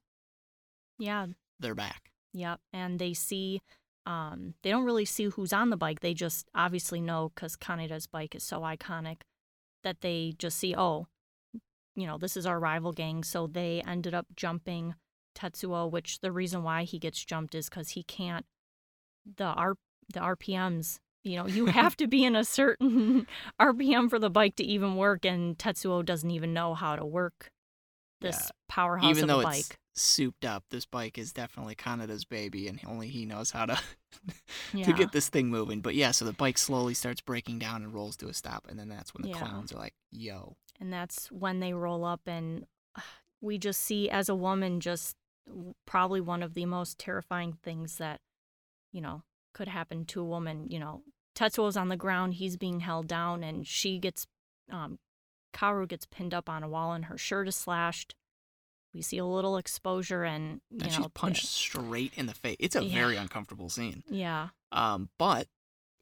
yeah, 0.98 1.28
they're 1.60 1.74
back. 1.76 2.12
Yep. 2.34 2.60
And 2.74 3.00
they 3.00 3.14
see, 3.14 3.62
um, 4.06 4.56
they 4.62 4.70
don't 4.72 4.84
really 4.86 5.06
see 5.06 5.26
who's 5.26 5.54
on 5.54 5.70
the 5.70 5.78
bike. 5.78 6.02
They 6.02 6.14
just 6.14 6.48
obviously 6.54 7.00
know 7.02 7.32
because 7.34 7.56
Kaneda's 7.56 8.08
bike 8.08 8.36
is 8.36 8.44
so 8.44 8.60
iconic 8.62 9.22
that 9.84 10.02
they 10.02 10.36
just 10.38 10.58
see, 10.58 10.76
oh, 10.76 11.08
you 11.96 12.08
know, 12.08 12.18
this 12.18 12.38
is 12.38 12.46
our 12.46 12.60
rival 12.60 12.92
gang. 12.92 13.24
So 13.24 13.48
they 13.48 13.82
ended 13.88 14.14
up 14.14 14.28
jumping 14.36 14.96
Tetsuo, 15.36 15.90
which 15.90 16.20
the 16.20 16.32
reason 16.32 16.64
why 16.64 16.84
he 16.84 17.00
gets 17.00 17.24
jumped 17.24 17.56
is 17.56 17.70
because 17.70 17.90
he 17.90 18.04
can't, 18.04 18.46
the 19.38 19.46
R, 19.46 19.76
the 20.14 20.20
RPMs, 20.20 20.98
you 21.24 21.36
know, 21.38 21.48
you 21.48 21.66
have 21.68 21.96
to 21.98 22.08
be 22.08 22.24
in 22.24 22.36
a 22.36 22.44
certain 22.44 23.28
RPM 23.62 24.10
for 24.10 24.20
the 24.20 24.30
bike 24.30 24.56
to 24.58 24.64
even 24.64 24.96
work. 24.96 25.26
And 25.26 25.58
Tetsuo 25.58 26.04
doesn't 26.06 26.32
even 26.32 26.54
know 26.54 26.74
how 26.74 26.96
to 26.96 27.06
work 27.06 27.52
this 28.22 28.36
Yeah. 28.36 28.50
powerhouse 28.68 29.12
Even 29.12 29.24
of 29.24 29.28
though 29.30 29.40
a 29.42 29.44
it's 29.44 29.68
bike. 29.70 29.78
souped 29.96 30.46
up, 30.46 30.64
this 30.72 30.86
bike 30.86 31.18
is 31.18 31.32
definitely 31.34 31.76
Kaneda's 31.76 32.26
baby, 32.26 32.68
and 32.68 32.80
only 32.88 33.08
he 33.08 33.26
knows 33.26 33.52
how 33.52 33.66
to 33.66 33.80
Yeah. 34.74 34.86
to 34.86 34.94
get 34.94 35.12
this 35.12 35.30
thing 35.30 35.48
moving. 35.50 35.82
But 35.82 35.96
yeah, 35.96 36.12
so 36.12 36.26
the 36.26 36.34
bike 36.34 36.58
slowly 36.58 36.94
starts 36.94 37.22
breaking 37.22 37.60
down 37.60 37.84
and 37.84 37.94
rolls 37.94 38.18
to 38.18 38.28
a 38.28 38.34
stop, 38.34 38.68
and 38.70 38.78
then 38.80 38.90
that's 38.90 39.14
when 39.14 39.22
the 39.22 39.30
Yeah. 39.30 39.38
clowns 39.38 39.72
are 39.72 39.78
like, 39.78 39.94
"Yo, 40.12 40.56
and 40.80 40.92
that's 40.94 41.32
when 41.32 41.60
they 41.60 41.74
roll 41.74 42.06
up 42.06 42.22
and 42.28 42.66
uh, 42.96 43.02
we 43.42 43.58
just 43.58 43.82
see 43.82 44.10
as 44.10 44.30
a 44.30 44.36
woman 44.36 44.80
just 44.80 45.16
probably 45.86 46.22
one 46.22 46.44
of 46.44 46.54
the 46.54 46.66
most 46.66 46.98
terrifying 47.00 47.54
things 47.64 47.98
that 47.98 48.20
you 48.92 49.02
know 49.02 49.24
could 49.54 49.68
happen 49.68 50.06
to 50.06 50.22
a 50.22 50.26
woman 50.26 50.68
you 50.70 50.80
know 50.80 51.02
tetsuo's 51.36 51.78
on 51.78 51.90
the 51.90 51.98
ground 51.98 52.36
he's 52.36 52.58
being 52.58 52.82
held 52.82 53.08
down 53.08 53.44
and 53.44 53.66
she 53.68 53.98
gets 53.98 54.28
um 54.72 55.00
kaoru 55.54 55.88
gets 55.88 56.06
pinned 56.06 56.34
up 56.34 56.48
on 56.50 56.62
a 56.64 56.70
wall 56.70 56.94
and 56.94 57.06
her 57.06 57.18
shirt 57.18 57.48
is 57.48 57.56
slashed 57.56 58.14
we 58.94 59.02
see 59.02 59.18
a 59.18 59.26
little 59.26 59.58
exposure 59.58 60.24
and 60.24 60.62
you 60.70 60.80
and 60.84 60.92
know 60.92 60.98
she's 60.98 61.08
punched 61.14 61.46
straight 61.46 62.14
in 62.16 62.26
the 62.26 62.34
face." 62.34 62.58
It's 62.60 62.76
a 62.76 62.84
Yeah. 62.84 62.94
very 62.94 63.16
uncomfortable 63.18 63.70
scene. 63.70 64.04
yeah 64.10 64.50
Um, 64.72 65.10
but 65.18 65.48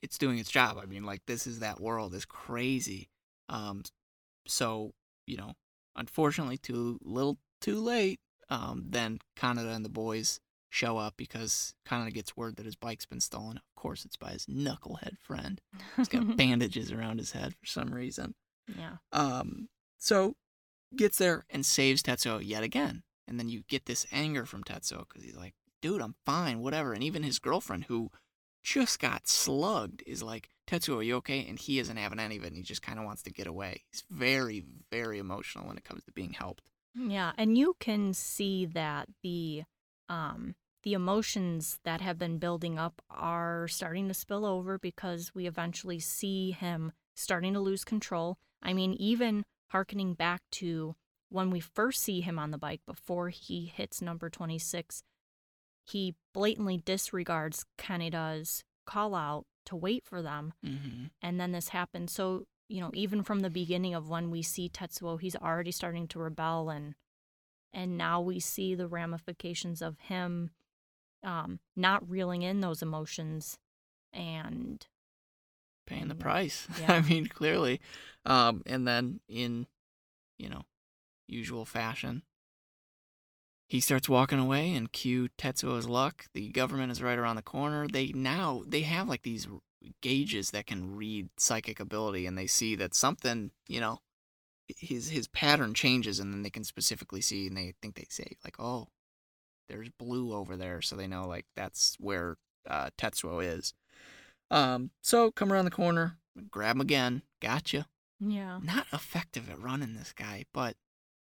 it's 0.02 0.18
doing 0.18 0.38
its 0.40 0.50
job. 0.52 0.78
I 0.82 0.86
mean, 0.86 1.04
like 1.06 1.26
this 1.26 1.48
is 1.48 1.60
that 1.60 1.80
world 1.80 2.14
is 2.14 2.24
crazy. 2.26 3.10
Um, 3.50 3.84
so 4.48 4.94
you 5.26 5.38
know, 5.38 5.54
unfortunately, 5.96 6.58
too 6.58 7.00
little, 7.04 7.38
too 7.62 7.80
late. 7.80 8.20
Um, 8.50 8.86
then 8.88 9.20
Kaneda 9.38 9.76
and 9.76 9.84
the 9.84 9.90
boys 9.90 10.40
show 10.70 10.98
up 10.98 11.16
because 11.18 11.74
Kaneda 11.88 12.14
gets 12.14 12.38
word 12.38 12.56
that 12.56 12.66
his 12.66 12.76
bike's 12.76 13.06
been 13.06 13.20
stolen. 13.20 13.58
Of 13.58 13.82
course, 13.82 14.06
it's 14.06 14.16
by 14.16 14.32
his 14.32 14.46
knucklehead 14.46 15.18
friend. 15.20 15.60
He's 15.96 16.08
got 16.08 16.38
bandages 16.38 16.92
around 16.92 17.20
his 17.20 17.32
head 17.32 17.54
for 17.60 17.66
some 17.66 17.94
reason. 17.94 18.36
yeah. 18.78 18.98
Um, 19.12 19.68
so 19.98 20.36
gets 20.96 21.18
there 21.18 21.46
and 21.50 21.66
saves 21.66 22.02
Tetsuo 22.02 22.40
yet 22.44 22.64
again. 22.64 23.04
And 23.28 23.38
then 23.38 23.50
you 23.50 23.64
get 23.68 23.86
this 23.86 24.06
anger 24.12 24.46
from 24.46 24.64
Tetsuo 24.64 25.06
because 25.08 25.24
he's 25.24 25.36
like, 25.36 25.54
dude, 25.82 26.02
I'm 26.02 26.16
fine, 26.26 26.60
whatever. 26.60 26.94
And 26.94 27.04
even 27.04 27.24
his 27.24 27.40
girlfriend, 27.40 27.86
who 27.86 28.10
just 28.68 29.00
got 29.00 29.28
slugged, 29.30 30.04
is 30.06 30.22
like, 30.22 30.50
Tetsuo, 30.68 31.10
okay? 31.14 31.46
And 31.48 31.58
he 31.58 31.80
isn't 31.80 31.96
having 31.96 32.20
any 32.20 32.36
of 32.36 32.44
it 32.44 32.48
and 32.48 32.58
he 32.58 32.64
just 32.64 32.82
kind 32.82 33.00
of 33.00 33.06
wants 33.06 33.22
to 33.24 33.32
get 33.32 33.48
away. 33.48 33.84
He's 33.90 34.04
very, 34.12 34.66
very 34.92 35.20
emotional 35.20 35.66
when 35.68 35.78
it 35.78 35.86
comes 35.86 36.04
to 36.04 36.12
being 36.12 36.34
helped. 36.34 36.64
Yeah, 36.94 37.32
and 37.38 37.58
you 37.58 37.76
can 37.80 38.14
see 38.14 38.66
that 38.66 39.08
the 39.24 39.64
um 40.10 40.56
the 40.84 40.94
emotions 40.94 41.80
that 41.84 42.02
have 42.02 42.18
been 42.18 42.40
building 42.40 42.78
up 42.78 43.02
are 43.10 43.68
starting 43.68 44.08
to 44.10 44.14
spill 44.14 44.46
over 44.46 44.78
because 44.78 45.32
we 45.34 45.48
eventually 45.48 46.00
see 46.00 46.52
him 46.52 46.92
starting 47.16 47.54
to 47.54 47.60
lose 47.60 47.84
control. 47.84 48.38
I 48.62 48.74
mean, 48.74 48.94
even 48.94 49.44
harkening 49.70 50.14
back 50.14 50.42
to 50.54 50.96
when 51.30 51.52
we 51.52 51.60
first 51.60 52.02
see 52.04 52.22
him 52.22 52.40
on 52.40 52.52
the 52.52 52.58
bike 52.58 52.82
before 52.86 53.30
he 53.30 53.66
hits 53.66 54.02
number 54.02 54.30
26, 54.30 55.04
he 55.88 56.16
blatantly 56.34 56.78
disregards 56.78 57.66
Kaneda's 57.78 58.64
call 58.86 59.16
out 59.16 59.46
to 59.66 59.76
wait 59.76 60.04
for 60.06 60.22
them 60.22 60.54
Mm-hmm. 60.66 61.06
and 61.22 61.40
then 61.40 61.52
this 61.52 61.70
happens. 61.70 62.12
So, 62.14 62.46
you 62.70 62.82
know, 62.82 62.92
even 62.94 63.24
from 63.24 63.40
the 63.42 63.50
beginning 63.50 63.94
of 63.94 64.10
when 64.10 64.30
we 64.32 64.42
see 64.42 64.70
Tetsuo, 64.70 65.20
he's 65.20 65.36
already 65.36 65.72
starting 65.72 66.08
to 66.10 66.20
rebel 66.20 66.70
and 66.70 66.96
and 67.74 67.98
now 67.98 68.22
we 68.22 68.40
see 68.40 68.76
the 68.76 68.88
ramifications 68.88 69.82
of 69.82 70.00
him 70.00 70.52
um 71.24 71.60
not 71.76 72.08
reeling 72.10 72.44
in 72.44 72.62
those 72.62 72.82
emotions 72.82 73.58
and 74.14 74.88
Paying 75.86 76.10
the 76.10 76.16
price. 76.16 76.68
yeah. 76.82 76.94
I 76.94 77.02
mean, 77.02 77.28
clearly. 77.28 77.80
Um, 78.26 78.62
and 78.66 78.86
then 78.86 79.22
in, 79.30 79.68
you 80.38 80.50
know, 80.50 80.64
usual 81.30 81.64
fashion, 81.64 82.24
he 83.68 83.80
starts 83.82 84.08
walking 84.08 84.40
away 84.40 84.74
and 84.74 84.92
cue 84.92 85.28
Tetsuo's 85.38 85.88
luck. 85.90 86.26
The 86.34 86.50
government 86.50 86.92
is 86.92 87.04
right 87.04 87.18
around 87.20 87.36
the 87.36 87.42
corner. 87.42 87.88
They 87.92 88.08
now 88.14 88.64
they 88.66 88.82
have 88.82 89.10
like 89.10 89.24
these 89.24 89.48
gauges 90.02 90.52
that 90.52 90.66
can 90.66 90.96
read 90.96 91.30
psychic 91.38 91.80
ability 91.80 92.26
and 92.26 92.38
they 92.38 92.48
see 92.48 92.76
that 92.76 92.96
something, 92.96 93.52
you 93.68 93.82
know, 93.82 94.00
his 94.68 95.10
his 95.10 95.28
pattern 95.28 95.74
changes 95.74 96.20
and 96.20 96.34
then 96.34 96.44
they 96.44 96.50
can 96.50 96.64
specifically 96.64 97.22
see 97.22 97.48
and 97.48 97.58
they 97.58 97.74
think 97.82 97.96
they 97.96 98.06
say 98.10 98.38
like, 98.44 98.56
"Oh, 98.60 98.88
there's 99.70 99.90
blue 99.90 100.34
over 100.34 100.56
there." 100.56 100.82
So 100.82 100.96
they 100.96 101.08
know 101.08 101.28
like 101.28 101.46
that's 101.56 101.98
where 102.00 102.38
uh 102.70 102.90
Tetsuo 102.98 103.44
is. 103.44 103.74
Um, 104.50 104.92
so 105.02 105.30
come 105.32 105.52
around 105.52 105.66
the 105.66 105.72
corner, 105.72 106.20
grab 106.50 106.76
him 106.78 106.82
again. 106.82 107.22
Gotcha. 107.42 107.88
yeah. 108.20 108.60
Not 108.64 108.88
effective 108.94 109.50
at 109.50 109.60
running 109.60 109.96
this 109.96 110.14
guy, 110.14 110.46
but 110.54 110.76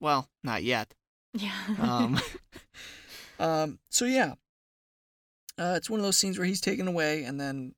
well, 0.02 0.30
not 0.44 0.64
yet. 0.64 0.94
Yeah. 1.34 1.52
Um, 1.80 2.20
um, 3.40 3.80
so 3.90 4.06
yeah, 4.06 4.34
uh, 5.58 5.74
it's 5.78 5.90
one 5.90 6.00
of 6.00 6.06
those 6.06 6.18
scenes 6.18 6.38
where 6.38 6.48
he's 6.48 6.62
taken 6.62 6.88
away, 6.88 7.24
and 7.24 7.40
then 7.40 7.74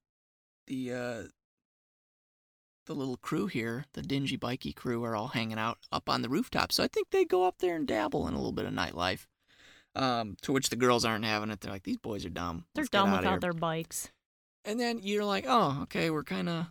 the 0.68 0.94
uh, 0.94 1.24
the 2.86 2.94
little 2.94 3.18
crew 3.18 3.48
here, 3.48 3.86
the 3.94 4.02
dingy 4.02 4.36
bikey 4.36 4.74
crew, 4.74 5.04
are 5.04 5.16
all 5.16 5.30
hanging 5.30 5.58
out 5.58 5.78
up 5.92 6.10
on 6.10 6.22
the 6.22 6.30
rooftop. 6.30 6.72
So 6.72 6.84
I 6.84 6.88
think 6.88 7.10
they 7.10 7.26
go 7.26 7.46
up 7.46 7.60
there 7.60 7.76
and 7.76 7.88
dabble 7.88 8.28
in 8.28 8.34
a 8.34 8.38
little 8.38 8.52
bit 8.52 8.66
of 8.66 8.74
nightlife. 8.74 9.26
Um, 9.96 10.36
to 10.42 10.52
which 10.52 10.70
the 10.70 10.76
girls 10.76 11.06
aren't 11.06 11.24
having 11.24 11.50
it. 11.50 11.62
They're 11.62 11.72
like, 11.72 11.84
these 11.84 11.96
boys 11.96 12.26
are 12.26 12.30
dumb. 12.30 12.66
They're 12.76 12.82
Let's 12.82 12.90
dumb 12.90 13.08
outta 13.10 13.22
here." 13.22 13.32
without 13.32 13.42
their 13.42 13.54
bikes. 13.54 14.10
And 14.66 14.78
then 14.78 15.00
you're 15.02 15.24
like, 15.24 15.46
oh, 15.48 15.80
okay, 15.84 16.10
we're 16.10 16.26
kind 16.26 16.50
of. 16.50 16.66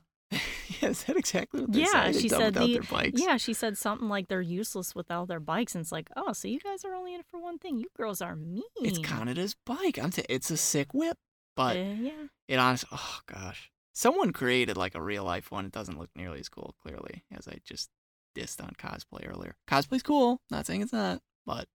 Yeah, 0.80 0.89
is 0.91 1.05
that 1.05 1.16
exactly 1.16 1.61
what 1.62 1.72
they 1.72 1.80
Yeah? 1.80 2.11
They're 2.11 2.20
she 2.20 2.28
said 2.28 2.39
without 2.55 2.66
the- 2.66 2.72
their 2.74 2.82
bikes. 2.82 3.20
Yeah, 3.20 3.37
she 3.37 3.53
said 3.53 3.76
something 3.78 4.09
like 4.09 4.28
they're 4.28 4.41
useless 4.41 4.95
without 4.95 5.28
their 5.28 5.41
bikes, 5.41 5.74
and 5.74 5.82
it's 5.82 5.93
like, 5.93 6.09
oh, 6.16 6.32
so 6.32 6.49
you 6.49 6.61
guys 6.61 6.85
are 6.85 6.95
only 6.95 7.14
in 7.14 7.20
it 7.20 7.26
for 7.30 7.41
one 7.41 7.59
thing. 7.59 7.78
You 7.78 7.87
girls 7.97 8.20
are 8.22 8.37
mean. 8.37 8.62
It's 8.76 8.99
Kaneda's 8.99 9.55
bike. 9.66 9.99
I'm 9.99 10.11
t- 10.11 10.24
it's 10.28 10.51
a 10.51 10.57
sick 10.57 10.93
whip, 10.95 11.16
but 11.57 11.76
Uh, 11.76 11.80
yeah. 11.99 12.26
it 12.49 12.57
honestly, 12.59 12.89
oh 12.93 13.18
gosh, 13.26 13.70
someone 13.93 14.32
created 14.32 14.76
like 14.76 14.95
a 14.95 15.03
real 15.03 15.24
life 15.24 15.51
one. 15.51 15.66
It 15.66 15.72
doesn't 15.72 15.99
look 15.99 16.11
nearly 16.16 16.41
as 16.41 16.49
cool, 16.49 16.74
clearly, 16.82 17.24
as 17.37 17.47
I 17.49 17.59
just 17.64 17.91
dissed 18.37 18.62
on 18.62 18.70
cosplay 18.78 19.28
earlier. 19.30 19.55
Cosplay's 19.68 20.03
cool. 20.03 20.41
Not 20.51 20.66
saying 20.66 20.82
it's 20.82 20.93
not, 20.93 21.20
but 21.47 21.68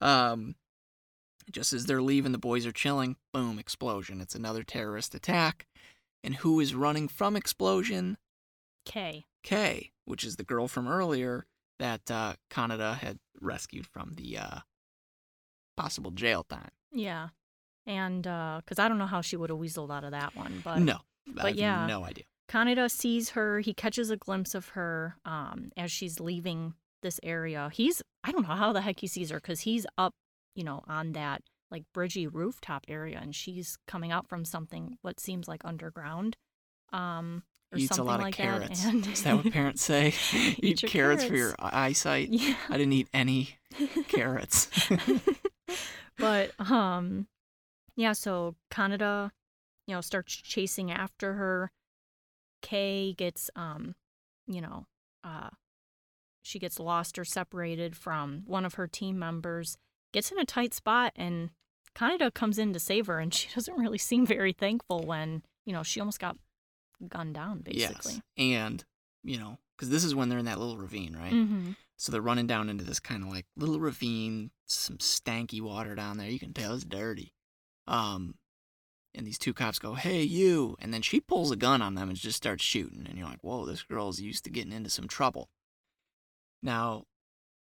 um, 0.00 0.54
just 1.50 1.72
as 1.72 1.86
they're 1.86 2.02
leaving, 2.02 2.32
the 2.32 2.38
boys 2.38 2.66
are 2.66 2.72
chilling. 2.72 3.16
Boom! 3.32 3.58
Explosion. 3.58 4.20
It's 4.20 4.34
another 4.34 4.62
terrorist 4.62 5.14
attack. 5.14 5.66
And 6.26 6.34
who 6.34 6.58
is 6.58 6.74
running 6.74 7.06
from 7.06 7.36
explosion? 7.36 8.18
Kei. 8.84 9.24
Kei, 9.44 9.92
which 10.04 10.24
is 10.24 10.34
the 10.36 10.42
girl 10.42 10.66
from 10.66 10.88
earlier 10.88 11.46
that 11.78 12.10
uh, 12.10 12.34
Kaneda 12.50 12.98
had 12.98 13.20
rescued 13.40 13.86
from 13.86 14.14
the 14.16 14.36
uh, 14.38 14.58
possible 15.76 16.10
jail 16.10 16.42
time. 16.42 16.72
Yeah. 16.92 17.28
And 17.86 18.24
because 18.24 18.80
I 18.80 18.88
don't 18.88 18.98
know 18.98 19.06
how 19.06 19.20
she 19.20 19.36
would 19.36 19.50
have 19.50 19.58
weaseled 19.60 19.92
out 19.92 20.02
of 20.02 20.10
that 20.10 20.34
one, 20.34 20.62
but 20.64 20.80
no, 20.80 20.96
I 21.28 21.32
but 21.32 21.46
have 21.46 21.56
yeah. 21.56 21.86
no 21.86 22.04
idea. 22.04 22.24
Kaneda 22.48 22.90
sees 22.90 23.30
her. 23.30 23.60
He 23.60 23.72
catches 23.72 24.10
a 24.10 24.16
glimpse 24.16 24.56
of 24.56 24.70
her 24.70 25.16
um, 25.24 25.70
as 25.76 25.92
she's 25.92 26.18
leaving 26.18 26.74
this 27.02 27.20
area. 27.22 27.70
He's 27.72 28.02
I 28.24 28.32
don't 28.32 28.48
know 28.48 28.54
how 28.54 28.72
the 28.72 28.80
heck 28.80 28.98
he 28.98 29.06
sees 29.06 29.30
her 29.30 29.36
because 29.36 29.60
he's 29.60 29.86
up, 29.96 30.14
you 30.56 30.64
know, 30.64 30.82
on 30.88 31.12
that 31.12 31.42
like 31.70 31.84
bridgy 31.94 32.26
rooftop 32.32 32.84
area, 32.88 33.18
and 33.20 33.34
she's 33.34 33.78
coming 33.86 34.12
out 34.12 34.28
from 34.28 34.44
something 34.44 34.98
what 35.02 35.18
seems 35.20 35.48
like 35.48 35.62
underground, 35.64 36.36
um, 36.92 37.42
or 37.72 37.78
Eats 37.78 37.90
a 37.90 37.94
something 37.94 38.06
lot 38.12 38.20
like 38.20 38.34
of 38.34 38.36
carrots. 38.38 38.84
that. 38.84 38.92
And 38.94 39.06
Is 39.06 39.22
that 39.24 39.36
what 39.36 39.52
parents 39.52 39.82
say? 39.82 40.14
Eat, 40.32 40.58
Eat 40.62 40.82
your 40.82 40.88
carrots, 40.90 41.24
for 41.24 41.34
your 41.34 41.54
eyesight. 41.58 42.28
yeah. 42.28 42.54
I 42.68 42.76
didn't 42.78 42.92
eat 42.92 43.08
any 43.12 43.56
carrots. 44.08 44.68
but 46.18 46.52
um 46.70 47.26
yeah 47.96 48.12
so 48.12 48.54
Kaneda 48.70 49.30
you 49.86 49.94
know 49.94 50.00
starts 50.00 50.34
chasing 50.34 50.90
after 50.90 51.34
her 51.34 51.70
Kei 52.62 53.12
gets 53.12 53.50
um 53.56 53.94
you 54.46 54.60
know 54.60 54.86
uh 55.24 55.50
she 56.42 56.58
gets 56.58 56.78
lost 56.78 57.18
or 57.18 57.24
separated 57.24 57.96
from 57.96 58.42
one 58.46 58.64
of 58.64 58.74
her 58.74 58.86
team 58.86 59.18
members 59.18 59.76
gets 60.16 60.32
in 60.32 60.38
a 60.38 60.44
tight 60.46 60.72
spot 60.72 61.12
and 61.14 61.50
Kaneda 61.94 62.32
comes 62.32 62.58
in 62.58 62.72
to 62.72 62.80
save 62.80 63.06
her 63.06 63.20
and 63.20 63.32
she 63.32 63.48
doesn't 63.54 63.76
really 63.76 63.98
seem 63.98 64.24
very 64.26 64.52
thankful 64.52 65.02
when 65.02 65.42
you 65.66 65.72
know 65.72 65.82
she 65.82 66.00
almost 66.00 66.20
got 66.20 66.36
gunned 67.06 67.34
down 67.34 67.58
basically 67.60 68.14
Yes, 68.14 68.22
and 68.38 68.84
you 69.22 69.38
know, 69.38 69.58
because 69.76 69.90
this 69.90 70.04
is 70.04 70.14
when 70.14 70.28
they're 70.28 70.38
in 70.38 70.46
that 70.46 70.58
little 70.58 70.78
ravine, 70.78 71.14
right? 71.20 71.32
mm-hmm. 71.32 71.72
So 71.98 72.12
they're 72.12 72.20
running 72.20 72.46
down 72.46 72.68
into 72.68 72.84
this 72.84 73.00
kind 73.00 73.22
of 73.22 73.30
like 73.30 73.46
little 73.56 73.80
ravine, 73.80 74.50
some 74.66 74.98
stanky 74.98 75.60
water 75.60 75.94
down 75.94 76.18
there. 76.18 76.28
You 76.28 76.38
can 76.38 76.52
tell 76.52 76.74
it's 76.74 76.84
dirty. 76.84 77.32
Um, 77.86 78.34
and 79.14 79.26
these 79.26 79.38
two 79.38 79.54
cops 79.54 79.78
go, 79.78 79.94
"Hey, 79.94 80.22
you!" 80.22 80.76
And 80.78 80.92
then 80.92 81.02
she 81.02 81.20
pulls 81.20 81.50
a 81.50 81.56
gun 81.56 81.82
on 81.82 81.94
them 81.94 82.08
and 82.08 82.18
just 82.18 82.36
starts 82.36 82.62
shooting. 82.62 83.06
And 83.08 83.18
you're 83.18 83.26
like, 83.26 83.42
"Whoa, 83.42 83.64
this 83.64 83.82
girl's 83.82 84.20
used 84.20 84.44
to 84.44 84.50
getting 84.50 84.72
into 84.72 84.90
some 84.90 85.08
trouble." 85.08 85.48
Now, 86.62 87.04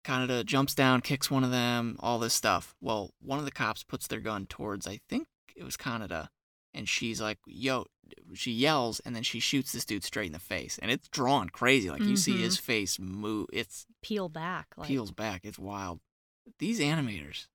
Kaneda 0.08 0.44
jumps 0.44 0.74
down, 0.74 1.00
kicks 1.02 1.30
one 1.30 1.44
of 1.44 1.50
them, 1.50 1.96
all 2.00 2.18
this 2.18 2.34
stuff. 2.34 2.74
Well, 2.80 3.12
one 3.20 3.38
of 3.38 3.44
the 3.44 3.50
cops 3.50 3.84
puts 3.84 4.06
their 4.06 4.20
gun 4.20 4.46
towards, 4.46 4.86
I 4.86 5.00
think 5.08 5.26
it 5.54 5.64
was 5.64 5.76
Kaneda, 5.76 6.28
and 6.72 6.88
she's 6.88 7.20
like, 7.20 7.38
"Yo!" 7.46 7.86
She 8.34 8.52
yells, 8.52 9.00
and 9.00 9.14
then 9.14 9.22
she 9.22 9.38
shoots 9.38 9.72
this 9.72 9.84
dude 9.84 10.02
straight 10.04 10.28
in 10.28 10.32
the 10.32 10.38
face, 10.38 10.78
and 10.80 10.90
it's 10.90 11.08
drawn 11.08 11.50
crazy. 11.50 11.90
Like 11.90 12.02
you 12.04 12.16
see 12.16 12.34
Mhm. 12.36 12.40
his 12.40 12.56
face 12.56 12.98
move. 12.98 13.48
It's 13.52 13.84
peel 14.02 14.28
back 14.30 14.68
like 14.78 14.88
peels 14.88 15.10
back. 15.12 15.42
It's 15.44 15.58
wild. 15.58 16.00
These 16.58 16.80
animators, 16.80 17.46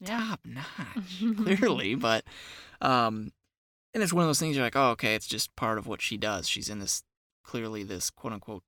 yeah 0.00 0.18
top 0.28 0.40
notch, 0.44 1.18
clearly, 1.36 1.94
but 1.96 2.24
um, 2.80 3.32
and 3.92 4.02
it's 4.02 4.12
one 4.12 4.22
of 4.22 4.28
those 4.28 4.38
things 4.38 4.54
you're 4.54 4.64
like, 4.64 4.76
oh, 4.76 4.90
okay, 4.90 5.14
it's 5.16 5.26
just 5.26 5.54
part 5.56 5.78
of 5.78 5.86
what 5.88 6.00
she 6.00 6.16
does. 6.16 6.48
She's 6.48 6.68
in 6.68 6.78
this 6.78 7.02
clearly 7.42 7.82
this 7.82 8.10
quote 8.10 8.32
unquote. 8.34 8.62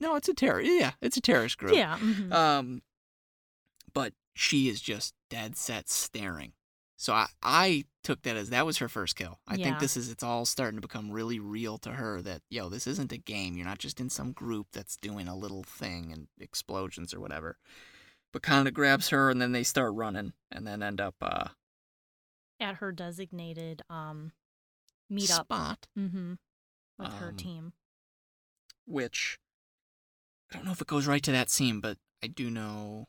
No, 0.00 0.14
it's 0.16 0.28
a 0.28 0.34
terror. 0.34 0.60
Yeah, 0.60 0.92
it's 1.00 1.16
a 1.16 1.20
terrorist 1.20 1.58
group. 1.58 1.74
yeah 1.74 1.96
mhm. 1.98 2.32
Um, 2.32 2.82
but 3.94 4.12
she 4.34 4.68
is 4.68 4.80
just 4.80 5.14
dead 5.30 5.56
set 5.56 5.88
staring. 5.88 6.52
So 6.98 7.12
I, 7.12 7.26
I 7.42 7.84
took 8.04 8.22
that 8.22 8.36
as 8.36 8.48
that 8.50 8.64
was 8.64 8.78
her 8.78 8.88
first 8.88 9.16
kill. 9.16 9.38
I 9.46 9.56
think 9.56 9.78
this 9.80 9.96
is 9.98 10.10
it's 10.10 10.22
all 10.22 10.46
starting 10.46 10.76
to 10.78 10.86
become 10.86 11.10
really 11.10 11.38
real 11.38 11.76
to 11.78 11.90
her 11.92 12.22
that 12.22 12.40
yo, 12.50 12.68
this 12.70 12.86
isn't 12.86 13.12
a 13.12 13.18
game. 13.18 13.56
You're 13.56 13.66
not 13.66 13.78
just 13.78 14.00
in 14.00 14.08
some 14.10 14.32
group 14.32 14.68
that's 14.72 14.96
doing 14.96 15.28
a 15.28 15.36
little 15.36 15.62
thing 15.62 16.10
and 16.12 16.28
explosions 16.40 17.12
or 17.12 17.20
whatever. 17.20 17.58
But 18.32 18.42
kind 18.42 18.66
of 18.68 18.74
grabs 18.74 19.08
her 19.10 19.30
and 19.30 19.40
then 19.40 19.52
they 19.52 19.62
start 19.62 19.94
running 19.94 20.32
and 20.50 20.66
then 20.66 20.82
end 20.82 21.00
up 21.00 21.14
uh 21.22 21.48
at 22.60 22.76
her 22.76 22.92
designated 22.92 23.82
um 23.90 24.32
meetup 25.12 25.44
spot, 25.44 25.86
mm-hmm. 25.98 26.34
with 26.98 27.12
her 27.14 27.28
Um, 27.28 27.36
team. 27.36 27.72
which 28.86 29.38
I 30.56 30.58
don't 30.60 30.66
know 30.66 30.72
if 30.72 30.80
it 30.80 30.86
goes 30.86 31.06
right 31.06 31.22
to 31.22 31.32
that 31.32 31.50
scene, 31.50 31.80
but 31.80 31.98
I 32.24 32.28
do 32.28 32.50
know 32.50 33.04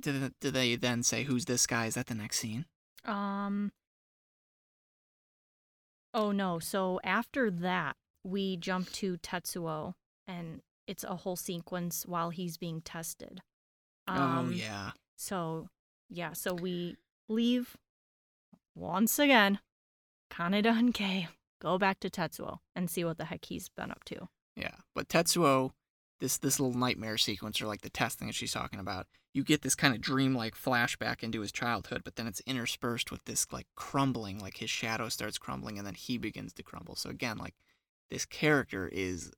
do 0.00 0.18
they, 0.18 0.30
do 0.40 0.50
they 0.50 0.74
then 0.76 1.04
say 1.04 1.22
who's 1.22 1.44
this 1.44 1.64
guy? 1.66 1.86
Is 1.86 1.94
that 1.94 2.06
the 2.06 2.14
next 2.14 2.38
scene? 2.38 2.66
Um. 3.04 3.70
Oh 6.12 6.32
no! 6.32 6.58
So 6.58 7.00
after 7.04 7.50
that, 7.50 7.96
we 8.24 8.56
jump 8.56 8.90
to 8.94 9.16
Tetsuo, 9.18 9.94
and 10.26 10.62
it's 10.88 11.04
a 11.04 11.16
whole 11.16 11.36
sequence 11.36 12.04
while 12.06 12.30
he's 12.30 12.56
being 12.56 12.80
tested. 12.80 13.42
oh 14.08 14.14
Um, 14.14 14.52
yeah. 14.52 14.90
So 15.16 15.68
yeah, 16.10 16.32
so 16.32 16.52
we 16.54 16.96
leave 17.28 17.76
once 18.74 19.18
again. 19.20 19.60
Kaneda 20.32 20.78
and 20.78 20.92
Kei 20.92 21.28
go 21.60 21.78
back 21.78 22.00
to 22.00 22.10
Tetsuo 22.10 22.58
and 22.74 22.90
see 22.90 23.04
what 23.04 23.18
the 23.18 23.26
heck 23.26 23.44
he's 23.44 23.68
been 23.68 23.90
up 23.90 24.04
to. 24.06 24.28
Yeah, 24.56 24.74
but 24.94 25.08
Tetsuo, 25.08 25.70
this 26.20 26.38
this 26.38 26.58
little 26.58 26.76
nightmare 26.78 27.16
sequence 27.18 27.60
or 27.60 27.66
like 27.66 27.82
the 27.82 27.90
testing 27.90 28.26
that 28.26 28.34
she's 28.34 28.52
talking 28.52 28.80
about, 28.80 29.06
you 29.34 29.44
get 29.44 29.62
this 29.62 29.74
kind 29.74 29.94
of 29.94 30.00
dreamlike 30.00 30.54
flashback 30.56 31.22
into 31.22 31.40
his 31.40 31.52
childhood, 31.52 32.02
but 32.04 32.16
then 32.16 32.26
it's 32.26 32.42
interspersed 32.46 33.10
with 33.10 33.24
this 33.24 33.46
like 33.52 33.66
crumbling, 33.76 34.38
like 34.38 34.56
his 34.56 34.70
shadow 34.70 35.08
starts 35.08 35.38
crumbling 35.38 35.78
and 35.78 35.86
then 35.86 35.94
he 35.94 36.18
begins 36.18 36.52
to 36.54 36.62
crumble. 36.62 36.96
So 36.96 37.08
again, 37.10 37.38
like 37.38 37.54
this 38.10 38.24
character 38.26 38.88
is 38.92 39.30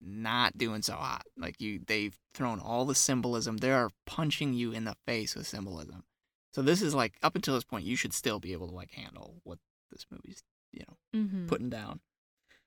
not 0.00 0.56
doing 0.56 0.80
so 0.82 0.94
hot. 0.94 1.24
Like 1.36 1.60
you 1.60 1.80
they've 1.86 2.16
thrown 2.32 2.60
all 2.60 2.84
the 2.84 2.94
symbolism. 2.94 3.56
They 3.58 3.72
are 3.72 3.90
punching 4.06 4.54
you 4.54 4.72
in 4.72 4.84
the 4.84 4.94
face 5.06 5.34
with 5.34 5.46
symbolism. 5.46 6.04
So 6.52 6.62
this 6.62 6.80
is 6.82 6.94
like 6.94 7.14
up 7.22 7.34
until 7.34 7.54
this 7.54 7.64
point 7.64 7.84
you 7.84 7.96
should 7.96 8.12
still 8.14 8.38
be 8.40 8.52
able 8.52 8.68
to 8.68 8.74
like 8.74 8.92
handle 8.92 9.40
what 9.44 9.58
this 9.90 10.06
movie's, 10.10 10.42
you 10.72 10.84
know, 10.88 10.96
Mm-hmm. 11.20 11.46
putting 11.48 11.68
down. 11.70 12.00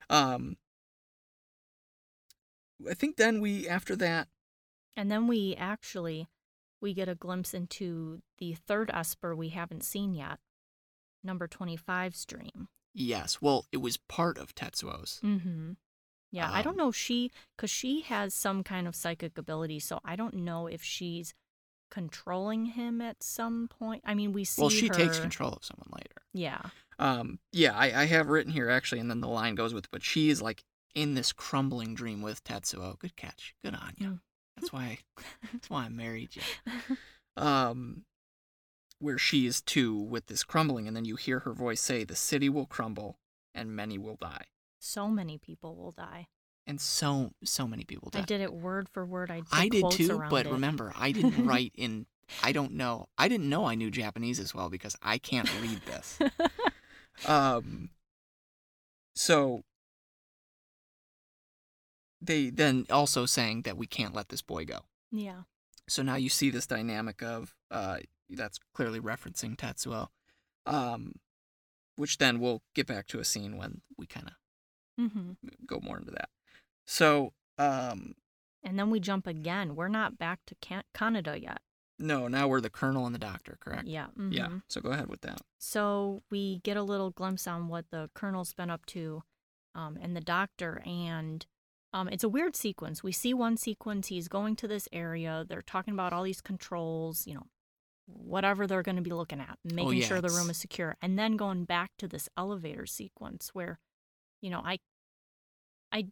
Um, 0.10 0.58
I 2.90 2.94
think 2.94 3.18
then 3.18 3.42
we 3.42 3.68
after 3.68 3.96
that. 3.98 4.28
And 4.96 5.10
then 5.12 5.28
we 5.28 5.56
actually 5.58 6.28
we 6.82 6.94
get 6.94 7.08
a 7.10 7.16
glimpse 7.16 7.54
into 7.54 8.22
the 8.40 8.54
third 8.54 8.90
Esper 8.94 9.36
we 9.36 9.50
haven't 9.50 9.84
seen 9.84 10.14
yet, 10.14 10.40
number 11.24 11.48
25's 11.48 12.26
dream. 12.26 12.68
Yes, 12.94 13.42
well, 13.42 13.66
it 13.72 13.78
was 13.78 13.98
part 13.98 14.38
of 14.38 14.54
Tetsuo's. 14.56 15.22
Mm-hmm. 15.24 15.74
Yeah, 16.32 16.50
I 16.52 16.62
don't 16.62 16.74
Um, 16.74 16.78
know 16.78 16.90
if 16.90 16.96
she 16.96 17.32
because 17.56 17.70
she 17.70 18.02
has 18.02 18.34
some 18.34 18.64
kind 18.64 18.88
of 18.88 18.96
psychic 18.96 19.38
ability, 19.38 19.80
so 19.80 20.00
I 20.04 20.16
don't 20.16 20.34
know 20.34 20.68
if 20.68 20.82
she's 20.82 21.34
controlling 21.90 22.66
him 22.68 23.02
at 23.02 23.22
some 23.22 23.68
point. 23.68 24.02
I 24.06 24.14
mean, 24.14 24.32
we 24.32 24.44
see 24.46 24.62
Well, 24.62 24.70
she 24.70 24.90
takes 24.90 25.20
control 25.20 25.52
of 25.54 25.64
someone 25.66 25.90
later. 25.92 26.22
Yeah, 26.34 26.62
Um, 27.00 27.40
yeah, 27.52 27.78
I, 27.78 28.04
I 28.04 28.06
have 28.06 28.30
written 28.30 28.54
here 28.54 28.70
actually, 28.70 29.02
and 29.02 29.10
then 29.10 29.20
the 29.22 29.28
line 29.28 29.56
goes 29.56 29.74
with, 29.74 29.92
but 29.92 30.04
she 30.04 30.30
is 30.30 30.42
like 30.42 30.64
in 30.96 31.16
this 31.16 31.32
crumbling 31.32 31.94
dream 31.96 32.22
with 32.22 32.44
Tetsuo. 32.44 32.98
Good 33.00 33.16
catch. 33.16 33.56
Good 33.64 33.76
on 33.76 33.94
you. 33.98 34.08
Mm. 34.08 34.20
That's 34.56 34.74
why. 34.74 35.00
that's 35.54 35.70
why 35.70 35.86
I 35.86 35.90
married 35.90 36.36
you. 36.36 36.98
Um, 37.38 38.04
where 39.00 39.18
she 39.18 39.46
is 39.46 39.62
too 39.62 39.98
with 39.98 40.28
this 40.28 40.44
crumbling, 40.44 40.88
and 40.88 40.96
then 40.96 41.06
you 41.06 41.16
hear 41.16 41.40
her 41.40 41.54
voice 41.54 41.82
say, 41.82 42.04
"The 42.04 42.16
city 42.16 42.50
will 42.50 42.66
crumble, 42.66 43.18
and 43.56 43.76
many 43.76 43.98
will 43.98 44.18
die." 44.18 44.46
so 44.82 45.08
many 45.08 45.38
people 45.38 45.76
will 45.76 45.92
die. 45.92 46.28
And 46.68 46.80
so 46.80 47.32
so 47.44 47.68
many 47.68 47.84
people 47.84 48.10
die. 48.10 48.20
I 48.20 48.24
did 48.24 48.42
it 48.42 48.54
word 48.54 48.88
for 48.90 49.06
word. 49.06 49.32
I 49.32 49.38
did, 49.38 49.48
I 49.52 49.68
did 49.68 49.92
too, 49.92 50.24
but 50.30 50.46
it. 50.46 50.52
remember, 50.52 50.94
I 50.96 51.12
didn't 51.12 51.46
write 51.46 51.74
in. 51.76 52.06
I 52.44 52.52
don't 52.52 52.74
know. 52.74 53.08
I 53.18 53.28
didn't 53.28 53.50
know 53.50 53.66
I 53.66 53.76
knew 53.76 53.92
Japanese 53.92 54.40
as 54.40 54.56
well 54.56 54.70
because 54.70 54.96
I 55.02 55.18
can't 55.18 55.50
read 55.62 55.82
this. 55.86 56.20
Um. 57.28 57.90
So 59.14 59.64
they 62.22 62.50
then 62.50 62.86
also 62.90 63.26
saying 63.26 63.64
that 63.64 63.78
we 63.78 63.88
can't 63.88 64.14
let 64.14 64.30
this 64.30 64.42
boy 64.42 64.66
go. 64.66 64.80
yeah, 65.12 65.42
So 65.88 66.04
now 66.04 66.16
you 66.16 66.30
see 66.30 66.50
this 66.50 66.68
dynamic 66.68 67.22
of 67.24 67.56
uh 67.72 67.98
that's 68.30 68.60
clearly 68.74 69.00
referencing 69.00 69.56
Tetsuo, 69.58 70.08
um, 70.66 71.14
which 71.98 72.18
then 72.18 72.40
we'll 72.40 72.62
get 72.76 72.88
back 72.88 73.08
to 73.08 73.20
a 73.20 73.26
scene 73.26 73.58
when 73.58 73.82
we 73.98 74.06
kind 74.06 74.28
of 74.28 74.34
hmm 74.98 75.32
go 75.66 75.80
more 75.82 75.98
into 75.98 76.12
that. 76.12 76.30
So 76.86 77.34
um, 77.58 78.16
and 78.64 78.78
then 78.78 78.90
we 78.90 79.00
jump 79.00 79.28
again. 79.28 79.76
We're 79.76 79.88
not 79.88 80.18
back 80.18 80.40
to 80.48 80.56
Can- 80.62 80.84
Kaneda 80.94 81.42
yet. 81.42 81.60
no, 82.00 82.28
now 82.28 82.48
we're 82.48 82.62
the 82.62 82.70
colonel 82.70 83.06
and 83.06 83.14
the 83.14 83.20
doctor, 83.20 83.58
correct? 83.60 83.88
Yeah, 83.88 84.08
Yeah. 84.30 84.48
mhm. 84.48 84.62
So 84.68 84.82
go 84.82 84.92
ahead 84.92 85.08
with 85.08 85.22
that. 85.22 85.42
So 85.60 86.22
we 86.32 86.60
get 86.64 86.78
a 86.78 86.84
little 86.84 87.10
glimpse 87.12 87.48
on 87.48 87.68
what 87.68 87.86
the 87.92 88.10
colonel's 88.16 88.54
been 88.54 88.70
up 88.70 88.86
to, 88.88 89.24
um, 89.76 89.98
and 90.02 90.16
the 90.16 90.22
doctor, 90.22 90.82
and 90.86 91.46
um, 91.94 92.08
it's 92.08 92.24
a 92.24 92.30
weird 92.30 92.56
sequence. 92.56 93.04
We 93.04 93.12
see 93.12 93.34
one 93.34 93.58
sequence, 93.58 94.08
he's 94.08 94.28
going 94.28 94.56
to 94.58 94.68
this 94.68 94.88
area. 94.92 95.46
They're 95.48 95.62
talking 95.62 95.94
about 95.94 96.14
all 96.14 96.24
these 96.24 96.42
controls, 96.42 97.28
you 97.28 97.34
know, 97.34 97.48
whatever 98.08 98.66
they're 98.66 98.82
going 98.84 98.96
to 98.96 99.02
be 99.02 99.12
looking 99.12 99.40
at, 99.40 99.58
making 99.64 99.88
Oh, 99.88 99.92
yeah, 99.92 100.06
sure 100.06 100.22
the 100.22 100.30
room 100.30 100.50
is 100.50 100.58
secure, 100.58 100.96
and 101.02 101.20
then 101.20 101.36
going 101.36 101.66
back 101.66 101.92
to 101.98 102.08
this 102.08 102.30
elevator 102.38 102.86
sequence 102.86 103.50
where, 103.54 103.80
you 104.42 104.50
know, 104.50 104.62
I, 104.64 104.80
I. 105.92 106.08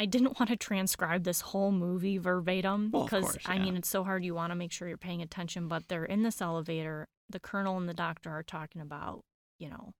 I 0.00 0.06
didn't 0.06 0.38
want 0.38 0.48
to 0.50 0.56
transcribe 0.56 1.24
this 1.24 1.40
whole 1.40 1.72
movie 1.72 2.18
verbatim 2.18 2.90
Well, 2.92 3.02
because 3.02 3.24
course, 3.24 3.38
I 3.44 3.58
mean 3.58 3.76
it's 3.76 3.88
so 3.88 4.04
hard. 4.04 4.24
You 4.24 4.32
want 4.32 4.52
to 4.52 4.54
make 4.54 4.70
sure 4.70 4.86
you're 4.86 4.96
paying 4.96 5.22
attention, 5.22 5.66
but 5.66 5.88
they're 5.88 6.04
in 6.04 6.22
this 6.22 6.40
elevator. 6.40 7.08
The 7.28 7.40
colonel 7.40 7.76
and 7.76 7.88
the 7.88 7.94
doctor 7.94 8.30
are 8.30 8.44
talking 8.44 8.80
about 8.80 9.24
you 9.58 9.68
know 9.68 9.94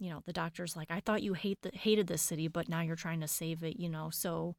you 0.00 0.10
know 0.10 0.22
the 0.26 0.32
doctor's 0.32 0.74
like 0.76 0.90
i 0.90 0.98
thought 0.98 1.22
you 1.22 1.34
hate 1.34 1.58
the, 1.62 1.70
hated 1.74 2.06
this 2.08 2.22
city 2.22 2.48
but 2.48 2.68
now 2.68 2.80
you're 2.80 2.96
trying 2.96 3.20
to 3.20 3.28
save 3.28 3.62
it 3.62 3.78
you 3.78 3.88
know 3.88 4.08
so 4.10 4.56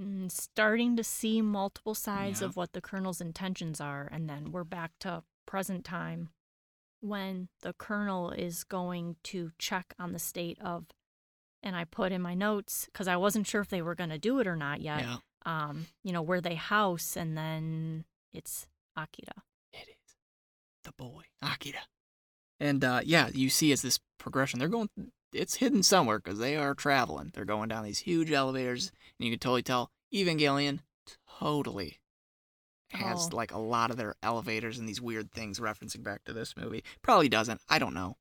mm, 0.00 0.30
starting 0.30 0.96
to 0.96 1.04
see 1.04 1.42
multiple 1.42 1.94
sides 1.94 2.40
Yeah. 2.40 2.46
of 2.46 2.56
what 2.56 2.72
the 2.72 2.80
colonel's 2.80 3.20
intentions 3.20 3.80
are 3.80 4.08
and 4.12 4.28
then 4.30 4.52
we're 4.52 4.64
back 4.64 4.92
to 5.00 5.22
present 5.46 5.84
time 5.84 6.30
when 7.00 7.48
the 7.62 7.74
colonel 7.74 8.30
is 8.30 8.64
going 8.64 9.16
to 9.24 9.50
check 9.58 9.92
on 9.98 10.12
the 10.12 10.18
state 10.18 10.58
of 10.62 10.86
and 11.62 11.74
i 11.76 11.84
put 11.84 12.12
in 12.12 12.22
my 12.22 12.34
notes 12.34 12.86
because 12.86 13.08
i 13.08 13.16
wasn't 13.16 13.46
sure 13.46 13.60
if 13.60 13.68
they 13.68 13.82
were 13.82 13.94
going 13.94 14.10
to 14.10 14.18
do 14.18 14.38
it 14.38 14.46
or 14.46 14.56
not 14.56 14.80
yet 14.80 15.02
yeah. 15.02 15.16
um 15.44 15.86
you 16.02 16.12
know 16.12 16.22
where 16.22 16.40
they 16.40 16.54
house 16.54 17.16
and 17.16 17.36
then 17.36 18.04
it's 18.32 18.66
akira 18.96 19.42
It 19.72 19.88
is 19.88 20.16
the 20.84 20.92
boy 20.92 21.22
Akira, 21.42 21.80
and 22.60 22.84
uh, 22.84 23.00
yeah, 23.04 23.28
you 23.32 23.50
see 23.50 23.72
as 23.72 23.82
this 23.82 23.98
progression, 24.18 24.58
they're 24.58 24.68
going. 24.68 24.88
It's 25.32 25.56
hidden 25.56 25.82
somewhere 25.82 26.18
because 26.20 26.38
they 26.38 26.56
are 26.56 26.74
traveling. 26.74 27.30
They're 27.34 27.44
going 27.44 27.68
down 27.68 27.84
these 27.84 27.98
huge 28.00 28.30
elevators, 28.30 28.92
and 29.18 29.26
you 29.26 29.32
can 29.32 29.40
totally 29.40 29.62
tell 29.64 29.90
Evangelion 30.14 30.80
totally 31.40 32.00
has 32.90 33.28
Oh. 33.32 33.36
like 33.36 33.50
a 33.52 33.58
lot 33.58 33.90
of 33.90 33.96
their 33.96 34.14
elevators 34.22 34.78
and 34.78 34.88
these 34.88 35.00
weird 35.00 35.32
things 35.32 35.58
referencing 35.58 36.04
back 36.04 36.22
to 36.24 36.32
this 36.32 36.56
movie. 36.56 36.84
Probably 37.02 37.28
doesn't. 37.28 37.60
I 37.68 37.78
don't 37.80 37.94
know. 37.94 38.16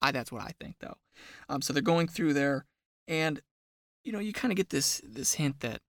I 0.00 0.10
that's 0.12 0.32
what 0.32 0.40
I 0.42 0.52
think 0.58 0.76
though. 0.80 0.96
Um, 1.48 1.60
so 1.62 1.72
they're 1.72 1.82
going 1.82 2.08
through 2.08 2.32
there, 2.32 2.64
and 3.06 3.40
you 4.04 4.12
know 4.12 4.18
you 4.18 4.32
kind 4.32 4.50
of 4.52 4.56
get 4.56 4.70
this 4.70 5.02
this 5.04 5.34
hint 5.34 5.60
that 5.60 5.80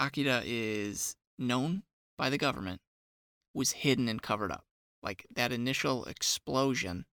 Akira 0.00 0.42
is 0.44 1.14
known 1.38 1.84
by 2.18 2.30
the 2.30 2.38
government, 2.38 2.80
was 3.54 3.72
hidden 3.72 4.08
and 4.08 4.20
covered 4.22 4.50
up. 4.50 4.64
Like 5.02 5.26
that 5.34 5.52
initial 5.52 6.04
explosion, 6.06 7.04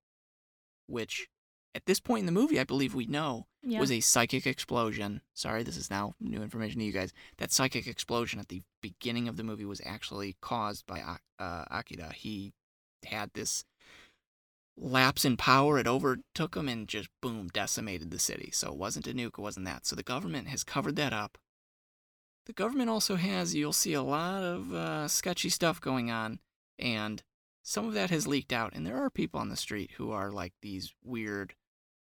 which 0.88 1.28
at 1.76 1.86
this 1.86 2.00
point 2.00 2.22
in 2.22 2.26
the 2.26 2.32
movie 2.32 2.60
I 2.60 2.64
believe 2.64 2.94
we 2.94 3.06
know 3.06 3.48
yeah 3.64 3.80
was 3.80 3.92
a 3.92 4.00
psychic 4.00 4.46
explosion. 4.46 5.22
Sorry, 5.34 5.64
this 5.64 5.78
is 5.78 5.90
now 5.90 6.14
new 6.20 6.42
information 6.42 6.80
to 6.80 6.86
you 6.86 6.92
guys. 6.92 7.14
That 7.38 7.52
psychic 7.52 7.88
explosion 7.88 8.40
at 8.40 8.50
the 8.50 8.62
beginning 8.82 9.28
of 9.28 9.38
the 9.38 9.44
movie 9.44 9.66
was 9.66 9.82
actually 9.86 10.36
caused 10.42 10.86
by 10.86 11.02
uh, 11.40 11.66
Akira. 11.72 12.14
He 12.14 12.54
had 13.06 13.32
this 13.34 13.66
lapse 14.78 15.26
in 15.26 15.38
power. 15.38 15.78
It 15.78 15.88
overtook 15.88 16.56
him 16.56 16.68
and 16.68 16.88
just 16.88 17.10
boom, 17.22 17.50
decimated 17.54 18.12
the 18.12 18.20
city. 18.20 18.50
So 18.52 18.70
it 18.70 18.78
wasn't 18.78 19.08
a 19.08 19.14
nuke, 19.14 19.38
it 19.38 19.40
wasn't 19.40 19.66
that. 19.66 19.86
So 19.86 19.96
the 19.96 20.04
government 20.04 20.48
has 20.48 20.64
covered 20.64 20.96
that 20.98 21.14
up. 21.14 21.38
The 22.46 22.54
government 22.54 22.90
also 22.90 23.16
has, 23.16 23.56
you'll 23.56 23.72
see 23.72 23.94
a 23.94 24.02
lot 24.02 24.44
of 24.44 24.74
uh, 24.74 25.08
sketchy 25.08 25.50
stuff 25.50 25.80
going 25.80 26.12
on, 26.12 26.40
and 26.78 27.24
some 27.64 27.88
of 27.88 27.94
that 27.94 28.12
has 28.12 28.28
leaked 28.28 28.54
out. 28.54 28.74
And 28.74 28.86
there 28.86 28.98
are 28.98 29.10
people 29.10 29.40
on 29.40 29.50
the 29.50 29.56
street 29.56 29.92
who 29.98 30.12
are 30.12 30.30
like 30.30 30.54
these 30.62 30.94
weird 31.04 31.56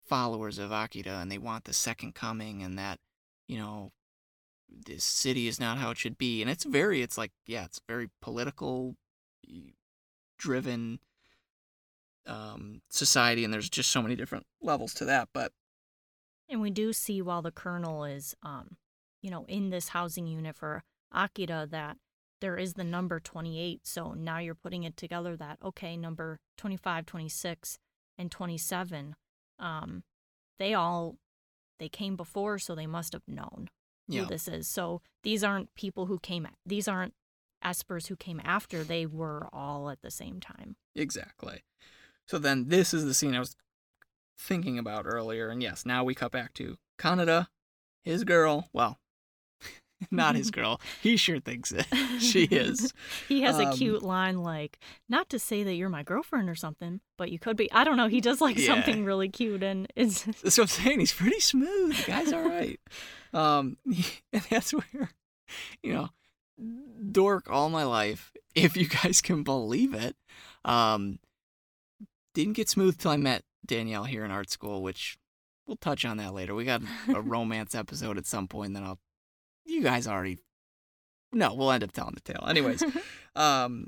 followers 0.05 0.57
of 0.57 0.71
Akira, 0.71 1.19
and 1.19 1.31
they 1.31 1.37
want 1.37 1.63
the 1.63 1.73
second 1.73 2.15
coming 2.15 2.61
and 2.61 2.77
that, 2.77 2.99
you 3.47 3.57
know, 3.57 3.91
this 4.67 5.03
city 5.03 5.47
is 5.47 5.59
not 5.59 5.77
how 5.77 5.91
it 5.91 5.97
should 5.97 6.17
be. 6.17 6.41
And 6.41 6.49
it's 6.49 6.63
very, 6.63 7.01
it's 7.01 7.17
like, 7.17 7.31
yeah, 7.45 7.65
it's 7.65 7.79
very 7.87 8.09
political 8.21 8.95
driven 10.37 10.99
um, 12.25 12.81
society 12.89 13.43
and 13.43 13.53
there's 13.53 13.69
just 13.69 13.91
so 13.91 14.01
many 14.01 14.15
different 14.15 14.45
levels 14.61 14.93
to 14.95 15.05
that. 15.05 15.29
But 15.33 15.51
And 16.49 16.61
we 16.61 16.71
do 16.71 16.93
see 16.93 17.21
while 17.21 17.41
the 17.41 17.51
colonel 17.51 18.03
is, 18.05 18.35
um, 18.43 18.77
you 19.21 19.29
know, 19.29 19.45
in 19.47 19.69
this 19.69 19.89
housing 19.89 20.27
unit 20.27 20.55
for 20.55 20.83
Akira 21.11 21.67
that 21.69 21.97
there 22.41 22.57
is 22.57 22.73
the 22.73 22.83
number 22.83 23.19
28. 23.19 23.87
So 23.87 24.13
now 24.13 24.39
you're 24.39 24.55
putting 24.55 24.83
it 24.83 24.97
together 24.97 25.37
that, 25.37 25.57
okay, 25.63 25.95
number 25.95 26.39
25, 26.57 27.05
26, 27.05 27.77
and 28.17 28.29
27, 28.29 29.15
um, 29.59 30.03
they 30.59 30.73
all, 30.73 31.15
they 31.79 31.89
came 31.89 32.15
before, 32.15 32.59
so 32.59 32.75
they 32.75 32.87
must 32.87 33.13
have 33.13 33.23
known 33.27 33.69
yeah, 34.07 34.21
who 34.21 34.27
this 34.27 34.47
is. 34.47 34.67
So 34.67 35.01
these 35.23 35.43
aren't 35.43 35.73
people 35.75 36.07
who 36.07 36.19
came, 36.19 36.47
these 36.65 36.87
aren't 36.87 37.13
espers 37.63 38.07
who 38.07 38.15
came 38.15 38.41
after 38.43 38.83
they 38.83 39.05
were 39.05 39.47
all 39.53 39.91
at 39.91 40.01
the 40.01 40.09
same 40.09 40.39
time 40.39 40.75
Exactly. 40.95 41.63
So 42.27 42.37
then 42.37 42.67
this 42.67 42.93
is 42.93 43.05
the 43.05 43.13
scene 43.13 43.35
I 43.35 43.39
was 43.39 43.55
thinking 44.37 44.77
about 44.77 45.05
earlier. 45.05 45.49
And 45.49 45.61
yes, 45.61 45.85
now 45.85 46.03
we 46.03 46.15
cut 46.15 46.31
back 46.31 46.53
to 46.55 46.77
Kaneda, 46.97 47.47
his 48.03 48.23
girl. 48.23 48.69
Well, 48.73 48.99
not 50.11 50.35
his 50.35 50.49
girl. 50.51 50.81
He 51.01 51.17
sure 51.17 51.39
thinks 51.39 51.71
it. 51.71 51.85
she 52.19 52.43
is. 52.45 52.93
he 53.27 53.41
has 53.41 53.59
a 53.59 53.67
Um, 53.67 53.77
cute 53.77 54.01
line 54.03 54.39
like 54.41 54.79
not 55.07 55.29
to 55.29 55.37
say 55.39 55.63
that 55.63 55.73
you're 55.75 55.89
my 55.89 56.03
girlfriend 56.03 56.49
or 56.49 56.55
something 56.55 57.01
but 57.17 57.31
you 57.31 57.37
could 57.37 57.55
be 57.55 57.71
i 57.71 57.83
don't 57.83 57.97
know 57.97 58.07
he 58.07 58.19
does 58.21 58.41
like 58.41 58.57
Yeah. 58.57 58.65
something 58.67 59.05
really 59.05 59.29
cute 59.29 59.61
and 59.63 59.87
it's 59.95 60.23
That's 60.23 60.57
what 60.57 60.63
I'm 60.63 60.67
saying. 60.67 60.99
He's 61.01 61.13
pretty 61.13 61.39
smooth. 61.39 61.95
The 61.97 62.03
guy's 62.11 62.33
all 62.33 62.47
right. 62.47 62.79
Um, 63.33 63.77
and 64.33 64.43
that's 64.49 64.73
where, 64.73 65.11
you 65.83 65.93
know, 65.93 66.09
dork 67.11 67.49
all 67.49 67.69
my 67.69 67.83
life, 67.83 68.31
if 68.55 68.75
you 68.75 68.87
guys 68.87 69.21
can 69.21 69.43
believe 69.43 69.93
it. 69.93 70.15
Um, 70.65 71.19
didn't 72.33 72.53
get 72.53 72.69
smooth 72.69 72.97
till 72.97 73.11
I 73.11 73.17
met 73.17 73.43
Danielle 73.65 74.05
here 74.05 74.23
in 74.25 74.31
art 74.31 74.49
school, 74.49 74.81
which 74.81 75.17
we'll 75.67 75.77
touch 75.77 76.05
on 76.05 76.17
that 76.17 76.33
later. 76.33 76.53
We 76.55 76.65
got 76.65 76.81
a 77.07 77.21
romance 77.21 77.75
episode 77.75 78.17
at 78.17 78.25
some 78.25 78.47
point, 78.47 78.73
then 78.73 78.83
I'll. 78.83 78.99
You 79.65 79.81
guys 79.83 80.07
already. 80.07 80.37
No, 81.33 81.53
we'll 81.53 81.71
end 81.71 81.83
up 81.83 81.91
telling 81.93 82.13
the 82.15 82.21
tale. 82.33 82.43
Anyways, 82.47 82.83
um, 83.35 83.87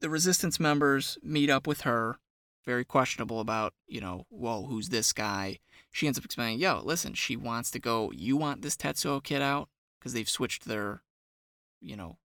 the 0.00 0.08
resistance 0.10 0.58
members 0.60 1.18
meet 1.22 1.50
up 1.50 1.66
with 1.66 1.82
her 1.82 2.18
very 2.64 2.84
questionable 2.84 3.40
about 3.40 3.72
you 3.86 4.00
know 4.00 4.26
whoa 4.28 4.66
who's 4.66 4.90
this 4.90 5.12
guy 5.14 5.58
she 5.90 6.06
ends 6.06 6.18
up 6.18 6.24
explaining 6.24 6.58
yo 6.58 6.82
listen 6.84 7.14
she 7.14 7.34
wants 7.34 7.70
to 7.70 7.78
go 7.78 8.12
you 8.14 8.36
want 8.36 8.60
this 8.60 8.76
tetsuo 8.76 9.22
kid 9.24 9.40
out 9.40 9.70
because 9.98 10.12
they've 10.12 10.28
switched 10.28 10.66
their 10.66 11.02
you 11.80 11.96
know 11.96 12.18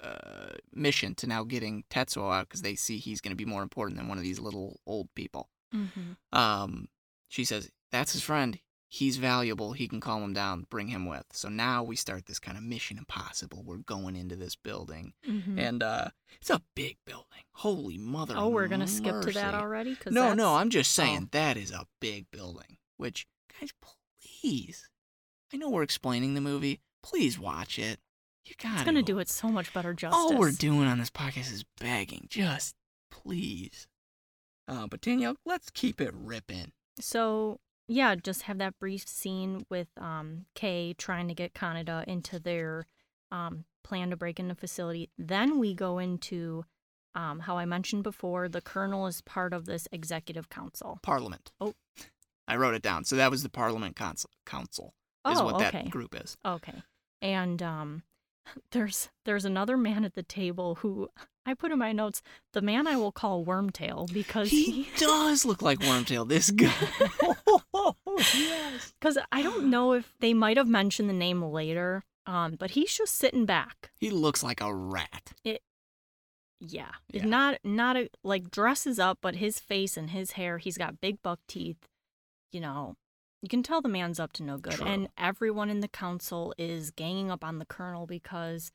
uh, 0.00 0.50
mission 0.72 1.12
to 1.16 1.26
now 1.26 1.42
getting 1.42 1.82
tetsuo 1.90 2.32
out 2.32 2.48
because 2.48 2.62
they 2.62 2.76
see 2.76 2.98
he's 2.98 3.20
going 3.20 3.32
to 3.32 3.36
be 3.36 3.44
more 3.44 3.62
important 3.62 3.98
than 3.98 4.06
one 4.06 4.16
of 4.16 4.22
these 4.22 4.38
little 4.38 4.78
old 4.86 5.08
people 5.16 5.48
Mhm. 5.74 6.16
um, 6.32 6.86
she 7.28 7.44
says 7.44 7.68
that's 7.90 8.12
his 8.12 8.22
friend 8.22 8.60
he's 8.94 9.16
valuable 9.16 9.72
he 9.72 9.88
can 9.88 10.00
calm 10.00 10.22
him 10.22 10.32
down 10.32 10.66
bring 10.70 10.86
him 10.86 11.04
with. 11.04 11.24
So 11.32 11.48
now 11.48 11.82
we 11.82 11.96
start 11.96 12.26
this 12.26 12.38
kind 12.38 12.56
of 12.56 12.62
mission 12.62 12.96
impossible. 12.96 13.64
We're 13.64 13.78
going 13.78 14.14
into 14.14 14.36
this 14.36 14.54
building. 14.54 15.14
Mhm. 15.28 15.58
and 15.58 15.82
uh 15.82 16.08
it's 16.40 16.50
a 16.50 16.62
big 16.76 16.98
building. 17.04 17.42
Holy 17.54 17.98
mother 17.98 18.34
oh 18.36 18.48
we're 18.48 18.68
gonna 18.68 18.86
skip 18.86 19.20
to 19.22 19.32
that 19.32 19.54
already? 19.54 19.96
Cause 19.96 20.12
no 20.12 20.32
no 20.32 20.54
i'm 20.54 20.70
just 20.70 20.92
saying 20.92 21.24
oh. 21.24 21.28
that 21.32 21.56
is 21.56 21.72
a 21.72 21.86
big 22.00 22.30
building 22.30 22.78
which 22.96 23.26
guys 23.60 23.70
please 23.82 24.88
i 25.52 25.56
know 25.56 25.70
we're 25.70 25.82
explaining 25.82 26.34
the 26.34 26.40
movie. 26.40 26.80
Please 27.02 27.38
watch 27.38 27.78
it. 27.78 27.98
You 28.46 28.54
gotta 28.62 28.76
it's 28.76 28.84
gonna 28.84 29.02
do 29.02 29.18
it 29.18 29.28
so 29.28 29.48
much 29.48 29.74
better 29.74 29.92
justice 29.92 30.18
all 30.18 30.38
we're 30.38 30.52
doing 30.52 30.86
on 30.86 30.98
this 30.98 31.10
podcast 31.10 31.52
is 31.52 31.64
begging. 31.80 32.26
Just 32.30 32.76
please. 33.10 33.88
Uh, 34.68 34.86
but 34.86 35.00
danielle 35.00 35.36
let's 35.44 35.68
keep 35.70 36.00
it 36.00 36.14
ripping. 36.14 36.72
So 37.00 37.58
yeah, 37.88 38.14
just 38.14 38.42
have 38.42 38.58
that 38.58 38.78
brief 38.78 39.06
scene 39.08 39.66
with 39.70 39.88
um 40.00 40.46
Kei 40.54 40.94
trying 40.96 41.28
to 41.28 41.34
get 41.34 41.54
Kaneda 41.54 42.04
into 42.04 42.38
their 42.38 42.86
um 43.30 43.64
plan 43.82 44.10
to 44.10 44.16
break 44.16 44.40
in 44.40 44.48
the 44.48 44.54
facility. 44.54 45.10
Then 45.18 45.58
we 45.58 45.74
go 45.74 45.98
into 45.98 46.64
um 47.14 47.40
how 47.40 47.58
I 47.58 47.64
mentioned 47.64 48.02
before, 48.02 48.48
the 48.48 48.60
colonel 48.60 49.06
is 49.06 49.20
part 49.20 49.52
of 49.52 49.66
this 49.66 49.86
executive 49.92 50.48
council. 50.48 50.98
parliament 51.02 51.52
Oh. 51.60 51.74
i 52.48 52.56
wrote 52.56 52.74
it 52.74 52.82
down 52.82 53.04
so 53.04 53.16
that 53.16 53.30
was 53.30 53.42
the 53.42 53.48
parliament 53.48 53.96
council 53.96 54.30
council 54.44 54.94
is 55.28 55.40
oh, 55.40 55.44
what 55.46 55.54
okay. 55.56 55.70
that 55.70 55.90
group 55.90 56.14
is 56.14 56.36
Okay. 56.44 56.82
And 57.22 57.62
um 57.62 58.02
there's 58.72 59.08
there's 59.24 59.44
another 59.46 59.76
man 59.76 60.04
at 60.04 60.14
the 60.14 60.22
table 60.22 60.76
who 60.76 61.08
I 61.46 61.54
put 61.54 61.72
in 61.72 61.78
my 61.78 61.92
notes, 61.92 62.22
the 62.52 62.62
man 62.62 62.86
I 62.86 62.96
will 62.96 63.12
call 63.12 63.44
Wormtail 63.44 64.12
because 64.12 64.50
he 64.50 64.70
he 64.70 64.88
does 64.96 65.44
look 65.44 65.62
like 65.62 65.80
wormtail 65.80 66.26
this 66.28 66.50
guy 66.50 66.72
yes 68.34 68.94
because 68.98 69.18
I 69.30 69.42
don't 69.42 69.68
know 69.68 69.92
if 69.92 70.14
they 70.20 70.32
might 70.34 70.56
have 70.56 70.68
mentioned 70.68 71.08
the 71.08 71.14
name 71.14 71.42
later. 71.42 72.02
Um, 72.26 72.56
but 72.58 72.70
he's 72.70 72.96
just 72.96 73.16
sitting 73.16 73.44
back. 73.44 73.90
He 74.00 74.08
looks 74.08 74.42
like 74.42 74.62
a 74.62 74.74
rat. 74.74 75.34
Yeah. 75.44 75.58
Yeah. 76.60 77.26
Not 77.26 77.58
not 77.64 77.96
a 77.96 78.08
like 78.22 78.50
dresses 78.50 78.98
up, 78.98 79.18
but 79.20 79.36
his 79.36 79.58
face 79.58 79.96
and 79.96 80.10
his 80.10 80.32
hair, 80.32 80.58
he's 80.58 80.78
got 80.78 81.00
big 81.00 81.22
buck 81.22 81.40
teeth. 81.46 81.86
You 82.50 82.60
know, 82.60 82.96
you 83.42 83.48
can 83.48 83.62
tell 83.62 83.82
the 83.82 83.88
man's 83.88 84.18
up 84.18 84.32
to 84.34 84.42
no 84.42 84.56
good. 84.56 84.74
True. 84.74 84.86
And 84.86 85.08
everyone 85.18 85.68
in 85.68 85.80
the 85.80 85.88
council 85.88 86.54
is 86.56 86.90
ganging 86.90 87.30
up 87.30 87.44
on 87.44 87.58
the 87.58 87.66
colonel 87.66 88.06
because, 88.06 88.70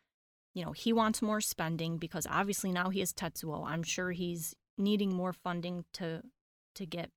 you 0.54 0.66
know, 0.66 0.72
he 0.72 0.91
wants 0.93 1.22
more 1.22 1.41
spending 1.41 1.97
because 1.97 2.28
obviously 2.30 2.72
now 2.72 2.89
he 2.89 3.00
has 3.00 3.14
Tetsuo. 3.14 3.66
I'm 3.68 3.84
sure 3.84 4.12
he's 4.12 4.56
needing 4.78 5.14
more 5.14 5.34
funding 5.34 5.86
to 5.93 6.22
to 6.76 6.86
get 6.86 7.12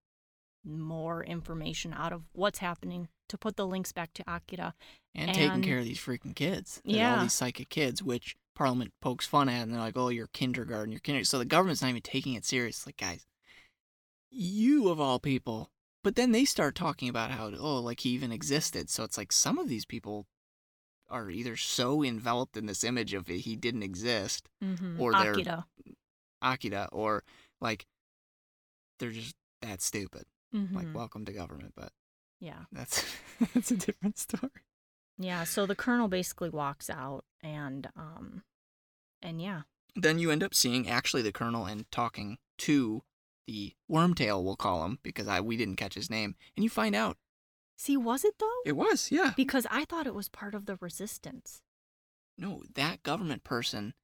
more 0.65 1.25
information 1.25 1.93
out 1.93 2.13
of 2.13 2.23
what's 2.33 2.59
happening 2.59 3.09
to 3.29 3.39
put 3.39 3.57
the 3.57 3.67
links 3.67 3.93
back 3.93 4.13
to 4.15 4.25
Akira. 4.27 4.75
And, 5.15 5.35
taking 5.35 5.63
care 5.63 5.79
of 5.79 5.85
these 5.85 5.99
freaking 5.99 6.35
kids. 6.35 6.81
Yeah. 6.85 7.17
All 7.17 7.23
these 7.23 7.33
psychic 7.33 7.69
kids, 7.69 8.03
which 8.03 8.37
Parliament 8.55 8.93
pokes 9.01 9.27
fun 9.27 9.49
at, 9.49 9.63
and 9.63 9.73
they're 9.73 9.81
like, 9.81 9.97
oh, 9.97 10.09
you're 10.09 10.29
kindergarten, 10.29 10.93
you're 10.93 11.01
kindergarten. 11.01 11.27
So 11.27 11.39
the 11.39 11.45
government's 11.45 11.83
not 11.83 11.89
even 11.89 12.03
taking 12.03 12.35
it 12.35 12.45
serious. 12.45 12.87
Like, 12.87 12.97
guys, 12.97 13.27
you 14.31 14.89
of 14.89 15.01
all 15.01 15.19
people. 15.19 15.71
But 16.05 16.17
then 16.17 16.33
they 16.33 16.45
start 16.45 16.75
talking 16.75 17.09
about 17.09 17.31
how, 17.31 17.53
oh, 17.59 17.79
like 17.79 18.01
he 18.01 18.11
even 18.11 18.33
existed. 18.33 18.91
So 18.91 19.05
it's 19.05 19.17
like 19.17 19.33
some 19.33 19.59
of 19.59 19.69
these 19.69 19.85
people 19.85 20.27
are 21.13 21.31
either 21.31 21.57
so 21.57 22.03
enveloped 22.03 22.57
in 22.57 22.67
this 22.67 22.83
image 22.83 23.13
of 23.15 23.27
he 23.29 23.55
didn't 23.55 23.83
exist, 23.85 24.49
Mhm. 24.63 24.99
Or 24.99 25.13
they're- 25.13 25.33
Akira. 25.33 25.67
Akira, 26.41 26.89
or 26.93 27.23
like 27.61 27.87
they're 28.99 29.11
just 29.13 29.37
that 29.61 29.81
stupid. 29.83 30.25
Like, 30.53 30.87
Mhm. 30.87 30.93
welcome 30.93 31.25
to 31.25 31.33
government. 31.33 31.73
But 31.77 31.93
yeah. 32.41 32.65
that's 32.73 33.05
that's 33.55 33.71
a 33.71 33.77
different 33.77 34.19
story. 34.19 34.51
Yeah, 35.19 35.45
so 35.45 35.67
the 35.67 35.77
colonel 35.77 36.09
basically 36.09 36.51
walks 36.51 36.91
out 36.91 37.25
and 37.43 37.89
um 37.97 38.43
and 39.21 39.41
yeah. 39.41 39.63
then 39.95 40.19
you 40.19 40.31
end 40.31 40.43
up 40.43 40.55
seeing 40.55 40.89
actually 40.89 41.23
the 41.23 41.33
colonel 41.33 41.65
and 41.67 41.91
talking 41.93 42.39
to 42.59 43.03
the 43.47 43.75
wormtail 43.91 44.43
we'll 44.43 44.57
call 44.57 44.85
him 44.85 44.99
because 45.03 45.27
I 45.29 45.41
we 45.41 45.57
didn't 45.57 45.77
catch 45.77 45.95
his 45.95 46.11
name 46.11 46.35
and 46.57 46.65
you 46.65 46.71
find 46.71 46.95
out 46.95 47.19
See, 47.77 47.97
was 47.97 48.25
it 48.25 48.35
though? 48.39 48.61
it 48.65 48.77
was 48.77 49.11
yeah 49.11 49.33
Because 49.37 49.67
I 49.71 49.85
thought 49.85 50.07
it 50.07 50.15
was 50.15 50.29
part 50.29 50.55
of 50.55 50.67
the 50.67 50.77
resistance. 50.81 51.63
no 52.39 52.63
that 52.75 53.03
government 53.03 53.45
person 53.45 53.95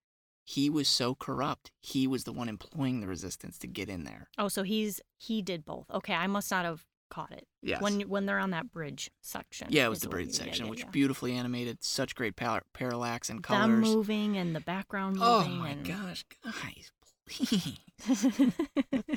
he 0.44 0.70
was 0.70 0.88
so 0.88 1.14
corrupt 1.14 1.70
he 1.80 2.06
was 2.06 2.24
the 2.24 2.32
one 2.32 2.48
employing 2.48 3.00
the 3.00 3.06
resistance 3.06 3.58
to 3.58 3.66
get 3.66 3.88
in 3.88 4.04
there 4.04 4.28
Oh, 4.38 4.48
so 4.48 4.62
he's 4.62 5.00
he 5.18 5.42
did 5.42 5.64
both. 5.64 5.86
Okay, 5.90 6.14
I 6.14 6.26
must 6.26 6.50
not 6.50 6.64
have 6.64 6.84
caught 7.10 7.32
it. 7.32 7.46
yes 7.62 7.80
When 7.80 8.00
when 8.02 8.26
they're 8.26 8.38
on 8.38 8.50
that 8.50 8.70
bridge 8.72 9.10
section. 9.22 9.68
yeah 9.70 9.86
it 9.86 9.88
was 9.88 10.00
the 10.00 10.08
bridge 10.08 10.26
you- 10.28 10.32
yeah, 10.34 10.44
section 10.44 10.64
yeah, 10.66 10.70
which 10.70 10.80
yeah. 10.84 10.90
beautifully 10.90 11.32
animated 11.34 11.82
such 11.82 12.14
great 12.14 12.36
pal- 12.36 12.60
parallax 12.74 13.30
and 13.30 13.42
colors. 13.42 13.62
them 13.62 13.80
moving 13.80 14.36
and 14.36 14.54
the 14.54 14.60
background 14.60 15.16
oh 15.20 15.38
moving 15.40 15.52
oh 15.52 15.62
my 15.62 15.68
and 15.70 15.86
gosh 15.86 16.24
guys 16.44 16.90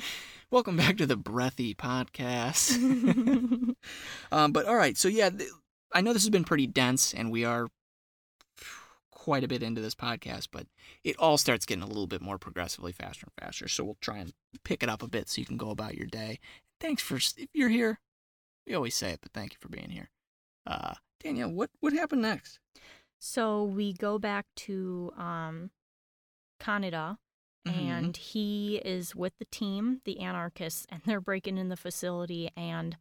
welcome 0.50 0.76
back 0.76 0.96
to 0.96 1.06
the 1.06 1.16
breathy 1.16 1.74
podcast 1.74 2.72
Um, 4.32 4.52
but 4.52 4.66
all 4.66 4.76
right, 4.76 4.96
so 4.96 5.08
yeah, 5.08 5.30
th- 5.30 5.50
I 5.92 6.00
know 6.00 6.12
this 6.12 6.22
has 6.22 6.30
been 6.30 6.44
pretty 6.44 6.66
dense, 6.66 7.14
and 7.14 7.30
we 7.30 7.44
are 7.44 7.68
quite 9.10 9.44
a 9.44 9.48
bit 9.48 9.62
into 9.62 9.80
this 9.80 9.94
podcast, 9.94 10.48
but 10.50 10.66
it 11.04 11.16
all 11.18 11.38
starts 11.38 11.66
getting 11.66 11.82
a 11.82 11.86
little 11.86 12.06
bit 12.06 12.22
more 12.22 12.38
progressively 12.38 12.92
faster 12.92 13.26
and 13.26 13.44
faster. 13.44 13.68
So 13.68 13.84
we'll 13.84 13.96
try 14.00 14.18
and 14.18 14.32
pick 14.64 14.82
it 14.82 14.88
up 14.88 15.02
a 15.02 15.08
bit 15.08 15.28
so 15.28 15.40
you 15.40 15.46
can 15.46 15.56
go 15.56 15.70
about 15.70 15.94
your 15.94 16.06
day. 16.06 16.40
Thanks 16.80 17.02
for 17.02 17.16
if 17.16 17.48
you're 17.54 17.68
here. 17.68 18.00
We 18.66 18.74
always 18.74 18.94
say 18.94 19.12
it, 19.12 19.20
but 19.22 19.32
thank 19.32 19.52
you 19.52 19.58
for 19.60 19.68
being 19.68 19.90
here. 19.90 20.10
Uh, 20.66 20.94
Danielle, 21.22 21.50
what 21.50 21.70
what 21.80 21.92
happened 21.92 22.22
next? 22.22 22.58
so 23.24 23.62
we 23.62 23.92
go 23.92 24.18
back 24.18 24.46
to 24.56 25.12
um 25.16 25.70
Kaneda 26.60 27.18
Mhm. 27.66 27.72
and 27.72 28.16
he 28.16 28.76
is 28.78 29.14
with 29.14 29.36
the 29.38 29.44
team, 29.46 30.00
the 30.04 30.20
anarchists, 30.20 30.86
and 30.88 31.02
they're 31.04 31.20
breaking 31.20 31.58
in 31.58 31.68
the 31.68 31.76
facility. 31.76 32.50
And, 32.56 32.96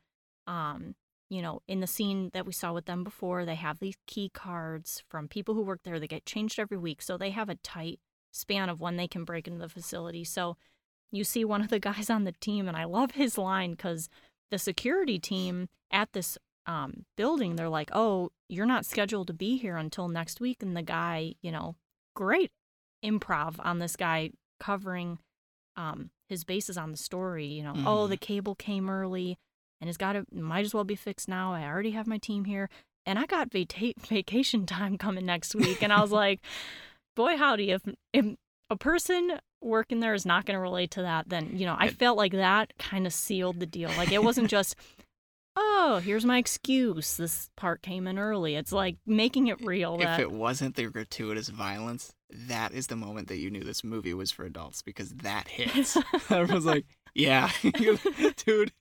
um, 0.47 0.95
you 1.29 1.41
know, 1.41 1.61
in 1.67 1.79
the 1.79 1.87
scene 1.87 2.29
that 2.33 2.45
we 2.45 2.51
saw 2.53 2.73
with 2.73 2.85
them 2.85 3.03
before, 3.03 3.45
they 3.45 3.55
have 3.55 3.79
these 3.79 3.95
key 4.05 4.29
cards 4.29 5.03
from 5.09 5.27
people 5.27 5.55
who 5.55 5.61
work 5.63 5.81
there. 5.83 5.99
They 5.99 6.07
get 6.07 6.25
changed 6.25 6.59
every 6.59 6.77
week, 6.77 7.01
so 7.01 7.17
they 7.17 7.31
have 7.31 7.49
a 7.49 7.55
tight 7.55 7.99
span 8.31 8.69
of 8.69 8.81
when 8.81 8.97
they 8.97 9.07
can 9.07 9.23
break 9.25 9.47
into 9.47 9.59
the 9.59 9.69
facility. 9.69 10.23
So 10.23 10.57
you 11.11 11.23
see 11.23 11.43
one 11.45 11.61
of 11.61 11.69
the 11.69 11.79
guys 12.07 12.09
on 12.09 12.23
the 12.23 12.31
team, 12.33 12.67
and 12.67 12.77
I 12.77 12.83
love 12.85 13.11
his 13.11 13.37
line 13.37 13.71
because 13.71 14.09
the 14.51 14.59
security 14.59 15.19
team 15.19 15.69
at 15.91 16.13
this 16.13 16.37
um, 16.67 17.05
building, 17.17 17.55
they're 17.55 17.69
like, 17.69 17.89
"Oh, 17.93 18.31
you're 18.47 18.65
not 18.67 18.85
scheduled 18.85 19.27
to 19.27 19.33
be 19.33 19.57
here 19.57 19.77
until 19.77 20.07
next 20.07 20.39
week," 20.39 20.61
and 20.61 20.75
the 20.77 20.83
guy, 20.83 21.35
you 21.41 21.51
know, 21.51 21.75
great 22.15 22.51
improv 23.03 23.55
on 23.59 23.79
this 23.79 23.95
guy 23.95 24.31
covering 24.61 25.17
um 25.75 26.09
his 26.29 26.43
bases 26.43 26.77
on 26.77 26.91
the 26.91 26.97
story 26.97 27.45
you 27.47 27.63
know 27.63 27.73
oh 27.85 28.05
Mhm. 28.05 28.09
the 28.09 28.17
cable 28.17 28.55
came 28.55 28.89
early 28.89 29.37
and 29.81 29.89
it's 29.89 29.97
got 29.97 30.13
to 30.13 30.25
might 30.31 30.63
as 30.65 30.73
well 30.73 30.83
be 30.83 30.95
fixed 30.95 31.27
now 31.27 31.53
i 31.53 31.63
already 31.65 31.91
have 31.91 32.07
my 32.07 32.17
team 32.17 32.45
here 32.45 32.69
and 33.05 33.17
i 33.17 33.25
got 33.25 33.49
vata- 33.49 33.97
vacation 34.07 34.65
time 34.65 34.97
coming 34.97 35.25
next 35.25 35.55
week 35.55 35.81
and 35.81 35.91
i 35.91 35.99
was 36.01 36.11
like 36.23 36.39
boy 37.15 37.35
howdy, 37.37 37.71
if 37.71 37.81
if 38.13 38.25
a 38.69 38.75
person 38.77 39.39
working 39.61 39.99
there 39.99 40.13
is 40.13 40.25
not 40.25 40.45
going 40.45 40.55
to 40.55 40.61
relate 40.61 40.91
to 40.91 41.01
that, 41.01 41.27
then 41.29 41.51
you 41.57 41.65
know 41.65 41.75
I 41.77 41.89
felt 41.89 42.17
like 42.17 42.31
that 42.31 42.71
kind 42.79 43.05
of 43.05 43.13
sealed 43.13 43.59
the 43.59 43.65
deal. 43.65 43.89
Like 43.97 44.11
it 44.13 44.23
wasn't 44.23 44.49
just. 44.49 44.75
Oh, 45.55 45.99
here's 46.03 46.25
my 46.25 46.37
excuse. 46.37 47.17
This 47.17 47.49
part 47.57 47.81
came 47.81 48.07
in 48.07 48.17
early. 48.17 48.55
It's 48.55 48.71
like 48.71 48.97
making 49.05 49.47
it 49.47 49.63
real. 49.65 49.97
If 49.99 50.19
it 50.19 50.31
wasn't 50.31 50.75
the 50.75 50.85
gratuitous 50.85 51.49
violence, 51.49 52.13
that 52.29 52.71
is 52.71 52.87
the 52.87 52.95
moment 52.95 53.27
that 53.27 53.37
you 53.37 53.49
knew 53.49 53.63
this 53.63 53.83
movie 53.83 54.13
was 54.13 54.31
for 54.31 54.45
adults 54.45 54.81
because 54.81 55.09
that 55.09 55.47
hits. 55.47 55.97
Everyone's 56.29 56.65
like, 56.65 56.85
"Yeah, 57.13 57.49
dude, 58.45 58.71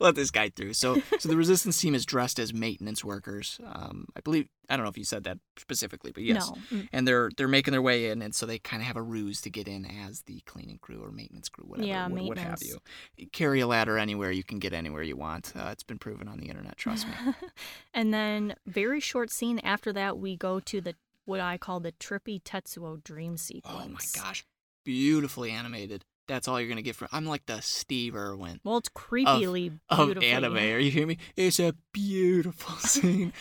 let 0.00 0.14
this 0.14 0.30
guy 0.30 0.48
through." 0.50 0.74
So, 0.74 1.00
so 1.18 1.28
the 1.28 1.36
resistance 1.44 1.80
team 1.80 1.94
is 1.94 2.04
dressed 2.06 2.38
as 2.38 2.52
maintenance 2.54 3.04
workers. 3.04 3.60
Um, 3.64 4.06
I 4.16 4.20
believe 4.20 4.48
I 4.68 4.76
don't 4.76 4.84
know 4.84 4.90
if 4.90 4.98
you 4.98 5.04
said 5.04 5.24
that 5.24 5.38
specifically, 5.58 6.12
but 6.12 6.22
yes. 6.22 6.48
no, 6.50 6.56
Mm, 6.78 6.88
And 6.92 7.08
they're 7.08 7.30
they're 7.36 7.48
making 7.48 7.72
their 7.72 7.82
way 7.82 8.10
in, 8.10 8.20
and 8.22 8.34
so 8.34 8.44
they 8.46 8.58
kind 8.58 8.82
of 8.82 8.86
have 8.86 8.96
a 8.96 9.02
ruse 9.02 9.40
to 9.42 9.50
get 9.50 9.66
in 9.68 9.84
as 9.84 10.22
the 10.22 10.40
cleaning 10.46 10.78
crew 10.78 11.02
or 11.02 11.10
maintenance 11.10 11.48
crew, 11.48 11.64
whatever, 11.66 11.86
Yeah, 11.88 12.06
what, 12.08 12.22
what 12.24 12.38
have 12.38 12.60
maintenance. 12.60 12.80
you. 13.16 13.26
Carry 13.32 13.60
a 13.60 13.66
ladder 13.66 13.96
anywhere, 13.98 14.30
you 14.30 14.44
can 14.44 14.58
get 14.58 14.72
anywhere 14.72 15.02
you 15.02 15.16
want. 15.16 15.52
Uh, 15.56 15.68
it's 15.72 15.82
been 15.82 15.98
proven 15.98 16.28
on 16.28 16.38
the 16.38 16.46
internet. 16.46 16.76
Trust 16.76 17.06
me. 17.06 17.14
and 17.94 18.12
then 18.12 18.54
very 18.66 19.00
short 19.00 19.30
scene 19.30 19.58
after 19.60 19.92
that, 19.92 20.18
we 20.18 20.36
go 20.36 20.60
to 20.60 20.80
the 20.80 20.94
what 21.24 21.40
I 21.40 21.58
call 21.58 21.80
the 21.80 21.92
trippy 21.92 22.42
Tetsuo 22.42 23.02
dream 23.02 23.36
sequence. 23.36 23.84
Oh 23.86 23.88
my 23.88 24.00
gosh, 24.22 24.44
beautifully 24.84 25.50
animated. 25.50 26.04
That's 26.28 26.46
all 26.46 26.60
you're 26.60 26.68
gonna 26.68 26.82
get 26.82 26.94
from. 26.94 27.08
I'm 27.10 27.26
like 27.26 27.46
the 27.46 27.60
Steve 27.60 28.14
Irwin 28.14 28.60
Well, 28.62 28.76
it's 28.76 28.88
creepily 28.90 29.78
of 29.88 30.06
beautifully. 30.06 30.30
anime. 30.30 30.56
Are 30.58 30.78
you 30.78 30.90
hearing 30.90 31.08
me? 31.08 31.18
It's 31.36 31.58
a 31.58 31.74
beautiful 31.92 32.76
scene. 32.78 33.32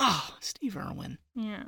oh, 0.00 0.30
Steve 0.40 0.76
Irwin. 0.76 1.18
Yeah. 1.34 1.64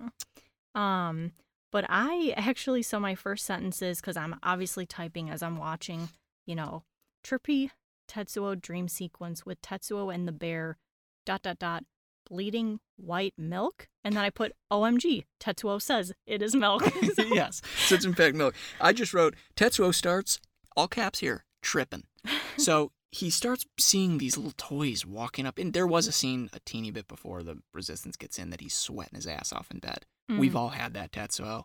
Um, 0.74 1.32
but 1.72 1.84
I 1.88 2.34
actually 2.36 2.82
so 2.82 2.98
my 3.00 3.14
first 3.14 3.44
sentence 3.44 3.82
is 3.82 4.00
because 4.00 4.16
I'm 4.16 4.36
obviously 4.42 4.86
typing 4.86 5.28
as 5.30 5.42
I'm 5.42 5.58
watching, 5.58 6.08
you 6.46 6.54
know, 6.54 6.84
trippy 7.24 7.70
Tetsuo 8.08 8.60
dream 8.60 8.88
sequence 8.88 9.44
with 9.46 9.60
Tetsuo 9.62 10.12
and 10.14 10.26
the 10.26 10.32
bear, 10.32 10.78
dot 11.26 11.42
dot 11.42 11.58
dot, 11.58 11.84
bleeding 12.28 12.80
white 12.96 13.34
milk, 13.38 13.88
and 14.04 14.16
then 14.16 14.24
I 14.24 14.30
put 14.30 14.52
OMG. 14.70 15.24
Tetsuo 15.40 15.80
says 15.80 16.12
it 16.26 16.42
is 16.42 16.54
milk. 16.54 16.82
So- 16.84 17.22
yes, 17.32 17.62
so 17.86 17.94
it's 17.96 18.04
in 18.04 18.14
fact 18.14 18.34
milk. 18.36 18.54
I 18.80 18.92
just 18.92 19.14
wrote 19.14 19.34
Tetsuo 19.56 19.94
starts 19.94 20.40
all 20.80 20.88
caps 20.88 21.18
here 21.20 21.44
tripping. 21.62 22.04
So 22.56 22.92
he 23.12 23.28
starts 23.30 23.66
seeing 23.78 24.18
these 24.18 24.36
little 24.36 24.54
toys 24.56 25.04
walking 25.04 25.46
up, 25.46 25.58
and 25.58 25.72
there 25.72 25.86
was 25.86 26.06
a 26.06 26.12
scene 26.12 26.48
a 26.52 26.60
teeny 26.60 26.90
bit 26.90 27.06
before 27.08 27.42
the 27.42 27.58
resistance 27.74 28.16
gets 28.16 28.38
in 28.38 28.50
that 28.50 28.60
he's 28.60 28.74
sweating 28.74 29.16
his 29.16 29.26
ass 29.26 29.52
off 29.52 29.70
in 29.70 29.78
bed. 29.78 30.06
We've 30.28 30.52
Mm, 30.52 30.56
all 30.56 30.68
had 30.70 30.94
that 30.94 31.12
Tetsuo. 31.12 31.64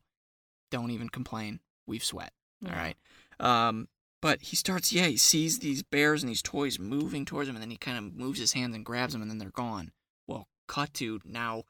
Don't 0.72 0.92
even 0.92 1.10
complain. 1.10 1.60
We've 1.88 2.04
sweat. 2.04 2.34
yeah. 2.62 2.70
All 2.72 2.76
right. 2.76 2.98
Um, 3.40 3.88
but 4.22 4.42
he 4.42 4.56
starts, 4.56 4.92
yeah, 4.92 5.06
he 5.06 5.18
sees 5.18 5.60
these 5.60 5.84
bears 5.84 6.24
and 6.24 6.30
these 6.30 6.42
toys 6.42 6.80
moving 6.80 7.26
towards 7.26 7.48
him, 7.48 7.56
and 7.56 7.62
then 7.62 7.70
he 7.70 7.78
kind 7.78 7.98
of 7.98 8.14
moves 8.16 8.40
his 8.40 8.54
hands 8.54 8.76
and 8.76 8.84
grabs 8.84 9.14
them, 9.14 9.22
and 9.22 9.30
then 9.30 9.38
they're 9.38 9.52
gone. 9.52 9.92
Well, 10.28 10.48
cut 10.68 10.94
to 10.96 11.20
now, 11.24 11.64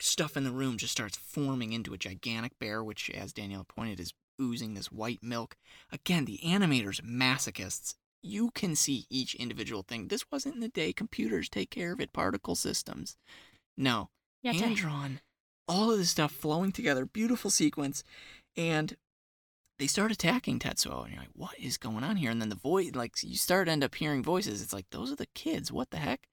stuff 0.00 0.36
in 0.36 0.44
the 0.44 0.50
room 0.50 0.76
just 0.76 0.92
starts 0.92 1.16
forming 1.16 1.72
into 1.72 1.94
a 1.94 1.98
gigantic 1.98 2.58
bear, 2.58 2.84
which, 2.84 3.08
as 3.10 3.32
Danielle 3.32 3.64
pointed, 3.64 3.98
is 3.98 4.12
oozing 4.40 4.74
this 4.74 4.92
white 4.92 5.22
milk. 5.22 5.56
Again, 5.92 6.24
the 6.24 6.40
animators, 6.44 7.00
masochists. 7.00 7.94
You 8.22 8.50
can 8.50 8.74
see 8.74 9.06
each 9.08 9.34
individual 9.34 9.82
thing. 9.82 10.08
This 10.08 10.24
wasn't 10.30 10.56
in 10.56 10.60
the 10.60 10.68
day 10.68 10.92
computers 10.92 11.48
take 11.48 11.70
care 11.70 11.92
of 11.92 12.00
it, 12.00 12.12
particle 12.12 12.54
systems. 12.54 13.16
No, 13.76 14.10
Yeah, 14.42 14.52
hand 14.52 14.76
drawn, 14.76 15.20
all 15.68 15.92
of 15.92 15.98
this 15.98 16.10
stuff 16.10 16.32
flowing 16.32 16.72
together, 16.72 17.06
beautiful 17.06 17.50
sequence, 17.50 18.02
and 18.56 18.96
they 19.78 19.86
start 19.86 20.10
attacking 20.10 20.58
Tetsuo, 20.58 21.04
and 21.04 21.12
you're 21.12 21.22
like, 21.22 21.30
what 21.34 21.56
is 21.58 21.76
going 21.76 22.02
on 22.02 22.16
here? 22.16 22.30
And 22.32 22.40
then 22.42 22.48
the 22.48 22.56
voice, 22.56 22.90
like, 22.94 23.14
you 23.22 23.36
start 23.36 23.66
to 23.66 23.72
end 23.72 23.84
up 23.84 23.94
hearing 23.94 24.24
voices. 24.24 24.60
It's 24.60 24.72
like, 24.72 24.86
those 24.90 25.12
are 25.12 25.16
the 25.16 25.26
kids. 25.34 25.70
What 25.70 25.90
the 25.90 25.98
heck? 25.98 26.26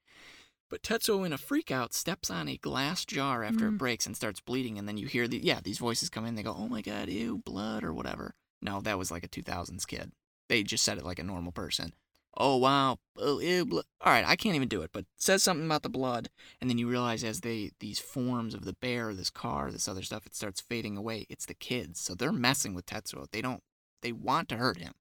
But 0.68 0.82
Tetsuo, 0.82 1.24
in 1.24 1.32
a 1.32 1.38
freakout, 1.38 1.92
steps 1.92 2.28
on 2.30 2.48
a 2.48 2.56
glass 2.56 3.04
jar 3.04 3.44
after 3.44 3.68
it 3.68 3.72
Mm. 3.74 3.78
breaks 3.78 4.06
and 4.06 4.16
starts 4.16 4.40
bleeding, 4.40 4.78
and 4.78 4.88
then 4.88 4.96
you 4.96 5.06
hear 5.06 5.28
the 5.28 5.38
yeah, 5.38 5.60
these 5.62 5.78
voices 5.78 6.10
come 6.10 6.26
in. 6.26 6.34
They 6.34 6.42
go, 6.42 6.54
oh 6.56 6.68
my 6.68 6.82
god, 6.82 7.08
ew, 7.08 7.38
blood 7.38 7.84
or 7.84 7.92
whatever. 7.92 8.34
No, 8.60 8.80
that 8.80 8.98
was 8.98 9.10
like 9.10 9.22
a 9.24 9.28
2000s 9.28 9.86
kid. 9.86 10.12
They 10.48 10.62
just 10.62 10.82
said 10.84 10.98
it 10.98 11.04
like 11.04 11.18
a 11.20 11.24
normal 11.24 11.52
person. 11.52 11.94
Oh 12.38 12.56
wow, 12.56 12.98
oh 13.16 13.38
ew, 13.38 13.64
blood. 13.64 13.84
All 14.00 14.12
right, 14.12 14.26
I 14.26 14.36
can't 14.36 14.56
even 14.56 14.68
do 14.68 14.82
it, 14.82 14.90
but 14.92 15.06
says 15.16 15.42
something 15.42 15.64
about 15.66 15.82
the 15.82 15.88
blood, 15.88 16.28
and 16.60 16.68
then 16.68 16.78
you 16.78 16.88
realize 16.88 17.22
as 17.24 17.40
they 17.40 17.70
these 17.80 17.98
forms 17.98 18.52
of 18.54 18.64
the 18.64 18.74
bear, 18.74 19.14
this 19.14 19.30
car, 19.30 19.70
this 19.70 19.88
other 19.88 20.02
stuff, 20.02 20.26
it 20.26 20.34
starts 20.34 20.60
fading 20.60 20.96
away. 20.96 21.26
It's 21.30 21.46
the 21.46 21.54
kids, 21.54 22.00
so 22.00 22.14
they're 22.14 22.32
messing 22.32 22.74
with 22.74 22.86
Tetsuo. 22.86 23.26
They 23.30 23.40
don't. 23.40 23.62
They 24.02 24.12
want 24.12 24.48
to 24.50 24.56
hurt 24.56 24.78
him. 24.78 24.92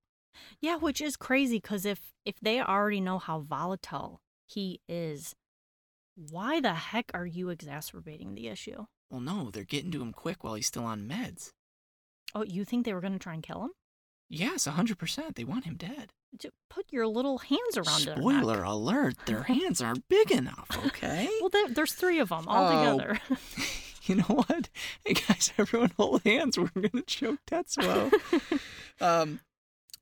Yeah, 0.62 0.78
which 0.78 1.02
is 1.02 1.18
crazy 1.18 1.58
because 1.58 1.86
if 1.86 2.14
if 2.24 2.40
they 2.40 2.62
already 2.62 3.02
know 3.02 3.18
how 3.20 3.40
volatile 3.40 4.22
he 4.46 4.80
is, 4.88 5.36
why 6.16 6.60
the 6.62 6.74
heck 6.74 7.12
are 7.14 7.26
you 7.26 7.50
exacerbating 7.50 8.36
the 8.36 8.48
issue? 8.48 8.86
Well, 9.10 9.22
no, 9.22 9.50
they're 9.52 9.64
getting 9.64 9.92
to 9.92 10.02
him 10.02 10.12
quick 10.14 10.44
while 10.44 10.56
he's 10.56 10.68
still 10.68 10.86
on 10.86 11.08
meds. 11.08 11.50
Oh, 12.34 12.44
you 12.44 12.66
think 12.66 12.86
they 12.86 12.94
were 12.94 13.02
going 13.02 13.14
to 13.14 13.20
try 13.20 13.34
and 13.34 13.44
kill 13.44 13.64
him? 13.64 13.72
Yes, 14.30 14.66
hundred 14.66 14.98
percent. 14.98 15.36
They 15.36 15.44
want 15.44 15.66
him 15.66 15.76
dead. 15.76 16.12
J- 16.38 16.50
Put 16.70 16.92
your 16.92 17.06
little 17.08 17.38
hands 17.38 17.78
around. 17.78 18.00
Spoiler 18.02 18.64
alert: 18.64 19.16
their 19.28 19.44
hands 19.44 19.82
aren't 19.82 20.08
big 20.10 20.32
enough. 20.32 20.68
Okay. 20.88 21.30
Well, 21.40 21.50
there, 21.50 21.70
there's 21.70 21.94
three 21.94 22.20
of 22.20 22.30
them 22.30 22.46
Oh. 22.48 22.52
all 22.52 22.98
together. 22.98 23.20
you 24.06 24.16
know 24.16 24.24
what? 24.24 24.70
Hey 25.06 25.14
guys, 25.14 25.54
everyone 25.60 25.92
hold 25.96 26.24
hands. 26.24 26.58
We're 26.58 26.70
gonna 26.74 27.04
choke 27.06 27.40
Tetsuo. 27.46 28.12
um, 29.00 29.42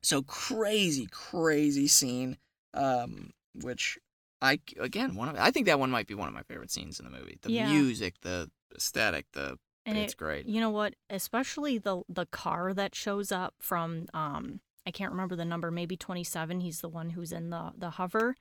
so 0.02 0.22
crazy, 0.22 1.06
crazy 1.10 1.86
scene. 1.86 2.38
Um, 2.72 3.30
which 3.54 3.98
I 4.44 4.58
again 4.78 5.14
one 5.14 5.28
of 5.28 5.36
I 5.36 5.50
think 5.50 5.66
that 5.66 5.78
one 5.80 5.90
might 5.90 6.06
be 6.06 6.14
one 6.14 6.28
of 6.28 6.34
my 6.34 6.42
favorite 6.42 6.70
scenes 6.70 6.98
in 7.00 7.04
the 7.06 7.10
movie. 7.10 7.38
The 7.42 7.50
Yeah. 7.50 7.66
music, 7.72 8.20
the 8.20 8.50
aesthetic, 8.74 9.26
the 9.32 9.58
and 9.86 9.98
it's 9.98 10.12
it, 10.14 10.16
great. 10.16 10.46
you 10.46 10.60
know 10.60 10.70
what? 10.70 10.94
Especially 11.10 11.78
the 11.78 12.02
the 12.08 12.26
car 12.26 12.72
that 12.74 12.94
shows 12.94 13.32
up 13.32 13.54
from 13.60 14.06
um 14.14 14.60
I 14.86 14.90
can't 14.90 15.12
remember 15.12 15.34
the 15.34 15.44
number, 15.46 15.70
maybe 15.70 15.96
27. 15.96 16.60
He's 16.60 16.80
the 16.82 16.88
one 16.88 17.10
who's 17.10 17.32
in 17.32 17.50
the 17.50 17.72
the 17.76 17.90
hover. 17.90 18.34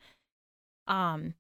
Um 0.88 1.36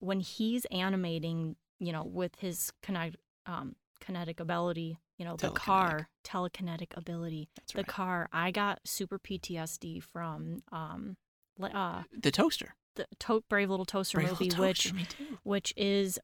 when 0.00 0.20
he's 0.20 0.64
animating, 0.66 1.56
you 1.80 1.92
know, 1.92 2.04
with 2.04 2.36
his 2.40 2.72
kinetic 2.82 3.20
um 3.46 3.76
kinetic 4.00 4.40
ability, 4.40 4.98
you 5.18 5.24
know, 5.24 5.36
the 5.36 5.50
car 5.50 6.08
telekinetic 6.24 6.96
ability. 6.96 7.48
That's 7.56 7.72
The 7.72 7.78
right. 7.78 7.86
car, 7.86 8.28
I 8.32 8.50
got 8.50 8.80
super 8.84 9.18
PTSD 9.18 10.02
from 10.02 10.62
um 10.72 11.16
uh 11.60 12.02
the 12.16 12.30
toaster. 12.30 12.74
The 12.98 13.06
to- 13.18 13.42
Brave 13.48 13.70
Little 13.70 13.86
Toaster 13.86 14.18
Brave 14.18 14.30
movie 14.30 14.44
Little 14.50 14.66
which 14.66 14.84
Toaster, 14.84 14.94
me 14.96 15.06
which 15.42 15.72
is 15.76 16.18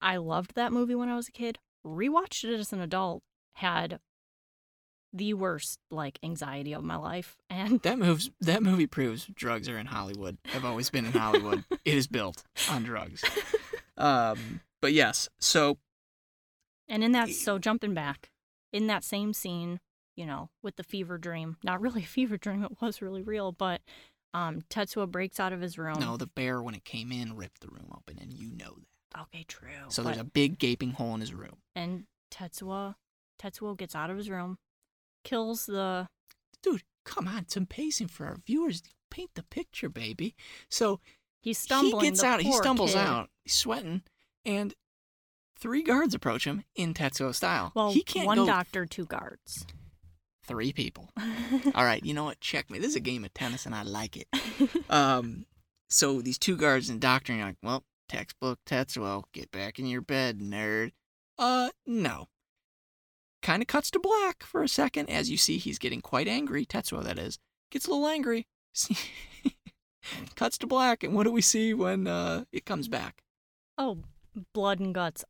I 0.00 0.16
loved 0.16 0.54
that 0.54 0.72
movie 0.72 0.94
when 0.94 1.08
I 1.08 1.16
was 1.16 1.28
a 1.28 1.32
kid. 1.32 1.58
Rewatched 1.84 2.44
it 2.44 2.58
as 2.58 2.72
an 2.72 2.80
adult, 2.80 3.22
had 3.54 3.98
the 5.12 5.34
worst 5.34 5.78
like 5.90 6.18
anxiety 6.22 6.72
of 6.72 6.84
my 6.84 6.96
life, 6.96 7.36
and 7.50 7.80
That 7.82 7.98
moves. 7.98 8.30
That 8.40 8.62
movie 8.62 8.86
proves 8.86 9.26
drugs 9.26 9.68
are 9.68 9.78
in 9.78 9.86
Hollywood. 9.86 10.38
I've 10.54 10.64
always 10.64 10.90
been 10.90 11.06
in 11.06 11.12
Hollywood. 11.12 11.64
it 11.84 11.94
is 11.94 12.06
built 12.06 12.44
on 12.70 12.84
drugs. 12.84 13.24
Um, 13.98 14.60
but 14.80 14.92
yes. 14.92 15.28
So 15.40 15.78
and 16.88 17.02
in 17.02 17.10
that 17.12 17.30
so 17.30 17.58
jumping 17.58 17.94
back 17.94 18.30
in 18.72 18.86
that 18.86 19.02
same 19.02 19.32
scene, 19.32 19.80
you 20.16 20.24
know, 20.24 20.50
with 20.62 20.76
the 20.76 20.84
fever 20.84 21.18
dream, 21.18 21.56
not 21.64 21.80
really 21.80 22.02
a 22.02 22.06
fever 22.06 22.36
dream, 22.36 22.62
it 22.62 22.80
was 22.80 23.02
really 23.02 23.22
real, 23.22 23.50
but 23.50 23.80
um 24.34 24.62
Tetsuo 24.70 25.10
breaks 25.10 25.40
out 25.40 25.52
of 25.52 25.60
his 25.60 25.78
room. 25.78 25.98
no, 26.00 26.16
the 26.16 26.26
bear 26.26 26.62
when 26.62 26.74
it 26.74 26.84
came 26.84 27.10
in 27.12 27.36
ripped 27.36 27.60
the 27.60 27.68
room 27.68 27.90
open, 27.96 28.18
and 28.20 28.32
you 28.32 28.50
know 28.50 28.76
that. 29.12 29.22
okay, 29.22 29.44
true. 29.48 29.68
So 29.88 30.02
but- 30.02 30.10
there's 30.10 30.20
a 30.20 30.24
big 30.24 30.58
gaping 30.58 30.92
hole 30.92 31.14
in 31.14 31.20
his 31.20 31.32
room. 31.34 31.56
and 31.74 32.04
Tetsuo 32.30 32.94
Tetsuo 33.40 33.76
gets 33.76 33.94
out 33.94 34.10
of 34.10 34.16
his 34.16 34.28
room, 34.28 34.58
kills 35.24 35.66
the 35.66 36.08
Dude, 36.62 36.82
come 37.04 37.28
on, 37.28 37.48
some 37.48 37.66
pacing 37.66 38.08
for 38.08 38.26
our 38.26 38.36
viewers. 38.44 38.82
Paint 39.10 39.30
the 39.36 39.44
picture, 39.44 39.88
baby. 39.88 40.34
So 40.68 41.00
he's 41.40 41.56
stumbling. 41.58 42.04
he 42.04 42.10
gets 42.10 42.22
out. 42.22 42.42
He 42.42 42.52
stumbles 42.52 42.92
kid. 42.92 42.98
out. 42.98 43.30
He's 43.44 43.54
sweating, 43.54 44.02
and 44.44 44.74
three 45.58 45.82
guards 45.82 46.14
approach 46.14 46.44
him 46.46 46.64
in 46.74 46.92
Tetsuo 46.94 47.34
style. 47.34 47.72
Well, 47.74 47.92
he 47.92 48.02
can't 48.02 48.26
one 48.26 48.36
go 48.38 48.46
doctor, 48.46 48.84
two 48.84 49.06
guards. 49.06 49.64
Three 50.48 50.72
people. 50.72 51.10
All 51.74 51.84
right, 51.84 52.04
you 52.04 52.14
know 52.14 52.24
what? 52.24 52.40
Check 52.40 52.70
me. 52.70 52.78
This 52.78 52.90
is 52.90 52.96
a 52.96 53.00
game 53.00 53.24
of 53.24 53.32
tennis, 53.34 53.66
and 53.66 53.74
I 53.74 53.82
like 53.82 54.16
it. 54.16 54.28
Um, 54.90 55.44
so 55.90 56.22
these 56.22 56.38
two 56.38 56.56
guards 56.56 56.88
and 56.88 56.98
doctor, 56.98 57.32
and 57.32 57.38
you're 57.38 57.48
like, 57.48 57.58
well, 57.62 57.84
textbook 58.08 58.58
Tetsuo, 58.66 59.24
get 59.32 59.50
back 59.50 59.78
in 59.78 59.86
your 59.86 60.00
bed, 60.00 60.40
nerd. 60.40 60.92
Uh, 61.38 61.68
no. 61.86 62.28
Kind 63.42 63.62
of 63.62 63.66
cuts 63.66 63.90
to 63.90 64.00
black 64.00 64.42
for 64.42 64.62
a 64.62 64.68
second 64.68 65.10
as 65.10 65.30
you 65.30 65.36
see 65.36 65.58
he's 65.58 65.78
getting 65.78 66.00
quite 66.00 66.26
angry. 66.26 66.64
Tetsuo, 66.64 67.04
that 67.04 67.18
is, 67.18 67.38
gets 67.70 67.86
a 67.86 67.90
little 67.90 68.08
angry. 68.08 68.46
cuts 70.34 70.56
to 70.58 70.66
black, 70.66 71.04
and 71.04 71.14
what 71.14 71.24
do 71.24 71.30
we 71.30 71.42
see 71.42 71.74
when 71.74 72.06
uh 72.06 72.44
it 72.50 72.64
comes 72.64 72.88
back? 72.88 73.22
oh, 73.78 73.98
blood 74.52 74.80
and 74.80 74.94
guts, 74.94 75.24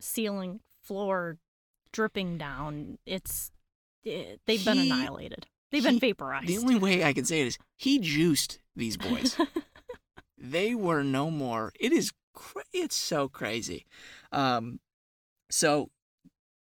ceiling, 0.00 0.60
floor, 0.82 1.38
dripping 1.92 2.36
down. 2.36 2.98
It's 3.06 3.46
it, 3.48 3.57
they've 4.46 4.64
been 4.64 4.76
He- 4.78 4.90
annihilated. 4.90 5.46
They've 5.70 5.82
been 5.82 5.98
vaporized. 6.00 6.46
The 6.48 6.58
only 6.58 6.76
way 6.76 7.04
I 7.04 7.12
can 7.12 7.24
say 7.26 7.40
it 7.42 7.46
is 7.46 7.58
he 7.76 7.98
juiced 7.98 8.58
these 8.74 8.96
boys. 8.96 9.36
they 10.38 10.74
were 10.74 11.02
no 11.02 11.30
more. 11.30 11.72
It 11.78 11.92
is 11.92 12.12
cra- 12.34 12.64
it's 12.72 12.96
so 12.96 13.28
crazy. 13.28 13.84
Um, 14.32 14.80
so 15.50 15.90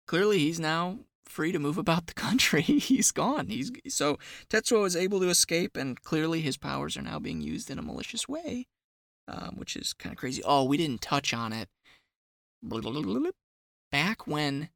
clearly 0.08 0.40
he's 0.40 0.60
now 0.60 1.00
free 1.26 1.52
to 1.52 1.60
move 1.60 1.78
about 1.78 2.08
the 2.08 2.14
country. 2.16 2.62
he's 2.64 3.12
gone. 3.12 3.48
He's 3.48 3.72
so 3.90 4.18
Tetsuo 4.50 4.88
is 4.88 4.96
able 4.96 5.20
to 5.20 5.30
escape, 5.30 5.78
and 5.78 6.02
clearly 6.02 6.42
his 6.42 6.58
powers 6.58 6.98
are 6.98 7.02
now 7.04 7.20
being 7.20 7.42
used 7.42 7.70
in 7.70 7.78
a 7.78 7.84
malicious 7.84 8.28
way, 8.28 8.66
um, 9.28 9.56
which 9.56 9.76
is 9.76 9.94
kind 9.94 10.14
of 10.14 10.18
crazy. 10.18 10.42
Oh, 10.44 10.64
we 10.64 10.78
didn't 10.78 11.02
touch 11.02 11.32
on 11.34 11.54
it. 11.54 11.70
Back 13.92 14.26
when 14.28 14.70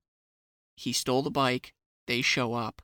he 0.75 0.93
stole 0.93 1.23
the 1.23 1.31
bike, 1.31 1.73
they 2.09 2.21
show 2.23 2.55
up 2.55 2.81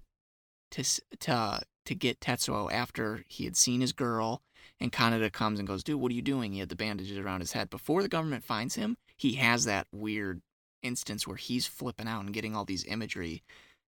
to 0.71 0.83
to 1.19 1.61
to 1.85 1.95
get 1.95 2.19
Tetsuo 2.21 2.71
after 2.71 3.25
he 3.27 3.43
had 3.43 3.57
seen 3.57 3.81
his 3.81 3.91
girl, 3.91 4.43
and 4.79 4.91
Kaneda 4.91 5.31
comes 5.33 5.59
and 5.59 5.67
goes, 5.67 5.83
"Dude, 5.83 5.99
what 5.99 6.11
are 6.11 6.15
you 6.15 6.21
doing?" 6.21 6.53
He 6.53 6.59
had 6.59 6.69
the 6.69 6.75
bandages 6.75 7.17
around 7.17 7.39
his 7.39 7.53
head. 7.53 7.69
Before 7.69 8.03
the 8.03 8.07
government 8.07 8.43
finds 8.43 8.75
him, 8.75 8.97
he 9.17 9.33
has 9.33 9.65
that 9.65 9.87
weird 9.91 10.41
instance 10.83 11.25
where 11.27 11.37
he's 11.37 11.65
flipping 11.65 12.07
out 12.07 12.23
and 12.23 12.33
getting 12.33 12.55
all 12.55 12.65
these 12.65 12.85
imagery 12.85 13.43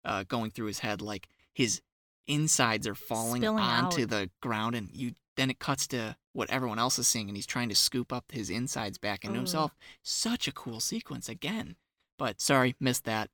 uh, 0.06 0.24
going 0.24 0.52
through 0.52 0.68
his 0.68 0.80
head, 0.80 1.02
like 1.02 1.28
his 1.52 1.82
insides 2.28 2.88
are 2.88 2.96
falling 2.96 3.42
Spilling 3.42 3.64
onto 3.64 4.04
out. 4.04 4.10
the 4.10 4.30
ground, 4.40 4.76
and 4.76 4.90
you. 4.94 5.14
Then 5.36 5.50
it 5.50 5.58
cuts 5.58 5.88
to 5.88 6.16
what 6.34 6.52
everyone 6.52 6.78
else 6.78 7.00
is 7.00 7.08
seeing, 7.08 7.28
and 7.28 7.36
he's 7.36 7.48
trying 7.48 7.70
to 7.70 7.76
scoop 7.76 8.14
up 8.14 8.26
his 8.32 8.52
insides 8.52 9.00
back 9.00 9.24
into 9.24 9.34
Ugh. 9.34 9.40
himself. 9.40 9.76
Such 10.04 10.48
a 10.48 10.52
cool 10.52 10.80
sequence 10.80 11.28
again. 11.28 11.76
But 12.20 12.40
sorry, 12.40 12.76
missed 12.80 13.06
that. 13.06 13.32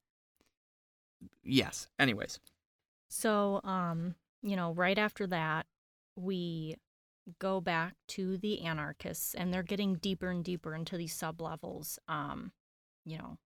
Yes. 1.44 1.88
Anyways. 1.98 2.40
So, 3.10 3.62
um, 3.64 4.16
you 4.42 4.56
know, 4.56 4.74
right 4.74 4.98
after 4.98 5.26
that, 5.28 5.66
we 6.16 6.78
go 7.40 7.62
back 7.62 7.94
to 8.10 8.38
the 8.38 8.62
anarchists 8.62 9.34
and 9.36 9.54
they're 9.54 9.64
getting 9.64 9.96
deeper 9.96 10.30
and 10.30 10.44
deeper 10.44 10.74
into 10.74 10.98
these 10.98 11.14
sub 11.14 11.42
levels, 11.42 12.00
um, 12.08 12.52
you 13.06 13.18
know, 13.18 13.38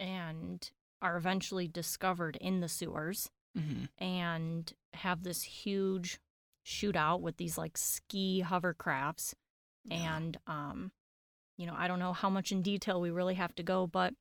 and 0.00 0.70
are 1.02 1.16
eventually 1.16 1.68
discovered 1.68 2.36
in 2.40 2.60
the 2.60 2.68
sewers 2.68 3.30
hmm 3.56 3.84
and 3.98 4.72
have 4.94 5.22
this 5.22 5.42
huge 5.44 6.18
shootout 6.66 7.20
with 7.20 7.36
these 7.36 7.56
like 7.56 7.76
ski 7.78 8.42
hovercrafts 8.44 9.34
Yeah. 9.84 10.16
and 10.16 10.36
um 10.48 10.90
you 11.56 11.66
know 11.66 11.74
i 11.76 11.86
don't 11.86 12.00
know 12.00 12.12
how 12.12 12.28
much 12.28 12.50
in 12.50 12.62
detail 12.62 13.00
we 13.00 13.10
really 13.12 13.34
have 13.34 13.54
to 13.54 13.62
go 13.62 13.86
but 13.86 14.12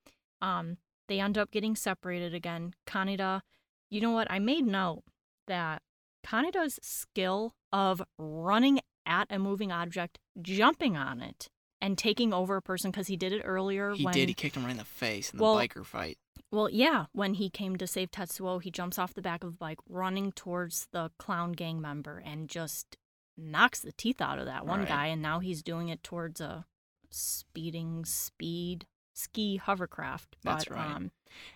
um 0.44 0.78
they 1.08 1.20
end 1.20 1.38
up 1.38 1.52
getting 1.52 1.76
separated 1.76 2.34
again 2.34 2.74
kaneda 2.88 3.42
you 3.90 4.00
know 4.02 4.12
what 4.12 4.30
i 4.32 4.40
made 4.40 4.66
note 4.66 5.04
that 5.48 5.82
kaneda's 6.26 6.80
skill 6.82 7.54
of 7.72 8.02
running 8.18 8.80
at 9.06 9.28
a 9.30 9.38
moving 9.40 9.72
object 9.72 10.18
jumping 10.42 10.96
on 10.96 11.22
it 11.22 11.48
and 11.82 11.98
taking 11.98 12.34
over 12.34 12.56
a 12.56 12.62
person 12.62 12.92
because 12.92 13.08
he 13.08 13.18
did 13.18 13.34
it 13.34 13.42
earlier 13.44 13.94
He 13.94 14.06
when 14.06 14.14
did. 14.14 14.30
He 14.30 14.34
kicked 14.34 14.56
him 14.56 14.64
right 14.64 14.72
in 14.72 14.78
the 14.78 14.86
face 14.86 15.32
in 15.32 15.38
the 15.38 15.44
biker 15.44 15.86
fight. 15.86 16.18
well, 16.50 16.70
yeah, 16.70 17.08
when 17.12 17.34
he 17.34 17.50
came 17.50 17.76
to 17.76 17.86
save 17.86 18.10
Tetsuo, 18.12 18.62
he 18.64 18.72
jumps 18.72 18.98
off 18.98 19.14
the 19.14 19.22
back 19.22 19.44
of 19.44 19.52
the 19.52 19.58
bike, 19.58 19.80
running 19.90 20.32
towards 20.32 20.88
the 20.94 21.12
clown 21.20 21.52
gang 21.52 21.82
member, 21.82 22.24
and 22.26 22.48
just 22.48 22.96
knocks 23.38 23.82
the 23.82 23.92
teeth 23.92 24.22
out 24.22 24.40
of 24.40 24.46
that 24.46 24.66
one 24.66 24.80
Right. 24.82 24.88
guy. 24.88 25.08
And 25.08 25.22
now 25.22 25.40
he's 25.40 25.62
doing 25.62 25.90
it 25.90 26.04
towards 26.04 26.40
a 26.40 26.66
speeding 27.10 28.06
speed 28.06 28.86
ski 29.14 29.58
hovercraft. 29.58 30.36
That's 30.44 30.66
but, 30.66 30.76
right. 30.76 30.96
Um, 30.96 31.12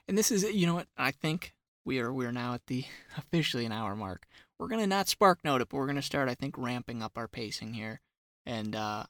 And 0.07 0.17
this 0.17 0.31
is, 0.31 0.43
you 0.43 0.65
know 0.65 0.75
what? 0.75 0.87
I 0.97 1.11
think 1.11 1.53
we 1.85 1.99
are 1.99 2.11
we 2.11 2.25
are 2.25 2.31
now 2.31 2.53
at 2.53 2.65
the 2.67 2.85
officially 3.17 3.65
an 3.65 3.71
hour 3.71 3.95
mark. 3.95 4.27
We're 4.59 4.67
gonna 4.67 4.87
not 4.87 5.07
spark 5.07 5.39
note 5.43 5.61
it, 5.61 5.69
but 5.69 5.77
we're 5.77 5.87
gonna 5.87 6.01
start, 6.01 6.29
I 6.29 6.35
think, 6.35 6.57
ramping 6.57 7.01
up 7.01 7.17
our 7.17 7.27
pacing 7.27 7.73
here, 7.73 8.01
and 8.45 8.75
uh, 8.75 9.05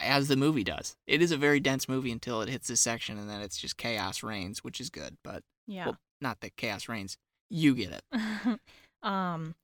as 0.00 0.28
the 0.28 0.36
movie 0.36 0.64
does, 0.64 0.96
it 1.06 1.22
is 1.22 1.32
a 1.32 1.36
very 1.36 1.60
dense 1.60 1.88
movie 1.88 2.12
until 2.12 2.42
it 2.42 2.48
hits 2.48 2.68
this 2.68 2.80
section, 2.80 3.18
and 3.18 3.28
then 3.30 3.40
it's 3.40 3.56
just 3.56 3.76
chaos 3.76 4.22
reigns, 4.22 4.62
which 4.64 4.80
is 4.80 4.90
good. 4.90 5.16
But 5.24 5.42
yeah. 5.66 5.86
well, 5.86 5.98
not 6.20 6.40
that 6.40 6.56
chaos 6.56 6.88
reigns. 6.88 7.16
You 7.48 7.74
get 7.74 7.92
it. 7.92 8.60
um, 9.02 9.54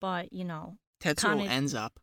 but 0.00 0.32
you 0.32 0.44
know, 0.44 0.76
Tetsuo 1.02 1.36
Kaned- 1.36 1.48
ends 1.50 1.74
up. 1.74 1.98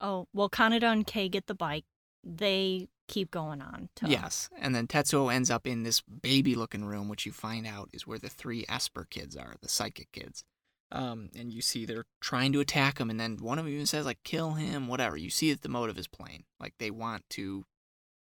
oh 0.00 0.26
well, 0.34 0.50
Kaneda 0.50 0.92
and 0.92 1.06
Kei 1.06 1.28
get 1.28 1.46
the 1.46 1.54
bike. 1.54 1.84
They 2.24 2.88
keep 3.06 3.30
going 3.30 3.60
on. 3.60 3.90
To, 3.96 4.08
Yes, 4.08 4.48
and 4.58 4.74
then 4.74 4.86
Tetsuo 4.86 5.32
ends 5.32 5.50
up 5.50 5.66
in 5.66 5.82
this 5.82 6.00
baby-looking 6.00 6.84
room, 6.84 7.08
which 7.08 7.26
you 7.26 7.32
find 7.32 7.66
out 7.66 7.90
is 7.92 8.06
where 8.06 8.18
the 8.18 8.30
three 8.30 8.64
Esper 8.68 9.06
kids 9.08 9.36
are, 9.36 9.54
the 9.60 9.68
psychic 9.68 10.10
kids. 10.12 10.42
Um, 10.90 11.30
and 11.36 11.52
you 11.52 11.60
see 11.60 11.84
they're 11.84 12.06
trying 12.20 12.52
to 12.52 12.60
attack 12.60 12.98
him, 12.98 13.10
and 13.10 13.18
then 13.18 13.36
one 13.38 13.58
of 13.58 13.64
them 13.64 13.74
even 13.74 13.86
says 13.86 14.06
like, 14.06 14.22
"Kill 14.22 14.52
him," 14.52 14.86
whatever. 14.86 15.16
You 15.16 15.30
see 15.30 15.50
that 15.50 15.62
the 15.62 15.68
motive 15.68 15.98
is 15.98 16.06
plain, 16.06 16.44
like 16.60 16.74
they 16.78 16.90
want 16.90 17.24
to 17.30 17.64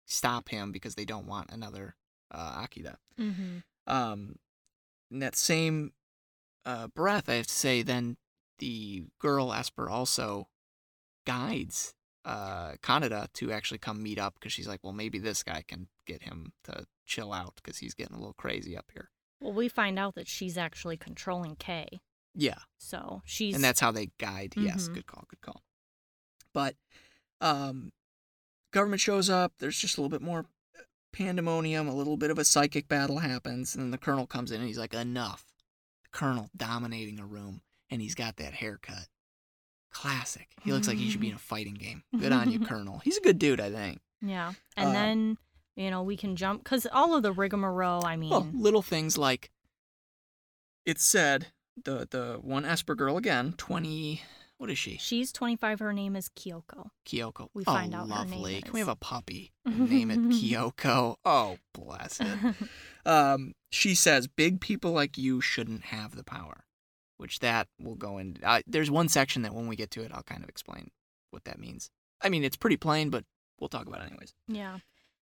stop 0.05 0.49
him 0.51 0.73
because 0.73 0.95
they 0.95 1.05
don't 1.05 1.27
want 1.27 1.51
another 1.51 1.97
uh, 2.31 2.63
Akira. 2.65 2.99
hmm 3.17 3.59
Um, 3.87 4.37
in 5.11 5.21
that 5.21 5.37
same 5.37 5.93
uh, 6.65 6.89
breath, 6.89 7.29
I 7.29 7.35
have 7.35 7.47
to 7.47 7.55
say, 7.55 7.83
then 7.83 8.17
the 8.59 9.05
girl 9.19 9.53
Esper 9.53 9.89
also 9.89 10.49
guides 11.27 11.95
uh, 12.25 12.73
Kaneda 12.83 13.33
to 13.35 13.51
actually 13.53 13.79
come 13.79 14.03
meet 14.03 14.19
up 14.19 14.35
because 14.35 14.53
she's 14.53 14.69
like, 14.69 14.81
well, 14.83 14.93
maybe 14.93 15.19
this 15.19 15.43
guy 15.43 15.65
can 15.67 15.89
get 16.07 16.23
him 16.23 16.53
to 16.65 16.87
chill 17.07 17.33
out 17.33 17.55
because 17.57 17.79
he's 17.79 17.95
getting 17.95 18.15
a 18.15 18.19
little 18.19 18.35
crazy 18.35 18.77
up 18.77 18.87
here. 18.93 19.11
Well, 19.41 19.53
we 19.55 19.69
find 19.69 19.99
out 19.99 20.15
that 20.17 20.29
she's 20.29 20.59
actually 20.59 20.97
controlling 20.97 21.57
Kei. 21.57 22.01
Yeah, 22.35 22.59
So 22.79 23.23
she's 23.25 23.55
and 23.55 23.65
that's 23.65 23.81
how 23.81 23.91
they 23.91 24.11
guide. 24.19 24.55
Yes, 24.57 24.89
Mhm. 24.89 24.95
good 24.95 25.07
call, 25.07 25.25
good 25.29 25.41
call. 25.41 25.63
But 26.53 26.77
um, 27.41 27.93
government 28.71 29.01
shows 29.01 29.29
up. 29.31 29.55
There's 29.59 29.79
just 29.79 29.97
a 29.97 30.01
little 30.01 30.17
bit 30.17 30.25
more 30.25 30.47
pandemonium. 31.13 31.89
A 31.89 31.95
little 31.95 32.17
bit 32.17 32.31
of 32.31 32.39
a 32.39 32.45
psychic 32.45 32.87
battle 32.87 33.19
happens, 33.19 33.75
and 33.75 33.83
then 33.83 33.91
the 33.91 33.99
colonel 33.99 34.27
comes 34.27 34.53
in 34.53 34.61
and 34.61 34.69
he's 34.69 34.79
like, 34.79 34.95
"Enough!" 34.95 35.45
The 36.05 36.09
colonel 36.11 36.51
dominating 36.57 37.19
a 37.19 37.27
room, 37.27 37.63
and 37.89 38.01
he's 38.01 38.15
got 38.15 38.37
that 38.37 38.55
haircut. 38.55 39.09
Classic. 39.91 40.49
He 40.63 40.73
looks 40.73 40.87
like 40.89 40.99
he 40.99 41.11
should 41.11 41.21
be 41.21 41.29
in 41.29 41.35
a 41.35 41.39
fighting 41.39 41.75
game. 41.75 42.03
Good 42.19 42.33
on 42.33 42.51
you, 42.51 42.61
Colonel. 42.65 42.99
He's 43.05 43.17
a 43.17 43.21
good 43.21 43.39
dude, 43.39 43.61
I 43.61 43.71
think. 43.71 44.01
Yeah. 44.23 44.53
And 44.77 44.89
Uh, 44.91 44.93
then, 44.93 45.39
you 45.77 45.91
know, 45.91 46.03
we 46.03 46.17
can 46.17 46.37
jump 46.37 46.63
because 46.65 46.87
all 46.93 47.15
of 47.17 47.23
the 47.23 47.33
rigmarole, 47.33 48.05
I 48.05 48.17
mean, 48.17 48.31
Well, 48.31 48.49
little 48.53 48.83
things 48.83 49.17
like 49.19 49.51
it 50.87 50.99
said 50.99 51.49
the 51.85 52.07
the 52.11 52.39
one 52.43 52.65
Esper 52.65 52.95
girl 52.95 53.17
again, 53.17 53.55
twenty. 53.57 54.23
What 54.59 54.69
is 54.71 54.77
she? 54.79 54.99
she's 54.99 55.33
25. 55.33 55.79
Her 55.81 55.93
name 55.95 56.15
is 56.15 56.29
Kyoko. 56.29 56.91
Kyoko. 57.07 57.49
We 57.55 57.63
oh, 57.67 57.73
find 57.73 57.95
out 57.95 58.11
her 58.11 58.25
name 58.27 58.31
lovely. 58.33 58.61
Can 58.61 58.75
we 58.75 58.81
have 58.81 58.89
a 58.89 58.95
puppy? 58.95 59.53
Name 59.65 60.11
it 60.11 60.19
Kyoko. 60.29 61.17
Oh, 61.25 61.57
bless 61.73 62.21
it. 62.21 62.29
Um, 63.07 63.55
she 63.73 63.95
says, 63.95 64.27
"Big 64.27 64.61
people 64.61 64.93
like 64.93 65.17
you 65.17 65.41
shouldn't 65.41 65.85
have 65.85 66.15
the 66.15 66.25
power," 66.25 66.65
which 67.21 67.39
that 67.41 67.69
will 67.79 67.95
go 67.97 68.17
in. 68.19 68.37
Uh, 68.43 68.63
there's 68.67 68.91
one 68.91 69.09
section 69.09 69.43
that 69.43 69.55
when 69.55 69.67
we 69.69 69.77
get 69.77 69.91
to 69.93 70.03
it, 70.03 70.11
I'll 70.13 70.23
kind 70.23 70.43
of 70.43 70.49
explain 70.49 70.91
what 71.31 71.45
that 71.45 71.59
means. 71.59 71.91
I 72.23 72.29
mean, 72.31 72.43
it's 72.45 72.57
pretty 72.57 72.77
plain, 72.79 73.11
but 73.11 73.25
we'll 73.59 73.69
talk 73.69 73.87
about 73.87 74.01
it 74.03 74.07
anyways. 74.09 74.33
yeah. 74.49 74.79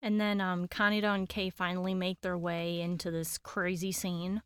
And 0.03 0.19
then 0.19 0.41
um, 0.41 0.67
Kaneda 0.67 1.13
and 1.13 1.29
Kei 1.29 1.49
finally 1.51 1.93
make 1.93 2.21
their 2.21 2.37
way 2.37 2.81
into 2.81 3.11
this 3.11 3.37
crazy 3.37 3.91
scene. 3.91 4.41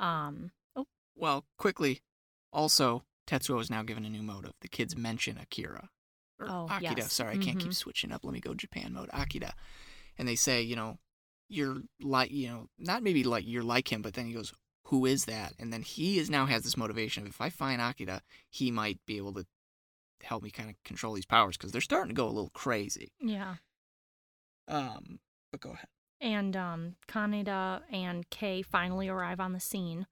Um, 0.00 0.50
oh, 0.74 0.86
Well, 1.14 1.44
quickly, 1.58 2.02
also 2.52 3.04
Tetsuo 3.26 3.60
is 3.60 3.70
now 3.70 3.82
given 3.84 4.04
a 4.04 4.08
new 4.08 4.22
motive. 4.22 4.52
The 4.62 4.68
kids 4.68 4.96
mention 4.96 5.38
Akira. 5.38 5.90
Or 6.40 6.48
Oh, 6.50 6.66
Akira. 6.70 6.94
yes. 6.98 7.12
Sorry, 7.12 7.34
I 7.34 7.38
can't 7.38 7.58
keep 7.60 7.70
Mhm. 7.70 7.74
switching 7.76 8.10
up. 8.12 8.24
Let 8.24 8.32
me 8.32 8.40
go 8.40 8.52
Japan 8.54 8.92
mode. 8.92 9.08
Akira. 9.12 9.54
And 10.18 10.26
they 10.26 10.34
say, 10.36 10.60
you 10.62 10.74
know, 10.76 10.98
you're 11.48 11.82
like, 12.00 12.30
you 12.32 12.48
know, 12.48 12.68
not 12.78 13.02
maybe 13.04 13.22
like 13.22 13.44
you're 13.46 13.62
like 13.62 13.92
him, 13.92 14.02
but 14.02 14.14
then 14.14 14.26
he 14.26 14.32
goes, 14.32 14.52
who 14.86 15.04
is 15.04 15.24
that? 15.24 15.52
And 15.58 15.72
then 15.72 15.82
he 15.82 16.18
is 16.18 16.30
now 16.30 16.46
has 16.46 16.62
this 16.62 16.76
motivation 16.76 17.24
of 17.24 17.30
if 17.30 17.40
I 17.40 17.50
find 17.50 17.80
Akira, 17.80 18.22
he 18.48 18.70
might 18.70 18.98
be 19.06 19.16
able 19.16 19.34
to 19.34 19.46
help 20.22 20.42
me 20.42 20.50
kind 20.50 20.70
of 20.70 20.76
control 20.84 21.14
these 21.14 21.26
powers 21.26 21.56
because 21.56 21.72
they're 21.72 21.80
starting 21.80 22.14
to 22.14 22.14
go 22.14 22.26
a 22.26 22.30
little 22.30 22.50
crazy. 22.54 23.12
yeah. 23.20 23.56
Um, 24.68 25.20
but 25.52 25.60
go 25.60 25.70
ahead. 25.70 25.88
And 26.20 26.56
um, 26.56 26.96
Kaneda 27.08 27.82
and 27.92 28.28
Kei 28.30 28.62
finally 28.62 29.08
arrive 29.08 29.38
on 29.38 29.52
the 29.52 29.60
scene 29.60 30.06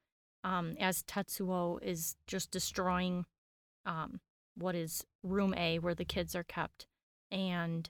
um, 0.45 0.77
as 0.79 1.03
Tetsuo 1.03 1.83
is 1.83 2.17
just 2.27 2.51
destroying 2.51 3.25
um, 3.87 4.21
what 4.57 4.75
is 4.75 5.05
room 5.23 5.55
A 5.57 5.79
where 5.79 5.95
the 5.95 6.05
kids 6.05 6.37
are 6.37 6.45
kept. 6.45 6.87
And, 7.31 7.89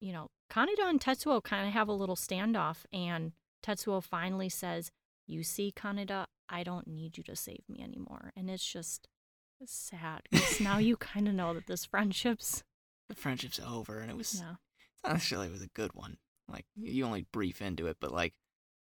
you 0.00 0.12
know, 0.12 0.28
Kaneda 0.50 0.88
and 0.88 1.00
Tetsuo 1.00 1.42
kind 1.42 1.66
of 1.66 1.72
have 1.72 1.88
a 1.88 1.92
little 1.92 2.16
standoff. 2.16 2.84
And 2.92 3.32
Tetsuo 3.64 4.02
finally 4.02 4.48
says, 4.48 4.90
You 5.26 5.42
see, 5.42 5.72
Kaneda, 5.76 6.26
I 6.48 6.62
don't 6.62 6.86
need 6.86 7.18
you 7.18 7.24
to 7.24 7.36
save 7.36 7.62
me 7.68 7.82
anymore. 7.82 8.32
And 8.36 8.48
it's 8.50 8.64
just 8.64 9.08
sad 9.64 10.22
because 10.30 10.60
now 10.60 10.78
you 10.78 10.96
kind 10.98 11.26
of 11.28 11.34
know 11.34 11.54
that 11.54 11.66
this 11.66 11.84
friendship's. 11.84 12.62
The 13.08 13.14
friendship's 13.14 13.60
over, 13.60 13.98
and 14.00 14.10
it 14.10 14.16
was 14.16 14.34
Yeah. 14.40 14.54
it's 14.94 15.02
not 15.04 15.12
necessarily 15.14 15.48
it 15.48 15.52
was 15.52 15.62
a 15.62 15.68
good 15.68 15.92
one. 15.94 16.18
Like 16.48 16.66
you 16.76 17.04
only 17.04 17.26
brief 17.32 17.60
into 17.60 17.86
it, 17.86 17.96
but 18.00 18.12
like 18.12 18.34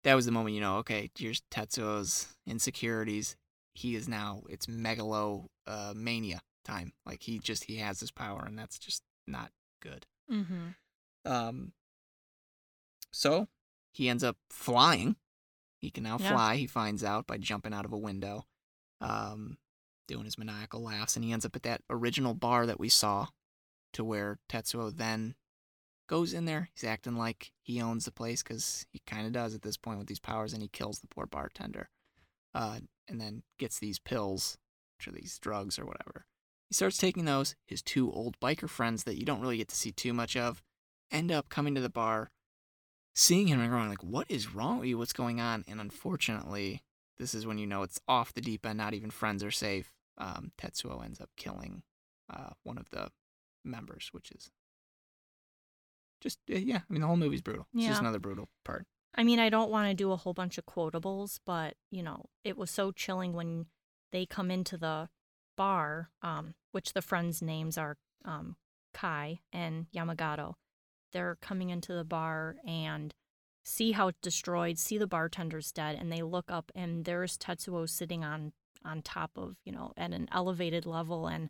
that 0.04 0.14
was 0.14 0.26
the 0.26 0.32
moment 0.32 0.54
you 0.54 0.60
know, 0.60 0.76
okay, 0.78 1.10
here's 1.18 1.42
Tetsuo's 1.50 2.28
insecurities. 2.46 3.36
He 3.74 3.94
is 3.94 4.08
now 4.08 4.42
it's 4.48 4.66
megalo 4.66 5.46
uh, 5.66 5.92
mania 5.96 6.40
time. 6.64 6.92
Like 7.04 7.22
he 7.22 7.38
just 7.38 7.64
he 7.64 7.76
has 7.76 8.00
this 8.00 8.10
power, 8.10 8.44
and 8.46 8.58
that's 8.58 8.78
just 8.78 9.02
not 9.26 9.50
good. 9.80 10.06
Mm-hmm. 10.30 11.30
Um, 11.30 11.72
so 13.12 13.48
he 13.92 14.08
ends 14.08 14.24
up 14.24 14.36
flying. 14.50 15.16
He 15.80 15.90
can 15.90 16.04
now 16.04 16.18
Yeah. 16.18 16.30
fly. 16.32 16.56
He 16.56 16.66
finds 16.66 17.04
out 17.04 17.26
by 17.26 17.38
jumping 17.38 17.72
out 17.74 17.84
of 17.84 17.92
a 17.92 17.98
window, 17.98 18.46
um, 19.00 19.58
doing 20.08 20.24
his 20.24 20.38
maniacal 20.38 20.80
laughs, 20.82 21.16
and 21.16 21.24
he 21.24 21.32
ends 21.32 21.44
up 21.44 21.56
at 21.56 21.62
that 21.64 21.82
original 21.90 22.34
bar 22.34 22.66
that 22.66 22.80
we 22.80 22.88
saw, 22.88 23.28
to 23.92 24.04
where 24.04 24.38
Tetsuo 24.48 24.94
then 24.94 25.34
goes 26.06 26.32
in 26.32 26.44
there. 26.44 26.70
He's 26.72 26.84
acting 26.84 27.16
like 27.16 27.52
he 27.62 27.80
owns 27.80 28.04
the 28.04 28.12
place 28.12 28.42
because 28.42 28.86
he 28.92 29.00
kind 29.00 29.26
of 29.26 29.32
does 29.32 29.54
at 29.54 29.62
this 29.62 29.76
point 29.76 29.98
with 29.98 30.06
these 30.06 30.20
powers, 30.20 30.52
and 30.52 30.62
he 30.62 30.68
kills 30.68 31.00
the 31.00 31.08
poor 31.08 31.26
bartender, 31.26 31.90
uh, 32.54 32.80
and 33.08 33.20
then 33.20 33.42
gets 33.58 33.78
these 33.78 33.98
pills, 33.98 34.58
which 34.98 35.08
are 35.08 35.12
these 35.12 35.38
drugs 35.38 35.78
or 35.78 35.84
whatever. 35.84 36.26
He 36.68 36.74
starts 36.74 36.96
taking 36.96 37.24
those. 37.26 37.54
His 37.66 37.82
two 37.82 38.10
old 38.10 38.38
biker 38.40 38.68
friends 38.68 39.04
that 39.04 39.16
you 39.18 39.24
don't 39.24 39.40
really 39.40 39.56
get 39.56 39.68
to 39.68 39.76
see 39.76 39.92
too 39.92 40.12
much 40.12 40.36
of 40.36 40.62
end 41.10 41.30
up 41.30 41.48
coming 41.48 41.74
to 41.76 41.80
the 41.80 41.88
bar, 41.88 42.32
seeing 43.16 43.48
him 43.48 43.58
and 43.60 43.70
going 43.70 43.88
like, 43.88 44.04
"What 44.04 44.30
is 44.30 44.54
wrong 44.54 44.78
with 44.78 44.88
you? 44.88 44.98
What's 44.98 45.12
going 45.12 45.40
on?" 45.40 45.64
And 45.66 45.80
unfortunately, 45.80 46.82
this 47.18 47.34
is 47.34 47.46
when 47.46 47.58
you 47.58 47.66
know 47.66 47.82
it's 47.82 47.98
off 48.06 48.32
the 48.34 48.40
deep 48.40 48.64
end. 48.64 48.78
Not 48.78 48.94
even 48.94 49.10
friends 49.10 49.42
are 49.42 49.50
safe. 49.50 49.92
Um, 50.18 50.52
Tetsuo 50.58 51.04
ends 51.04 51.20
up 51.20 51.30
killing 51.36 51.82
uh, 52.32 52.50
one 52.62 52.78
of 52.78 52.90
the 52.90 53.10
members, 53.64 54.10
which 54.12 54.30
is 54.30 54.50
just 56.20 56.38
uh, 56.50 56.56
yeah. 56.56 56.78
I 56.88 56.92
mean, 56.92 57.00
the 57.00 57.06
whole 57.06 57.16
movie's 57.16 57.42
brutal. 57.42 57.66
It's 57.74 57.82
Yeah. 57.84 57.88
just 57.90 58.00
another 58.00 58.18
brutal 58.18 58.48
part. 58.64 58.86
I 59.14 59.22
mean, 59.24 59.38
I 59.38 59.48
don't 59.48 59.70
want 59.70 59.88
to 59.88 59.94
do 59.94 60.12
a 60.12 60.16
whole 60.16 60.34
bunch 60.34 60.58
of 60.58 60.66
quotables, 60.66 61.40
but 61.44 61.74
you 61.90 62.02
know, 62.02 62.26
it 62.44 62.56
was 62.56 62.70
so 62.70 62.92
chilling 62.92 63.32
when 63.32 63.66
they 64.12 64.26
come 64.26 64.50
into 64.50 64.76
the 64.76 65.08
bar, 65.56 66.10
um, 66.22 66.54
which 66.72 66.92
the 66.92 67.02
friends' 67.02 67.40
names 67.42 67.78
are 67.78 67.96
um, 68.24 68.56
Kai 68.92 69.40
and 69.52 69.86
Yamagata. 69.94 70.54
They're 71.16 71.38
coming 71.40 71.70
into 71.70 71.94
the 71.94 72.04
bar 72.04 72.56
and 72.66 73.14
see 73.64 73.92
how 73.92 74.08
it's 74.08 74.20
destroyed, 74.20 74.78
see 74.78 74.98
the 74.98 75.06
bartender's 75.06 75.72
dead, 75.72 75.96
and 75.98 76.12
they 76.12 76.20
look 76.20 76.50
up 76.50 76.70
and 76.74 77.06
there's 77.06 77.38
Tetsuo 77.38 77.88
sitting 77.88 78.22
on 78.22 78.52
on 78.84 79.00
top 79.00 79.30
of 79.36 79.56
you 79.64 79.72
know 79.72 79.94
at 79.96 80.12
an 80.12 80.28
elevated 80.30 80.84
level, 80.84 81.26
and 81.26 81.48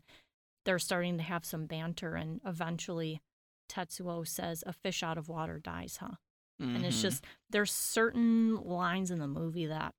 they're 0.63 0.79
starting 0.79 1.17
to 1.17 1.23
have 1.23 1.43
some 1.43 1.65
banter, 1.65 2.15
and 2.15 2.39
eventually 2.45 3.21
Tetsuo 3.69 4.25
says, 4.25 4.63
"A 4.65 4.71
fish 4.71 5.03
out 5.03 5.17
of 5.17 5.27
water 5.27 5.59
dies, 5.59 5.97
huh?" 5.97 6.15
and 6.59 6.85
it's 6.85 6.97
Mhm. 6.99 7.01
just 7.01 7.25
there's 7.49 7.71
certain 7.73 8.55
lines 8.55 9.11
in 9.11 9.19
the 9.19 9.27
movie 9.27 9.65
that 9.65 9.93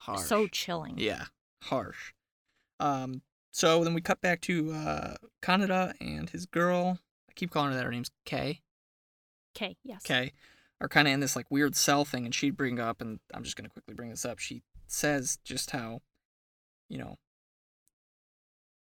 harsh. 0.00 0.26
so 0.26 0.48
chilling. 0.48 0.98
Yeah, 0.98 1.26
harsh. 1.62 2.12
Um, 2.80 3.22
so 3.52 3.84
then 3.84 3.94
we 3.94 4.00
cut 4.00 4.20
back 4.20 4.40
to 4.42 4.72
uh, 4.72 5.14
Kaneda 5.40 5.94
and 6.00 6.28
his 6.30 6.46
girl. 6.46 6.98
I 7.30 7.32
keep 7.34 7.50
calling 7.52 7.70
her 7.70 7.76
that. 7.76 7.84
Her 7.84 7.90
name's 7.92 8.10
Kei. 8.26 8.60
Okay, 9.58 9.76
yes. 9.82 10.02
Kei 10.02 10.32
are 10.80 10.88
kind 10.88 11.08
of 11.08 11.14
in 11.14 11.20
this 11.20 11.34
like 11.34 11.50
weird 11.50 11.74
cell 11.74 12.04
thing, 12.04 12.24
and 12.24 12.34
she'd 12.34 12.56
bring 12.56 12.78
up, 12.78 13.00
and 13.00 13.18
I'm 13.34 13.42
just 13.42 13.56
gonna 13.56 13.68
quickly 13.68 13.94
bring 13.94 14.10
this 14.10 14.24
up. 14.24 14.38
She 14.38 14.62
says 14.86 15.38
just 15.44 15.72
how, 15.72 16.00
you 16.88 16.98
know, 16.98 17.16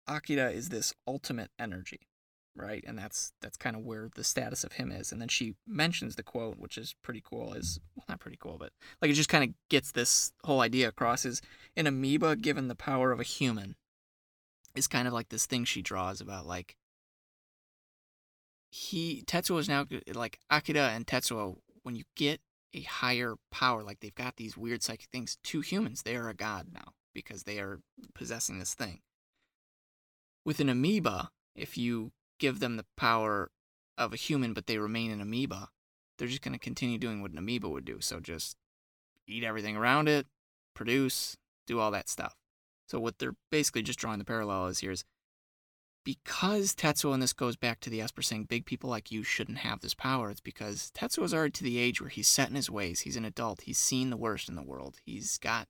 Akira 0.08 0.50
is 0.50 0.70
this 0.70 0.94
ultimate 1.08 1.52
energy, 1.60 2.08
right? 2.56 2.84
And 2.88 2.98
that's 2.98 3.34
that's 3.42 3.58
kind 3.58 3.76
of 3.76 3.84
where 3.84 4.10
the 4.16 4.24
status 4.24 4.64
of 4.64 4.74
him 4.74 4.92
is. 4.92 5.12
And 5.12 5.22
then 5.22 5.28
she 5.28 5.54
mentions 5.68 6.16
the 6.16 6.24
quote, 6.24 6.58
which 6.58 6.78
is 6.78 6.96
pretty 7.04 7.22
cool. 7.24 7.54
Is 7.54 7.80
well, 7.96 8.06
not 8.10 8.20
pretty 8.20 8.38
cool, 8.40 8.58
but 8.60 8.72
like 9.02 9.12
it 9.12 9.16
just 9.16 9.30
kind 9.30 9.44
of 9.44 9.56
gets 9.70 9.92
this 9.92 10.32
whole 10.44 10.62
idea 10.62 10.88
across. 10.88 11.26
Is 11.26 11.42
an 11.76 11.86
amoeba 11.86 12.36
given 12.36 12.70
the 12.70 12.76
power 12.76 13.12
of 13.12 13.20
a 13.20 13.24
human 13.24 13.76
is 14.76 14.88
kind 14.88 15.08
of 15.08 15.14
like 15.14 15.30
this 15.30 15.46
thing 15.46 15.64
she 15.64 15.82
draws 15.82 16.20
about 16.20 16.46
like 16.46 16.76
he 18.76 19.24
Tetsuo 19.26 19.58
is 19.58 19.70
now 19.70 19.86
like 20.14 20.40
Akira 20.50 20.90
and 20.90 21.08
Tetsuo 21.08 21.58
when 21.84 21.96
you 21.96 22.04
get 22.16 22.42
a 22.74 22.82
higher 22.82 23.36
power 23.50 23.84
like 23.84 24.02
they've 24.02 24.14
got 24.14 24.36
these 24.36 24.58
weird 24.58 24.84
psychic 24.84 25.08
things 25.10 25.38
to 25.44 25.62
humans 25.62 26.02
they 26.02 26.18
are 26.18 26.28
a 26.28 26.34
god 26.34 26.68
now 26.74 26.92
because 27.14 27.44
they 27.44 27.60
are 27.60 27.80
possessing 28.14 28.60
this 28.60 28.74
thing. 28.74 29.00
With 30.44 30.60
an 30.60 30.68
amoeba 30.68 31.30
if 31.56 31.78
you 31.78 32.12
give 32.38 32.60
them 32.60 32.76
the 32.76 32.86
power 32.98 33.50
of 33.98 34.12
a 34.12 34.18
human 34.18 34.52
but 34.54 34.68
they 34.68 34.78
remain 34.78 35.10
an 35.10 35.22
amoeba 35.22 35.70
they're 36.18 36.28
just 36.28 36.42
going 36.42 36.54
to 36.54 36.60
continue 36.60 36.98
doing 36.98 37.22
what 37.22 37.32
an 37.32 37.38
amoeba 37.38 37.70
would 37.70 37.86
do 37.86 38.02
so 38.02 38.20
just 38.20 38.58
eat 39.26 39.46
everything 39.46 39.78
around 39.78 40.10
it 40.10 40.28
produce 40.74 41.38
do 41.66 41.80
all 41.80 41.92
that 41.92 42.10
stuff. 42.10 42.36
So 42.88 43.00
what 43.00 43.18
they're 43.20 43.36
basically 43.50 43.82
just 43.82 44.00
drawing 44.00 44.20
the 44.20 44.26
parallel 44.26 44.68
is 44.68 44.80
here 44.80 44.92
is 44.92 45.06
because 46.06 46.74
Tetsuo, 46.76 47.14
and 47.14 47.22
this 47.22 47.34
goes 47.34 47.58
back 47.58 47.82
to 47.82 47.90
the 47.90 48.00
Esper 48.00 48.22
saying 48.22 48.46
big 48.46 48.66
people 48.66 48.90
like 48.90 49.12
you 49.12 49.24
shouldn't 49.24 49.58
have 49.58 49.82
this 49.82 49.96
power, 49.96 50.30
it's 50.30 50.40
because 50.40 50.92
Tetsuo 50.96 51.24
is 51.24 51.34
already 51.34 51.52
to 51.52 51.64
the 51.64 51.80
age 51.80 52.00
where 52.00 52.10
he's 52.10 52.28
set 52.28 52.48
in 52.48 52.56
his 52.56 52.70
ways. 52.70 53.02
He's 53.02 53.18
an 53.18 53.26
adult. 53.26 53.62
He's 53.62 53.80
seen 53.80 54.12
the 54.12 54.18
worst 54.18 54.48
in 54.48 54.56
the 54.56 54.64
world. 54.64 54.98
He's 55.04 55.38
got, 55.40 55.68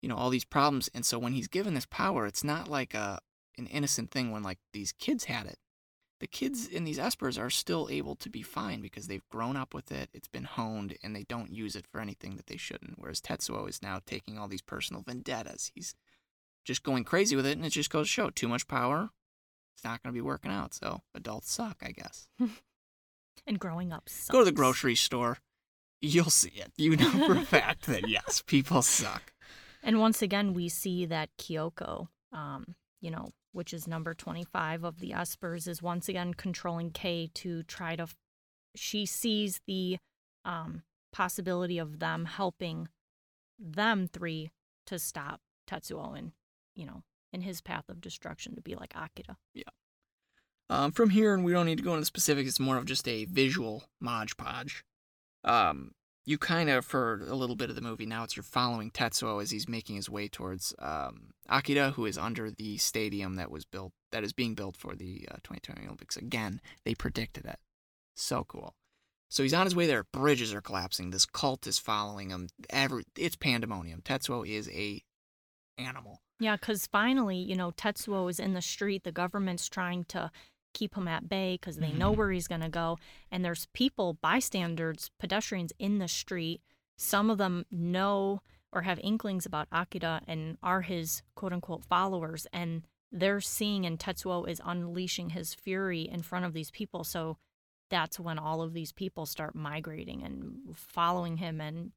you 0.00 0.08
know, 0.08 0.16
all 0.16 0.30
these 0.30 0.46
problems. 0.46 0.88
And 0.94 1.04
so 1.04 1.18
when 1.18 1.34
he's 1.34 1.46
given 1.46 1.74
this 1.74 1.86
power, 1.86 2.26
it's 2.26 2.42
not 2.42 2.66
like 2.68 2.94
a 2.94 3.20
an 3.58 3.66
innocent 3.66 4.10
thing 4.10 4.30
when 4.30 4.42
like 4.42 4.58
these 4.72 4.92
kids 4.92 5.24
had 5.24 5.46
it. 5.46 5.58
The 6.20 6.26
kids 6.26 6.66
in 6.66 6.84
these 6.84 6.98
Espers 6.98 7.38
are 7.40 7.50
still 7.50 7.88
able 7.90 8.14
to 8.16 8.28
be 8.28 8.42
fine 8.42 8.80
because 8.80 9.06
they've 9.06 9.28
grown 9.30 9.56
up 9.56 9.72
with 9.72 9.90
it, 9.90 10.10
it's 10.12 10.28
been 10.28 10.44
honed, 10.44 10.96
and 11.02 11.16
they 11.16 11.24
don't 11.24 11.52
use 11.52 11.76
it 11.76 11.86
for 11.86 12.00
anything 12.00 12.36
that 12.36 12.46
they 12.46 12.58
shouldn't. 12.58 12.98
Whereas 12.98 13.22
Tetsuo 13.22 13.68
is 13.68 13.82
now 13.82 14.00
taking 14.04 14.38
all 14.38 14.48
these 14.48 14.60
personal 14.60 15.02
vendettas. 15.02 15.70
He's 15.74 15.94
just 16.64 16.82
going 16.82 17.04
crazy 17.04 17.36
with 17.36 17.46
it, 17.46 17.56
and 17.56 17.64
it 17.64 17.70
just 17.70 17.90
goes 17.90 18.06
to 18.06 18.12
show 18.12 18.28
too 18.30 18.48
much 18.48 18.68
power, 18.68 19.10
it's 19.80 19.84
not 19.86 20.02
going 20.02 20.12
to 20.12 20.16
be 20.16 20.20
working 20.20 20.50
out. 20.50 20.74
So 20.74 21.00
adults 21.14 21.50
suck, 21.50 21.78
I 21.82 21.92
guess. 21.92 22.28
And 23.46 23.58
growing 23.58 23.90
up 23.90 24.06
sucks. 24.06 24.28
Go 24.28 24.40
to 24.40 24.44
the 24.44 24.52
grocery 24.52 24.94
store. 24.94 25.38
You'll 26.02 26.28
see 26.28 26.52
it. 26.54 26.72
You 26.76 26.94
know 26.94 27.26
for 27.26 27.36
a 27.38 27.40
fact 27.40 27.86
that 27.86 28.06
yes, 28.08 28.42
people 28.46 28.82
suck. 28.82 29.32
And 29.82 29.98
once 29.98 30.20
again, 30.20 30.52
we 30.52 30.68
see 30.68 31.06
that 31.06 31.30
Kyoko, 31.38 32.08
um, 32.34 32.74
you 33.00 33.10
know, 33.10 33.30
which 33.52 33.72
is 33.72 33.88
number 33.88 34.12
25 34.12 34.84
of 34.84 35.00
the 35.00 35.12
Espers, 35.12 35.66
is 35.66 35.82
once 35.82 36.06
again 36.06 36.34
controlling 36.34 36.90
Kei 36.90 37.30
to 37.34 37.62
try 37.62 37.96
to. 37.96 38.08
She 38.76 39.06
sees 39.06 39.62
the 39.66 39.96
um, 40.44 40.82
possibility 41.10 41.78
of 41.78 41.98
them 41.98 42.26
helping 42.26 42.88
them 43.58 44.06
three 44.06 44.50
to 44.86 44.98
stop 44.98 45.40
Tetsuo 45.66 46.16
and, 46.16 46.32
you 46.76 46.84
know, 46.84 47.04
in 47.32 47.42
his 47.42 47.60
path 47.60 47.88
of 47.88 48.00
destruction 48.00 48.54
to 48.54 48.62
be 48.62 48.74
like 48.74 48.94
Akira. 48.94 49.36
Yeah. 49.54 49.64
Um, 50.68 50.92
from 50.92 51.10
here, 51.10 51.34
and 51.34 51.44
we 51.44 51.52
don't 51.52 51.66
need 51.66 51.78
to 51.78 51.84
go 51.84 51.94
into 51.94 52.04
specifics. 52.04 52.48
It's 52.48 52.60
more 52.60 52.76
of 52.76 52.84
just 52.84 53.08
a 53.08 53.24
visual 53.24 53.84
modge 54.00 54.36
podge. 54.36 54.84
Um, 55.44 55.92
you 56.24 56.38
kind 56.38 56.70
of 56.70 56.84
for 56.84 57.24
a 57.28 57.34
little 57.34 57.56
bit 57.56 57.70
of 57.70 57.76
the 57.76 57.82
movie 57.82 58.06
now. 58.06 58.22
It's 58.22 58.36
you're 58.36 58.44
following 58.44 58.90
Tetsuo 58.90 59.42
as 59.42 59.50
he's 59.50 59.68
making 59.68 59.96
his 59.96 60.08
way 60.08 60.28
towards 60.28 60.74
um, 60.78 61.30
Akira, 61.48 61.90
who 61.90 62.06
is 62.06 62.16
under 62.16 62.50
the 62.50 62.76
stadium 62.78 63.34
that 63.36 63.50
was 63.50 63.64
built 63.64 63.92
that 64.12 64.22
is 64.22 64.32
being 64.32 64.54
built 64.54 64.76
for 64.76 64.94
the 64.94 65.26
uh, 65.30 65.36
2020 65.42 65.86
Olympics. 65.86 66.16
Again, 66.16 66.60
they 66.84 66.94
predicted 66.94 67.46
it. 67.46 67.58
So 68.14 68.44
cool. 68.44 68.74
So 69.28 69.42
he's 69.42 69.54
on 69.54 69.66
his 69.66 69.76
way 69.76 69.86
there. 69.86 70.04
Bridges 70.12 70.52
are 70.52 70.60
collapsing. 70.60 71.10
This 71.10 71.24
cult 71.24 71.66
is 71.66 71.78
following 71.78 72.30
him. 72.30 72.48
Every 72.68 73.04
it's 73.16 73.36
pandemonium. 73.36 74.02
Tetsuo 74.02 74.46
is 74.46 74.68
a 74.68 75.02
animal. 75.78 76.20
Yeah, 76.40 76.56
because 76.56 76.86
finally, 76.86 77.36
you 77.36 77.54
know, 77.54 77.70
Tetsuo 77.70 78.28
is 78.30 78.40
in 78.40 78.54
the 78.54 78.62
street. 78.62 79.04
The 79.04 79.12
government's 79.12 79.68
trying 79.68 80.04
to 80.06 80.30
keep 80.72 80.94
him 80.96 81.06
at 81.06 81.28
bay 81.28 81.54
because 81.60 81.76
they 81.76 81.92
know 81.92 82.12
Mhm. 82.12 82.16
where 82.16 82.30
he's 82.32 82.48
going 82.48 82.60
to 82.62 82.68
go. 82.68 82.98
And 83.30 83.44
there's 83.44 83.66
people, 83.74 84.14
bystanders, 84.14 85.10
pedestrians 85.18 85.72
in 85.78 85.98
the 85.98 86.08
street. 86.08 86.62
Some 86.96 87.28
of 87.30 87.38
them 87.38 87.66
know 87.70 88.40
or 88.72 88.82
have 88.82 89.00
inklings 89.00 89.44
about 89.44 89.66
Akira 89.72 90.22
and 90.28 90.56
are 90.62 90.82
his 90.82 91.22
quote 91.34 91.52
unquote 91.52 91.84
followers. 91.84 92.46
And 92.52 92.84
they're 93.12 93.40
seeing, 93.40 93.84
and 93.84 93.98
Tetsuo 93.98 94.48
is 94.48 94.62
unleashing 94.64 95.30
his 95.30 95.54
fury 95.54 96.02
in 96.02 96.22
front 96.22 96.44
of 96.44 96.52
these 96.52 96.70
people. 96.70 97.02
So 97.04 97.36
that's 97.88 98.20
when 98.20 98.38
all 98.38 98.62
of 98.62 98.72
these 98.72 98.92
people 98.92 99.26
start 99.26 99.56
migrating 99.56 100.22
and 100.22 100.76
following 100.76 101.38
him 101.38 101.60
and 101.60 101.90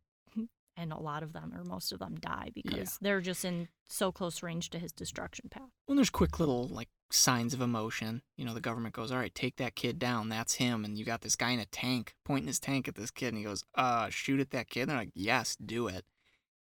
and 0.75 0.91
a 0.91 0.99
lot 0.99 1.23
of 1.23 1.33
them 1.33 1.53
or 1.55 1.63
most 1.63 1.91
of 1.91 1.99
them 1.99 2.15
die 2.15 2.49
because 2.53 2.97
they're 3.01 3.21
just 3.21 3.45
in 3.45 3.67
so 3.87 4.11
close 4.11 4.41
range 4.41 4.69
to 4.71 4.79
his 4.79 4.91
destruction 4.91 5.49
path. 5.49 5.69
Well, 5.87 5.95
there's 5.95 6.09
quick 6.09 6.39
little 6.39 6.67
like 6.67 6.89
signs 7.11 7.53
of 7.53 7.61
emotion. 7.61 8.21
You 8.37 8.45
know, 8.45 8.53
the 8.53 8.61
government 8.61 8.95
goes, 8.95 9.11
"All 9.11 9.17
right, 9.17 9.33
take 9.33 9.57
that 9.57 9.75
kid 9.75 9.99
down. 9.99 10.29
That's 10.29 10.55
him." 10.55 10.83
And 10.83 10.97
you 10.97 11.05
got 11.05 11.21
this 11.21 11.35
guy 11.35 11.51
in 11.51 11.59
a 11.59 11.65
tank 11.65 12.15
pointing 12.25 12.47
his 12.47 12.59
tank 12.59 12.87
at 12.87 12.95
this 12.95 13.11
kid, 13.11 13.29
and 13.29 13.37
he 13.37 13.43
goes, 13.43 13.63
"Uh, 13.75 14.09
shoot 14.09 14.39
at 14.39 14.51
that 14.51 14.69
kid." 14.69 14.81
And 14.81 14.91
they're 14.91 14.97
like, 14.97 15.11
"Yes, 15.13 15.55
do 15.55 15.87
it." 15.87 16.05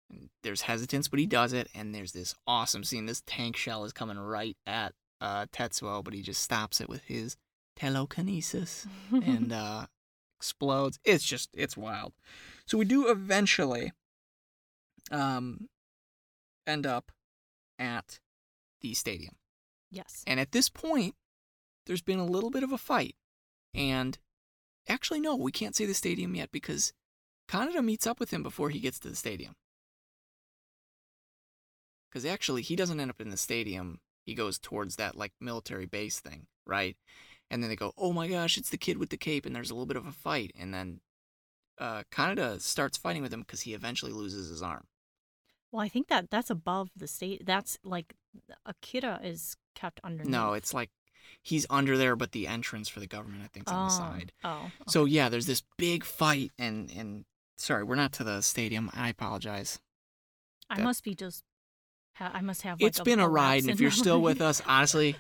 And 0.10 0.30
there's 0.44 0.62
hesitance, 0.62 1.08
but 1.08 1.20
he 1.20 1.26
does 1.26 1.54
it. 1.54 1.70
And 1.76 1.94
there's 1.94 2.14
this 2.14 2.34
awesome 2.48 2.84
scene. 2.84 3.06
This 3.06 3.22
tank 3.26 3.56
shell 3.56 3.84
is 3.86 3.94
coming 3.94 4.18
right 4.18 4.58
at 4.66 4.94
uh, 5.22 5.46
Tetsuo, 5.48 6.04
but 6.04 6.14
he 6.14 6.22
just 6.22 6.42
stops 6.42 6.82
it 6.82 6.90
with 6.90 7.04
his 7.04 7.38
telekinesis 7.76 8.88
and 9.12 9.52
uh, 9.54 9.86
explodes. 10.40 11.00
It's 11.04 11.26
just 11.26 11.50
it's 11.54 11.76
wild. 11.76 12.14
So 12.66 12.78
we 12.78 12.86
do 12.86 13.10
eventually 13.10 13.92
um 15.12 15.68
end 16.66 16.86
up 16.86 17.12
at 17.78 18.20
the 18.82 18.94
stadium. 18.94 19.36
Yes. 19.92 20.24
And 20.28 20.40
at 20.40 20.52
this 20.52 20.70
point, 20.70 21.16
there's 21.86 22.02
been 22.02 22.20
a 22.20 22.26
little 22.26 22.52
bit 22.52 22.64
of 22.64 22.72
a 22.72 22.78
fight. 22.78 23.16
And 23.74 24.18
actually, 24.88 25.20
no, 25.20 25.36
we 25.36 25.52
can't 25.52 25.76
say 25.76 25.86
the 25.86 25.94
stadium 25.94 26.36
yet 26.36 26.52
because 26.52 26.94
Kaneda 27.50 27.84
meets 27.84 28.06
up 28.06 28.20
with 28.20 28.32
him 28.32 28.44
before 28.44 28.70
he 28.70 28.80
gets 28.80 29.00
to 29.00 29.10
the 29.10 29.16
stadium. 29.16 29.56
Because 32.10 32.26
actually, 32.26 32.62
he 32.62 32.76
doesn't 32.76 33.00
end 33.00 33.10
up 33.10 33.22
in 33.22 33.30
the 33.30 33.38
stadium. 33.38 34.00
He 34.26 34.36
goes 34.36 34.60
towards 34.60 34.96
that 34.98 35.16
like 35.16 35.32
military 35.40 35.86
base 35.86 36.20
thing, 36.20 36.48
right? 36.66 36.96
And 37.52 37.62
then 37.64 37.70
they 37.70 37.76
go, 37.76 37.94
"Oh 37.98 38.14
my 38.14 38.28
gosh, 38.28 38.58
it's 38.58 38.70
the 38.70 38.78
kid 38.78 38.98
with 38.98 39.10
the 39.10 39.18
cape!" 39.18 39.46
And 39.46 39.56
there's 39.56 39.72
a 39.72 39.74
little 39.74 39.86
bit 39.88 39.98
of 39.98 40.06
a 40.06 40.12
fight, 40.12 40.52
and 40.60 40.74
then 40.74 41.02
uh, 41.80 42.04
Kaneda 42.12 42.62
starts 42.62 42.98
fighting 42.98 43.22
with 43.24 43.34
him 43.34 43.42
because 43.42 43.62
he 43.62 43.74
eventually 43.74 44.12
loses 44.12 44.50
his 44.50 44.62
arm. 44.62 44.86
Well, 45.72 45.82
I 45.82 45.90
think 45.90 46.08
that 46.10 46.30
that's 46.30 46.50
above 46.50 46.90
the 46.96 47.08
state. 47.08 47.46
That's 47.46 47.78
like 47.84 48.14
Akira 48.66 49.20
is 49.24 49.56
kept 49.76 50.00
underneath. 50.04 50.32
No, 50.32 50.54
it's 50.54 50.74
like 50.74 50.90
he's 51.42 51.66
under 51.70 51.98
there, 51.98 52.16
but 52.16 52.32
the 52.32 52.48
entrance 52.48 52.88
for 52.90 53.00
the 53.00 53.08
government, 53.08 53.44
I 53.44 53.48
think, 53.48 53.68
is 53.68 53.74
on 53.74 53.88
the 53.88 53.94
Oh. 53.94 53.98
side. 53.98 54.32
Oh. 54.44 54.72
So 54.88 55.06
yeah, 55.06 55.30
there's 55.30 55.46
this 55.46 55.64
big 55.78 56.04
fight, 56.04 56.52
and 56.60 56.92
and 56.92 57.26
sorry, 57.58 57.84
we're 57.84 57.96
not 57.96 58.14
to 58.14 58.24
the 58.24 58.42
stadium. 58.42 58.90
I 58.94 59.10
apologize. 59.10 59.80
I 60.70 60.78
that- 60.78 60.84
must 60.84 61.04
be 61.04 61.16
just. 61.16 61.44
I 62.22 62.42
must 62.42 62.64
have. 62.64 62.82
Like 62.82 62.90
It's 62.90 63.00
been 63.00 63.20
a 63.22 63.30
ride, 63.30 63.62
and 63.62 63.70
if 63.72 63.80
you're 63.80 63.92
still 63.92 64.22
with 64.22 64.42
us, 64.42 64.62
honestly, 64.66 65.16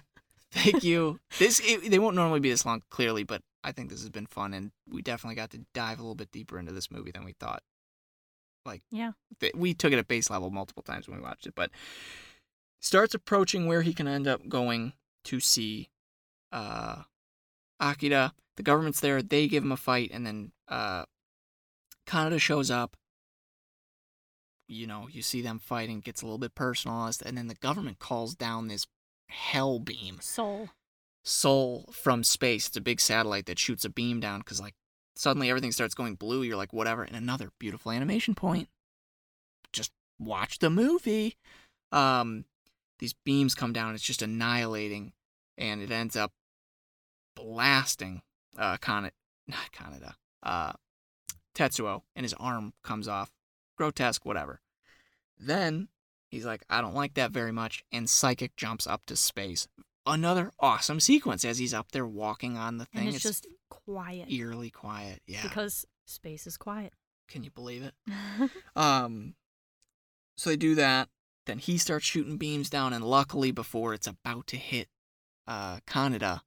thank 0.63 0.83
you. 0.83 1.19
This 1.37 1.59
it, 1.63 1.89
they 1.91 1.99
won't 1.99 2.15
normally 2.15 2.39
be 2.39 2.49
this 2.49 2.65
long, 2.65 2.81
clearly, 2.89 3.23
but 3.23 3.41
I 3.63 3.71
think 3.71 3.89
this 3.89 4.01
has 4.01 4.09
been 4.09 4.25
fun, 4.25 4.53
and 4.53 4.71
we 4.89 5.01
definitely 5.01 5.35
got 5.35 5.51
to 5.51 5.65
dive 5.73 5.99
a 5.99 6.01
little 6.01 6.15
bit 6.15 6.31
deeper 6.31 6.57
into 6.59 6.71
this 6.71 6.89
movie 6.91 7.11
than 7.11 7.25
we 7.25 7.33
thought. 7.33 7.61
Like 8.65 8.81
Yeah. 8.91 9.11
th- 9.39 9.53
we 9.55 9.73
took 9.73 9.93
it 9.93 9.99
at 9.99 10.07
base 10.07 10.29
level 10.29 10.49
multiple 10.49 10.83
times 10.83 11.07
when 11.07 11.17
we 11.17 11.23
watched 11.23 11.47
it, 11.47 11.55
but 11.55 11.71
starts 12.81 13.13
approaching 13.13 13.67
where 13.67 13.81
he 13.81 13.93
can 13.93 14.07
end 14.07 14.27
up 14.27 14.47
going 14.47 14.93
to 15.25 15.39
see 15.39 15.89
uh 16.51 17.03
Akira. 17.79 18.33
The 18.57 18.63
government's 18.63 18.99
there, 18.99 19.21
they 19.21 19.47
give 19.47 19.63
him 19.63 19.71
a 19.71 19.77
fight, 19.77 20.11
and 20.13 20.25
then 20.25 20.51
uh 20.67 21.05
Kaneda 22.07 22.39
shows 22.39 22.71
up. 22.71 22.95
You 24.67 24.85
know, 24.87 25.07
you 25.11 25.21
see 25.21 25.41
them 25.41 25.59
fighting, 25.59 25.99
gets 25.99 26.21
a 26.21 26.25
little 26.25 26.37
bit 26.37 26.53
personalized, 26.55 27.23
and 27.25 27.37
then 27.37 27.47
the 27.47 27.55
government 27.55 27.99
calls 27.99 28.35
down 28.35 28.67
this 28.67 28.85
hell 29.29 29.79
beam 29.79 30.17
SOL. 30.21 30.69
SOL 31.23 31.89
from 31.91 32.23
space. 32.23 32.67
It's 32.67 32.77
a 32.77 32.81
big 32.81 32.99
satellite 32.99 33.45
that 33.45 33.59
shoots 33.59 33.85
a 33.85 33.89
beam 33.89 34.19
down 34.19 34.39
because 34.39 34.59
like 34.59 34.75
suddenly 35.15 35.49
everything 35.49 35.71
starts 35.71 35.95
going 35.95 36.15
blue. 36.15 36.43
You're 36.43 36.57
like, 36.57 36.73
whatever. 36.73 37.03
And 37.03 37.15
another 37.15 37.51
beautiful 37.59 37.91
animation 37.91 38.35
point. 38.35 38.69
Just 39.71 39.91
watch 40.19 40.59
the 40.59 40.69
movie. 40.69 41.37
Um, 41.91 42.45
these 42.99 43.13
beams 43.13 43.55
come 43.55 43.73
down. 43.73 43.95
It's 43.95 44.03
just 44.03 44.21
annihilating, 44.21 45.13
and 45.57 45.81
it 45.81 45.91
ends 45.91 46.15
up 46.15 46.31
blasting 47.35 48.21
uh 48.57 48.77
Kana, 48.77 49.11
not 49.47 49.71
Kaneda, 49.73 50.15
uh, 50.43 50.73
Tetsuo, 51.55 52.01
and 52.15 52.23
his 52.23 52.33
arm 52.33 52.73
comes 52.83 53.07
off. 53.07 53.31
Grotesque, 53.77 54.25
whatever. 54.25 54.61
Then 55.39 55.87
he's 56.29 56.45
like, 56.45 56.63
I 56.69 56.81
don't 56.81 56.95
like 56.95 57.15
that 57.15 57.31
very 57.31 57.51
much, 57.51 57.83
and 57.91 58.09
Psychic 58.09 58.55
jumps 58.55 58.87
up 58.87 59.01
to 59.07 59.15
space 59.15 59.67
another 60.05 60.51
awesome 60.59 60.99
sequence 60.99 61.45
as 61.45 61.57
he's 61.59 61.73
up 61.73 61.91
there 61.91 62.05
walking 62.05 62.57
on 62.57 62.77
the 62.77 62.85
thing. 62.85 63.07
And 63.07 63.15
it's, 63.15 63.23
just 63.23 63.47
quiet 63.69 64.31
eerily 64.31 64.69
quiet. 64.69 65.21
Yeah. 65.25 65.43
because 65.43 65.85
space 66.05 66.47
is 66.47 66.57
quiet. 66.57 66.93
Can 67.27 67.43
you 67.43 67.51
believe 67.51 67.83
it? 67.83 67.93
Um 68.75 69.35
so 70.37 70.49
they 70.49 70.55
do 70.57 70.75
that. 70.75 71.09
Then 71.45 71.57
he 71.57 71.77
starts 71.77 72.05
shooting 72.05 72.37
beams 72.37 72.69
down 72.69 72.93
and 72.93 73.03
luckily 73.03 73.51
before 73.51 73.93
it's 73.93 74.07
about 74.07 74.47
to 74.47 74.57
hit 74.57 74.87
uh 75.47 75.79
Kaneda, 75.87 76.41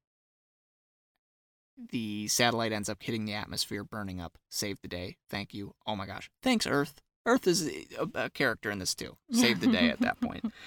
the 1.91 2.29
satellite 2.29 2.73
ends 2.73 2.89
up 2.89 3.03
hitting 3.03 3.25
the 3.25 3.35
atmosphere, 3.35 3.85
burning 3.85 4.21
up. 4.21 4.39
Save 4.51 4.81
the 4.83 4.89
day. 4.89 5.17
Thank 5.29 5.55
you. 5.55 5.75
Oh 5.87 5.97
my 5.97 6.07
gosh. 6.07 6.31
Thanks, 6.43 6.67
Earth. 6.67 7.01
Earth 7.27 7.47
is 7.47 7.69
a, 7.69 8.09
a 8.15 8.31
character 8.31 8.70
in 8.70 8.78
this 8.78 8.94
too. 8.94 9.16
Save 9.31 9.61
the 9.61 9.66
day 9.69 9.89
at 9.90 10.01
that 10.01 10.20
point. 10.20 10.53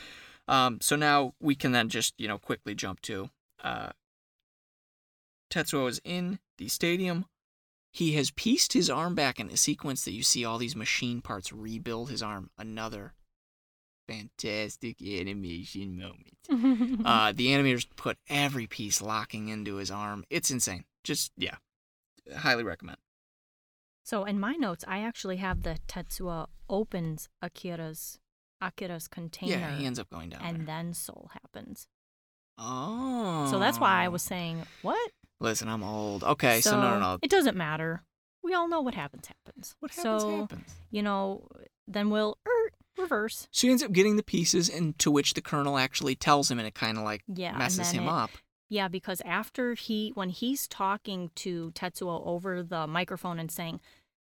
Um, 0.47 0.77
so 0.79 0.95
now 0.95 1.33
we 1.39 1.55
can 1.55 1.71
then 1.71 1.89
just, 1.89 2.13
you 2.19 2.27
know, 2.27 2.37
quickly 2.37 2.75
jump 2.75 3.01
to 3.01 3.31
uh, 3.63 3.89
Tetsuo 5.49 5.89
is 5.89 5.99
in 6.03 6.39
the 6.57 6.67
stadium. 6.67 7.25
He 7.91 8.13
has 8.13 8.29
pieced 8.31 8.73
his 8.73 8.89
arm 8.89 9.15
back 9.15 9.39
in 9.39 9.49
a 9.49 9.57
sequence 9.57 10.03
that 10.05 10.11
you 10.11 10.21
see 10.21 10.43
all 10.43 10.57
these 10.57 10.75
machine 10.75 11.21
parts 11.21 11.53
rebuild 11.53 12.09
his 12.09 12.21
arm. 12.21 12.49
Another 12.57 13.13
fantastic 14.07 15.01
animation 15.01 15.97
moment. 15.97 16.31
Uh, 17.05 17.31
the 17.31 17.47
animators 17.47 17.87
put 17.95 18.17
every 18.29 18.67
piece 18.67 19.01
locking 19.01 19.47
into 19.47 19.75
his 19.75 19.89
arm. 19.89 20.25
It's 20.29 20.51
insane. 20.51 20.85
Just, 21.03 21.31
yeah, 21.37 21.55
highly 22.35 22.63
recommend. 22.63 22.97
So 24.05 24.23
in 24.23 24.39
my 24.39 24.53
notes, 24.53 24.85
I 24.87 24.99
actually 24.99 25.37
have 25.37 25.63
the 25.63 25.77
Tetsuo 25.87 26.45
opens 26.69 27.27
Akira's 27.41 28.19
Akira's 28.61 29.07
container, 29.07 29.53
Yeah, 29.57 29.75
he 29.75 29.85
ends 29.85 29.97
up 29.99 30.09
going 30.11 30.29
down 30.29 30.41
and 30.43 30.59
there. 30.59 30.65
then 30.67 30.93
SOL 30.93 31.31
happens. 31.33 31.87
Oh. 32.57 33.47
So 33.51 33.59
that's 33.59 33.79
why 33.79 34.03
I 34.03 34.07
was 34.07 34.21
saying 34.21 34.63
what. 34.83 35.11
Listen, 35.41 35.67
I'm 35.67 35.83
old. 35.83 36.23
Okay, 36.23 36.61
so, 36.61 36.79
no, 36.79 36.91
no, 36.91 36.99
no. 36.99 37.17
It 37.21 37.29
doesn't 37.31 37.57
matter. 37.57 38.03
We 38.43 38.53
all 38.53 38.69
know 38.69 38.79
what 38.79 38.93
happens 38.93 39.27
happens. 39.27 39.75
What 39.79 39.91
happens 39.91 40.21
so, 40.21 40.39
happens. 40.41 40.75
You 40.91 41.01
know, 41.01 41.47
then 41.87 42.09
we'll 42.11 42.37
er, 42.47 42.71
reverse. 42.97 43.47
So 43.51 43.67
he 43.67 43.71
ends 43.71 43.83
up 43.83 43.91
getting 43.91 44.15
the 44.17 44.23
pieces, 44.23 44.69
and 44.69 44.97
to 44.99 45.09
which 45.11 45.33
the 45.33 45.41
colonel 45.41 45.77
actually 45.77 46.15
tells 46.15 46.49
him, 46.49 46.59
and 46.59 46.67
it 46.67 46.75
kind 46.75 46.97
of 46.97 47.03
like 47.03 47.23
Yeah, 47.27 47.57
messes 47.57 47.91
him 47.91 48.03
it- 48.03 48.09
up. 48.09 48.29
Yeah, 48.69 48.87
because 48.87 49.21
after 49.25 49.73
he, 49.75 50.11
when 50.15 50.29
he's 50.29 50.67
talking 50.67 51.29
to 51.35 51.71
Tetsuo 51.75 52.25
over 52.25 52.63
the 52.63 52.87
microphone 52.87 53.39
and 53.39 53.51
saying, 53.51 53.79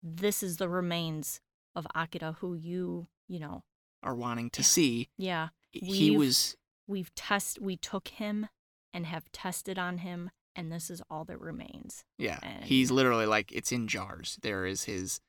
"This 0.02 0.42
is 0.42 0.56
the 0.56 0.68
remains 0.68 1.40
of 1.74 1.86
Akira, 1.94 2.36
who 2.40 2.54
you, 2.54 3.08
you 3.28 3.38
know, 3.40 3.62
Are 4.02 4.14
wanting 4.14 4.50
to 4.50 4.62
see. 4.64 5.08
yeah, 5.18 5.48
He 5.70 6.10
We've- 6.10 6.16
was 6.16 6.56
we've 6.86 7.14
test, 7.14 7.60
we 7.60 7.76
took 7.76 8.08
him 8.08 8.48
and 8.92 9.06
have 9.06 9.30
tested 9.32 9.78
on 9.78 9.98
him, 9.98 10.30
and 10.54 10.70
this 10.72 10.90
is 10.90 11.02
all 11.10 11.24
that 11.26 11.40
remains." 11.40 12.04
Yeah, 12.18 12.38
And- 12.42 12.64
he's 12.64 12.90
literally 12.90 13.26
like 13.26 13.52
it's 13.52 13.70
in 13.72 13.86
jars. 13.88 14.38
There 14.42 14.64
is 14.66 14.84
his 14.84 15.20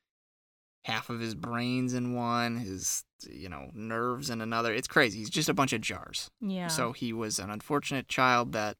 half 0.84 1.08
of 1.08 1.20
his 1.20 1.34
brains 1.34 1.94
in 1.94 2.14
one, 2.14 2.56
his 2.58 3.04
you 3.30 3.48
know 3.48 3.70
nerves 3.74 4.28
in 4.30 4.40
another. 4.40 4.72
It's 4.74 4.88
crazy. 4.88 5.18
He's 5.18 5.30
just 5.30 5.48
a 5.48 5.54
bunch 5.54 5.72
of 5.72 5.80
jars. 5.80 6.30
Yeah. 6.40 6.68
So 6.68 6.92
he 6.92 7.12
was 7.12 7.38
an 7.38 7.50
unfortunate 7.50 8.08
child 8.08 8.52
that, 8.52 8.76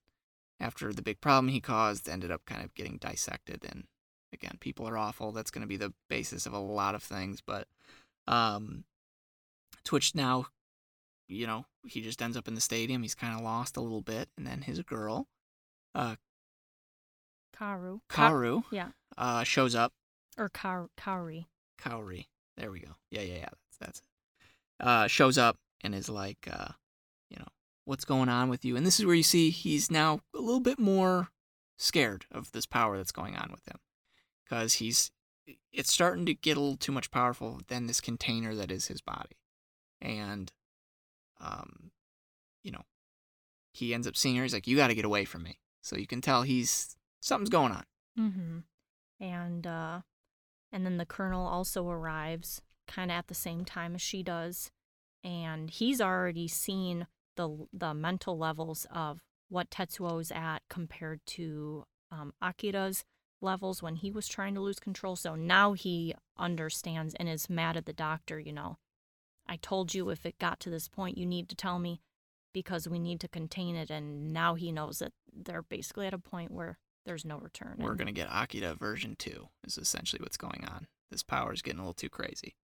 after 0.60 0.92
the 0.92 1.02
big 1.02 1.20
problem 1.20 1.48
he 1.48 1.60
caused, 1.60 2.08
ended 2.08 2.30
up 2.30 2.42
kind 2.46 2.62
of 2.62 2.74
getting 2.74 2.96
dissected. 2.96 3.64
And 3.68 3.84
again, 4.32 4.56
people 4.60 4.88
are 4.88 4.96
awful. 4.98 5.32
That's 5.32 5.50
going 5.50 5.62
to 5.62 5.68
be 5.68 5.76
the 5.76 5.92
basis 6.08 6.46
of 6.46 6.52
a 6.52 6.58
lot 6.58 6.94
of 6.94 7.02
things. 7.02 7.40
But, 7.44 7.66
um, 8.26 8.84
Twitch 9.84 10.14
now, 10.14 10.46
you 11.28 11.46
know, 11.46 11.66
he 11.86 12.00
just 12.00 12.22
ends 12.22 12.36
up 12.36 12.48
in 12.48 12.54
the 12.54 12.60
stadium. 12.60 13.02
He's 13.02 13.14
kind 13.14 13.34
of 13.34 13.40
lost 13.42 13.76
a 13.76 13.80
little 13.80 14.00
bit, 14.00 14.28
and 14.36 14.46
then 14.46 14.62
his 14.62 14.80
girl, 14.82 15.26
uh, 15.94 16.16
Kaoru. 17.56 18.00
Ka- 18.08 18.30
Kaoru, 18.30 18.64
yeah. 18.70 18.88
uh, 19.16 19.44
shows 19.44 19.74
up. 19.74 19.92
or 20.36 20.48
Kaori. 20.50 21.46
Kaori. 21.80 22.26
There 22.56 22.70
we 22.70 22.80
go. 22.80 22.92
Yeah, 23.10 23.22
yeah, 23.22 23.34
yeah. 23.34 23.48
That's 23.50 23.76
that's 23.80 23.98
it. 24.00 24.04
Uh, 24.80 25.06
shows 25.06 25.38
up 25.38 25.58
and 25.82 25.94
is 25.94 26.08
like, 26.08 26.48
uh, 26.50 26.72
what's 27.84 28.04
going 28.04 28.28
on 28.28 28.48
with 28.48 28.64
you? 28.64 28.76
And 28.76 28.86
this 28.86 28.98
is 28.98 29.06
where 29.06 29.14
you 29.14 29.22
see 29.22 29.50
he's 29.50 29.90
now 29.90 30.20
a 30.34 30.40
little 30.40 30.60
bit 30.60 30.78
more 30.78 31.28
scared 31.76 32.24
of 32.30 32.52
this 32.52 32.66
power 32.66 32.96
that's 32.96 33.12
going 33.12 33.36
on 33.36 33.50
with 33.50 33.66
him, 33.66 33.78
because 34.44 34.74
he's 34.74 35.10
it's 35.72 35.92
starting 35.92 36.24
to 36.24 36.34
get 36.34 36.56
a 36.56 36.60
little 36.60 36.76
too 36.76 36.92
much 36.92 37.10
powerful 37.10 37.60
than 37.68 37.86
this 37.86 38.00
container 38.00 38.54
that 38.54 38.70
is 38.70 38.86
his 38.86 39.00
body, 39.00 39.36
and 40.00 40.52
um, 41.40 41.90
you 42.62 42.70
know, 42.70 42.82
he 43.72 43.92
ends 43.92 44.06
up 44.06 44.16
seeing 44.16 44.36
her. 44.36 44.42
He's 44.42 44.54
like, 44.54 44.66
you 44.66 44.76
got 44.76 44.88
to 44.88 44.94
get 44.94 45.04
away 45.04 45.24
from 45.24 45.42
me. 45.42 45.58
So 45.82 45.96
you 45.96 46.06
can 46.06 46.22
tell 46.22 46.42
he's 46.42 46.96
something's 47.20 47.50
going 47.50 47.72
on. 47.72 47.84
Mm-hmm. 48.18 48.58
And 49.20 49.66
uh, 49.66 50.00
and 50.72 50.86
then 50.86 50.96
the 50.96 51.04
colonel 51.04 51.46
also 51.46 51.86
arrives, 51.88 52.62
kind 52.86 53.10
of 53.10 53.16
at 53.16 53.26
the 53.26 53.34
same 53.34 53.64
time 53.64 53.94
as 53.94 54.00
she 54.00 54.22
does, 54.22 54.70
and 55.22 55.68
he's 55.68 56.00
already 56.00 56.48
seen 56.48 57.06
the 57.36 57.66
the 57.72 57.94
mental 57.94 58.38
levels 58.38 58.86
of 58.90 59.20
what 59.48 59.70
Tetsuo's 59.70 60.30
at 60.32 60.60
compared 60.68 61.20
to 61.26 61.84
um, 62.10 62.32
Akira's 62.42 63.04
levels 63.40 63.82
when 63.82 63.96
he 63.96 64.10
was 64.10 64.26
trying 64.26 64.54
to 64.54 64.60
lose 64.60 64.78
control. 64.80 65.16
So 65.16 65.34
now 65.34 65.74
he 65.74 66.14
understands 66.38 67.14
and 67.14 67.28
is 67.28 67.50
mad 67.50 67.76
at 67.76 67.86
the 67.86 67.92
doctor. 67.92 68.38
You 68.40 68.52
know, 68.52 68.78
I 69.46 69.56
told 69.56 69.94
you 69.94 70.10
if 70.10 70.24
it 70.24 70.38
got 70.38 70.60
to 70.60 70.70
this 70.70 70.88
point, 70.88 71.18
you 71.18 71.26
need 71.26 71.48
to 71.50 71.56
tell 71.56 71.78
me 71.78 72.00
because 72.52 72.88
we 72.88 72.98
need 72.98 73.20
to 73.20 73.28
contain 73.28 73.76
it. 73.76 73.90
And 73.90 74.32
now 74.32 74.54
he 74.54 74.72
knows 74.72 75.00
that 75.00 75.12
they're 75.32 75.62
basically 75.62 76.06
at 76.06 76.14
a 76.14 76.18
point 76.18 76.50
where 76.50 76.78
there's 77.04 77.24
no 77.24 77.36
return. 77.38 77.76
we're 77.78 77.90
and- 77.90 77.98
gonna 77.98 78.12
get 78.12 78.28
Akira 78.30 78.74
version 78.74 79.14
two. 79.16 79.48
Is 79.66 79.76
essentially 79.76 80.20
what's 80.22 80.38
going 80.38 80.64
on. 80.66 80.86
This 81.10 81.22
power 81.22 81.52
is 81.52 81.62
getting 81.62 81.78
a 81.80 81.82
little 81.82 81.94
too 81.94 82.08
crazy. 82.08 82.56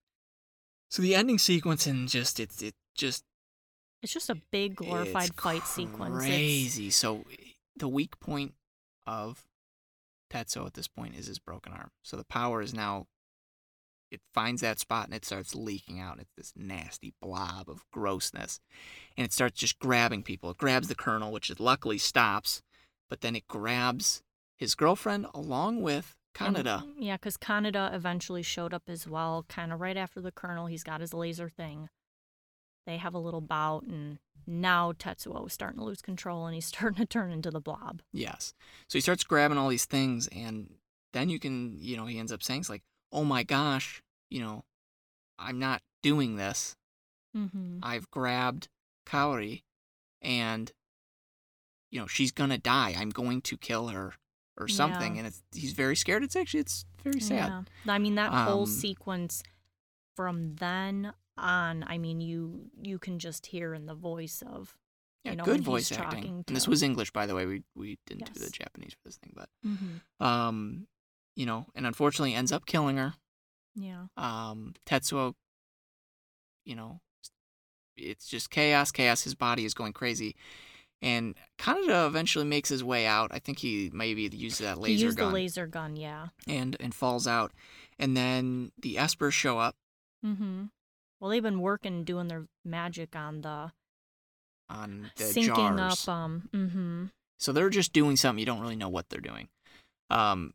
So 0.89 1.03
the 1.03 1.15
ending 1.15 1.39
sequence 1.39 1.87
and 1.87 2.09
just 2.09 2.41
it's 2.41 2.63
it 2.63 2.75
just 2.95 3.25
It's 4.03 4.13
just 4.13 4.31
a 4.31 4.35
big 4.35 4.77
glorified 4.77 5.31
it's 5.31 5.41
fight 5.41 5.67
sequence. 5.67 6.25
It's- 6.25 6.29
Crazy. 6.37 6.91
So 6.91 7.25
eh, 7.31 7.37
the 7.77 7.89
weak 7.89 8.19
point 8.21 8.55
of 9.07 9.45
Tetsuo 10.33 10.67
at 10.67 10.75
this 10.75 10.89
point 10.89 11.17
is 11.17 11.27
his 11.27 11.39
broken 11.39 11.73
arm. 11.73 11.91
So 12.03 12.17
the 12.17 12.25
power 12.25 12.63
is 12.63 12.73
now 12.73 13.07
it 14.11 14.21
finds 14.35 14.61
that 14.61 14.81
spot 14.81 15.07
and 15.07 15.15
it 15.15 15.25
starts 15.25 15.55
leaking 15.55 16.01
out. 16.01 16.19
It's 16.19 16.33
this 16.37 16.53
nasty 16.57 17.15
blob 17.21 17.69
of 17.69 17.85
grossness. 17.93 18.59
And 19.17 19.25
it 19.25 19.33
starts 19.33 19.61
just 19.61 19.79
grabbing 19.79 20.23
people. 20.25 20.51
It 20.51 20.59
grabs 20.59 20.89
the 20.89 20.97
colonel, 20.97 21.31
which 21.31 21.49
it 21.51 21.61
luckily 21.61 21.99
stops, 21.99 22.61
but 23.09 23.21
then 23.21 23.37
it 23.37 23.47
grabs 23.47 24.23
his 24.59 24.75
girlfriend 24.75 25.27
along 25.33 25.83
with 25.83 26.17
and- 26.59 26.67
yeah, 26.99 27.17
because 27.17 27.37
Kaneda 27.37 27.95
eventually 27.95 28.43
showed 28.43 28.75
up 28.75 28.85
as 28.89 29.07
well, 29.07 29.45
kind 29.49 29.73
of 29.73 29.81
right 29.81 29.97
after 29.97 30.21
the 30.21 30.33
colonel. 30.33 30.67
He's 30.67 30.83
got 30.85 31.01
his 31.01 31.15
laser 31.15 31.49
thing. 31.49 31.89
They 32.87 32.97
have 32.97 33.15
a 33.15 33.19
little 33.19 33.41
bout, 33.41 33.85
and 33.85 34.19
now 34.47 34.93
Tetsuo 34.93 35.47
is 35.47 35.53
starting 35.53 35.79
to 35.79 35.85
lose 35.85 36.03
control, 36.03 36.47
and 36.47 36.55
he's 36.55 36.67
starting 36.75 36.97
to 36.99 37.07
turn 37.07 37.31
into 37.33 37.51
the 37.51 37.61
blob. 37.61 38.03
Yes. 38.13 38.55
So 38.89 38.99
he 38.99 39.01
starts 39.01 39.25
grabbing 39.25 39.59
all 39.59 39.69
these 39.69 39.85
things, 39.87 40.29
and 40.29 40.75
then 41.13 41.29
you 41.29 41.39
can, 41.39 41.77
you 41.79 41.97
know, 41.97 42.07
he 42.07 42.19
ends 42.19 42.33
up 42.33 42.43
saying, 42.43 42.61
it's 42.61 42.71
like, 42.71 42.83
oh 43.13 43.25
my 43.25 43.43
gosh, 43.43 44.03
you 44.31 44.41
know, 44.41 44.65
I'm 45.39 45.59
not 45.59 45.83
doing 46.03 46.37
this. 46.37 46.77
Mm-hmm. 47.37 47.79
I've 47.83 48.11
grabbed 48.11 48.69
Kaori, 49.07 49.63
and, 50.23 50.73
you 51.91 52.01
know, 52.01 52.07
she's 52.07 52.33
going 52.33 52.51
to 52.51 52.59
die. 52.59 52.95
I'm 52.99 53.11
going 53.11 53.41
to 53.43 53.57
kill 53.57 53.89
her 53.89 54.15
or 54.57 54.69
something. 54.69 55.15
Yeah. 55.15 55.19
And 55.21 55.27
it's 55.29 55.43
he's 55.55 55.73
very 55.73 55.97
scared. 55.97 56.23
It's 56.23 56.37
actually, 56.37 56.61
it's 56.61 56.85
very 57.03 57.21
sad. 57.21 57.67
Yeah. 57.87 57.93
I 57.93 57.99
mean, 57.99 58.17
that 58.17 58.33
whole 58.33 58.63
Um, 58.63 58.67
sequence 58.67 59.43
from 60.17 60.57
then 60.57 61.13
on, 61.41 61.85
I 61.87 61.99
mean, 61.99 62.21
you 62.21 62.71
you 62.83 62.99
can 62.99 63.19
just 63.19 63.47
hear 63.47 63.75
in 63.75 63.87
the 63.87 63.95
voice 63.95 64.43
of. 64.47 64.77
Yeah, 65.25 65.33
You 65.33 65.37
know, 65.39 65.45
good 65.45 65.63
voice 65.63 65.93
acting. 65.93 66.45
And 66.49 66.57
this 66.57 66.67
was 66.67 66.83
English, 66.83 67.11
by 67.11 67.27
the 67.27 67.35
way. 67.35 67.45
We, 67.45 67.63
we 67.75 67.99
didn't 68.07 68.33
do 68.33 68.41
the 68.41 68.49
Japanese 68.49 68.93
for 68.95 69.01
this 69.09 69.17
thing, 69.19 69.35
but, 69.37 69.51
Mm-hmm. 69.67 70.25
um, 70.25 70.87
you 71.37 71.45
know, 71.45 71.67
and 71.75 71.87
unfortunately 71.87 72.35
ends 72.35 72.53
up 72.53 72.65
killing 72.65 72.97
her. 72.97 73.13
Yeah. 73.75 74.07
um, 74.17 74.73
Tetsuo, 74.87 75.35
you 76.65 76.75
know, 76.75 77.01
it's 77.99 78.27
just 78.29 78.49
chaos, 78.51 78.91
chaos. 78.91 79.23
His 79.25 79.35
body 79.35 79.67
is 79.67 79.75
going 79.75 79.93
crazy. 79.93 80.37
And 81.03 81.35
Kaneda 81.59 82.07
eventually 82.07 82.45
makes 82.47 82.69
his 82.71 82.83
way 82.83 83.07
out. 83.07 83.31
I 83.33 83.39
think 83.41 83.59
he 83.59 83.91
maybe 83.93 84.23
used 84.33 84.61
that 84.63 84.79
laser 84.79 84.97
he 84.97 85.03
used 85.05 85.19
gun 85.19 85.29
the 85.29 85.35
laser 85.35 85.67
gun, 85.67 85.97
yeah. 85.97 86.29
and 86.47 86.77
and 86.81 86.95
falls 86.95 87.27
out. 87.27 87.53
And 87.99 88.17
then 88.17 88.73
the 88.81 88.97
Espers 88.97 89.33
show 89.33 89.59
up 89.59 89.77
Mm-hmm. 90.25 90.65
Well, 91.21 91.31
they've 91.31 91.43
been 91.43 91.61
working, 91.61 92.05
doing 92.05 92.29
their 92.29 92.47
magic 92.65 93.15
on 93.15 93.43
the 93.43 93.73
on 94.69 95.11
the 95.17 95.25
syncing 95.25 95.47
jars. 95.77 96.09
up. 96.09 96.15
Um. 96.15 96.49
Mm-hmm. 96.53 97.05
So 97.39 97.53
they're 97.53 97.71
just 97.71 97.93
doing 97.93 98.17
something. 98.17 98.39
You 98.39 98.47
don't 98.47 98.61
really 98.61 98.77
know 98.77 98.89
what 98.89 99.09
they're 99.09 99.21
doing. 99.21 99.49
Um, 100.11 100.53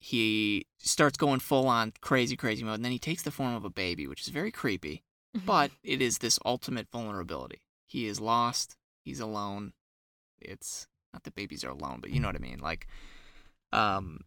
he 0.00 0.66
starts 0.78 1.16
going 1.16 1.40
full 1.40 1.68
on 1.68 1.92
crazy, 2.00 2.36
crazy 2.36 2.64
mode, 2.64 2.76
and 2.76 2.84
then 2.84 2.92
he 2.92 2.98
takes 2.98 3.22
the 3.22 3.30
form 3.30 3.54
of 3.54 3.64
a 3.64 3.70
baby, 3.70 4.06
which 4.06 4.22
is 4.22 4.28
very 4.28 4.50
creepy. 4.50 5.02
but 5.46 5.70
it 5.84 6.00
is 6.02 6.18
this 6.18 6.38
ultimate 6.44 6.88
vulnerability. 6.90 7.62
He 7.86 8.06
is 8.06 8.20
lost. 8.20 8.76
He's 9.04 9.20
alone. 9.20 9.72
It's 10.40 10.86
not 11.12 11.24
that 11.24 11.34
babies 11.34 11.62
are 11.62 11.70
alone, 11.70 11.98
but 12.00 12.10
you 12.10 12.20
know 12.20 12.28
what 12.28 12.36
I 12.36 12.40
mean. 12.40 12.58
Like, 12.58 12.86
um, 13.72 14.20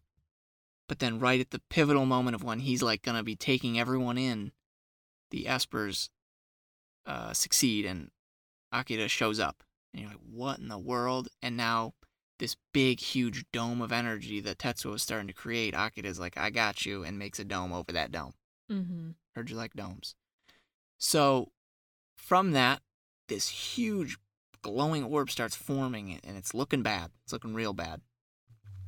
but 0.88 1.00
then 1.00 1.18
right 1.18 1.40
at 1.40 1.50
the 1.50 1.60
pivotal 1.68 2.06
moment 2.06 2.36
of 2.36 2.44
when 2.44 2.60
he's 2.60 2.82
like 2.82 3.02
gonna 3.02 3.22
be 3.24 3.36
taking 3.36 3.78
everyone 3.78 4.18
in, 4.18 4.52
the 5.30 5.44
Espers 5.44 6.08
uh, 7.06 7.32
succeed 7.32 7.84
and 7.84 8.10
Akira 8.72 9.08
shows 9.08 9.38
up, 9.40 9.62
and 9.92 10.02
you're 10.02 10.10
like, 10.10 10.20
what 10.30 10.58
in 10.58 10.68
the 10.68 10.78
world? 10.78 11.28
And 11.42 11.56
now 11.56 11.94
this 12.38 12.56
big, 12.72 13.00
huge 13.00 13.44
dome 13.52 13.80
of 13.80 13.92
energy 13.92 14.40
that 14.40 14.58
Tetsuo 14.58 14.94
is 14.94 15.02
starting 15.02 15.28
to 15.28 15.32
create, 15.32 15.74
Akira's 15.74 16.20
like, 16.20 16.36
I 16.36 16.50
got 16.50 16.84
you, 16.84 17.02
and 17.02 17.18
makes 17.18 17.38
a 17.38 17.44
dome 17.44 17.72
over 17.72 17.92
that 17.92 18.12
dome. 18.12 18.34
mm-hmm. 18.70 19.10
Heard 19.34 19.50
you 19.50 19.56
like 19.56 19.74
domes. 19.74 20.14
So 20.98 21.52
from 22.16 22.52
that, 22.52 22.80
this 23.28 23.48
huge 23.48 24.18
glowing 24.62 25.04
orb 25.04 25.30
starts 25.30 25.54
forming 25.54 26.18
and 26.24 26.36
it's 26.36 26.54
looking 26.54 26.82
bad. 26.82 27.10
It's 27.24 27.32
looking 27.32 27.54
real 27.54 27.72
bad. 27.72 28.00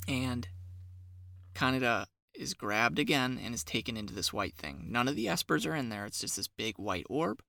And 0.07 0.47
Kaneda 1.53 2.05
is 2.39 2.53
grabbed 2.55 2.97
again 2.99 3.39
and 3.43 3.53
is 3.53 3.63
taken 3.63 3.97
into 3.97 4.13
this 4.13 4.31
white 4.33 4.55
thing. 4.55 4.85
None 4.89 5.07
of 5.07 5.15
the 5.15 5.25
espers 5.27 5.69
are 5.69 5.75
in 5.75 5.89
there. 5.89 6.05
It's 6.05 6.19
just 6.21 6.37
this 6.37 6.47
big 6.47 6.77
white 6.77 7.05
orb. 7.09 7.41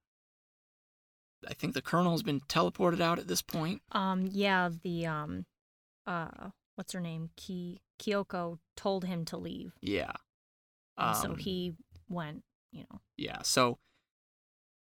I 1.48 1.54
think 1.54 1.72
the 1.74 1.80
colonel's 1.82 2.22
been 2.22 2.40
teleported 2.40 3.00
out 3.00 3.18
at 3.18 3.28
this 3.28 3.40
point. 3.40 3.80
Um. 3.92 4.28
Yeah. 4.30 4.68
The 4.82 5.06
um. 5.06 5.46
Uh. 6.06 6.50
What's 6.74 6.92
her 6.92 7.00
name? 7.00 7.30
Ki 7.36 7.80
Kyoko 7.98 8.58
told 8.76 9.04
him 9.04 9.24
to 9.26 9.36
leave, 9.36 9.72
Yeah. 9.82 10.12
and 10.96 11.16
so 11.16 11.30
Um, 11.32 11.36
he 11.38 11.74
went. 12.08 12.42
You 12.72 12.84
know. 12.90 13.00
Yeah. 13.16 13.42
So 13.42 13.78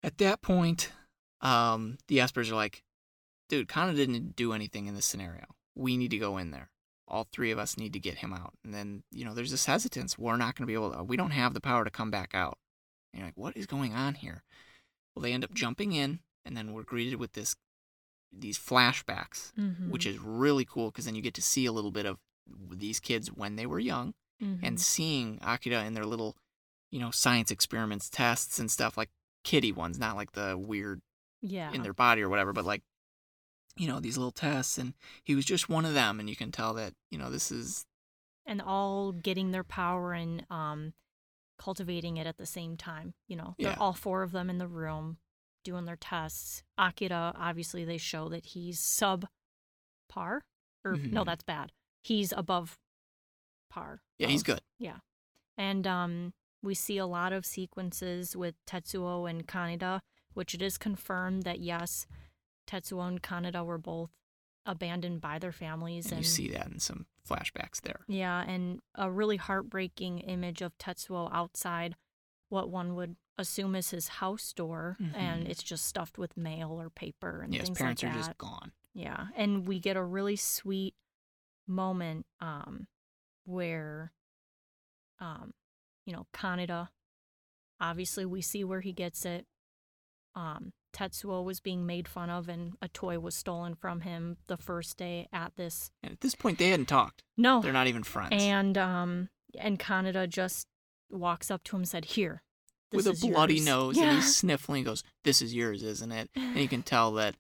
at 0.04 0.18
that 0.20 0.42
point, 0.42 0.92
um, 1.42 1.98
the 2.08 2.20
Espers 2.20 2.50
are 2.50 2.56
like, 2.56 2.84
dude, 3.50 3.68
Kana 3.68 3.94
didn't 3.94 4.36
do 4.36 4.54
anything 4.54 4.86
in 4.88 4.96
this 4.96 5.06
scenario. 5.06 5.46
We 5.76 5.98
need 5.98 6.12
to 6.12 6.18
go 6.18 6.38
in 6.38 6.52
there. 6.52 6.70
All 7.12 7.28
three 7.32 7.52
of 7.52 7.60
us 7.60 7.78
need 7.78 7.94
to 7.94 8.00
get 8.00 8.20
him 8.20 8.34
out. 8.34 8.54
And 8.64 8.74
then, 8.74 9.04
you 9.12 9.26
know, 9.26 9.34
there's 9.34 9.52
this 9.52 9.66
hesitance. 9.66 10.18
We're 10.18 10.38
not 10.38 10.56
going 10.56 10.64
to 10.64 10.68
be 10.68 10.74
able 10.74 10.92
to, 10.94 11.04
we 11.04 11.18
don't 11.18 11.32
have 11.32 11.54
the 11.54 11.60
power 11.62 11.84
to 11.84 11.92
come 11.92 12.10
back 12.10 12.32
out. 12.34 12.58
And 13.14 13.20
you're 13.20 13.28
like, 13.28 13.38
what 13.38 13.58
is 13.58 13.66
going 13.68 13.94
on 13.94 14.16
here? 14.16 14.44
Well, 15.14 15.22
they 15.22 15.34
end 15.34 15.44
up 15.44 15.54
jumping 15.54 15.92
in, 15.92 16.20
and 16.46 16.56
then 16.56 16.72
we're 16.72 16.84
greeted 16.84 17.20
with 17.20 17.34
this, 17.34 17.56
these 18.32 18.58
flashbacks, 18.58 19.52
Mm-hmm. 19.60 19.92
which 19.92 20.06
is 20.06 20.18
really 20.20 20.64
cool 20.66 20.90
because 20.90 21.04
then 21.06 21.16
you 21.16 21.22
get 21.22 21.34
to 21.34 21.42
see 21.42 21.66
a 21.66 21.72
little 21.74 21.92
bit 21.92 22.06
of 22.06 22.18
these 22.72 23.00
kids 23.02 23.28
when 23.28 23.56
they 23.58 23.66
were 23.66 23.80
young 23.80 24.14
Mm-hmm. 24.42 24.66
and 24.66 24.80
seeing 24.82 25.38
Akira 25.44 25.84
in 25.84 25.94
their 25.94 26.06
little, 26.06 26.36
you 26.90 27.00
know, 27.00 27.12
science 27.12 27.52
experiments, 27.52 28.10
tests 28.10 28.58
and 28.58 28.72
stuff 28.72 28.98
like 28.98 29.10
kitty 29.44 29.72
ones, 29.72 30.00
not 30.00 30.16
like 30.16 30.32
the 30.32 30.58
weird 30.58 31.02
yeah. 31.42 31.72
in 31.74 31.84
their 31.84 31.94
body 31.94 32.22
or 32.24 32.30
whatever, 32.30 32.52
but 32.54 32.66
like, 32.66 32.82
you 33.78 33.88
know, 33.88 34.00
these 34.00 34.18
little 34.18 34.32
tests. 34.32 34.78
And 34.78 34.94
he 35.24 35.36
was 35.36 35.46
just 35.46 35.70
one 35.70 35.86
of 35.86 35.94
them. 35.94 36.20
And 36.20 36.30
you 36.30 36.36
can 36.36 36.52
tell 36.52 36.74
that, 36.76 36.94
you 37.10 37.18
know, 37.18 37.30
this 37.30 37.52
is, 37.52 37.86
and 38.46 38.62
all 38.62 39.12
getting 39.12 39.52
their 39.52 39.64
power 39.64 40.14
and 40.14 40.46
um, 40.50 40.94
cultivating 41.60 42.18
it 42.18 42.26
at 42.28 42.38
the 42.38 42.46
same 42.46 42.76
time. 42.78 43.14
You 43.28 43.36
know, 43.38 43.56
they're 43.60 43.72
Yeah. 43.72 43.78
all 43.80 43.94
four 43.94 44.24
of 44.24 44.32
them 44.32 44.50
in 44.50 44.58
the 44.58 44.68
room 44.68 45.18
doing 45.64 45.86
their 45.86 45.96
tests. 45.96 46.64
Akira, 46.78 47.34
obviously, 47.38 47.86
they 47.86 47.98
show 47.98 48.30
that 48.30 48.48
he's 48.48 48.80
sub 48.80 49.28
par, 50.10 50.44
or 50.84 50.98
no, 50.98 51.22
Mhm. 51.22 51.26
that's 51.26 51.44
bad. 51.44 51.72
He's 52.04 52.32
above 52.34 52.80
par. 53.70 54.02
yeah, 54.18 54.28
he's 54.28 54.44
good. 54.44 54.62
Yeah, 54.80 54.98
and 55.58 55.86
um, 55.88 56.34
we 56.64 56.74
see 56.74 56.98
a 56.98 57.06
lot 57.06 57.32
of 57.32 57.46
sequences 57.46 58.36
with 58.36 58.56
Tetsuo 58.66 59.30
and 59.30 59.48
Kaneda, 59.48 60.02
which 60.34 60.54
it 60.56 60.62
is 60.62 60.78
confirmed 60.78 61.44
that 61.44 61.60
yes, 61.60 62.08
Tetsuo 62.72 63.08
and 63.08 63.22
Kaneda 63.22 63.66
were 63.66 63.78
both 63.78 64.12
abandoned 64.66 65.20
by 65.22 65.40
their 65.40 65.52
families, 65.52 66.06
And 66.06 66.14
and 66.14 66.20
you 66.22 66.24
see 66.24 66.48
that 66.50 66.68
in 66.68 66.80
some 66.80 67.08
flashbacks 67.28 67.82
there. 67.82 68.02
yeah, 68.08 68.42
and 68.48 68.80
a 68.96 69.10
really 69.12 69.38
heartbreaking 69.38 70.20
image 70.20 70.62
of 70.62 70.78
Tetsuo 70.78 71.30
outside 71.34 71.96
what 72.50 72.70
one 72.70 72.96
would 72.96 73.16
assume 73.38 73.76
is 73.76 73.90
his 73.90 74.08
house 74.08 74.54
door, 74.54 74.98
and 75.00 75.46
Mhm. 75.46 75.50
it's 75.50 75.64
just 75.64 75.86
stuffed 75.86 76.18
with 76.18 76.38
mail 76.38 76.72
or 76.80 76.90
paper 76.90 77.42
and 77.42 77.54
Yeah, 77.54 77.62
his 77.62 77.70
things 77.70 77.78
parents 77.80 78.04
like 78.04 78.12
are 78.12 78.14
that. 78.14 78.20
just 78.20 78.38
gone. 78.38 78.72
Yeah, 78.94 79.28
and 79.36 79.68
we 79.68 79.80
get 79.80 79.98
a 79.98 80.04
really 80.04 80.36
sweet 80.36 80.96
moment 81.66 82.26
um, 82.40 82.88
where, 83.46 84.14
um, 85.20 85.54
you 86.06 86.14
know, 86.14 86.28
Kaneda. 86.34 86.90
Obviously, 87.80 88.26
we 88.26 88.42
see 88.42 88.64
where 88.64 88.82
he 88.82 88.92
gets 88.94 89.26
it. 89.26 89.48
Um, 90.36 90.74
Tetsuo 90.94 91.44
was 91.44 91.60
being 91.60 91.86
made 91.86 92.08
fun 92.08 92.30
of, 92.30 92.50
and 92.50 92.74
a 92.82 92.88
toy 92.88 93.20
was 93.20 93.36
stolen 93.36 93.76
from 93.76 94.02
him 94.02 94.38
the 94.48 94.58
first 94.58 94.98
day 94.98 95.28
at 95.32 95.56
this. 95.56 95.92
And 96.04 96.12
at 96.14 96.22
this 96.22 96.36
point, 96.36 96.58
they 96.58 96.70
hadn't 96.70 96.88
talked. 96.88 97.24
No, 97.38 97.62
They're 97.62 97.74
not 97.74 97.88
even 97.88 98.04
friends. 98.04 98.34
and 98.34 98.78
um 98.78 99.30
and 99.60 99.78
Kaneda 99.80 100.28
just 100.30 100.68
walks 101.10 101.52
up 101.52 101.64
to 101.66 101.76
him 101.76 101.82
and 101.82 101.90
said, 101.90 102.06
"Here." 102.06 102.44
With 102.94 103.08
a 103.08 103.14
bloody 103.14 103.56
yours." 103.56 103.66
nose, 103.66 103.98
and 103.98 104.16
he's 104.18 104.36
sniffling. 104.36 104.80
He 104.80 104.84
goes, 104.86 105.04
"This 105.24 105.42
is 105.42 105.54
yours, 105.54 105.82
isn't 105.84 106.12
it?" 106.12 106.30
And 106.36 106.58
you 106.58 106.68
can 106.68 106.84
tell 106.94 107.12
that 107.14 107.36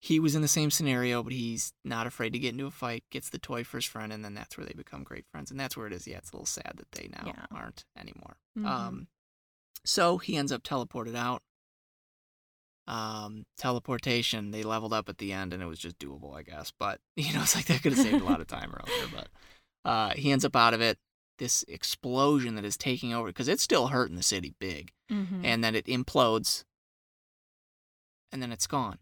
he 0.00 0.18
was 0.18 0.34
in 0.34 0.42
the 0.42 0.48
same 0.48 0.70
scenario, 0.70 1.22
but 1.22 1.32
he's 1.32 1.72
not 1.84 2.08
afraid 2.08 2.32
to 2.32 2.38
get 2.40 2.52
into 2.52 2.66
a 2.66 2.70
fight. 2.72 3.04
Gets 3.10 3.30
the 3.30 3.38
toy 3.38 3.62
for 3.62 3.76
his 3.76 3.84
friend, 3.84 4.12
and 4.12 4.24
then 4.24 4.34
that's 4.34 4.56
where 4.58 4.66
they 4.66 4.72
become 4.74 5.04
great 5.04 5.24
friends. 5.30 5.50
And 5.52 5.60
that's 5.60 5.76
where 5.76 5.86
it 5.86 5.92
is. 5.92 6.08
Yeah, 6.08 6.18
it's 6.18 6.30
a 6.32 6.34
little 6.36 6.46
sad 6.46 6.72
that 6.76 6.90
they 6.92 7.08
now 7.08 7.24
Yeah. 7.26 7.46
aren't 7.52 7.84
anymore. 7.96 8.36
Mhm. 8.58 8.66
Um, 8.66 9.08
so 9.84 10.18
he 10.18 10.36
ends 10.36 10.50
up 10.50 10.62
teleported 10.64 11.14
out. 11.14 11.42
Um, 12.88 13.44
teleportation. 13.56 14.50
They 14.50 14.62
leveled 14.64 14.92
up 14.92 15.08
at 15.08 15.18
the 15.18 15.32
end, 15.32 15.52
and 15.54 15.62
it 15.62 15.66
was 15.66 15.78
just 15.78 15.98
doable, 15.98 16.34
I 16.36 16.42
guess. 16.42 16.72
But 16.76 17.00
you 17.16 17.32
know, 17.32 17.42
it's 17.42 17.54
like 17.54 17.66
they 17.66 17.78
could 17.78 17.92
have 17.92 18.00
saved 18.02 18.20
a 18.20 18.24
lot 18.24 18.40
of 18.40 18.46
time 18.48 18.72
earlier. 18.74 19.06
But 19.14 19.28
uh, 19.88 20.10
he 20.14 20.32
ends 20.32 20.44
up 20.44 20.56
out 20.56 20.74
of 20.74 20.80
it. 20.80 20.98
This 21.38 21.64
explosion 21.68 22.54
that 22.56 22.64
is 22.64 22.76
taking 22.76 23.12
over 23.14 23.28
because 23.28 23.48
it's 23.48 23.62
still 23.62 23.88
hurting 23.88 24.16
the 24.16 24.22
city 24.22 24.54
big, 24.58 24.92
Mhm. 25.10 25.40
and 25.44 25.62
then 25.64 25.74
it 25.74 25.86
implodes, 25.86 26.64
and 28.30 28.42
then 28.42 28.52
it's 28.52 28.66
gone. 28.66 28.98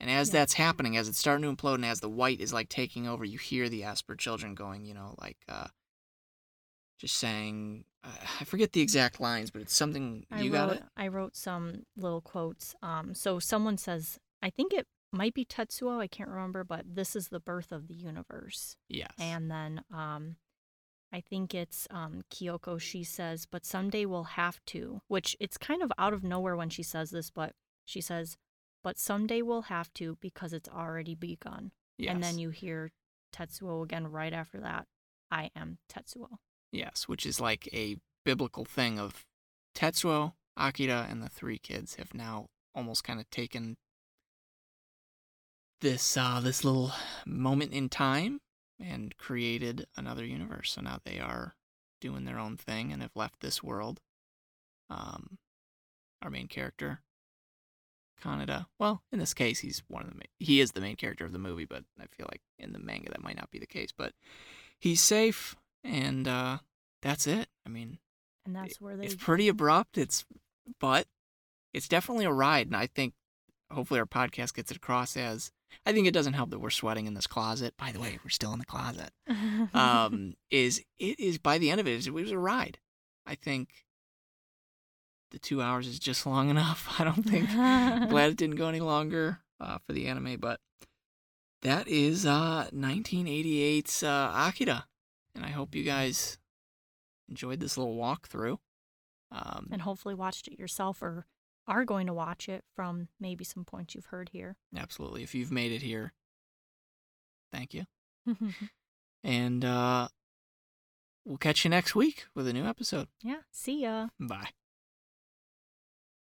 And 0.00 0.10
as 0.10 0.28
Yeah. 0.28 0.32
that's 0.40 0.54
happening, 0.54 0.96
as 0.96 1.08
it's 1.08 1.18
starting 1.18 1.42
to 1.44 1.54
implode, 1.62 1.76
and 1.76 1.84
as 1.86 2.00
the 2.00 2.08
white 2.10 2.40
is 2.40 2.52
like 2.52 2.68
taking 2.68 3.06
over, 3.08 3.24
you 3.24 3.38
hear 3.38 3.68
the 3.68 3.82
Esper 3.84 4.14
children 4.16 4.54
going, 4.54 4.84
you 4.84 4.92
know, 4.94 5.14
like 5.20 5.38
uh, 5.48 5.68
just 6.98 7.16
saying, 7.16 7.84
I 8.40 8.44
forget 8.44 8.72
the 8.72 8.80
exact 8.80 9.20
lines, 9.20 9.50
but 9.50 9.62
it's 9.62 9.74
something 9.74 10.26
I 10.30 10.42
you 10.42 10.52
wrote, 10.52 10.68
got 10.68 10.76
it. 10.76 10.82
I 10.96 11.08
wrote 11.08 11.36
some 11.36 11.84
little 11.96 12.20
quotes. 12.20 12.74
Um, 12.82 13.14
so 13.14 13.38
someone 13.38 13.78
says, 13.78 14.18
I 14.42 14.50
think 14.50 14.72
it 14.72 14.86
might 15.12 15.34
be 15.34 15.44
Tetsuo. 15.44 16.00
I 16.00 16.06
can't 16.06 16.28
remember, 16.28 16.64
but 16.64 16.82
this 16.94 17.16
is 17.16 17.28
the 17.28 17.40
birth 17.40 17.72
of 17.72 17.88
the 17.88 17.94
universe. 17.94 18.76
Yes. 18.88 19.12
And 19.18 19.50
then 19.50 19.82
um, 19.92 20.36
I 21.12 21.20
think 21.20 21.54
it's 21.54 21.86
um, 21.90 22.22
Kyoko. 22.30 22.80
She 22.80 23.04
says, 23.04 23.46
but 23.50 23.64
someday 23.64 24.04
we'll 24.04 24.24
have 24.24 24.60
to, 24.66 25.00
which 25.08 25.36
it's 25.40 25.56
kind 25.56 25.82
of 25.82 25.92
out 25.98 26.12
of 26.12 26.24
nowhere 26.24 26.56
when 26.56 26.70
she 26.70 26.82
says 26.82 27.10
this, 27.10 27.30
but 27.30 27.52
she 27.84 28.00
says, 28.00 28.36
but 28.82 28.98
someday 28.98 29.40
we'll 29.40 29.62
have 29.62 29.92
to 29.94 30.18
because 30.20 30.52
it's 30.52 30.68
already 30.68 31.14
begun. 31.14 31.70
yes. 31.96 32.12
And 32.12 32.22
then 32.22 32.38
you 32.38 32.50
hear 32.50 32.92
Tetsuo 33.34 33.82
again 33.82 34.08
right 34.08 34.32
after 34.32 34.60
that. 34.60 34.86
I 35.30 35.50
am 35.56 35.78
Tetsuo. 35.90 36.28
Yes, 36.74 37.04
which 37.06 37.24
is 37.24 37.40
like 37.40 37.68
a 37.72 37.96
biblical 38.24 38.64
thing 38.64 38.98
of 38.98 39.24
Tetsuo, 39.76 40.32
Akira, 40.56 41.06
and 41.08 41.22
the 41.22 41.28
three 41.28 41.58
kids 41.58 41.94
have 41.94 42.12
now 42.12 42.46
almost 42.74 43.04
kind 43.04 43.20
of 43.20 43.30
taken 43.30 43.76
this 45.80 46.16
uh, 46.16 46.40
this 46.42 46.64
little 46.64 46.90
moment 47.24 47.72
in 47.72 47.88
time 47.88 48.40
and 48.80 49.16
created 49.16 49.86
another 49.96 50.24
universe. 50.24 50.72
So 50.72 50.80
now 50.80 50.98
they 51.04 51.20
are 51.20 51.54
doing 52.00 52.24
their 52.24 52.40
own 52.40 52.56
thing 52.56 52.92
and 52.92 53.02
have 53.02 53.14
left 53.14 53.40
this 53.40 53.62
world. 53.62 54.00
Um, 54.90 55.38
our 56.22 56.30
main 56.30 56.48
character, 56.48 57.02
Kaneda. 58.20 58.66
Well, 58.80 59.02
in 59.12 59.20
this 59.20 59.34
case, 59.34 59.60
he's 59.60 59.84
one 59.86 60.02
of 60.02 60.08
the 60.08 60.16
main, 60.16 60.28
he 60.40 60.60
is 60.60 60.72
the 60.72 60.80
main 60.80 60.96
character 60.96 61.24
of 61.24 61.32
the 61.32 61.38
movie, 61.38 61.66
but 61.66 61.84
I 62.00 62.06
feel 62.06 62.26
like 62.32 62.42
in 62.58 62.72
the 62.72 62.80
manga 62.80 63.10
that 63.10 63.22
might 63.22 63.36
not 63.36 63.52
be 63.52 63.60
the 63.60 63.66
case. 63.66 63.90
But 63.96 64.12
he's 64.78 65.00
safe, 65.00 65.54
and 65.84 66.26
uh, 66.26 66.58
that's 67.02 67.26
it. 67.26 67.48
I 67.66 67.68
mean, 67.68 67.98
And 68.46 68.56
that's 68.56 68.80
where 68.80 68.96
they 68.96 69.04
it's 69.06 69.14
pretty 69.14 69.48
abrupt. 69.48 69.98
It's 69.98 70.24
but 70.80 71.06
it's 71.72 71.88
definitely 71.88 72.24
a 72.24 72.32
ride, 72.32 72.66
and 72.66 72.76
I 72.76 72.86
think 72.86 73.14
hopefully 73.70 74.00
our 74.00 74.06
podcast 74.06 74.54
gets 74.54 74.70
it 74.70 74.76
across 74.76 75.16
as. 75.16 75.50
I 75.84 75.92
think 75.92 76.06
it 76.06 76.14
doesn't 76.14 76.34
help 76.34 76.50
that 76.50 76.60
we're 76.60 76.70
sweating 76.70 77.06
in 77.06 77.14
this 77.14 77.26
closet. 77.26 77.74
By 77.76 77.90
the 77.90 77.98
way, 77.98 78.18
we're 78.22 78.30
still 78.30 78.52
in 78.52 78.58
the 78.60 78.64
closet. 78.64 79.10
Um, 79.74 80.34
is 80.50 80.80
it 80.98 81.18
is 81.18 81.38
by 81.38 81.58
the 81.58 81.70
end 81.70 81.80
of 81.80 81.88
it, 81.88 82.06
it 82.06 82.12
was 82.12 82.30
a 82.30 82.38
ride. 82.38 82.78
I 83.26 83.34
think 83.34 83.70
the 85.32 85.38
two 85.40 85.60
hours 85.60 85.88
is 85.88 85.98
just 85.98 86.26
long 86.26 86.48
enough. 86.48 86.94
I 87.00 87.04
don't 87.04 87.24
think. 87.24 87.50
glad 87.50 88.30
it 88.30 88.36
didn't 88.36 88.56
go 88.56 88.68
any 88.68 88.80
longer 88.80 89.40
uh, 89.60 89.78
for 89.84 89.92
the 89.92 90.06
anime, 90.06 90.36
but 90.38 90.60
that 91.62 91.88
is 91.88 92.24
uh, 92.24 92.68
1988's 92.72 94.02
uh, 94.04 94.32
Akira, 94.48 94.86
and 95.34 95.44
I 95.44 95.50
hope 95.50 95.74
you 95.74 95.82
guys 95.84 96.38
enjoyed 97.28 97.60
this 97.60 97.76
little 97.76 97.96
walkthrough. 97.96 98.58
Um, 99.32 99.68
and 99.72 99.82
hopefully 99.82 100.14
watched 100.14 100.46
it 100.48 100.58
yourself 100.58 101.02
or 101.02 101.26
are 101.66 101.84
going 101.84 102.06
to 102.06 102.14
watch 102.14 102.48
it 102.48 102.62
from 102.76 103.08
maybe 103.18 103.44
some 103.44 103.64
points 103.64 103.94
you've 103.94 104.06
heard 104.06 104.28
here. 104.30 104.56
absolutely, 104.76 105.22
if 105.22 105.34
you've 105.34 105.50
made 105.50 105.72
it 105.72 105.82
here, 105.82 106.12
thank 107.52 107.74
you, 107.74 107.84
and 109.24 109.64
uh, 109.64 110.08
we'll 111.24 111.38
catch 111.38 111.64
you 111.64 111.70
next 111.70 111.94
week 111.96 112.26
with 112.34 112.46
a 112.46 112.52
new 112.52 112.64
episode. 112.64 113.08
yeah, 113.22 113.40
see 113.50 113.82
ya. 113.82 114.08
Bye. 114.20 114.50